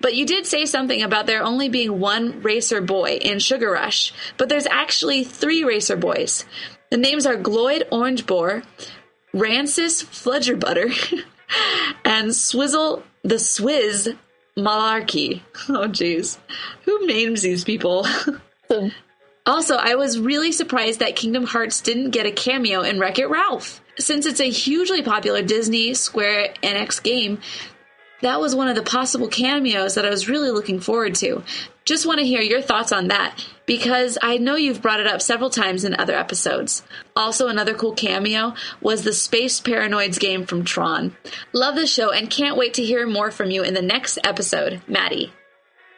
But 0.00 0.16
you 0.16 0.26
did 0.26 0.44
say 0.44 0.64
something 0.64 1.02
about 1.02 1.26
there 1.26 1.44
only 1.44 1.68
being 1.68 2.00
one 2.00 2.42
racer 2.42 2.80
boy 2.80 3.18
in 3.20 3.38
Sugar 3.38 3.70
Rush, 3.70 4.12
but 4.38 4.48
there's 4.48 4.66
actually 4.66 5.22
three 5.22 5.62
racer 5.62 5.94
boys. 5.94 6.44
The 6.90 6.96
names 6.96 7.24
are 7.24 7.36
Gloyd 7.36 7.88
Orangeboar, 7.90 8.64
Rancis 9.32 10.02
Fluggerbutter, 10.02 11.22
and 12.04 12.34
Swizzle 12.34 13.04
the 13.22 13.36
Swizz 13.36 14.16
Malarkey. 14.56 15.42
Oh, 15.68 15.86
jeez. 15.86 16.38
Who 16.84 17.06
names 17.06 17.42
these 17.42 17.62
people? 17.62 18.06
also, 19.46 19.76
I 19.76 19.94
was 19.94 20.18
really 20.18 20.50
surprised 20.50 21.00
that 21.00 21.14
Kingdom 21.14 21.44
Hearts 21.44 21.80
didn't 21.80 22.10
get 22.10 22.26
a 22.26 22.32
cameo 22.32 22.80
in 22.80 22.98
Wreck 22.98 23.18
It 23.18 23.30
Ralph. 23.30 23.80
Since 23.98 24.26
it's 24.26 24.40
a 24.40 24.50
hugely 24.50 25.02
popular 25.02 25.42
Disney 25.42 25.94
Square 25.94 26.54
Enix 26.62 27.00
game, 27.02 27.40
that 28.22 28.40
was 28.40 28.54
one 28.54 28.68
of 28.68 28.76
the 28.76 28.82
possible 28.82 29.28
cameos 29.28 29.94
that 29.94 30.06
I 30.06 30.10
was 30.10 30.28
really 30.28 30.50
looking 30.50 30.80
forward 30.80 31.14
to. 31.16 31.42
Just 31.84 32.06
want 32.06 32.20
to 32.20 32.26
hear 32.26 32.40
your 32.42 32.62
thoughts 32.62 32.92
on 32.92 33.08
that 33.08 33.44
because 33.66 34.18
I 34.22 34.36
know 34.36 34.54
you've 34.56 34.82
brought 34.82 35.00
it 35.00 35.06
up 35.06 35.22
several 35.22 35.50
times 35.50 35.84
in 35.84 35.94
other 35.94 36.14
episodes. 36.14 36.82
Also, 37.16 37.48
another 37.48 37.74
cool 37.74 37.94
cameo 37.94 38.54
was 38.80 39.02
the 39.02 39.12
Space 39.12 39.60
Paranoids 39.60 40.18
game 40.18 40.46
from 40.46 40.64
Tron. 40.64 41.16
Love 41.52 41.74
the 41.74 41.86
show 41.86 42.10
and 42.10 42.30
can't 42.30 42.56
wait 42.56 42.74
to 42.74 42.84
hear 42.84 43.06
more 43.06 43.30
from 43.30 43.50
you 43.50 43.62
in 43.62 43.74
the 43.74 43.82
next 43.82 44.18
episode, 44.24 44.82
Maddie. 44.86 45.32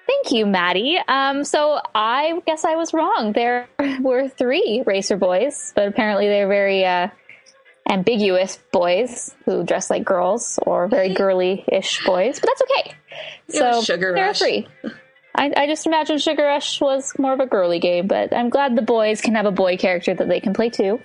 Thank 0.07 0.33
you, 0.33 0.47
Maddie. 0.47 0.99
Um, 1.09 1.45
so 1.45 1.81
I 1.95 2.41
guess 2.47 2.65
I 2.65 2.77
was 2.77 2.93
wrong. 2.93 3.33
There 3.33 3.69
were 4.01 4.29
three 4.29 4.83
racer 4.87 5.17
boys, 5.17 5.73
but 5.75 5.89
apparently 5.89 6.27
they're 6.27 6.49
very 6.49 6.85
uh, 6.85 7.09
ambiguous 7.89 8.59
boys 8.73 9.35
who 9.45 9.65
dress 9.65 9.91
like 9.91 10.05
girls 10.05 10.59
or 10.63 10.89
very 10.89 11.13
girly-ish 11.13 12.05
boys. 12.05 12.41
But 12.41 12.49
that's 12.49 12.63
okay. 12.63 12.95
So 13.49 13.83
Sugar 13.83 14.13
Rush. 14.13 14.39
three. 14.39 14.69
I, 15.35 15.53
I 15.57 15.67
just 15.67 15.87
imagine 15.87 16.19
Sugar 16.19 16.45
Rush 16.45 16.81
was 16.81 17.13
more 17.19 17.33
of 17.33 17.41
a 17.41 17.47
girly 17.47 17.79
game, 17.79 18.07
but 18.07 18.35
I'm 18.35 18.51
glad 18.51 18.77
the 18.77 18.83
boys 18.83 19.21
can 19.21 19.35
have 19.35 19.47
a 19.47 19.51
boy 19.51 19.77
character 19.77 20.15
that 20.15 20.29
they 20.29 20.41
can 20.41 20.53
play 20.53 20.69
too, 20.69 21.01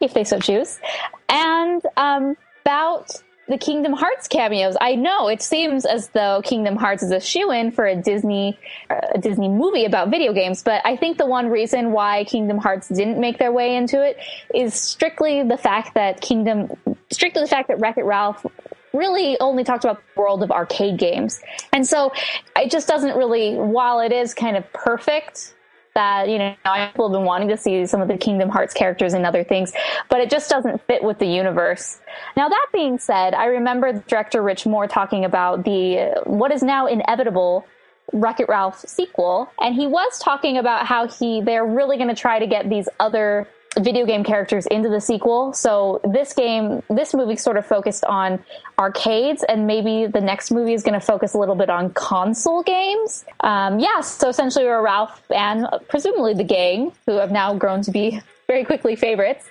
if 0.00 0.12
they 0.12 0.24
so 0.24 0.40
choose. 0.40 0.80
And 1.28 1.80
um, 1.96 2.36
about 2.64 3.10
the 3.50 3.58
Kingdom 3.58 3.92
Hearts 3.92 4.28
cameos, 4.28 4.76
I 4.80 4.94
know 4.94 5.26
it 5.28 5.42
seems 5.42 5.84
as 5.84 6.08
though 6.10 6.40
Kingdom 6.44 6.76
Hearts 6.76 7.02
is 7.02 7.10
a 7.10 7.18
shoe 7.18 7.50
in 7.50 7.72
for 7.72 7.84
a 7.84 7.96
Disney 7.96 8.56
uh, 8.88 9.00
a 9.14 9.18
Disney 9.18 9.48
movie 9.48 9.84
about 9.84 10.08
video 10.08 10.32
games, 10.32 10.62
but 10.62 10.80
I 10.84 10.96
think 10.96 11.18
the 11.18 11.26
one 11.26 11.48
reason 11.48 11.90
why 11.90 12.24
Kingdom 12.24 12.58
Hearts 12.58 12.88
didn't 12.88 13.18
make 13.18 13.38
their 13.38 13.50
way 13.50 13.74
into 13.74 14.02
it 14.02 14.18
is 14.54 14.74
strictly 14.74 15.42
the 15.42 15.56
fact 15.56 15.94
that 15.94 16.20
Kingdom, 16.20 16.70
strictly 17.10 17.42
the 17.42 17.48
fact 17.48 17.68
that 17.68 17.80
Wreck 17.80 17.98
It 17.98 18.04
Ralph 18.04 18.46
really 18.92 19.38
only 19.40 19.64
talked 19.64 19.84
about 19.84 20.00
the 20.14 20.20
world 20.20 20.44
of 20.44 20.52
arcade 20.52 20.98
games. 20.98 21.40
And 21.72 21.84
so 21.86 22.12
it 22.56 22.70
just 22.70 22.86
doesn't 22.86 23.16
really, 23.16 23.56
while 23.56 23.98
it 23.98 24.12
is 24.12 24.32
kind 24.32 24.56
of 24.56 24.72
perfect, 24.72 25.54
that, 25.94 26.28
you 26.28 26.38
know, 26.38 26.54
people 26.88 27.08
have 27.08 27.18
been 27.18 27.24
wanting 27.24 27.48
to 27.48 27.56
see 27.56 27.86
some 27.86 28.00
of 28.00 28.08
the 28.08 28.16
Kingdom 28.16 28.48
Hearts 28.48 28.74
characters 28.74 29.12
and 29.12 29.26
other 29.26 29.44
things, 29.44 29.72
but 30.08 30.20
it 30.20 30.30
just 30.30 30.48
doesn't 30.48 30.80
fit 30.86 31.02
with 31.02 31.18
the 31.18 31.26
universe. 31.26 32.00
Now, 32.36 32.48
that 32.48 32.66
being 32.72 32.98
said, 32.98 33.34
I 33.34 33.46
remember 33.46 33.92
director 34.06 34.42
Rich 34.42 34.66
Moore 34.66 34.86
talking 34.86 35.24
about 35.24 35.64
the, 35.64 36.22
what 36.24 36.52
is 36.52 36.62
now 36.62 36.86
inevitable 36.86 37.66
Wreck 38.12 38.40
It 38.40 38.48
Ralph 38.48 38.80
sequel, 38.80 39.50
and 39.60 39.74
he 39.74 39.86
was 39.86 40.18
talking 40.18 40.58
about 40.58 40.86
how 40.86 41.06
he, 41.06 41.40
they're 41.40 41.66
really 41.66 41.96
going 41.96 42.08
to 42.08 42.14
try 42.14 42.38
to 42.38 42.46
get 42.46 42.68
these 42.68 42.88
other 42.98 43.46
video 43.78 44.04
game 44.04 44.24
characters 44.24 44.66
into 44.66 44.88
the 44.88 45.00
sequel. 45.00 45.52
So 45.52 46.00
this 46.04 46.32
game, 46.32 46.82
this 46.90 47.14
movie 47.14 47.36
sort 47.36 47.56
of 47.56 47.64
focused 47.64 48.04
on 48.04 48.42
arcades, 48.78 49.44
and 49.48 49.66
maybe 49.66 50.06
the 50.06 50.20
next 50.20 50.50
movie 50.50 50.74
is 50.74 50.82
going 50.82 50.98
to 50.98 51.04
focus 51.04 51.34
a 51.34 51.38
little 51.38 51.54
bit 51.54 51.70
on 51.70 51.90
console 51.92 52.62
games. 52.62 53.24
Um, 53.40 53.78
yeah, 53.78 54.00
so 54.00 54.28
essentially 54.28 54.64
we're 54.64 54.82
Ralph 54.82 55.22
and 55.30 55.66
uh, 55.66 55.78
presumably 55.88 56.34
the 56.34 56.44
gang, 56.44 56.92
who 57.06 57.16
have 57.18 57.30
now 57.30 57.54
grown 57.54 57.82
to 57.82 57.90
be 57.90 58.20
very 58.46 58.64
quickly 58.64 58.96
favorites. 58.96 59.46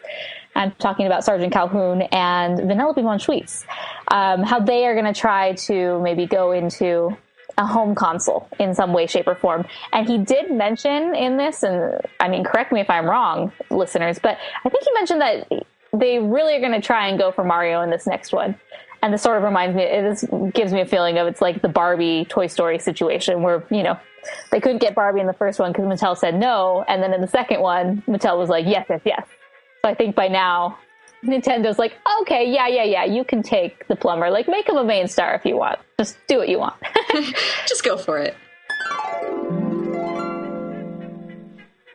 I'm 0.56 0.72
talking 0.72 1.06
about 1.06 1.24
Sergeant 1.24 1.54
Calhoun 1.54 2.02
and 2.12 2.60
Vanellope 2.60 3.02
von 3.02 3.20
Schweetz. 3.20 3.64
Um, 4.10 4.44
how 4.44 4.60
they 4.60 4.86
are 4.86 4.94
going 4.94 5.12
to 5.12 5.18
try 5.18 5.54
to 5.54 6.02
maybe 6.02 6.26
go 6.26 6.52
into 6.52 7.16
a 7.60 7.66
home 7.66 7.94
console 7.94 8.48
in 8.58 8.74
some 8.74 8.94
way, 8.94 9.06
shape, 9.06 9.28
or 9.28 9.36
form. 9.36 9.66
And 9.92 10.08
he 10.08 10.18
did 10.18 10.50
mention 10.50 11.14
in 11.14 11.38
this, 11.38 11.62
and 11.62 12.00
I 12.20 12.30
mean, 12.30 12.44
correct 12.44 12.72
me 12.72 12.80
if 12.80 12.90
I'm 12.90 13.06
wrong, 13.06 13.52
listeners, 13.70 14.18
but 14.18 14.38
I 14.64 14.70
think 14.70 14.84
he 14.84 14.92
mentioned 14.94 15.22
that 15.22 15.52
they 15.92 16.20
really 16.20 16.56
are 16.56 16.62
going 16.62 16.72
to 16.72 16.82
try 16.82 17.08
and 17.08 17.20
go 17.20 17.32
for 17.32 17.44
Mario 17.44 17.82
in 17.82 17.90
this 17.90 18.08
next 18.08 18.32
one. 18.32 18.56
And 19.02 19.14
this 19.14 19.22
sort 19.22 19.38
of 19.38 19.44
reminds 19.44 19.76
me, 19.76 19.84
it 19.84 20.06
is, 20.06 20.26
gives 20.54 20.74
me 20.74 20.82
a 20.82 20.86
feeling 20.86 21.18
of 21.18 21.28
it's 21.28 21.42
like 21.42 21.62
the 21.62 21.70
Barbie 21.70 22.26
Toy 22.26 22.48
Story 22.48 22.80
situation 22.80 23.44
where, 23.44 23.66
you 23.70 23.84
know, 23.84 23.98
they 24.52 24.60
couldn't 24.60 24.80
get 24.80 24.96
Barbie 24.96 25.22
in 25.22 25.28
the 25.28 25.34
first 25.34 25.60
one 25.60 25.72
because 25.72 25.86
Mattel 25.86 26.18
said 26.18 26.36
no. 26.36 26.84
And 26.88 27.02
then 27.04 27.14
in 27.14 27.22
the 27.22 27.28
second 27.28 27.62
one, 27.62 28.04
Mattel 28.08 28.38
was 28.38 28.50
like, 28.50 28.66
yes, 28.66 28.86
yes, 28.90 29.02
yes. 29.06 29.26
So 29.82 29.90
I 29.90 29.96
think 29.96 30.16
by 30.16 30.28
now, 30.28 30.78
Nintendo's 31.24 31.78
like, 31.78 31.94
okay, 32.22 32.50
yeah, 32.50 32.68
yeah, 32.68 32.84
yeah, 32.84 33.04
you 33.04 33.24
can 33.24 33.44
take 33.44 33.88
the 33.88 33.96
plumber. 33.96 34.30
Like, 34.30 34.48
make 34.48 34.70
him 34.70 34.78
a 34.78 34.84
main 34.84 35.08
star 35.08 35.36
if 35.36 35.46
you 35.46 35.58
want. 35.58 35.80
Just 35.98 36.18
do 36.28 36.38
what 36.38 36.50
you 36.50 36.60
want. 36.60 36.76
Just 37.68 37.84
go 37.84 37.98
for 37.98 38.20
it. 38.20 38.36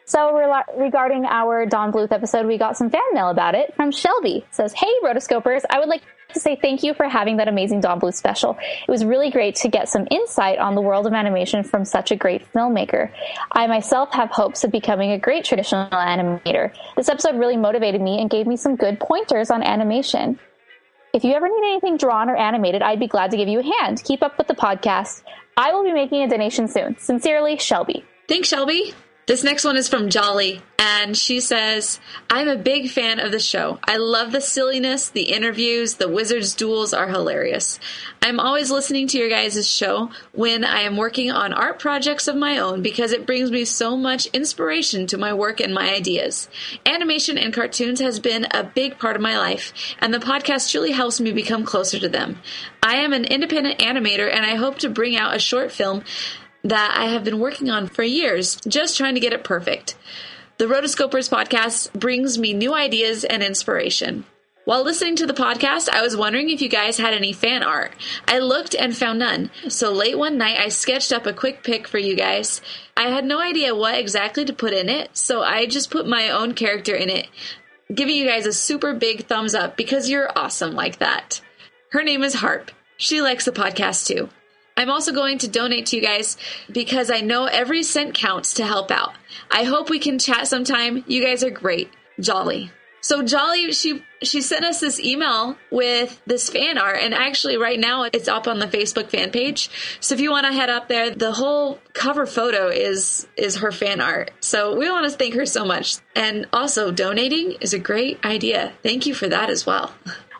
So, 0.06 0.36
re- 0.36 0.62
regarding 0.76 1.24
our 1.24 1.64
Don 1.64 1.90
Bluth 1.90 2.12
episode, 2.12 2.46
we 2.46 2.58
got 2.58 2.76
some 2.76 2.90
fan 2.90 3.00
mail 3.12 3.30
about 3.30 3.54
it 3.54 3.74
from 3.74 3.90
Shelby. 3.90 4.44
It 4.46 4.54
says, 4.54 4.74
Hey, 4.74 4.92
rotoscopers, 5.02 5.62
I 5.70 5.78
would 5.78 5.88
like 5.88 6.02
to 6.34 6.40
say 6.40 6.56
thank 6.56 6.82
you 6.82 6.94
for 6.94 7.08
having 7.08 7.38
that 7.38 7.48
amazing 7.48 7.80
Don 7.80 8.00
Bluth 8.00 8.14
special. 8.14 8.56
It 8.86 8.90
was 8.90 9.04
really 9.04 9.30
great 9.30 9.56
to 9.56 9.68
get 9.68 9.88
some 9.88 10.06
insight 10.10 10.58
on 10.58 10.74
the 10.74 10.80
world 10.80 11.06
of 11.06 11.12
animation 11.12 11.64
from 11.64 11.84
such 11.84 12.10
a 12.10 12.16
great 12.16 12.50
filmmaker. 12.52 13.10
I 13.52 13.66
myself 13.66 14.12
have 14.12 14.30
hopes 14.30 14.64
of 14.64 14.70
becoming 14.70 15.12
a 15.12 15.18
great 15.18 15.44
traditional 15.44 15.88
animator. 15.90 16.72
This 16.96 17.08
episode 17.08 17.36
really 17.36 17.56
motivated 17.56 18.00
me 18.00 18.20
and 18.20 18.28
gave 18.28 18.46
me 18.46 18.56
some 18.56 18.76
good 18.76 19.00
pointers 19.00 19.50
on 19.50 19.62
animation. 19.62 20.38
If 21.12 21.22
you 21.22 21.32
ever 21.32 21.48
need 21.48 21.70
anything 21.70 21.96
drawn 21.96 22.28
or 22.28 22.36
animated, 22.36 22.82
I'd 22.82 22.98
be 22.98 23.06
glad 23.06 23.30
to 23.30 23.36
give 23.36 23.48
you 23.48 23.60
a 23.60 23.78
hand. 23.78 24.02
Keep 24.04 24.22
up 24.22 24.36
with 24.36 24.48
the 24.48 24.54
podcast. 24.54 25.22
I 25.56 25.72
will 25.72 25.84
be 25.84 25.92
making 25.92 26.22
a 26.22 26.28
donation 26.28 26.66
soon. 26.66 26.98
Sincerely, 26.98 27.56
Shelby. 27.58 28.04
Thanks, 28.28 28.48
Shelby. 28.48 28.94
This 29.26 29.42
next 29.42 29.64
one 29.64 29.78
is 29.78 29.88
from 29.88 30.10
Jolly, 30.10 30.60
and 30.78 31.16
she 31.16 31.40
says, 31.40 31.98
I'm 32.28 32.46
a 32.46 32.58
big 32.58 32.90
fan 32.90 33.18
of 33.18 33.32
the 33.32 33.38
show. 33.38 33.78
I 33.88 33.96
love 33.96 34.32
the 34.32 34.40
silliness, 34.42 35.08
the 35.08 35.32
interviews, 35.32 35.94
the 35.94 36.10
wizards' 36.10 36.54
duels 36.54 36.92
are 36.92 37.08
hilarious. 37.08 37.80
I'm 38.20 38.38
always 38.38 38.70
listening 38.70 39.08
to 39.08 39.18
your 39.18 39.30
guys' 39.30 39.66
show 39.66 40.10
when 40.32 40.62
I 40.62 40.80
am 40.80 40.98
working 40.98 41.30
on 41.30 41.54
art 41.54 41.78
projects 41.78 42.28
of 42.28 42.36
my 42.36 42.58
own 42.58 42.82
because 42.82 43.12
it 43.12 43.24
brings 43.24 43.50
me 43.50 43.64
so 43.64 43.96
much 43.96 44.26
inspiration 44.26 45.06
to 45.06 45.16
my 45.16 45.32
work 45.32 45.58
and 45.58 45.72
my 45.72 45.94
ideas. 45.94 46.50
Animation 46.84 47.38
and 47.38 47.54
cartoons 47.54 48.00
has 48.00 48.20
been 48.20 48.46
a 48.50 48.62
big 48.62 48.98
part 48.98 49.16
of 49.16 49.22
my 49.22 49.38
life, 49.38 49.72
and 50.00 50.12
the 50.12 50.18
podcast 50.18 50.70
truly 50.70 50.92
helps 50.92 51.18
me 51.18 51.32
become 51.32 51.64
closer 51.64 51.98
to 51.98 52.10
them. 52.10 52.42
I 52.82 52.96
am 52.96 53.14
an 53.14 53.24
independent 53.24 53.78
animator, 53.78 54.30
and 54.30 54.44
I 54.44 54.56
hope 54.56 54.80
to 54.80 54.90
bring 54.90 55.16
out 55.16 55.34
a 55.34 55.38
short 55.38 55.72
film 55.72 56.04
that 56.64 56.96
I 56.98 57.06
have 57.06 57.24
been 57.24 57.38
working 57.38 57.70
on 57.70 57.86
for 57.86 58.02
years, 58.02 58.56
just 58.66 58.96
trying 58.96 59.14
to 59.14 59.20
get 59.20 59.32
it 59.32 59.44
perfect. 59.44 59.94
The 60.56 60.66
Rotoscopers 60.66 61.28
podcast 61.28 61.92
brings 61.92 62.38
me 62.38 62.52
new 62.52 62.74
ideas 62.74 63.24
and 63.24 63.42
inspiration. 63.42 64.24
While 64.64 64.82
listening 64.82 65.16
to 65.16 65.26
the 65.26 65.34
podcast, 65.34 65.90
I 65.90 66.00
was 66.00 66.16
wondering 66.16 66.48
if 66.48 66.62
you 66.62 66.70
guys 66.70 66.96
had 66.96 67.12
any 67.12 67.34
fan 67.34 67.62
art. 67.62 67.92
I 68.26 68.38
looked 68.38 68.74
and 68.74 68.96
found 68.96 69.18
none. 69.18 69.50
So 69.68 69.92
late 69.92 70.16
one 70.16 70.38
night, 70.38 70.58
I 70.58 70.68
sketched 70.68 71.12
up 71.12 71.26
a 71.26 71.34
quick 71.34 71.62
pic 71.62 71.86
for 71.86 71.98
you 71.98 72.16
guys. 72.16 72.62
I 72.96 73.08
had 73.08 73.26
no 73.26 73.40
idea 73.40 73.74
what 73.74 73.98
exactly 73.98 74.46
to 74.46 74.54
put 74.54 74.72
in 74.72 74.88
it, 74.88 75.16
so 75.18 75.42
I 75.42 75.66
just 75.66 75.90
put 75.90 76.06
my 76.06 76.30
own 76.30 76.54
character 76.54 76.94
in 76.94 77.10
it, 77.10 77.28
giving 77.94 78.16
you 78.16 78.26
guys 78.26 78.46
a 78.46 78.54
super 78.54 78.94
big 78.94 79.26
thumbs 79.26 79.54
up 79.54 79.76
because 79.76 80.08
you're 80.08 80.32
awesome 80.34 80.74
like 80.74 80.98
that. 80.98 81.42
Her 81.90 82.02
name 82.02 82.22
is 82.22 82.34
Harp. 82.34 82.70
She 82.96 83.20
likes 83.20 83.44
the 83.44 83.52
podcast 83.52 84.06
too. 84.06 84.30
I'm 84.76 84.90
also 84.90 85.12
going 85.12 85.38
to 85.38 85.48
donate 85.48 85.86
to 85.86 85.96
you 85.96 86.02
guys 86.02 86.36
because 86.70 87.10
I 87.10 87.20
know 87.20 87.46
every 87.46 87.82
cent 87.82 88.14
counts 88.14 88.54
to 88.54 88.66
help 88.66 88.90
out. 88.90 89.14
I 89.50 89.64
hope 89.64 89.88
we 89.88 89.98
can 89.98 90.18
chat 90.18 90.48
sometime. 90.48 91.04
You 91.06 91.22
guys 91.22 91.44
are 91.44 91.50
great. 91.50 91.90
Jolly. 92.20 92.70
So 93.00 93.22
Jolly, 93.22 93.70
she 93.72 94.02
she 94.22 94.40
sent 94.40 94.64
us 94.64 94.80
this 94.80 94.98
email 94.98 95.56
with 95.70 96.18
this 96.26 96.48
fan 96.48 96.78
art, 96.78 97.00
and 97.02 97.12
actually 97.12 97.58
right 97.58 97.78
now 97.78 98.04
it's 98.04 98.28
up 98.28 98.48
on 98.48 98.60
the 98.60 98.66
Facebook 98.66 99.10
fan 99.10 99.30
page. 99.30 99.68
So 100.00 100.14
if 100.14 100.22
you 100.22 100.30
want 100.30 100.46
to 100.46 100.52
head 100.54 100.70
up 100.70 100.88
there, 100.88 101.10
the 101.10 101.32
whole 101.32 101.78
cover 101.92 102.24
photo 102.24 102.68
is 102.68 103.26
is 103.36 103.56
her 103.56 103.70
fan 103.70 104.00
art. 104.00 104.30
So 104.40 104.74
we 104.74 104.88
want 104.88 105.04
to 105.04 105.16
thank 105.16 105.34
her 105.34 105.44
so 105.44 105.66
much, 105.66 105.98
and 106.16 106.46
also 106.50 106.90
donating 106.90 107.58
is 107.60 107.74
a 107.74 107.78
great 107.78 108.24
idea. 108.24 108.72
Thank 108.82 109.04
you 109.04 109.14
for 109.14 109.28
that 109.28 109.50
as 109.50 109.66
well. 109.66 109.92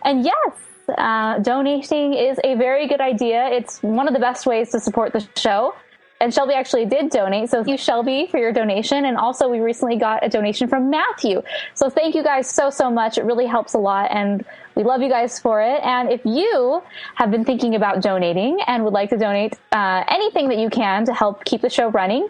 And 0.02 0.24
yes, 0.24 0.56
uh, 0.88 1.38
donating 1.38 2.14
is 2.14 2.38
a 2.44 2.54
very 2.56 2.86
good 2.86 3.00
idea. 3.00 3.48
It's 3.48 3.82
one 3.82 4.08
of 4.08 4.14
the 4.14 4.20
best 4.20 4.46
ways 4.46 4.70
to 4.70 4.80
support 4.80 5.12
the 5.12 5.26
show. 5.36 5.74
And 6.20 6.32
Shelby 6.32 6.54
actually 6.54 6.86
did 6.86 7.10
donate. 7.10 7.50
So 7.50 7.58
thank 7.58 7.68
you, 7.68 7.76
Shelby, 7.76 8.28
for 8.30 8.38
your 8.38 8.52
donation. 8.52 9.04
And 9.04 9.16
also, 9.16 9.48
we 9.48 9.60
recently 9.60 9.96
got 9.96 10.24
a 10.24 10.28
donation 10.28 10.68
from 10.68 10.88
Matthew. 10.88 11.42
So 11.74 11.90
thank 11.90 12.14
you 12.14 12.22
guys 12.22 12.48
so, 12.48 12.70
so 12.70 12.90
much. 12.90 13.18
It 13.18 13.24
really 13.24 13.46
helps 13.46 13.74
a 13.74 13.78
lot. 13.78 14.10
And 14.10 14.44
we 14.74 14.84
love 14.84 15.02
you 15.02 15.10
guys 15.10 15.38
for 15.38 15.60
it. 15.60 15.82
And 15.82 16.10
if 16.10 16.24
you 16.24 16.82
have 17.16 17.30
been 17.30 17.44
thinking 17.44 17.74
about 17.74 18.00
donating 18.00 18.60
and 18.66 18.84
would 18.84 18.94
like 18.94 19.10
to 19.10 19.18
donate 19.18 19.58
uh, 19.72 20.04
anything 20.08 20.48
that 20.48 20.58
you 20.58 20.70
can 20.70 21.04
to 21.06 21.12
help 21.12 21.44
keep 21.44 21.60
the 21.60 21.70
show 21.70 21.88
running, 21.90 22.28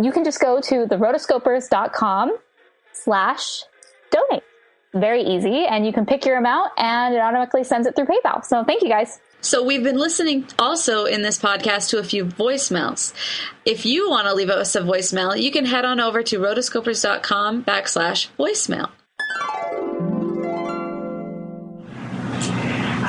you 0.00 0.12
can 0.12 0.22
just 0.22 0.40
go 0.40 0.60
to 0.60 0.86
therotoscopers.com 0.86 2.36
slash 2.92 3.64
donate 4.10 4.44
very 4.92 5.22
easy 5.22 5.64
and 5.66 5.86
you 5.86 5.92
can 5.92 6.06
pick 6.06 6.24
your 6.26 6.36
amount 6.36 6.72
and 6.76 7.14
it 7.14 7.18
automatically 7.18 7.64
sends 7.64 7.86
it 7.86 7.94
through 7.94 8.06
PayPal. 8.06 8.44
So 8.44 8.64
thank 8.64 8.82
you 8.82 8.88
guys. 8.88 9.20
So 9.40 9.64
we've 9.64 9.82
been 9.82 9.96
listening 9.98 10.46
also 10.58 11.04
in 11.04 11.22
this 11.22 11.38
podcast 11.38 11.90
to 11.90 11.98
a 11.98 12.04
few 12.04 12.26
voicemails. 12.26 13.14
If 13.64 13.86
you 13.86 14.10
want 14.10 14.26
to 14.26 14.34
leave 14.34 14.50
us 14.50 14.74
a 14.74 14.80
voicemail, 14.80 15.40
you 15.40 15.50
can 15.50 15.64
head 15.64 15.84
on 15.84 16.00
over 16.00 16.22
to 16.24 16.38
rotoscopers.com 16.38 17.64
backslash 17.64 18.28
voicemail. 18.38 18.90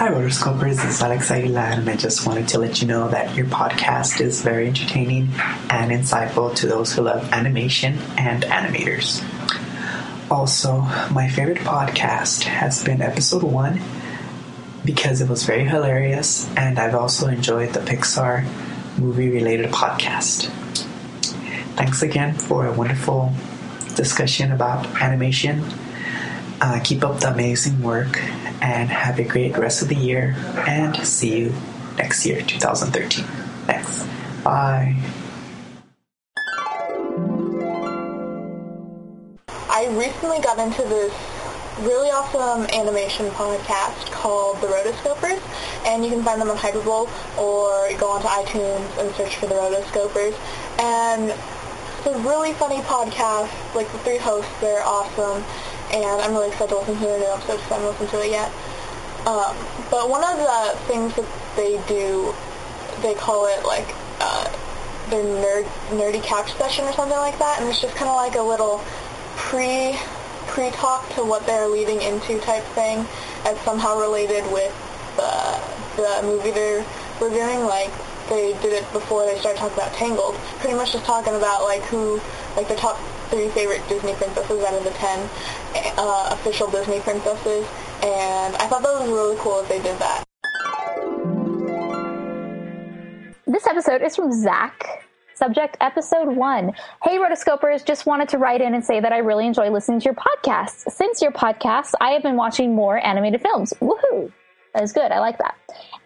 Hi, 0.02 0.10
Rotoscopers. 0.10 0.78
This 0.78 0.96
is 0.96 1.02
Alex 1.04 1.30
Aguilar, 1.30 1.62
and 1.62 1.88
I 1.88 1.96
just 1.96 2.26
wanted 2.26 2.48
to 2.48 2.60
let 2.60 2.82
you 2.82 2.88
know 2.88 3.08
that 3.10 3.36
your 3.36 3.46
podcast 3.46 4.20
is 4.20 4.42
very 4.42 4.68
entertaining 4.68 5.30
and 5.70 5.92
insightful 5.92 6.56
to 6.56 6.66
those 6.66 6.92
who 6.92 7.04
love 7.04 7.30
animation 7.32 8.00
and 8.18 8.42
animators. 8.44 9.22
Also, 10.32 10.80
my 11.12 11.28
favorite 11.28 11.58
podcast 11.58 12.44
has 12.44 12.82
been 12.82 13.02
episode 13.02 13.44
one 13.44 13.82
because 14.86 15.20
it 15.20 15.28
was 15.28 15.44
very 15.44 15.66
hilarious, 15.66 16.50
and 16.56 16.80
I've 16.80 16.96
also 16.96 17.28
enjoyed 17.28 17.74
the 17.74 17.82
Pixar 17.82 18.46
movie 18.98 19.30
related 19.30 19.72
podcast. 19.72 20.46
Thanks 21.76 22.02
again 22.02 22.34
for 22.34 22.66
a 22.66 22.72
wonderful 22.72 23.34
discussion 23.96 24.54
about 24.54 24.86
animation. 25.02 25.66
Uh, 26.62 26.80
keep 26.82 27.04
up 27.04 27.20
the 27.20 27.34
amazing 27.34 27.82
work 27.82 28.18
and 28.62 28.90
have 28.90 29.20
a 29.20 29.26
great 29.26 29.58
rest 29.58 29.82
of 29.82 29.90
the 29.90 29.96
year, 29.96 30.38
and 30.66 30.96
see 31.06 31.40
you 31.40 31.54
next 31.98 32.26
year, 32.26 32.42
2013. 32.42 33.26
Thanks. 33.66 34.08
Bye. 34.46 34.96
I 39.82 39.88
recently 39.98 40.40
got 40.42 40.60
into 40.60 40.84
this 40.84 41.12
really 41.82 42.12
awesome 42.12 42.70
animation 42.70 43.26
podcast 43.32 44.12
called 44.12 44.62
The 44.62 44.68
Rotoscopers, 44.68 45.42
and 45.88 46.06
you 46.06 46.12
can 46.12 46.24
find 46.24 46.40
them 46.40 46.52
on 46.52 46.58
Hypable 46.58 47.10
or 47.36 47.90
go 47.98 48.12
onto 48.12 48.28
iTunes 48.28 48.86
and 49.02 49.10
search 49.16 49.38
for 49.38 49.48
The 49.48 49.56
Rotoscopers. 49.56 50.38
And 50.78 51.34
it's 51.34 52.06
a 52.06 52.14
really 52.30 52.54
funny 52.54 52.78
podcast. 52.86 53.50
Like 53.74 53.92
the 53.92 53.98
three 54.06 54.20
hosts, 54.20 54.52
they're 54.62 54.86
awesome, 54.86 55.44
and 55.90 56.22
I'm 56.22 56.34
really 56.34 56.50
excited 56.50 56.70
to 56.70 56.78
listen 56.78 57.00
to 57.00 57.02
their 57.02 57.18
new 57.18 57.34
episode 57.34 57.58
because 57.58 57.72
I 57.72 57.80
haven't 57.80 57.90
listened 57.90 58.10
to 58.12 58.22
it 58.22 58.30
yet. 58.30 58.52
Um, 59.26 59.58
but 59.90 60.12
one 60.14 60.22
of 60.22 60.38
the 60.38 60.78
things 60.86 61.16
that 61.16 61.26
they 61.56 61.82
do, 61.90 62.36
they 63.02 63.16
call 63.16 63.48
it 63.48 63.66
like 63.66 63.90
uh, 64.20 64.46
their 65.10 65.26
nerd 65.26 65.66
nerdy 65.90 66.22
couch 66.22 66.54
session 66.54 66.86
or 66.86 66.94
something 66.94 67.18
like 67.18 67.40
that, 67.40 67.60
and 67.60 67.68
it's 67.68 67.82
just 67.82 67.96
kind 67.96 68.10
of 68.10 68.16
like 68.16 68.36
a 68.36 68.44
little 68.46 68.78
pre 69.50 69.98
pre 70.48 70.72
talk 70.72 71.08
to 71.16 71.24
what 71.24 71.46
they're 71.46 71.68
leading 71.68 72.02
into 72.02 72.40
type 72.42 72.64
thing 72.76 73.06
as 73.46 73.58
somehow 73.62 74.00
related 74.00 74.44
with 74.52 74.74
the 75.18 75.62
the 75.98 76.22
movie 76.24 76.52
they're 76.52 76.86
reviewing 77.20 77.66
like 77.66 77.92
they 78.30 78.54
did 78.62 78.72
it 78.72 78.90
before 78.94 79.26
they 79.26 79.38
started 79.40 79.60
talking 79.60 79.78
about 79.78 79.92
Tangled. 79.94 80.36
Pretty 80.60 80.76
much 80.76 80.94
just 80.94 81.06
talking 81.06 81.36
about 81.36 81.64
like 81.64 81.82
who 81.84 82.22
like 82.56 82.68
the 82.68 82.76
top 82.76 82.98
three 83.30 83.50
favorite 83.50 83.82
Disney 83.90 84.14
princesses 84.14 84.64
out 84.64 84.74
of 84.74 84.84
the 84.84 84.92
ten 84.92 85.30
uh, 85.98 86.30
official 86.32 86.70
Disney 86.70 87.00
princesses, 87.02 87.68
and 88.04 88.56
I 88.56 88.68
thought 88.68 88.84
that 88.84 88.94
was 89.00 89.10
really 89.10 89.38
cool 89.40 89.60
if 89.60 89.70
they 89.70 89.82
did 89.82 89.98
that. 90.00 90.24
This 93.48 93.68
episode 93.68 94.02
is 94.02 94.16
from 94.16 94.32
Zach 94.32 95.06
Subject 95.42 95.76
Episode 95.82 96.36
1. 96.36 96.72
Hey, 97.02 97.18
Rotoscopers, 97.18 97.84
just 97.84 98.06
wanted 98.06 98.30
to 98.30 98.38
write 98.38 98.62
in 98.62 98.76
and 98.76 98.86
say 98.86 99.00
that 99.00 99.12
I 99.12 99.18
really 99.18 99.48
enjoy 99.48 99.72
listening 99.72 100.00
to 100.02 100.06
your 100.06 100.14
podcasts. 100.14 100.92
Since 100.92 101.20
your 101.20 101.32
podcasts, 101.32 101.96
I 102.00 102.12
have 102.12 102.22
been 102.22 102.36
watching 102.36 102.76
more 102.76 103.04
animated 103.04 103.42
films. 103.42 103.74
Woohoo! 103.82 104.32
That 104.76 104.84
is 104.84 104.94
good. 104.94 105.12
I 105.12 105.18
like 105.18 105.40
that. 105.40 105.58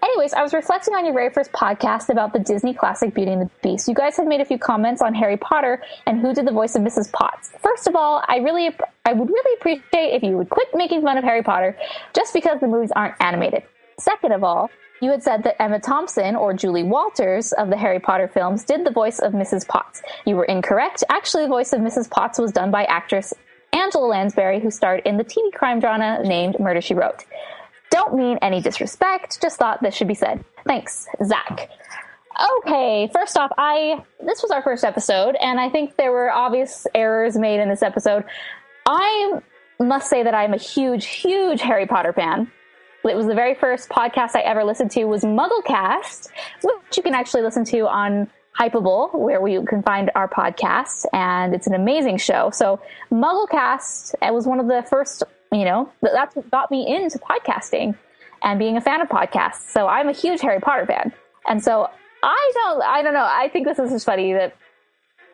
Anyways, 0.01 0.33
I 0.33 0.41
was 0.41 0.53
reflecting 0.53 0.93
on 0.93 1.03
your 1.03 1.13
very 1.13 1.29
first 1.31 1.51
podcast 1.51 2.07
about 2.07 2.31
the 2.31 2.39
Disney 2.39 2.73
classic 2.73 3.13
Beauty 3.13 3.33
and 3.33 3.41
the 3.41 3.49
Beast. 3.61 3.89
You 3.89 3.93
guys 3.93 4.15
had 4.15 4.25
made 4.25 4.39
a 4.39 4.45
few 4.45 4.57
comments 4.57 5.01
on 5.01 5.13
Harry 5.13 5.35
Potter 5.35 5.83
and 6.05 6.21
who 6.21 6.33
did 6.33 6.47
the 6.47 6.53
voice 6.53 6.77
of 6.77 6.81
Mrs. 6.81 7.11
Potts. 7.11 7.51
First 7.59 7.87
of 7.87 7.95
all, 7.97 8.23
I 8.29 8.37
really, 8.37 8.73
I 9.03 9.11
would 9.11 9.27
really 9.27 9.57
appreciate 9.59 10.13
if 10.13 10.23
you 10.23 10.37
would 10.37 10.49
quit 10.49 10.69
making 10.73 11.01
fun 11.01 11.17
of 11.17 11.25
Harry 11.25 11.43
Potter 11.43 11.77
just 12.13 12.33
because 12.33 12.61
the 12.61 12.67
movies 12.67 12.93
aren't 12.95 13.15
animated. 13.19 13.63
Second 13.99 14.33
of 14.33 14.43
all, 14.43 14.69
you 15.01 15.11
had 15.11 15.23
said 15.23 15.43
that 15.43 15.61
Emma 15.61 15.79
Thompson 15.79 16.35
or 16.35 16.53
Julie 16.53 16.83
Walters 16.83 17.51
of 17.53 17.69
the 17.69 17.77
Harry 17.77 17.99
Potter 17.99 18.27
films 18.27 18.63
did 18.63 18.85
the 18.85 18.91
voice 18.91 19.19
of 19.19 19.33
Mrs. 19.33 19.67
Potts. 19.67 20.01
You 20.25 20.35
were 20.35 20.45
incorrect. 20.45 21.03
Actually, 21.09 21.43
the 21.43 21.49
voice 21.49 21.73
of 21.73 21.81
Mrs. 21.81 22.09
Potts 22.09 22.39
was 22.39 22.51
done 22.51 22.71
by 22.71 22.85
actress 22.85 23.33
Angela 23.73 24.07
Lansbury, 24.07 24.61
who 24.61 24.71
starred 24.71 25.01
in 25.05 25.17
the 25.17 25.23
TV 25.23 25.51
crime 25.53 25.79
drama 25.79 26.21
named 26.23 26.59
Murder 26.59 26.81
She 26.81 26.93
Wrote. 26.93 27.25
Don't 27.91 28.15
mean 28.15 28.39
any 28.41 28.61
disrespect, 28.61 29.41
just 29.41 29.59
thought 29.59 29.81
this 29.81 29.93
should 29.93 30.07
be 30.07 30.15
said. 30.15 30.43
Thanks, 30.65 31.07
Zach. 31.23 31.69
Okay, 32.59 33.09
first 33.13 33.37
off, 33.37 33.51
I 33.57 34.03
this 34.19 34.41
was 34.41 34.51
our 34.51 34.61
first 34.61 34.83
episode, 34.83 35.35
and 35.35 35.59
I 35.59 35.69
think 35.69 35.95
there 35.95 36.11
were 36.11 36.31
obvious 36.31 36.85
errors 36.93 37.37
made 37.37 37.61
in 37.61 37.69
this 37.69 37.81
episode. 37.81 38.25
I 38.85 39.39
must 39.79 40.09
say 40.09 40.23
that 40.23 40.33
I'm 40.33 40.53
a 40.53 40.57
huge, 40.57 41.05
huge 41.05 41.61
Harry 41.61 41.85
Potter 41.85 42.11
fan. 42.11 42.51
It 43.07 43.15
was 43.15 43.27
the 43.27 43.35
very 43.35 43.53
first 43.53 43.89
podcast 43.89 44.35
I 44.35 44.41
ever 44.41 44.63
listened 44.63 44.91
to 44.91 45.05
was 45.05 45.23
Mugglecast, 45.23 46.29
which 46.63 46.97
you 46.97 47.03
can 47.03 47.13
actually 47.13 47.43
listen 47.43 47.63
to 47.65 47.87
on 47.87 48.27
Hypable, 48.57 49.13
where 49.13 49.45
you 49.47 49.63
can 49.65 49.83
find 49.83 50.09
our 50.15 50.27
podcast, 50.27 51.05
and 51.13 51.53
it's 51.53 51.67
an 51.67 51.73
amazing 51.73 52.17
show. 52.17 52.49
So 52.51 52.81
Mugglecast 53.11 54.15
it 54.21 54.33
was 54.33 54.47
one 54.47 54.59
of 54.59 54.67
the 54.67 54.83
first, 54.89 55.23
you 55.51 55.65
know, 55.65 55.91
that's 56.01 56.35
what 56.35 56.49
got 56.49 56.71
me 56.71 56.87
into 56.87 57.19
podcasting 57.19 57.95
and 58.43 58.57
being 58.57 58.77
a 58.77 58.81
fan 58.81 59.01
of 59.01 59.09
podcasts. 59.09 59.69
So 59.69 59.87
I'm 59.87 60.09
a 60.09 60.13
huge 60.13 60.41
Harry 60.41 60.59
Potter 60.59 60.85
fan, 60.85 61.13
and 61.47 61.63
so 61.63 61.89
I 62.23 62.51
don't, 62.53 62.81
I 62.81 63.01
don't 63.03 63.13
know. 63.13 63.27
I 63.29 63.49
think 63.49 63.67
this 63.67 63.77
is 63.77 63.91
just 63.91 64.05
funny 64.05 64.33
that 64.33 64.55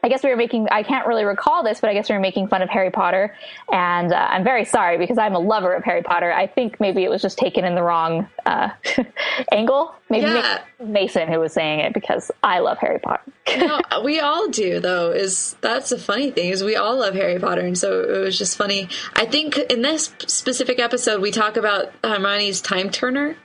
I 0.03 0.09
guess 0.09 0.23
we 0.23 0.29
were 0.29 0.35
making, 0.35 0.67
I 0.71 0.83
can't 0.83 1.05
really 1.07 1.25
recall 1.25 1.63
this, 1.63 1.79
but 1.79 1.89
I 1.89 1.93
guess 1.93 2.09
we 2.09 2.15
were 2.15 2.21
making 2.21 2.47
fun 2.47 2.61
of 2.61 2.69
Harry 2.69 2.89
Potter. 2.89 3.35
And 3.71 4.11
uh, 4.11 4.15
I'm 4.15 4.43
very 4.43 4.65
sorry 4.65 4.97
because 4.97 5.17
I'm 5.17 5.35
a 5.35 5.39
lover 5.39 5.73
of 5.73 5.83
Harry 5.83 6.01
Potter. 6.01 6.31
I 6.31 6.47
think 6.47 6.79
maybe 6.79 7.03
it 7.03 7.09
was 7.09 7.21
just 7.21 7.37
taken 7.37 7.65
in 7.65 7.75
the 7.75 7.83
wrong 7.83 8.27
uh, 8.45 8.69
angle. 9.51 9.93
Maybe 10.09 10.25
Yeah. 10.25 10.61
Mason 10.83 11.27
who 11.27 11.39
was 11.39 11.53
saying 11.53 11.81
it 11.81 11.93
because 11.93 12.31
I 12.43 12.59
love 12.59 12.77
Harry 12.79 12.99
Potter. 12.99 13.21
no, 13.57 13.79
we 14.03 14.19
all 14.19 14.47
do 14.49 14.79
though. 14.79 15.11
Is 15.11 15.55
that's 15.61 15.89
the 15.91 15.97
funny 15.97 16.31
thing 16.31 16.49
is 16.49 16.63
we 16.63 16.75
all 16.75 16.97
love 16.97 17.13
Harry 17.13 17.39
Potter, 17.39 17.61
and 17.61 17.77
so 17.77 18.01
it 18.01 18.19
was 18.19 18.37
just 18.37 18.57
funny. 18.57 18.89
I 19.15 19.25
think 19.25 19.57
in 19.57 19.81
this 19.83 20.13
specific 20.27 20.79
episode 20.79 21.21
we 21.21 21.31
talk 21.31 21.57
about 21.57 21.91
Hermione's 22.03 22.61
time 22.61 22.89
turner 22.89 23.35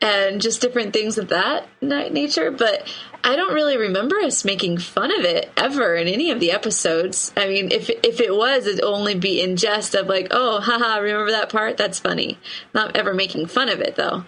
and 0.00 0.40
just 0.40 0.60
different 0.60 0.92
things 0.92 1.18
of 1.18 1.28
that 1.28 1.68
nature, 1.80 2.50
but 2.50 2.88
I 3.22 3.36
don't 3.36 3.52
really 3.52 3.76
remember 3.76 4.16
us 4.20 4.44
making 4.44 4.78
fun 4.78 5.16
of 5.18 5.24
it 5.24 5.50
ever 5.56 5.94
in 5.94 6.08
any 6.08 6.30
of 6.30 6.40
the 6.40 6.52
episodes. 6.52 7.32
I 7.36 7.48
mean, 7.48 7.70
if 7.70 7.90
if 7.90 8.20
it 8.20 8.34
was, 8.34 8.66
it'd 8.66 8.82
only 8.82 9.14
be 9.14 9.42
in 9.42 9.56
jest 9.56 9.94
of 9.94 10.06
like, 10.06 10.28
oh, 10.30 10.60
haha, 10.62 10.98
remember 10.98 11.32
that 11.32 11.50
part? 11.50 11.76
That's 11.76 11.98
funny. 11.98 12.38
Not 12.72 12.96
ever 12.96 13.12
making 13.12 13.46
fun 13.46 13.68
of 13.68 13.80
it 13.80 13.96
though, 13.96 14.24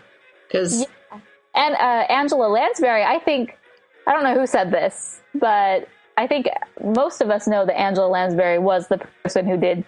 because 0.47 0.87
And 1.55 1.75
uh, 1.75 2.13
Angela 2.13 2.49
Lansbury, 2.49 3.05
I 3.05 3.19
think, 3.19 3.57
I 4.07 4.13
don't 4.13 4.25
know 4.25 4.39
who 4.39 4.47
said 4.47 4.71
this, 4.71 5.21
but 5.35 5.89
I 6.17 6.27
think 6.27 6.49
most 6.83 7.21
of 7.21 7.31
us 7.31 7.47
know 7.47 7.65
that 7.65 7.79
Angela 7.79 8.09
Lansbury 8.09 8.59
was 8.59 8.89
the 8.89 8.99
person 9.23 9.47
who 9.47 9.57
did, 9.57 9.85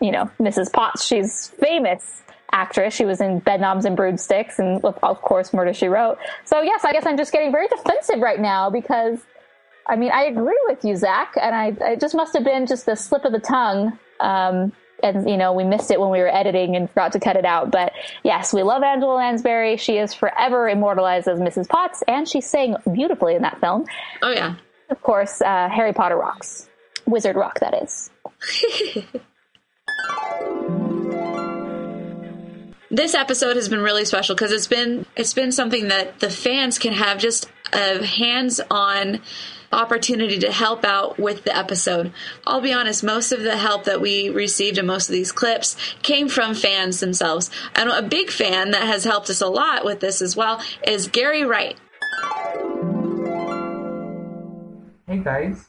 you 0.00 0.12
know, 0.12 0.30
Mrs. 0.38 0.72
Potts. 0.72 1.04
She's 1.04 1.48
famous 1.48 2.23
actress. 2.54 2.94
She 2.94 3.04
was 3.04 3.20
in 3.20 3.40
Bedknobs 3.40 3.84
and 3.84 3.96
Broomsticks 3.96 4.58
and, 4.58 4.82
of 4.84 5.20
course, 5.20 5.52
Murder, 5.52 5.74
She 5.74 5.88
Wrote. 5.88 6.18
So, 6.44 6.62
yes, 6.62 6.84
I 6.84 6.92
guess 6.92 7.04
I'm 7.04 7.16
just 7.18 7.32
getting 7.32 7.52
very 7.52 7.68
defensive 7.68 8.20
right 8.20 8.40
now 8.40 8.70
because, 8.70 9.18
I 9.86 9.96
mean, 9.96 10.12
I 10.12 10.24
agree 10.24 10.58
with 10.66 10.84
you, 10.84 10.96
Zach, 10.96 11.34
and 11.40 11.54
I, 11.54 11.92
it 11.92 12.00
just 12.00 12.14
must 12.14 12.32
have 12.34 12.44
been 12.44 12.66
just 12.66 12.86
the 12.86 12.94
slip 12.94 13.24
of 13.24 13.32
the 13.32 13.40
tongue. 13.40 13.98
Um, 14.20 14.72
and 15.02 15.28
you 15.28 15.36
know 15.36 15.52
we 15.52 15.64
missed 15.64 15.90
it 15.90 16.00
when 16.00 16.10
we 16.10 16.20
were 16.20 16.34
editing 16.34 16.76
and 16.76 16.88
forgot 16.88 17.12
to 17.12 17.20
cut 17.20 17.36
it 17.36 17.44
out 17.44 17.70
but 17.70 17.92
yes 18.22 18.52
we 18.52 18.62
love 18.62 18.82
angela 18.82 19.14
lansbury 19.14 19.76
she 19.76 19.98
is 19.98 20.14
forever 20.14 20.68
immortalized 20.68 21.28
as 21.28 21.40
mrs 21.40 21.68
potts 21.68 22.02
and 22.06 22.28
she 22.28 22.40
sang 22.40 22.76
beautifully 22.92 23.34
in 23.34 23.42
that 23.42 23.60
film 23.60 23.84
oh 24.22 24.30
yeah 24.30 24.54
of 24.90 25.02
course 25.02 25.42
uh, 25.42 25.68
harry 25.68 25.92
potter 25.92 26.16
rocks 26.16 26.68
wizard 27.06 27.36
rock 27.36 27.58
that 27.60 27.82
is 27.82 28.10
this 32.96 33.14
episode 33.14 33.56
has 33.56 33.68
been 33.68 33.80
really 33.80 34.04
special 34.04 34.34
because 34.34 34.52
it's 34.52 34.68
been 34.68 35.04
it's 35.16 35.34
been 35.34 35.50
something 35.50 35.88
that 35.88 36.20
the 36.20 36.30
fans 36.30 36.78
can 36.78 36.92
have 36.92 37.18
just 37.18 37.50
a 37.72 38.04
hands-on 38.04 39.20
opportunity 39.72 40.38
to 40.38 40.52
help 40.52 40.84
out 40.84 41.18
with 41.18 41.42
the 41.42 41.56
episode. 41.56 42.12
I'll 42.46 42.60
be 42.60 42.72
honest, 42.72 43.02
most 43.02 43.32
of 43.32 43.42
the 43.42 43.56
help 43.56 43.84
that 43.84 44.00
we 44.00 44.28
received 44.28 44.78
in 44.78 44.86
most 44.86 45.08
of 45.08 45.12
these 45.12 45.32
clips 45.32 45.76
came 46.02 46.28
from 46.28 46.54
fans 46.54 47.00
themselves. 47.00 47.50
And 47.74 47.90
a 47.90 48.02
big 48.02 48.30
fan 48.30 48.70
that 48.70 48.86
has 48.86 49.02
helped 49.02 49.28
us 49.30 49.40
a 49.40 49.48
lot 49.48 49.84
with 49.84 49.98
this 49.98 50.22
as 50.22 50.36
well 50.36 50.62
is 50.86 51.08
Gary 51.08 51.44
Wright. 51.44 51.76
Hey 55.08 55.18
guys. 55.18 55.66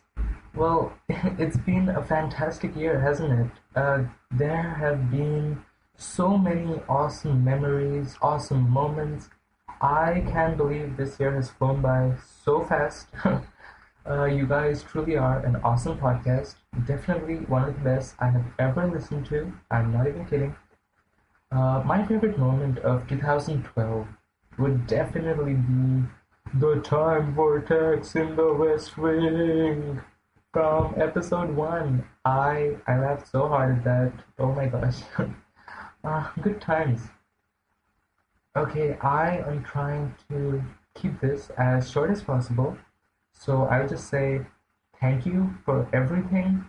Well, 0.54 0.94
it's 1.10 1.58
been 1.58 1.90
a 1.90 2.04
fantastic 2.04 2.76
year, 2.76 3.00
hasn't 3.00 3.40
it? 3.40 3.52
Uh, 3.76 4.04
there 4.32 4.62
have 4.62 5.10
been 5.10 5.64
so 5.98 6.38
many 6.38 6.82
awesome 6.90 7.44
memories, 7.44 8.16
awesome 8.22 8.70
moments. 8.70 9.30
I 9.82 10.24
can't 10.32 10.58
believe 10.58 10.98
this 10.98 11.20
year 11.20 11.34
has 11.36 11.50
flown 11.50 11.82
by 11.82 12.14
so 12.44 12.64
fast. 12.64 13.08
uh, 14.10 14.26
you 14.26 14.46
guys 14.46 14.84
truly 14.84 15.18
are 15.18 15.40
an 15.40 15.58
awesome 15.58 15.98
podcast. 15.98 16.56
Definitely 16.86 17.36
one 17.48 17.70
of 17.70 17.76
the 17.76 17.82
best 17.82 18.16
I 18.20 18.30
have 18.30 18.46
ever 18.60 18.88
listened 18.88 19.26
to. 19.28 19.54
I'm 19.72 19.92
not 19.92 20.08
even 20.08 20.26
kidding. 20.26 20.56
Uh, 21.52 21.82
my 21.86 22.06
favorite 22.06 22.38
moment 22.38 22.80
of 22.80 23.08
2012 23.08 24.08
would 24.58 24.88
definitely 24.88 25.54
be 25.54 26.04
the 26.60 26.82
time 26.82 27.34
vortex 27.34 28.16
in 28.16 28.36
the 28.36 28.54
West 28.54 28.98
Wing 28.98 30.02
from 30.54 30.94
episode 30.98 31.56
one. 31.56 32.06
I 32.24 32.78
I 32.88 32.98
laughed 33.00 33.28
so 33.28 33.48
hard 33.48 33.78
at 33.78 33.84
that. 33.84 34.14
Oh 34.40 34.52
my 34.52 34.68
gosh. 34.68 35.02
Ah, 36.08 36.32
good 36.40 36.62
times. 36.62 37.02
Okay, 38.56 38.96
I 39.02 39.38
am 39.40 39.64
trying 39.64 40.14
to 40.30 40.64
keep 40.94 41.20
this 41.20 41.50
as 41.58 41.90
short 41.90 42.12
as 42.12 42.22
possible. 42.22 42.78
So 43.34 43.64
I'll 43.64 43.88
just 43.88 44.08
say 44.08 44.42
thank 45.02 45.26
you 45.26 45.56
for 45.66 45.90
everything, 45.94 46.64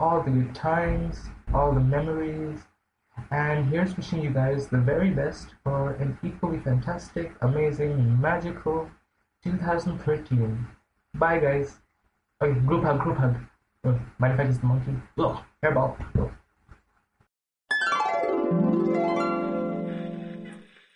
all 0.00 0.22
the 0.22 0.32
good 0.32 0.56
times, 0.56 1.20
all 1.54 1.72
the 1.72 1.78
memories, 1.78 2.62
and 3.30 3.64
here's 3.66 3.96
wishing 3.96 4.22
you 4.22 4.30
guys 4.30 4.66
the 4.66 4.78
very 4.78 5.10
best 5.10 5.54
for 5.62 5.92
an 5.92 6.18
equally 6.24 6.58
fantastic, 6.58 7.32
amazing, 7.42 8.20
magical 8.20 8.90
2013. 9.44 10.66
Bye, 11.14 11.38
guys. 11.38 11.78
Okay, 12.42 12.58
group 12.58 12.82
hug, 12.82 12.98
group 12.98 13.18
hug. 13.18 13.36
Oh, 13.84 14.00
mind 14.18 14.34
if 14.34 14.40
I 14.40 14.46
kiss 14.46 14.58
the 14.58 14.66
monkey? 14.66 14.96
Ugh, 15.16 15.38
hairball. 15.62 15.96
Ugh. 16.18 16.32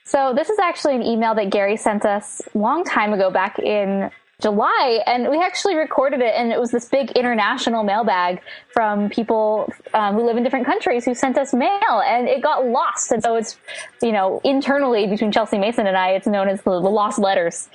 So 0.08 0.32
this 0.34 0.48
is 0.48 0.58
actually 0.58 0.94
an 0.96 1.02
email 1.02 1.34
that 1.34 1.50
Gary 1.50 1.76
sent 1.76 2.06
us 2.06 2.40
a 2.54 2.58
long 2.58 2.82
time 2.82 3.12
ago, 3.12 3.30
back 3.30 3.58
in 3.58 4.10
July, 4.40 5.02
and 5.06 5.28
we 5.28 5.38
actually 5.38 5.74
recorded 5.74 6.20
it, 6.20 6.32
and 6.34 6.50
it 6.50 6.58
was 6.58 6.70
this 6.70 6.88
big 6.88 7.10
international 7.10 7.82
mailbag 7.84 8.40
from 8.72 9.10
people 9.10 9.70
um, 9.92 10.14
who 10.14 10.24
live 10.24 10.38
in 10.38 10.42
different 10.42 10.64
countries 10.64 11.04
who 11.04 11.14
sent 11.14 11.36
us 11.36 11.52
mail, 11.52 12.02
and 12.06 12.26
it 12.26 12.42
got 12.42 12.64
lost, 12.64 13.12
and 13.12 13.22
so 13.22 13.36
it's, 13.36 13.58
you 14.00 14.12
know, 14.12 14.40
internally 14.44 15.06
between 15.06 15.30
Chelsea 15.30 15.58
Mason 15.58 15.86
and 15.86 15.94
I, 15.94 16.12
it's 16.12 16.26
known 16.26 16.48
as 16.48 16.62
the, 16.62 16.70
lost 16.70 17.18
letters, 17.18 17.68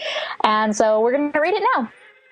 and 0.43 0.75
so 0.75 1.01
we're 1.01 1.11
going 1.11 1.31
to 1.31 1.39
read 1.39 1.53
it 1.53 1.63
now. 1.75 1.91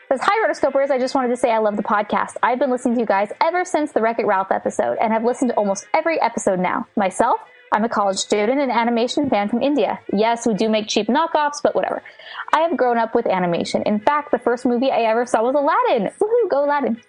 Says, 0.09 0.21
Hi, 0.23 0.47
Rotoscopers. 0.47 0.89
I 0.89 0.97
just 0.97 1.13
wanted 1.13 1.27
to 1.27 1.37
say 1.37 1.51
I 1.51 1.59
love 1.59 1.77
the 1.77 1.83
podcast. 1.83 2.37
I've 2.41 2.57
been 2.57 2.71
listening 2.71 2.95
to 2.95 3.01
you 3.01 3.05
guys 3.05 3.29
ever 3.39 3.63
since 3.63 3.91
the 3.91 4.01
Wreck 4.01 4.17
It 4.17 4.25
Ralph 4.25 4.51
episode 4.51 4.97
and 4.99 5.13
have 5.13 5.23
listened 5.23 5.51
to 5.51 5.55
almost 5.55 5.85
every 5.93 6.19
episode 6.19 6.59
now. 6.59 6.87
Myself, 6.97 7.39
I'm 7.73 7.85
a 7.85 7.89
college 7.89 8.17
student 8.17 8.59
and 8.59 8.69
animation 8.69 9.29
fan 9.29 9.47
from 9.47 9.61
India. 9.61 9.99
Yes, 10.11 10.45
we 10.45 10.53
do 10.53 10.67
make 10.67 10.89
cheap 10.89 11.07
knockoffs, 11.07 11.61
but 11.63 11.73
whatever. 11.73 12.03
I 12.51 12.59
have 12.61 12.75
grown 12.75 12.97
up 12.97 13.15
with 13.15 13.25
animation. 13.25 13.83
In 13.85 13.99
fact, 13.99 14.31
the 14.31 14.39
first 14.39 14.65
movie 14.65 14.91
I 14.91 15.03
ever 15.03 15.25
saw 15.25 15.41
was 15.43 15.55
Aladdin. 15.55 16.11
Woohoo, 16.19 16.49
go 16.49 16.65
Aladdin. 16.65 17.01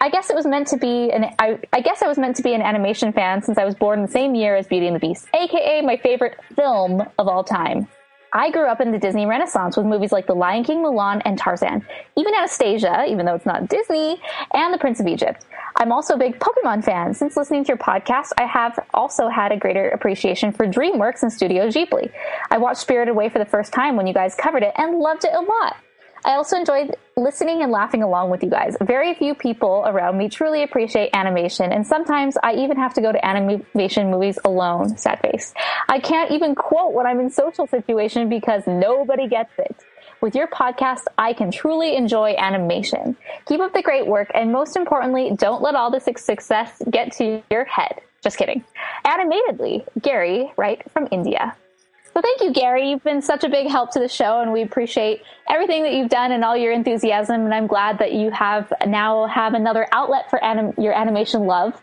I 0.00 0.10
guess 0.10 0.30
it 0.30 0.36
was 0.36 0.46
meant 0.46 0.68
to 0.68 0.76
be 0.76 1.10
an 1.10 1.34
I, 1.38 1.58
I 1.72 1.80
guess 1.80 2.02
I 2.02 2.06
was 2.06 2.18
meant 2.18 2.36
to 2.36 2.42
be 2.42 2.54
an 2.54 2.62
animation 2.62 3.12
fan 3.12 3.42
since 3.42 3.58
I 3.58 3.64
was 3.64 3.74
born 3.74 4.02
the 4.02 4.08
same 4.08 4.34
year 4.34 4.54
as 4.54 4.66
Beauty 4.66 4.86
and 4.86 4.94
the 4.94 5.00
Beast, 5.00 5.26
aka 5.34 5.80
my 5.82 5.96
favorite 5.96 6.38
film 6.54 7.00
of 7.18 7.26
all 7.26 7.42
time. 7.42 7.88
I 8.36 8.50
grew 8.50 8.66
up 8.66 8.80
in 8.80 8.90
the 8.90 8.98
Disney 8.98 9.26
Renaissance 9.26 9.76
with 9.76 9.86
movies 9.86 10.10
like 10.10 10.26
The 10.26 10.34
Lion 10.34 10.64
King, 10.64 10.78
Mulan, 10.78 11.22
and 11.24 11.38
Tarzan, 11.38 11.86
even 12.16 12.34
Anastasia, 12.34 13.04
even 13.08 13.24
though 13.24 13.36
it's 13.36 13.46
not 13.46 13.68
Disney, 13.68 14.20
and 14.52 14.74
The 14.74 14.78
Prince 14.78 14.98
of 14.98 15.06
Egypt. 15.06 15.46
I'm 15.76 15.92
also 15.92 16.14
a 16.14 16.18
big 16.18 16.40
Pokemon 16.40 16.82
fan. 16.84 17.14
Since 17.14 17.36
listening 17.36 17.62
to 17.64 17.68
your 17.68 17.76
podcast, 17.76 18.32
I 18.36 18.46
have 18.46 18.76
also 18.92 19.28
had 19.28 19.52
a 19.52 19.56
greater 19.56 19.88
appreciation 19.90 20.50
for 20.50 20.66
DreamWorks 20.66 21.22
and 21.22 21.32
Studio 21.32 21.68
Ghibli. 21.68 22.10
I 22.50 22.58
watched 22.58 22.80
Spirited 22.80 23.12
Away 23.12 23.28
for 23.28 23.38
the 23.38 23.44
first 23.44 23.72
time 23.72 23.96
when 23.96 24.08
you 24.08 24.14
guys 24.14 24.34
covered 24.34 24.64
it 24.64 24.74
and 24.76 24.98
loved 24.98 25.24
it 25.24 25.32
a 25.32 25.40
lot. 25.40 25.76
I 26.24 26.36
also 26.36 26.56
enjoyed 26.56 26.96
listening 27.16 27.62
and 27.62 27.70
laughing 27.70 28.02
along 28.02 28.30
with 28.30 28.42
you 28.42 28.48
guys. 28.48 28.76
Very 28.80 29.14
few 29.14 29.34
people 29.34 29.84
around 29.86 30.16
me 30.16 30.28
truly 30.30 30.62
appreciate 30.62 31.10
animation, 31.12 31.70
and 31.70 31.86
sometimes 31.86 32.36
I 32.42 32.54
even 32.54 32.78
have 32.78 32.94
to 32.94 33.02
go 33.02 33.12
to 33.12 33.24
animation 33.24 34.10
movies 34.10 34.38
alone. 34.44 34.96
Sad 34.96 35.20
face. 35.20 35.52
I 35.88 35.98
can't 35.98 36.30
even 36.30 36.54
quote 36.54 36.94
when 36.94 37.06
I'm 37.06 37.20
in 37.20 37.28
social 37.30 37.66
situation 37.66 38.28
because 38.30 38.66
nobody 38.66 39.28
gets 39.28 39.52
it. 39.58 39.76
With 40.22 40.34
your 40.34 40.46
podcast, 40.46 41.02
I 41.18 41.34
can 41.34 41.50
truly 41.50 41.96
enjoy 41.96 42.34
animation. 42.38 43.16
Keep 43.44 43.60
up 43.60 43.74
the 43.74 43.82
great 43.82 44.06
work, 44.06 44.30
and 44.32 44.50
most 44.50 44.76
importantly, 44.76 45.32
don't 45.36 45.60
let 45.60 45.74
all 45.74 45.90
this 45.90 46.04
success 46.04 46.80
get 46.90 47.12
to 47.18 47.42
your 47.50 47.66
head. 47.66 48.00
Just 48.22 48.38
kidding. 48.38 48.64
Animatedly, 49.04 49.84
Gary, 50.00 50.50
right 50.56 50.80
from 50.92 51.06
India. 51.10 51.54
So 52.14 52.20
thank 52.20 52.42
you, 52.42 52.52
Gary. 52.52 52.90
You've 52.90 53.02
been 53.02 53.20
such 53.20 53.42
a 53.42 53.48
big 53.48 53.66
help 53.66 53.90
to 53.92 53.98
the 53.98 54.08
show, 54.08 54.40
and 54.40 54.52
we 54.52 54.62
appreciate 54.62 55.22
everything 55.48 55.82
that 55.82 55.94
you've 55.94 56.10
done 56.10 56.30
and 56.30 56.44
all 56.44 56.56
your 56.56 56.72
enthusiasm. 56.72 57.44
And 57.44 57.52
I'm 57.52 57.66
glad 57.66 57.98
that 57.98 58.12
you 58.12 58.30
have 58.30 58.72
now 58.86 59.26
have 59.26 59.52
another 59.54 59.88
outlet 59.90 60.30
for 60.30 60.42
anim- 60.42 60.74
your 60.78 60.92
animation 60.92 61.46
love. 61.46 61.74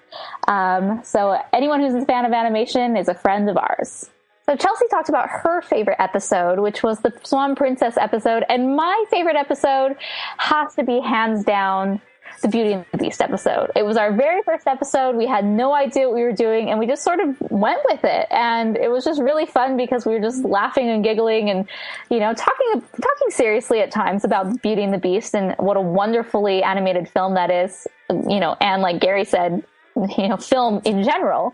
Um, 0.48 1.02
so 1.04 1.38
anyone 1.52 1.82
who's 1.82 2.02
a 2.02 2.06
fan 2.06 2.24
of 2.24 2.32
animation 2.32 2.96
is 2.96 3.10
a 3.10 3.14
friend 3.14 3.50
of 3.50 3.58
ours. 3.58 4.10
So 4.46 4.56
Chelsea 4.56 4.86
talked 4.90 5.10
about 5.10 5.30
her 5.30 5.62
favorite 5.64 5.98
episode, 6.00 6.60
which 6.60 6.82
was 6.82 7.02
the 7.02 7.12
Swan 7.24 7.54
Princess 7.54 7.98
episode, 7.98 8.46
and 8.48 8.74
my 8.78 9.04
favorite 9.12 9.36
episode 9.36 9.98
has 10.38 10.74
to 10.76 10.84
be 10.84 11.02
hands 11.02 11.44
down 11.44 12.02
the 12.42 12.48
Beauty 12.48 12.74
and 12.74 12.86
the 12.92 12.98
Beast 12.98 13.22
episode. 13.22 13.72
It 13.76 13.84
was 13.84 13.98
our 13.98 14.12
very 14.14 14.42
first 14.44 14.68
episode. 14.68 15.16
We 15.16 15.28
had 15.28 15.46
no 15.46 15.74
idea 15.74 16.08
what 16.08 16.16
we 16.16 16.24
were 16.24 16.32
doing 16.32 16.70
and 16.70 16.80
we 16.80 16.88
just 16.88 17.04
sort 17.04 17.20
of 17.20 17.40
went 17.52 17.80
with 17.86 18.04
it. 18.04 18.28
And 18.32 18.78
it 18.78 18.90
was 18.90 19.04
just 19.04 19.22
really 19.22 19.46
fun 19.46 19.78
because 19.78 20.06
we 20.06 20.14
were 20.14 20.20
just 20.20 20.44
laughing 20.44 20.90
and 20.90 21.04
giggling 21.04 21.50
and, 21.50 21.68
you 22.10 22.20
know, 22.20 22.34
talking, 22.34 22.82
talking 22.82 23.30
seriously 23.30 23.80
at 23.82 23.92
times 23.92 24.24
about 24.24 24.62
Beauty 24.62 24.84
and 24.84 24.94
the 24.94 24.98
Beast 24.98 25.36
and 25.36 25.56
what 25.58 25.78
a 25.78 25.82
wonderfully 25.82 26.64
animated 26.64 27.10
film 27.10 27.36
that 27.36 27.52
is, 27.52 27.88
you 28.10 28.40
know, 28.40 28.56
and 28.62 28.82
like 28.82 29.00
Gary 29.00 29.26
said, 29.26 29.64
you 30.18 30.28
know, 30.28 30.38
film 30.38 30.82
in 30.86 31.04
general. 31.04 31.54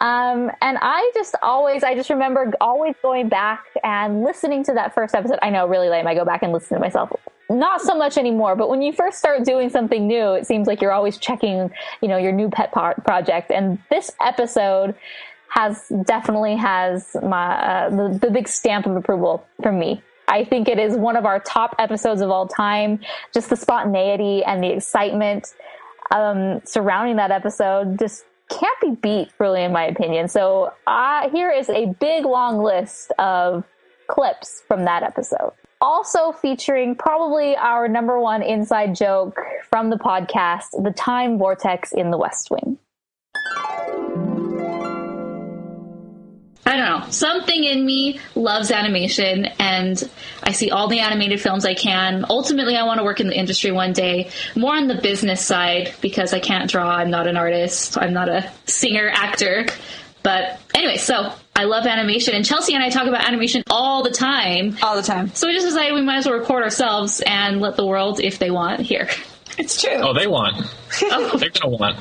Um, 0.00 0.50
and 0.62 0.78
I 0.80 1.10
just 1.14 1.34
always, 1.42 1.84
I 1.84 1.94
just 1.94 2.08
remember 2.08 2.52
always 2.60 2.94
going 3.02 3.28
back 3.28 3.66
and 3.84 4.22
listening 4.22 4.64
to 4.64 4.72
that 4.74 4.94
first 4.94 5.14
episode. 5.14 5.38
I 5.42 5.50
know 5.50 5.66
really 5.66 5.90
lame. 5.90 6.06
I 6.06 6.14
go 6.14 6.24
back 6.24 6.42
and 6.42 6.52
listen 6.52 6.76
to 6.76 6.80
myself. 6.80 7.12
Not 7.50 7.82
so 7.82 7.94
much 7.94 8.16
anymore, 8.16 8.56
but 8.56 8.70
when 8.70 8.80
you 8.80 8.92
first 8.92 9.18
start 9.18 9.44
doing 9.44 9.68
something 9.68 10.06
new, 10.06 10.32
it 10.32 10.46
seems 10.46 10.66
like 10.66 10.80
you're 10.80 10.92
always 10.92 11.18
checking, 11.18 11.70
you 12.00 12.08
know, 12.08 12.16
your 12.16 12.32
new 12.32 12.48
pet 12.48 12.72
project. 12.72 13.50
And 13.50 13.78
this 13.90 14.10
episode 14.22 14.94
has 15.48 15.92
definitely 16.04 16.56
has 16.56 17.16
my, 17.22 17.54
uh, 17.56 17.90
the, 17.90 18.18
the 18.18 18.30
big 18.30 18.48
stamp 18.48 18.86
of 18.86 18.96
approval 18.96 19.44
from 19.62 19.78
me. 19.78 20.02
I 20.28 20.44
think 20.44 20.68
it 20.68 20.78
is 20.78 20.96
one 20.96 21.16
of 21.16 21.26
our 21.26 21.40
top 21.40 21.74
episodes 21.78 22.20
of 22.20 22.30
all 22.30 22.46
time. 22.46 23.00
Just 23.34 23.50
the 23.50 23.56
spontaneity 23.56 24.44
and 24.44 24.62
the 24.62 24.72
excitement 24.72 25.52
um, 26.12 26.60
surrounding 26.64 27.16
that 27.16 27.32
episode 27.32 27.98
just 27.98 28.24
can't 28.50 28.80
be 28.80 28.90
beat, 29.00 29.30
really, 29.38 29.62
in 29.62 29.72
my 29.72 29.84
opinion. 29.84 30.28
So 30.28 30.72
uh, 30.86 31.30
here 31.30 31.50
is 31.50 31.70
a 31.70 31.86
big 32.00 32.24
long 32.24 32.62
list 32.62 33.12
of 33.18 33.64
clips 34.08 34.62
from 34.66 34.84
that 34.84 35.02
episode. 35.02 35.52
Also 35.80 36.32
featuring 36.32 36.94
probably 36.94 37.56
our 37.56 37.88
number 37.88 38.20
one 38.20 38.42
inside 38.42 38.94
joke 38.94 39.38
from 39.68 39.88
the 39.88 39.96
podcast, 39.96 40.82
the 40.82 40.92
time 40.94 41.38
vortex 41.38 41.92
in 41.92 42.10
the 42.10 42.18
West 42.18 42.50
Wing. 42.50 42.78
I 46.66 46.76
don't 46.76 47.00
know. 47.00 47.10
Something 47.10 47.64
in 47.64 47.84
me 47.84 48.20
loves 48.34 48.70
animation, 48.70 49.46
and 49.58 50.10
I 50.42 50.52
see 50.52 50.70
all 50.70 50.88
the 50.88 51.00
animated 51.00 51.40
films 51.40 51.64
I 51.64 51.74
can. 51.74 52.24
Ultimately, 52.28 52.76
I 52.76 52.84
want 52.84 52.98
to 52.98 53.04
work 53.04 53.18
in 53.18 53.28
the 53.28 53.36
industry 53.36 53.72
one 53.72 53.92
day, 53.92 54.30
more 54.54 54.76
on 54.76 54.86
the 54.86 54.94
business 54.94 55.44
side 55.44 55.94
because 56.00 56.32
I 56.34 56.40
can't 56.40 56.70
draw. 56.70 56.88
I'm 56.88 57.10
not 57.10 57.26
an 57.26 57.36
artist. 57.36 57.96
I'm 57.98 58.12
not 58.12 58.28
a 58.28 58.50
singer, 58.66 59.10
actor. 59.12 59.66
But 60.22 60.60
anyway, 60.74 60.98
so 60.98 61.32
I 61.56 61.64
love 61.64 61.86
animation, 61.86 62.34
and 62.34 62.44
Chelsea 62.44 62.74
and 62.74 62.84
I 62.84 62.90
talk 62.90 63.06
about 63.06 63.26
animation 63.26 63.62
all 63.70 64.02
the 64.02 64.10
time. 64.10 64.76
All 64.82 64.96
the 64.96 65.02
time. 65.02 65.34
So 65.34 65.46
we 65.46 65.54
just 65.54 65.66
decided 65.66 65.94
we 65.94 66.02
might 66.02 66.18
as 66.18 66.26
well 66.26 66.38
record 66.38 66.62
ourselves 66.62 67.22
and 67.24 67.60
let 67.60 67.76
the 67.76 67.86
world, 67.86 68.20
if 68.20 68.38
they 68.38 68.50
want, 68.50 68.80
hear. 68.80 69.08
It's 69.58 69.80
true. 69.82 69.96
Oh, 69.96 70.12
they 70.12 70.26
want. 70.26 70.56
Oh. 71.04 71.38
They're 71.38 71.50
gonna 71.50 71.76
want. 71.76 71.96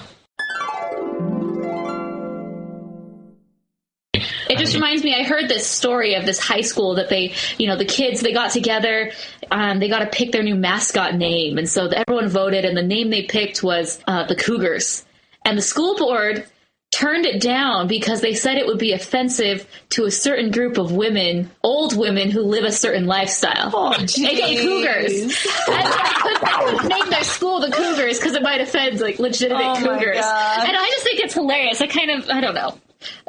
Reminds 4.79 5.03
me. 5.03 5.13
I 5.15 5.23
heard 5.23 5.49
this 5.49 5.67
story 5.67 6.15
of 6.15 6.25
this 6.25 6.39
high 6.39 6.61
school 6.61 6.95
that 6.95 7.09
they, 7.09 7.33
you 7.57 7.67
know, 7.67 7.75
the 7.75 7.85
kids 7.85 8.21
they 8.21 8.33
got 8.33 8.51
together. 8.51 9.11
Um, 9.51 9.79
they 9.79 9.89
got 9.89 9.99
to 9.99 10.07
pick 10.07 10.31
their 10.31 10.43
new 10.43 10.55
mascot 10.55 11.15
name, 11.15 11.57
and 11.57 11.67
so 11.67 11.87
everyone 11.87 12.29
voted, 12.29 12.65
and 12.65 12.77
the 12.77 12.83
name 12.83 13.09
they 13.09 13.23
picked 13.23 13.63
was 13.63 13.99
uh, 14.07 14.25
the 14.25 14.35
Cougars. 14.35 15.05
And 15.43 15.57
the 15.57 15.61
school 15.61 15.97
board 15.97 16.45
turned 16.91 17.25
it 17.25 17.39
down 17.41 17.87
because 17.87 18.21
they 18.21 18.33
said 18.33 18.57
it 18.57 18.65
would 18.65 18.79
be 18.79 18.93
offensive 18.93 19.67
to 19.89 20.05
a 20.05 20.11
certain 20.11 20.49
group 20.51 20.77
of 20.77 20.91
women, 20.91 21.49
old 21.63 21.95
women 21.95 22.31
who 22.31 22.41
live 22.41 22.63
a 22.63 22.71
certain 22.71 23.05
lifestyle, 23.05 23.71
Oh, 23.73 23.93
aka 23.93 24.57
Cougars. 24.57 25.11
And 25.21 25.29
they 25.29 26.35
couldn't 26.39 26.89
name 26.89 27.09
their 27.09 27.23
school 27.23 27.59
the 27.59 27.71
Cougars 27.71 28.17
because 28.17 28.33
it 28.33 28.41
might 28.41 28.61
offend 28.61 28.99
like 29.01 29.19
legitimate 29.19 29.63
Oh 29.63 29.75
Cougars. 29.77 30.17
And 30.17 30.77
I 30.77 30.89
just 30.91 31.03
think 31.03 31.19
it's 31.19 31.33
hilarious. 31.35 31.79
I 31.81 31.87
kind 31.87 32.11
of, 32.11 32.29
I 32.29 32.41
don't 32.41 32.55
know. 32.55 32.75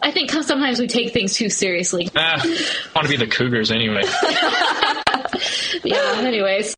I 0.02 0.10
think 0.10 0.30
sometimes 0.30 0.80
we 0.80 0.88
take 0.88 1.12
things 1.12 1.34
too 1.34 1.48
seriously. 1.48 2.10
Ah, 2.16 2.40
I 2.42 2.90
want 2.94 3.06
to 3.06 3.08
be 3.08 3.16
the 3.16 3.26
Cougars 3.26 3.70
anyway. 3.70 4.02
yeah. 5.84 6.26
Anyways. 6.26 6.74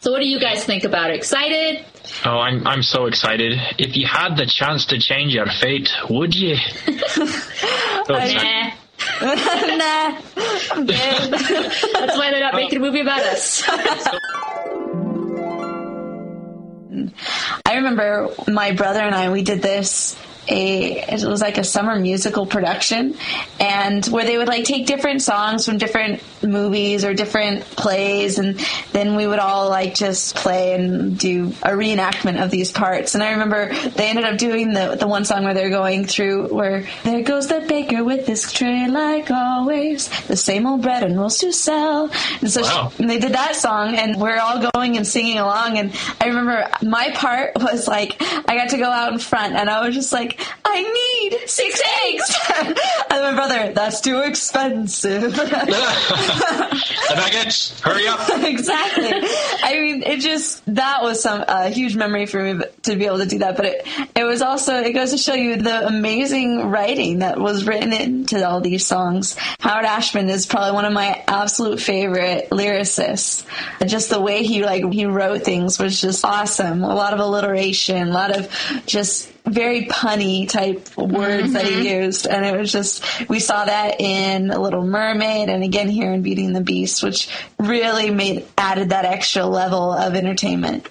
So, 0.00 0.12
what 0.12 0.20
do 0.20 0.26
you 0.26 0.40
guys 0.40 0.64
think 0.64 0.84
about 0.84 1.10
it? 1.10 1.16
Excited? 1.16 1.84
Oh, 2.24 2.38
I'm 2.38 2.66
I'm 2.66 2.82
so 2.82 3.06
excited. 3.06 3.58
If 3.78 3.96
you 3.96 4.06
had 4.06 4.36
the 4.36 4.46
chance 4.46 4.86
to 4.86 4.98
change 4.98 5.34
your 5.34 5.46
fate, 5.46 5.90
would 6.08 6.34
you? 6.34 6.56
So 8.06 8.16
excited. 8.16 8.72
Nah. 9.20 9.20
nah. 9.76 10.20
I'm 10.72 10.86
good. 10.86 10.96
That's 10.96 12.16
why 12.16 12.30
they're 12.30 12.40
not 12.40 12.54
making 12.54 12.78
a 12.78 12.80
movie 12.80 13.00
about 13.00 13.20
us. 13.20 13.62
I 17.64 17.76
remember 17.76 18.28
my 18.48 18.72
brother 18.72 19.00
and 19.00 19.14
I, 19.14 19.30
we 19.30 19.42
did 19.42 19.62
this. 19.62 20.16
A, 20.50 20.98
it 21.14 21.24
was 21.24 21.40
like 21.40 21.58
a 21.58 21.64
summer 21.64 21.96
musical 21.98 22.44
production 22.46 23.14
and 23.60 24.04
where 24.06 24.24
they 24.24 24.36
would 24.36 24.48
like 24.48 24.64
take 24.64 24.86
different 24.86 25.22
songs 25.22 25.64
from 25.64 25.78
different 25.78 26.22
movies 26.42 27.04
or 27.04 27.14
different 27.14 27.62
plays 27.64 28.38
and 28.38 28.58
then 28.92 29.14
we 29.14 29.26
would 29.26 29.38
all 29.38 29.68
like 29.68 29.94
just 29.94 30.34
play 30.34 30.74
and 30.74 31.18
do 31.18 31.48
a 31.62 31.70
reenactment 31.70 32.42
of 32.42 32.50
these 32.50 32.72
parts. 32.72 33.14
And 33.14 33.22
i 33.22 33.32
remember 33.32 33.72
they 33.90 34.08
ended 34.08 34.24
up 34.24 34.38
doing 34.38 34.72
the 34.72 34.96
the 34.98 35.06
one 35.06 35.24
song 35.24 35.44
where 35.44 35.54
they're 35.54 35.70
going 35.70 36.04
through 36.06 36.48
where 36.48 36.84
there 37.04 37.22
goes 37.22 37.46
the 37.48 37.60
baker 37.68 38.02
with 38.04 38.26
his 38.26 38.52
tray 38.52 38.88
like 38.88 39.30
always. 39.30 40.08
The 40.26 40.36
same 40.36 40.66
old 40.66 40.82
bread 40.82 41.02
and 41.04 41.18
rolls 41.18 41.38
to 41.38 41.52
sell. 41.52 42.10
And 42.40 42.50
so 42.50 42.62
Wow. 42.62 42.90
she, 42.96 43.02
and 43.02 43.10
they 43.10 43.18
did 43.18 43.32
that 43.32 43.54
song 43.56 43.94
and 43.94 44.20
we're 44.20 44.38
all 44.38 44.68
going 44.72 44.96
and 44.96 45.06
singing 45.06 45.38
along 45.38 45.78
and 45.78 45.92
i 46.20 46.26
remember 46.26 46.68
my 46.82 47.10
part 47.14 47.52
was 47.60 47.86
like 47.86 48.16
i 48.20 48.56
got 48.56 48.70
to 48.70 48.78
go 48.78 48.90
out 48.90 49.12
in 49.12 49.18
front 49.18 49.54
and 49.54 49.68
i 49.70 49.84
was 49.86 49.94
just 49.94 50.12
like 50.12 50.39
i 50.64 51.28
need 51.30 51.48
six 51.48 51.80
eggs 52.04 52.36
and 53.10 53.22
my 53.22 53.34
brother 53.34 53.72
that's 53.72 54.00
too 54.00 54.20
expensive 54.20 55.34
the 57.10 57.16
nuggets, 57.16 57.80
hurry 57.80 58.06
up. 58.06 58.20
exactly. 58.44 59.10
I 59.62 59.80
mean, 59.80 60.02
it 60.02 60.20
just 60.20 60.62
that 60.74 61.02
was 61.02 61.22
some 61.22 61.44
a 61.46 61.68
huge 61.68 61.96
memory 61.96 62.26
for 62.26 62.42
me 62.42 62.64
to 62.82 62.96
be 62.96 63.06
able 63.06 63.18
to 63.18 63.26
do 63.26 63.38
that. 63.38 63.56
But 63.56 63.66
it 63.66 63.86
it 64.16 64.24
was 64.24 64.42
also 64.42 64.76
it 64.76 64.92
goes 64.92 65.10
to 65.10 65.18
show 65.18 65.34
you 65.34 65.56
the 65.56 65.86
amazing 65.86 66.68
writing 66.70 67.20
that 67.20 67.38
was 67.38 67.64
written 67.64 67.92
into 67.92 68.46
all 68.46 68.60
these 68.60 68.86
songs. 68.86 69.36
Howard 69.60 69.84
Ashman 69.84 70.28
is 70.28 70.46
probably 70.46 70.72
one 70.72 70.84
of 70.84 70.92
my 70.92 71.22
absolute 71.26 71.80
favorite 71.80 72.50
lyricists. 72.50 73.44
Just 73.86 74.10
the 74.10 74.20
way 74.20 74.42
he 74.42 74.64
like 74.64 74.84
he 74.92 75.06
wrote 75.06 75.42
things 75.42 75.78
was 75.78 76.00
just 76.00 76.24
awesome. 76.24 76.84
A 76.84 76.94
lot 76.94 77.14
of 77.14 77.20
alliteration, 77.20 78.08
a 78.08 78.12
lot 78.12 78.36
of 78.36 78.48
just 78.86 79.30
very 79.44 79.86
punny 79.86 80.48
type 80.48 80.96
words 80.96 81.52
that 81.52 81.64
he 81.64 81.72
mm-hmm. 81.72 82.02
used 82.02 82.26
and 82.26 82.44
it 82.44 82.58
was 82.58 82.70
just 82.70 83.04
we 83.28 83.40
saw 83.40 83.64
that 83.64 84.00
in 84.00 84.50
A 84.50 84.60
little 84.60 84.84
mermaid 84.84 85.48
and 85.48 85.62
again 85.62 85.88
here 85.88 86.12
in 86.12 86.22
beauty 86.22 86.44
and 86.44 86.54
the 86.54 86.60
beast 86.60 87.02
which 87.02 87.28
really 87.58 88.10
made 88.10 88.46
added 88.56 88.90
that 88.90 89.04
extra 89.04 89.46
level 89.46 89.92
of 89.92 90.14
entertainment 90.14 90.88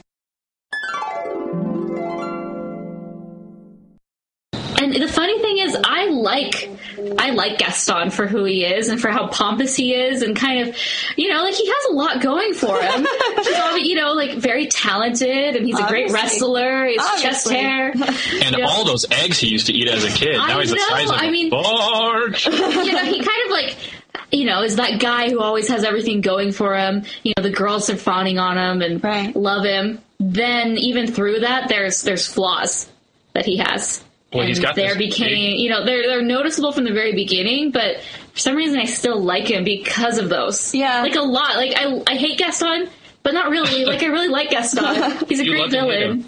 And 4.90 4.96
And 4.96 5.04
the 5.10 5.12
funny 5.14 5.40
thing 5.40 5.58
is, 5.60 5.78
I 5.84 6.06
like 6.08 6.70
I 7.18 7.30
like 7.32 7.60
Gaston 7.60 8.10
for 8.12 8.28
who 8.28 8.44
he 8.44 8.66
is 8.66 8.90
and 8.90 9.00
for 9.00 9.10
how 9.10 9.28
pompous 9.28 9.76
he 9.76 9.94
is, 9.94 10.22
and 10.22 10.36
kind 10.36 10.68
of, 10.68 10.76
you 11.16 11.30
know, 11.32 11.44
like 11.44 11.54
he 11.54 11.66
has 11.68 11.92
a 11.92 11.94
lot 11.94 12.22
going 12.22 12.54
for 12.54 12.80
him. 12.82 13.06
he's 13.38 13.54
all, 13.56 13.78
you 13.78 13.96
know, 13.96 14.14
like 14.14 14.38
very 14.38 14.68
talented, 14.68 15.56
and 15.56 15.66
he's 15.66 15.80
a 15.80 15.88
great 15.88 16.12
wrestler. 16.12 16.86
He 16.88 16.98
has 16.98 17.22
chest 17.22 17.50
hair. 17.50 17.94
And 18.42 18.56
you 18.56 18.64
know. 18.64 18.68
all 18.70 18.86
those 18.86 19.06
eggs 19.12 19.38
he 19.40 19.48
used 19.48 19.68
to 19.68 19.74
eat 19.74 19.88
as 19.88 20.04
a 20.04 20.10
kid. 20.10 20.36
I 20.36 20.48
Now 20.48 20.60
he's 20.60 20.70
the 20.72 20.76
know, 20.78 20.88
size 20.88 21.10
of 21.10 21.16
I 21.18 21.26
a 21.26 21.32
mean- 21.32 21.50
barge. 21.50 22.46
you 22.48 22.52
know, 22.52 23.04
he 23.06 23.20
kind 23.24 23.46
of 23.46 23.52
like, 23.52 23.78
you 24.32 24.46
know, 24.46 24.64
is 24.64 24.76
that 24.78 25.00
guy 25.00 25.30
who 25.30 25.40
always 25.40 25.68
has 25.68 25.84
everything 25.84 26.22
going 26.22 26.52
for 26.52 26.76
him. 26.76 27.04
You 27.24 27.34
know, 27.38 27.44
the 27.44 27.50
girls 27.52 27.90
are 27.90 27.98
fawning 27.98 28.40
on 28.40 28.58
him 28.58 28.82
and 28.82 29.36
love 29.36 29.64
him. 29.66 30.00
Then 30.20 30.78
even 30.78 31.12
through 31.12 31.42
that, 31.42 31.70
there's 31.70 32.02
there's 32.02 32.26
flaws 32.28 32.90
that 33.34 33.46
he 33.46 33.58
has. 33.58 34.04
Well, 34.32 34.42
and 34.42 34.50
he's 34.50 34.60
got 34.60 34.76
they're 34.76 34.96
this 34.96 35.18
big- 35.18 35.60
you 35.60 35.70
know, 35.70 35.86
they're 35.86 36.04
they're 36.08 36.22
noticeable 36.22 36.72
from 36.72 36.84
the 36.84 36.94
very 36.94 37.14
beginning, 37.14 37.72
but 37.72 38.02
for 38.34 38.40
some 38.40 38.56
reason 38.56 38.80
I 38.80 38.86
still 38.86 39.20
like 39.20 39.50
him 39.50 39.64
because 39.64 40.18
of 40.20 40.30
those. 40.30 40.74
Yeah, 40.76 41.02
like 41.02 41.16
a 41.16 41.22
lot. 41.22 41.56
Like 41.56 41.74
I 41.76 42.02
I 42.08 42.16
hate 42.16 42.38
Gaston, 42.38 42.90
but 43.24 43.34
not 43.34 43.50
really. 43.50 43.86
like 43.86 44.04
I 44.04 44.08
really 44.08 44.28
like 44.28 44.52
Gaston. 44.52 44.86
He's 45.30 45.40
a 45.40 45.46
You 45.46 45.52
great 45.52 45.62
love 45.64 45.72
villain. 45.72 46.02
him. 46.22 46.26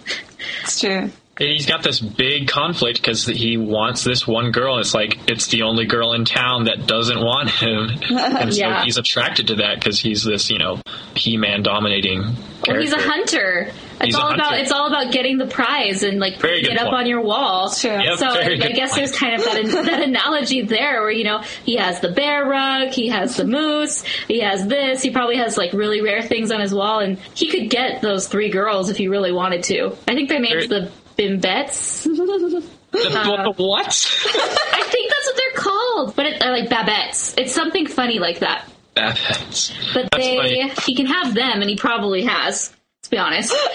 It's 0.64 0.80
true. 0.80 1.12
And 1.40 1.50
he's 1.50 1.66
got 1.66 1.82
this 1.82 2.00
big 2.00 2.48
conflict 2.50 3.02
because 3.02 3.26
he 3.26 3.58
wants 3.58 4.04
this 4.04 4.28
one 4.28 4.52
girl. 4.52 4.76
And 4.76 4.82
it's 4.82 4.94
like 4.94 5.18
it's 5.28 5.48
the 5.48 5.64
only 5.64 5.86
girl 5.86 6.14
in 6.14 6.24
town 6.26 6.66
that 6.66 6.86
doesn't 6.88 7.20
want 7.20 7.50
him, 7.50 7.90
and 8.10 8.54
so 8.54 8.60
Yeah. 8.60 8.84
he's 8.84 8.98
attracted 8.98 9.48
to 9.48 9.56
that 9.56 9.76
because 9.80 10.00
he's 10.00 10.24
this, 10.24 10.50
you 10.52 10.60
know, 10.60 10.82
He-Man 11.16 11.64
dominating 11.64 12.22
character. 12.24 12.72
Well, 12.74 12.82
he's 12.82 12.94
a 12.94 13.02
hunter. 13.02 13.72
It's 14.04 14.16
all 14.16 14.34
about 14.34 14.60
it's 14.60 14.72
all 14.72 14.88
about 14.88 15.12
getting 15.12 15.38
the 15.38 15.46
prize 15.48 16.04
and 16.04 16.20
like 16.20 16.40
Very 16.40 16.62
putting 16.62 16.76
it 16.76 16.80
up 16.82 16.88
point. 16.90 17.02
on 17.02 17.08
your 17.08 17.22
wall. 17.22 17.72
Yep, 17.84 18.18
so 18.18 18.28
I, 18.28 18.40
I 18.40 18.56
guess 18.72 18.92
point. 18.92 18.96
there's 18.96 19.18
kind 19.18 19.36
of 19.36 19.44
that, 19.44 19.86
that 19.86 20.02
analogy 20.02 20.62
there 20.62 21.02
where 21.02 21.12
you 21.12 21.24
know 21.24 21.40
he 21.66 21.76
has 21.76 22.00
the 22.00 22.12
bear 22.12 22.46
rug, 22.46 22.90
he 22.90 23.10
has 23.10 23.38
the 23.38 23.46
moose, 23.46 24.04
he 24.28 24.40
has 24.42 24.68
this. 24.68 25.02
He 25.02 25.12
probably 25.12 25.38
has 25.38 25.58
like 25.58 25.74
really 25.74 26.02
rare 26.02 26.22
things 26.22 26.52
on 26.52 26.60
his 26.60 26.74
wall, 26.74 27.00
and 27.00 27.18
he 27.36 27.48
could 27.50 27.70
get 27.70 28.02
those 28.02 28.28
three 28.28 28.50
girls 28.50 28.90
if 28.90 28.98
he 28.98 29.08
really 29.08 29.32
wanted 29.32 29.64
to. 29.66 29.96
I 30.08 30.16
think 30.16 30.30
their 30.30 30.40
names 30.40 30.68
the 30.68 30.92
Bimbettes. 31.18 32.04
The, 32.04 32.98
the 32.98 33.20
uh, 33.20 33.54
what? 33.56 33.88
I 34.26 34.84
think 34.84 35.12
that's 35.12 35.26
what 35.26 35.38
they're 35.38 35.64
called, 35.64 36.16
but 36.16 36.26
it, 36.26 36.40
they're 36.40 36.52
like 36.52 36.70
Babettes. 36.70 37.36
It's 37.38 37.54
something 37.54 37.88
funny 37.88 38.20
like 38.20 38.40
that. 38.40 38.68
That's, 38.96 39.72
But 39.94 40.10
that's 40.12 40.26
they, 40.26 40.36
funny. 40.36 40.70
he 40.86 40.96
can 40.96 41.06
have 41.06 41.34
them, 41.34 41.62
and 41.62 41.70
he 41.70 41.76
probably 41.78 42.24
has. 42.26 42.74
Be 43.12 43.18
honest. 43.18 43.54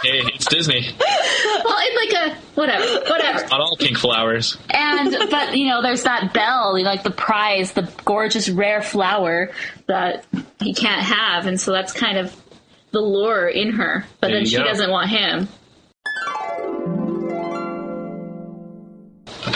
Hey, 0.00 0.20
it's 0.32 0.46
Disney. 0.46 0.86
well, 0.96 1.76
it's 1.80 2.14
like 2.14 2.30
a 2.32 2.36
whatever, 2.54 2.84
whatever. 3.10 3.40
Not 3.48 3.60
all 3.60 3.76
pink 3.80 3.98
flowers. 3.98 4.56
And 4.70 5.10
but 5.30 5.56
you 5.56 5.66
know, 5.66 5.82
there's 5.82 6.04
that 6.04 6.32
bell, 6.32 6.80
like 6.84 7.02
the 7.02 7.10
prize, 7.10 7.72
the 7.72 7.90
gorgeous 8.04 8.48
rare 8.48 8.80
flower 8.80 9.50
that 9.88 10.24
he 10.60 10.72
can't 10.72 11.02
have, 11.02 11.46
and 11.46 11.60
so 11.60 11.72
that's 11.72 11.92
kind 11.92 12.16
of 12.16 12.32
the 12.92 13.00
lure 13.00 13.48
in 13.48 13.72
her. 13.72 14.04
But 14.20 14.28
There 14.28 14.36
then 14.36 14.46
she 14.46 14.56
go. 14.58 14.62
doesn't 14.62 14.88
want 14.88 15.10
him. 15.10 15.48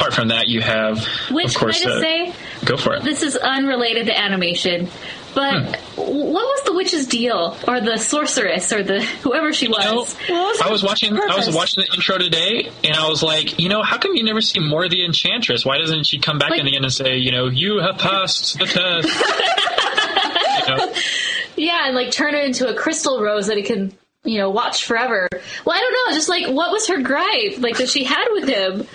Apart 0.03 0.15
from 0.15 0.29
that, 0.29 0.49
you 0.49 0.61
have, 0.61 1.07
Which 1.31 1.55
of 1.55 1.61
course, 1.61 1.81
can 1.81 1.93
I 1.93 1.95
just 1.95 1.99
uh, 1.99 2.01
say, 2.01 2.35
go 2.67 2.77
for 2.77 2.95
it. 2.95 3.05
this 3.05 3.23
is 3.23 3.37
unrelated 3.37 4.07
to 4.07 4.19
animation. 4.19 4.89
But 5.33 5.63
Hmm. 5.63 5.73
what 5.97 6.45
was 6.45 6.63
the 6.65 6.73
witch's 6.75 7.07
deal, 7.07 7.57
or 7.69 7.81
the 7.81 7.97
sorceress, 7.99 8.73
or 8.73 8.83
the 8.83 9.01
whoever 9.23 9.53
she 9.53 9.69
was? 9.69 10.17
I 10.61 10.71
was 10.71 10.83
watching. 10.83 11.17
I 11.17 11.37
was 11.37 11.55
watching 11.55 11.85
the 11.87 11.95
intro 11.95 12.19
today, 12.19 12.69
and 12.85 12.97
I 12.97 13.09
was 13.09 13.23
like, 13.23 13.61
you 13.61 13.69
know, 13.69 13.83
how 13.83 13.97
come 13.99 14.15
you 14.15 14.25
never 14.25 14.41
see 14.41 14.59
more 14.61 14.85
of 14.85 14.91
the 14.91 15.05
Enchantress? 15.05 15.65
Why 15.65 15.79
doesn't 15.79 16.05
she 16.07 16.19
come 16.19 16.39
back 16.39 16.53
in 16.59 16.67
the 16.67 16.75
end 16.75 16.85
and 16.85 16.93
say, 16.93 17.17
you 17.19 17.31
know, 17.31 17.47
you 17.47 17.79
have 17.81 17.97
passed 17.99 18.59
the 18.59 18.67
test? 18.67 19.09
you 20.69 20.77
know, 20.77 20.93
Yeah, 21.57 21.87
and 21.87 21.95
like 21.95 22.11
turn 22.11 22.35
it 22.35 22.45
into 22.45 22.67
a 22.69 22.75
crystal 22.75 23.21
rose 23.23 23.47
that 23.47 23.57
it 23.57 23.67
can, 23.67 23.97
you 24.25 24.39
know, 24.39 24.51
watch 24.51 24.85
forever. 24.85 25.29
Well, 25.65 25.77
I 25.77 25.81
don't 25.81 25.93
know. 25.93 26.15
Just 26.17 26.29
like, 26.29 26.47
what 26.47 26.71
was 26.71 26.87
her 26.89 27.01
gripe? 27.03 27.59
Like 27.59 27.79
that 27.79 27.89
she 27.89 28.05
had 28.05 28.29
with 28.33 28.49
him? 28.49 28.87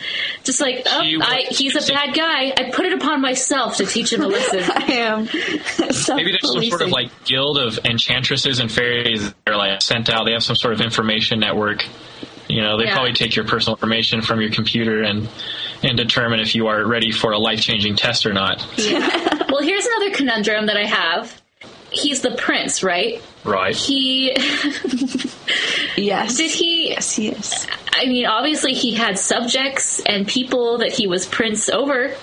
Just 0.44 0.62
like, 0.62 0.84
oh, 0.86 1.00
was- 1.00 1.22
I, 1.22 1.46
he's 1.50 1.76
a 1.76 1.92
bad 1.94 2.16
guy. 2.16 2.54
I 2.58 2.72
put 2.72 2.86
it 2.86 2.94
upon 2.94 3.22
myself 3.22 3.78
to 3.78 3.86
teach 3.86 4.14
him 4.14 4.22
a 4.22 4.28
lesson. 4.28 4.60
I 4.74 4.94
am. 4.94 5.24
maybe 6.16 6.32
there's 6.32 6.50
some 6.52 6.64
sort 6.64 6.82
of 6.82 6.90
like 6.90 7.12
guild 7.26 7.58
of 7.58 7.80
enchantresses 7.86 8.60
and 8.60 8.72
fairies 8.72 9.22
that 9.46 9.54
are 9.54 9.58
like 9.58 9.82
sent 9.82 10.10
out. 10.10 10.26
They 10.26 10.32
have 10.32 10.44
some 10.44 10.56
sort 10.56 10.74
of 10.74 10.82
information 10.82 11.40
network. 11.42 11.86
You 12.48 12.62
know, 12.62 12.78
they 12.78 12.86
Yeah. 12.86 12.94
probably 12.94 13.12
take 13.12 13.36
your 13.36 13.44
personal 13.44 13.76
information 13.76 14.22
from 14.22 14.40
your 14.40 14.52
computer 14.52 15.04
and 15.04 15.28
and 15.84 15.98
determine 15.98 16.40
if 16.40 16.56
you 16.56 16.68
are 16.68 16.86
ready 16.86 17.12
for 17.12 17.34
a 17.34 17.38
life 17.38 17.60
changing 17.60 17.98
test 17.98 18.26
or 18.26 18.32
not. 18.34 18.66
Yeah. 18.78 19.44
well, 19.52 19.62
here's 19.62 19.86
another 19.86 20.12
conundrum 20.12 20.68
that 20.68 20.78
I 20.78 20.86
have. 20.86 21.42
He's 21.92 22.22
the 22.22 22.32
prince, 22.32 22.84
right? 22.84 23.22
Right. 23.44 23.76
He. 23.76 24.32
yes. 25.98 26.38
Did 26.38 26.52
he? 26.52 26.90
Yes, 26.90 27.16
he 27.16 27.30
is. 27.30 27.68
I 27.94 28.06
mean, 28.06 28.26
obviously, 28.26 28.74
he 28.74 28.94
had 28.94 29.18
subjects 29.18 30.02
and 30.06 30.28
people 30.28 30.80
that 30.80 30.92
he 30.92 31.08
was 31.08 31.26
prince 31.26 31.70
over. 31.70 32.14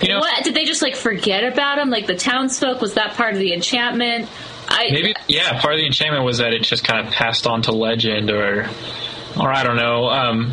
You 0.00 0.08
know- 0.08 0.18
what 0.20 0.44
did 0.44 0.54
they 0.54 0.64
just 0.64 0.82
like 0.82 0.94
forget 0.94 1.44
about 1.44 1.78
him? 1.78 1.90
Like 1.90 2.06
the 2.06 2.14
townsfolk 2.16 2.80
was 2.80 2.94
that 2.94 3.14
part 3.14 3.32
of 3.34 3.40
the 3.40 3.52
enchantment? 3.52 4.28
I 4.68 4.88
Maybe 4.92 5.14
yeah. 5.26 5.58
Part 5.60 5.74
of 5.74 5.78
the 5.78 5.86
enchantment 5.86 6.24
was 6.24 6.38
that 6.38 6.52
it 6.52 6.62
just 6.62 6.84
kind 6.84 7.06
of 7.06 7.12
passed 7.12 7.46
on 7.46 7.62
to 7.62 7.72
legend, 7.72 8.30
or 8.30 8.68
or 9.40 9.50
I 9.52 9.62
don't 9.62 9.76
know. 9.76 10.04
Um, 10.08 10.52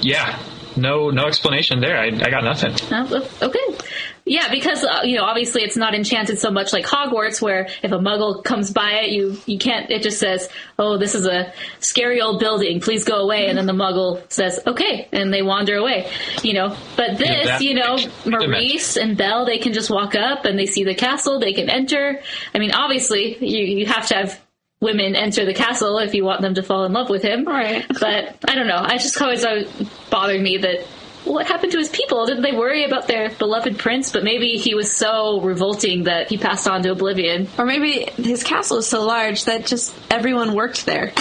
yeah, 0.00 0.38
no 0.76 1.10
no 1.10 1.26
explanation 1.26 1.80
there. 1.80 1.96
I, 1.96 2.06
I 2.06 2.30
got 2.30 2.42
nothing. 2.42 2.74
Oh, 2.90 3.28
okay. 3.40 3.84
Yeah, 4.24 4.50
because 4.50 4.84
uh, 4.84 5.00
you 5.04 5.16
know, 5.16 5.24
obviously, 5.24 5.62
it's 5.62 5.76
not 5.76 5.94
enchanted 5.94 6.38
so 6.38 6.50
much 6.50 6.72
like 6.72 6.84
Hogwarts, 6.84 7.42
where 7.42 7.68
if 7.82 7.90
a 7.90 7.98
Muggle 7.98 8.44
comes 8.44 8.70
by 8.70 9.00
it, 9.02 9.10
you 9.10 9.36
you 9.46 9.58
can't. 9.58 9.90
It 9.90 10.02
just 10.02 10.18
says, 10.18 10.48
"Oh, 10.78 10.96
this 10.96 11.16
is 11.16 11.26
a 11.26 11.52
scary 11.80 12.20
old 12.20 12.38
building. 12.38 12.80
Please 12.80 13.04
go 13.04 13.16
away." 13.16 13.46
And 13.48 13.58
then 13.58 13.66
the 13.66 13.72
Muggle 13.72 14.22
says, 14.30 14.60
"Okay," 14.64 15.08
and 15.12 15.32
they 15.32 15.42
wander 15.42 15.76
away. 15.76 16.08
You 16.42 16.54
know, 16.54 16.76
but 16.96 17.18
this, 17.18 17.28
Yeah, 17.28 17.44
that 17.46 17.62
you 17.62 17.74
know, 17.74 17.98
Maurice 18.24 18.96
and 18.96 19.16
Belle, 19.16 19.44
they 19.44 19.58
can 19.58 19.72
just 19.72 19.90
walk 19.90 20.14
up 20.14 20.44
and 20.44 20.56
they 20.56 20.66
see 20.66 20.84
the 20.84 20.94
castle. 20.94 21.40
They 21.40 21.52
can 21.52 21.68
enter. 21.68 22.20
I 22.54 22.58
mean, 22.58 22.72
obviously, 22.72 23.38
you 23.44 23.78
you 23.78 23.86
have 23.86 24.06
to 24.08 24.14
have 24.14 24.40
women 24.80 25.14
enter 25.16 25.44
the 25.44 25.54
castle 25.54 25.98
if 25.98 26.12
you 26.14 26.24
want 26.24 26.42
them 26.42 26.54
to 26.54 26.62
fall 26.62 26.84
in 26.84 26.92
love 26.92 27.08
with 27.08 27.22
him. 27.22 27.44
Right. 27.44 27.86
But 27.88 28.36
I 28.48 28.54
don't 28.54 28.66
know. 28.66 28.80
I 28.80 28.98
just 28.98 29.20
always 29.22 29.44
always 29.44 29.68
bothered 30.10 30.40
me 30.40 30.58
that 30.58 30.86
what 31.24 31.46
happened 31.46 31.72
to 31.72 31.78
his 31.78 31.88
people? 31.88 32.26
Didn't 32.26 32.42
they 32.42 32.52
worry 32.52 32.84
about 32.84 33.06
their 33.06 33.30
beloved 33.30 33.78
prince? 33.78 34.10
But 34.12 34.24
maybe 34.24 34.56
he 34.56 34.74
was 34.74 34.92
so 34.92 35.40
revolting 35.40 36.04
that 36.04 36.28
he 36.28 36.36
passed 36.38 36.66
on 36.68 36.82
to 36.82 36.90
oblivion. 36.92 37.48
Or 37.58 37.64
maybe 37.64 38.06
his 38.16 38.42
castle 38.42 38.78
is 38.78 38.86
so 38.86 39.04
large 39.04 39.44
that 39.44 39.66
just 39.66 39.94
everyone 40.10 40.54
worked 40.54 40.84
there. 40.86 41.12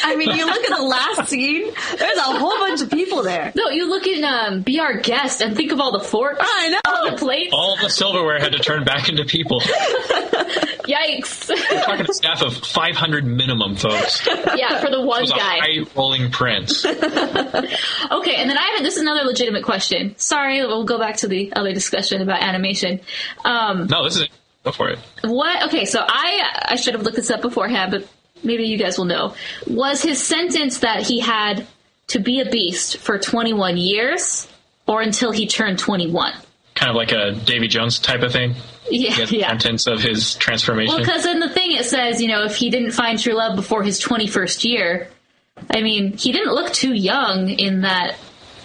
I 0.00 0.14
mean, 0.16 0.30
you 0.36 0.46
look 0.46 0.64
at 0.64 0.76
the 0.76 0.82
last 0.82 1.28
scene, 1.28 1.70
there's 1.98 2.18
a 2.18 2.22
whole 2.22 2.58
bunch 2.58 2.80
of 2.80 2.90
people 2.90 3.22
there. 3.22 3.52
No, 3.54 3.68
you 3.68 3.88
look 3.88 4.06
in 4.06 4.24
um, 4.24 4.62
Be 4.62 4.80
Our 4.80 4.98
Guest 4.98 5.42
and 5.42 5.54
think 5.56 5.72
of 5.72 5.80
all 5.80 5.92
the 5.92 6.00
forks. 6.04 6.40
I 6.42 6.68
know. 6.70 6.80
All 6.86 7.10
the 7.10 7.16
plates. 7.16 7.50
All 7.52 7.76
the 7.76 7.90
silverware 7.90 8.38
had 8.38 8.52
to 8.52 8.58
turn 8.58 8.84
back 8.84 9.08
into 9.08 9.24
people. 9.24 9.60
Yikes. 10.88 11.50
We're 11.50 11.82
talking 11.82 12.06
a 12.08 12.14
staff 12.14 12.42
of 12.42 12.56
500 12.56 13.26
minimum, 13.26 13.76
folks. 13.76 14.26
yeah, 14.56 14.80
for 14.80 14.90
the 14.90 15.02
one 15.02 15.22
was 15.22 15.30
a 15.30 15.34
guy. 15.34 15.58
high 15.60 15.86
rolling 15.94 16.30
prince. 16.30 16.86
Okay, 18.10 18.37
and 18.38 18.48
then 18.48 18.56
I 18.58 18.74
have 18.76 18.82
this 18.82 18.96
is 18.96 19.02
another 19.02 19.24
legitimate 19.24 19.64
question. 19.64 20.14
Sorry, 20.18 20.60
we'll 20.60 20.84
go 20.84 20.98
back 20.98 21.16
to 21.18 21.28
the 21.28 21.52
other 21.54 21.72
discussion 21.72 22.22
about 22.22 22.42
animation. 22.42 23.00
Um, 23.44 23.86
No, 23.86 24.04
this 24.04 24.16
is. 24.16 24.28
Go 24.64 24.72
for 24.72 24.88
it. 24.90 24.98
What? 25.22 25.68
Okay, 25.68 25.84
so 25.84 26.04
I 26.06 26.66
I 26.70 26.76
should 26.76 26.94
have 26.94 27.02
looked 27.02 27.16
this 27.16 27.30
up 27.30 27.42
beforehand, 27.42 27.92
but 27.92 28.08
maybe 28.42 28.64
you 28.64 28.76
guys 28.76 28.98
will 28.98 29.04
know. 29.04 29.34
Was 29.66 30.02
his 30.02 30.22
sentence 30.22 30.80
that 30.80 31.06
he 31.06 31.20
had 31.20 31.66
to 32.08 32.18
be 32.18 32.40
a 32.40 32.50
beast 32.50 32.98
for 32.98 33.18
21 33.18 33.76
years, 33.76 34.48
or 34.86 35.00
until 35.00 35.30
he 35.30 35.46
turned 35.46 35.78
21? 35.78 36.32
Kind 36.74 36.90
of 36.90 36.96
like 36.96 37.12
a 37.12 37.32
Davy 37.32 37.68
Jones 37.68 37.98
type 37.98 38.22
of 38.22 38.32
thing. 38.32 38.54
Yeah, 38.90 39.26
yeah. 39.28 39.48
contents 39.48 39.86
of 39.86 40.00
his 40.00 40.34
transformation. 40.36 40.94
Well, 40.94 41.04
because 41.04 41.26
in 41.26 41.40
the 41.40 41.48
thing 41.50 41.72
it 41.72 41.84
says, 41.84 42.20
you 42.22 42.28
know, 42.28 42.44
if 42.44 42.56
he 42.56 42.70
didn't 42.70 42.92
find 42.92 43.18
true 43.18 43.34
love 43.34 43.54
before 43.54 43.82
his 43.82 44.00
21st 44.00 44.64
year, 44.64 45.08
I 45.70 45.82
mean, 45.82 46.16
he 46.16 46.32
didn't 46.32 46.54
look 46.54 46.72
too 46.72 46.94
young 46.94 47.50
in 47.50 47.82
that 47.82 48.16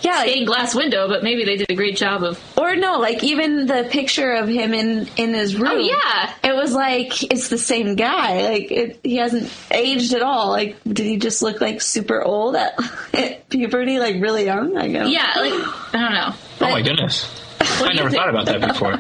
yeah, 0.04 0.22
stained 0.22 0.48
glass 0.48 0.76
window, 0.76 1.08
but 1.08 1.24
maybe 1.24 1.46
they 1.46 1.58
did 1.58 1.70
a 1.70 1.76
great 1.76 1.96
job 1.96 2.24
of. 2.24 2.40
Or 2.58 2.76
no, 2.76 3.00
like 3.00 3.24
even 3.24 3.66
the 3.66 3.88
picture 3.90 4.34
of 4.34 4.48
him 4.48 4.74
in 4.74 5.08
in 5.18 5.34
his 5.34 5.56
oh, 5.56 5.60
room. 5.60 5.72
Oh, 5.72 5.78
yeah. 5.78 6.34
it 6.44 6.56
was 6.56 6.74
like 6.74 7.24
it's 7.32 7.48
the 7.48 7.58
same 7.58 7.96
guy. 7.96 8.44
Like 8.44 8.72
it, 8.72 9.00
he 9.04 9.18
hasn't 9.18 9.52
aged 9.72 10.14
at 10.14 10.22
all. 10.22 10.50
Like 10.50 10.78
did 10.84 11.06
he 11.06 11.18
just 11.18 11.42
look 11.42 11.62
like 11.62 11.82
super 11.82 12.22
old 12.22 12.56
at, 12.56 12.78
at 13.14 13.50
puberty, 13.50 14.00
like 14.00 14.22
really 14.22 14.46
young? 14.46 14.78
I 14.78 14.90
guess. 14.90 15.10
Yeah, 15.10 15.32
like 15.38 15.54
I 15.94 16.00
don't 16.00 16.14
know. 16.14 16.34
oh 16.68 16.72
my 16.72 16.82
goodness. 16.82 17.40
I 17.66 17.94
never 17.94 18.10
thought 18.10 18.30
about 18.30 18.46
that 18.48 18.62
before. 18.62 19.00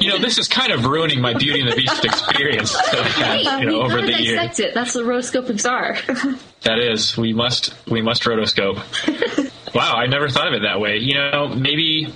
You 0.00 0.10
know, 0.10 0.18
this 0.18 0.38
is 0.38 0.48
kind 0.48 0.72
of 0.72 0.84
ruining 0.86 1.20
my 1.20 1.34
Beauty 1.34 1.60
and 1.60 1.70
the 1.70 1.76
Beast 1.76 2.04
experience 2.04 2.72
that 2.72 2.94
I've 2.94 3.12
had, 3.12 3.60
you 3.60 3.66
know, 3.66 3.72
we 3.72 3.78
over 3.80 4.00
gotta 4.00 4.06
the 4.06 4.22
years. 4.22 4.36
dissect 4.36 4.60
it. 4.60 4.74
That's 4.74 4.94
what 4.94 5.04
rotoscoping 5.04 5.70
are. 5.70 6.38
That 6.62 6.78
is, 6.78 7.16
we 7.16 7.32
must 7.32 7.74
we 7.88 8.02
must 8.02 8.24
rotoscope. 8.24 8.80
Wow, 9.74 9.94
I 9.94 10.06
never 10.06 10.28
thought 10.28 10.48
of 10.48 10.54
it 10.54 10.62
that 10.62 10.80
way. 10.80 10.98
You 10.98 11.14
know, 11.14 11.48
maybe, 11.48 12.12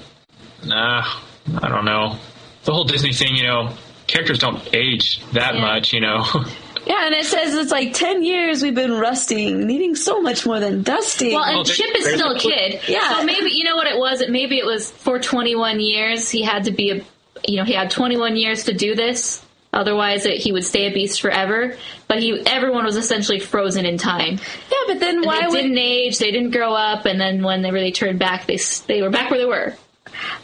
uh, 0.65 0.71
I 0.71 1.69
don't 1.69 1.85
know. 1.85 2.19
The 2.65 2.73
whole 2.73 2.85
Disney 2.85 3.13
thing, 3.13 3.37
you 3.37 3.45
know, 3.45 3.75
characters 4.07 4.39
don't 4.39 4.75
age 4.75 5.21
that 5.33 5.55
much, 5.57 5.93
you 5.93 6.01
know. 6.01 6.25
Yeah, 6.87 7.07
and 7.07 7.15
it 7.15 7.25
says 7.25 7.55
it's 7.55 7.71
like 7.71 7.95
10 7.95 8.23
years 8.25 8.63
we've 8.63 8.75
been 8.75 8.93
rusting, 8.93 9.67
needing 9.67 9.95
so 9.95 10.21
much 10.21 10.45
more 10.45 10.61
than 10.61 10.83
dusting. 10.83 11.33
Well, 11.33 11.45
and 11.45 11.67
Chip 11.67 11.97
is 11.97 12.13
still 12.13 12.37
a 12.37 12.39
kid. 12.39 12.83
Yeah. 12.87 13.21
So 13.21 13.25
maybe, 13.25 13.53
you 13.53 13.65
know 13.65 13.77
what 13.77 13.87
it 13.87 13.97
was? 13.97 14.23
Maybe 14.29 14.59
it 14.59 14.67
was 14.67 14.91
for 14.91 15.19
21 15.19 15.81
years. 15.81 16.29
He 16.29 16.43
had 16.43 16.65
to 16.65 16.73
be 16.73 16.91
a, 16.91 17.05
you 17.49 17.57
know, 17.57 17.65
he 17.65 17.73
had 17.73 17.91
21 17.91 18.37
years 18.37 18.65
to 18.65 18.75
do 18.75 18.95
this. 18.95 19.44
Otherwise, 19.75 20.25
it, 20.25 20.39
he 20.39 20.53
would 20.53 20.65
stay 20.65 20.87
a 20.87 20.93
beast 20.93 21.21
forever. 21.21 21.77
But 22.09 22.21
he, 22.21 22.41
everyone 22.47 22.85
was 22.85 22.97
essentially 22.97 23.41
frozen 23.41 23.85
in 23.85 23.99
time. 23.99 24.39
Yeah, 24.71 24.79
but 24.87 25.01
then 25.01 25.17
And 25.17 25.27
why 25.27 25.41
they 25.41 25.47
would- 25.49 25.55
didn't 25.63 25.79
age? 25.79 26.19
They 26.19 26.31
didn't 26.31 26.53
grow 26.53 26.73
up, 26.75 27.05
and 27.07 27.21
then 27.21 27.43
when 27.43 27.63
they 27.63 27.71
really 27.71 27.93
turned 27.93 28.19
back, 28.19 28.47
they 28.47 28.59
they 28.87 29.03
were 29.03 29.11
back 29.11 29.31
where 29.31 29.41
they 29.41 29.47
were. 29.47 29.75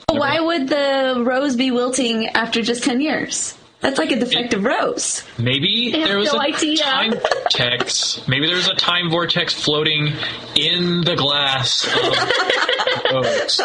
Why 0.09 0.40
would 0.40 0.69
the 0.69 1.23
rose 1.24 1.55
be 1.55 1.70
wilting 1.70 2.27
after 2.28 2.61
just 2.61 2.82
10 2.82 3.01
years? 3.01 3.55
That's 3.81 3.98
like 3.98 4.11
a 4.12 4.19
defective 4.19 4.62
rose. 4.62 5.24
Maybe 5.39 5.93
I 5.94 6.05
there 6.05 6.19
was 6.19 6.31
no 6.32 6.39
a 6.39 6.43
idea. 6.43 6.82
time 6.82 7.12
vortex. 7.12 8.20
Maybe 8.28 8.47
there 8.47 8.57
was 8.57 8.69
a 8.69 8.74
time 8.74 9.09
vortex 9.11 9.55
floating 9.55 10.09
in 10.55 11.01
the 11.02 11.16
glass. 11.16 11.86
Of 11.86 13.12
rose. 13.15 13.59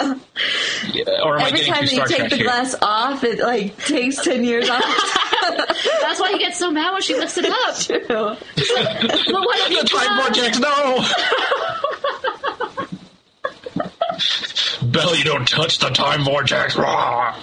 Yeah, 0.93 1.21
or 1.21 1.35
am 1.35 1.41
I 1.41 1.47
Every 1.47 1.59
getting 1.59 1.73
time 1.73 1.83
too 1.83 1.87
they 1.89 1.95
Star 1.95 2.07
take 2.07 2.17
Trek 2.17 2.29
the 2.29 2.35
here? 2.37 2.45
glass 2.45 2.75
off, 2.81 3.23
it 3.25 3.39
like 3.39 3.77
takes 3.85 4.23
10 4.23 4.43
years 4.45 4.69
off. 4.69 4.81
That's 6.01 6.19
why 6.21 6.31
he 6.31 6.37
gets 6.39 6.57
so 6.59 6.71
mad 6.71 6.93
when 6.93 7.01
she 7.01 7.15
lifts 7.15 7.37
it 7.37 7.45
up. 7.45 7.75
True. 7.79 7.97
But 8.07 8.37
what 9.33 9.69
The 9.69 9.75
time 9.89 10.17
dropped- 10.17 10.37
vortex, 10.37 10.59
no! 10.59 11.05
Belle, 14.91 15.15
you 15.15 15.23
don't 15.25 15.47
touch 15.47 15.79
the 15.79 15.89
time 15.89 16.23
vortex. 16.23 16.75
Rah! 16.77 17.35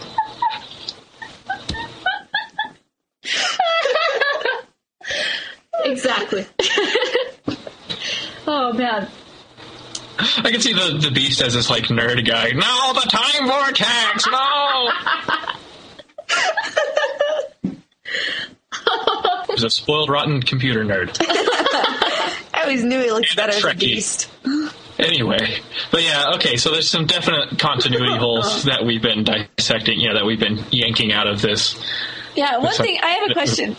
Exactly. 5.85 6.47
oh 8.47 8.73
man. 8.73 9.09
I 10.19 10.51
can 10.51 10.61
see 10.61 10.73
the, 10.73 10.99
the 11.01 11.11
beast 11.11 11.41
as 11.41 11.55
this 11.55 11.69
like 11.71 11.85
nerd 11.85 12.27
guy. 12.27 12.51
No, 12.51 12.93
the 12.93 13.09
time 13.09 13.49
vortex, 13.49 14.27
no! 14.31 14.91
He's 19.53 19.65
a 19.65 19.71
spoiled, 19.71 20.11
rotten 20.11 20.43
computer 20.43 20.85
nerd. 20.85 21.17
I 22.55 22.63
always 22.63 22.85
knew 22.85 23.01
he 23.01 23.11
looked 23.11 23.35
better 23.37 23.53
as 23.53 23.65
a 23.65 23.75
beast. 23.75 24.31
Anyway, 24.99 25.59
but 25.91 26.03
yeah, 26.03 26.33
okay. 26.37 26.57
So 26.57 26.71
there's 26.71 26.89
some 26.89 27.07
definite 27.07 27.59
continuity 27.59 28.17
holes 28.19 28.65
that 28.65 28.85
we've 28.85 29.03
been 29.03 29.25
dissecting. 29.25 29.99
You 29.99 30.11
know, 30.11 30.15
that 30.17 30.27
we've 30.27 30.39
been 30.41 30.65
yanking 30.71 31.13
out 31.13 31.27
of 31.27 31.43
this. 31.43 31.75
Yeah, 32.35 32.55
one 32.57 32.65
That's 32.65 32.79
thing, 32.79 32.99
I 33.03 33.09
have 33.11 33.31
a 33.31 33.35
question. 33.35 33.77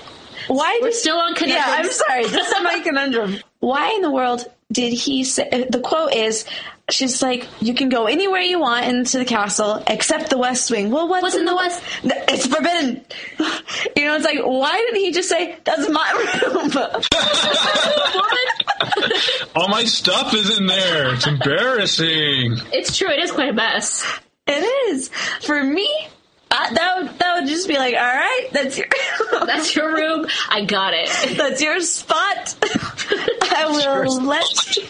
Why 0.47 0.79
We're 0.81 0.89
did- 0.89 0.95
still 0.97 1.17
on 1.17 1.35
Yeah, 1.45 1.63
I'm 1.65 1.89
sorry. 1.89 2.25
This 2.27 2.47
is 2.47 2.63
my 2.63 2.79
conundrum. 2.83 3.37
Why 3.59 3.91
in 3.93 4.01
the 4.01 4.11
world 4.11 4.45
did 4.71 4.93
he 4.93 5.23
say? 5.23 5.67
The 5.69 5.79
quote 5.79 6.13
is, 6.13 6.45
"She's 6.89 7.21
like, 7.21 7.47
you 7.61 7.73
can 7.73 7.87
go 7.89 8.07
anywhere 8.07 8.41
you 8.41 8.59
want 8.59 8.85
into 8.85 9.19
the 9.19 9.25
castle 9.25 9.81
except 9.87 10.29
the 10.29 10.37
West 10.37 10.69
Wing." 10.69 10.91
Well, 10.91 11.07
what's, 11.07 11.23
What's 11.23 11.35
in 11.35 11.45
the 11.45 11.55
West? 11.55 11.81
It's 12.03 12.45
forbidden. 12.47 13.05
You 13.95 14.05
know, 14.05 14.15
it's 14.15 14.25
like, 14.25 14.39
why 14.43 14.77
didn't 14.77 14.99
he 14.99 15.11
just 15.11 15.29
say, 15.29 15.57
"That's 15.63 15.87
my 15.89 16.11
room"? 16.43 16.71
All 19.55 19.67
my 19.69 19.83
stuff 19.85 20.33
is 20.33 20.57
in 20.57 20.65
there. 20.67 21.13
It's 21.13 21.27
embarrassing. 21.27 22.57
It's 22.71 22.97
true. 22.97 23.09
It 23.09 23.19
is 23.19 23.31
quite 23.31 23.49
a 23.49 23.53
mess. 23.53 24.05
It 24.47 24.63
is 24.91 25.09
for 25.41 25.63
me. 25.63 25.87
I, 26.53 26.73
that 26.73 26.97
would 26.97 27.19
that 27.19 27.39
would 27.39 27.49
just 27.49 27.67
be 27.67 27.77
like, 27.77 27.95
all 27.95 28.01
right, 28.01 28.47
that's 28.51 28.77
your 28.77 28.87
That's 29.45 29.75
your 29.75 29.93
room. 29.93 30.27
I 30.49 30.65
got 30.65 30.93
it. 30.93 31.09
that's 31.37 31.61
your 31.61 31.79
spot. 31.81 32.55
I 33.55 33.65
will 33.67 34.21
let 34.23 34.77
you. 34.77 34.83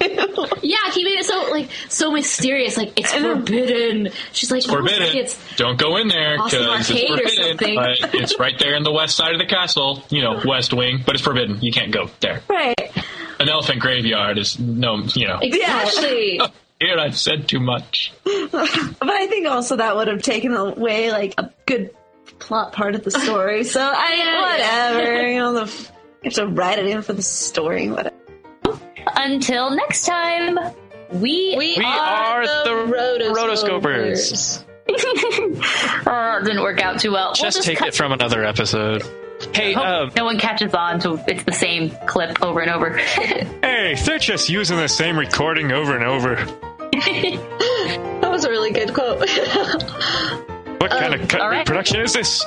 Yeah, 0.62 0.92
he 0.94 1.04
made 1.04 1.20
it 1.20 1.26
so 1.26 1.50
like 1.52 1.70
so 1.90 2.12
mysterious. 2.12 2.78
Like 2.78 2.98
it's 3.00 3.14
forbidden. 3.14 4.10
She's 4.32 4.52
like, 4.52 4.64
"Oh, 4.68 4.74
Forbidden. 4.74 5.18
It's 5.18 5.40
Don't 5.56 5.78
go 5.78 5.98
in 5.98 6.08
there 6.08 6.38
because 6.38 6.90
it's 6.90 7.58
forbidden. 7.58 7.76
But 7.76 8.16
it's 8.16 8.40
right 8.40 8.58
there 8.58 8.76
in 8.76 8.84
the 8.84 8.92
west 8.92 9.16
side 9.16 9.34
of 9.34 9.40
the 9.40 9.46
castle. 9.46 10.04
You 10.10 10.22
know, 10.22 10.42
West 10.46 10.74
Wing, 10.74 11.02
but 11.06 11.16
it's 11.16 11.24
forbidden. 11.24 11.62
You 11.62 11.72
can't 11.72 11.92
go 11.92 12.10
there. 12.20 12.42
Right. 12.50 12.76
An 13.40 13.50
elephant 13.50 13.80
graveyard 13.80 14.38
is 14.38 14.60
no. 14.60 15.04
You 15.16 15.28
know. 15.28 15.40
exactly. 15.42 16.40
Here, 16.86 16.98
I've 17.00 17.18
said 17.18 17.48
too 17.48 17.60
much. 17.60 18.12
But 18.26 19.10
I 19.10 19.28
think 19.28 19.48
also 19.48 19.78
that 19.78 19.96
would 19.96 20.08
have 20.08 20.22
taken 20.22 20.54
away 20.54 21.12
like 21.12 21.34
a 21.38 21.52
good 21.66 21.92
plot 22.40 22.74
part 22.74 22.96
of 22.96 23.04
the 23.04 23.12
story. 23.12 23.64
So 23.64 23.80
I 23.96 24.94
whatever, 24.94 25.28
you 25.28 25.40
know, 25.40 25.54
the 25.66 25.72
you 26.24 26.26
have 26.26 26.34
to 26.34 26.48
write 26.48 26.80
it 26.80 26.86
in 26.88 27.02
for 27.02 27.14
the 27.14 27.22
story. 27.22 27.90
Whatever. 27.90 28.16
Until 29.16 29.70
next 29.72 30.06
time, 30.06 30.58
we, 31.12 31.56
We, 31.58 31.76
We 31.78 31.86
are 31.86 32.44
the 32.46 33.32
rotoscopers. 33.36 34.64
oh, 36.08 36.38
it 36.42 36.46
didn't 36.46 36.62
work 36.62 36.82
out 36.82 37.00
too 37.00 37.12
well. 37.12 37.28
We'll 37.40 37.52
Just 37.52 37.64
take 37.64 37.78
cut- 37.80 37.90
it 37.90 37.96
from 37.96 38.12
another 38.12 38.44
episode. 38.46 39.04
Hey, 39.54 39.74
um, 39.76 40.12
no 40.16 40.24
one 40.26 40.40
catches 40.40 40.74
on 40.74 41.00
to 41.02 41.22
it's 41.28 41.44
the 41.44 41.52
same 41.52 41.92
clip 42.08 42.42
over 42.42 42.62
and 42.62 42.72
over. 42.72 42.96
hey, 42.98 43.96
they're 44.06 44.18
just 44.18 44.50
using 44.50 44.78
the 44.78 44.88
same 44.88 45.18
recording 45.20 45.72
over 45.72 45.96
and 45.96 46.04
over. 46.06 46.36
That 48.22 48.32
was 48.32 48.46
a 48.46 48.50
really 48.50 48.72
good 48.72 48.94
quote. 48.94 49.20
What 49.20 50.92
kind 50.92 51.14
of 51.14 51.22
um, 51.22 51.28
cut 51.28 51.42
all 51.42 51.50
right. 51.50 51.60
reproduction 51.60 52.02
is 52.02 52.14
this? 52.14 52.44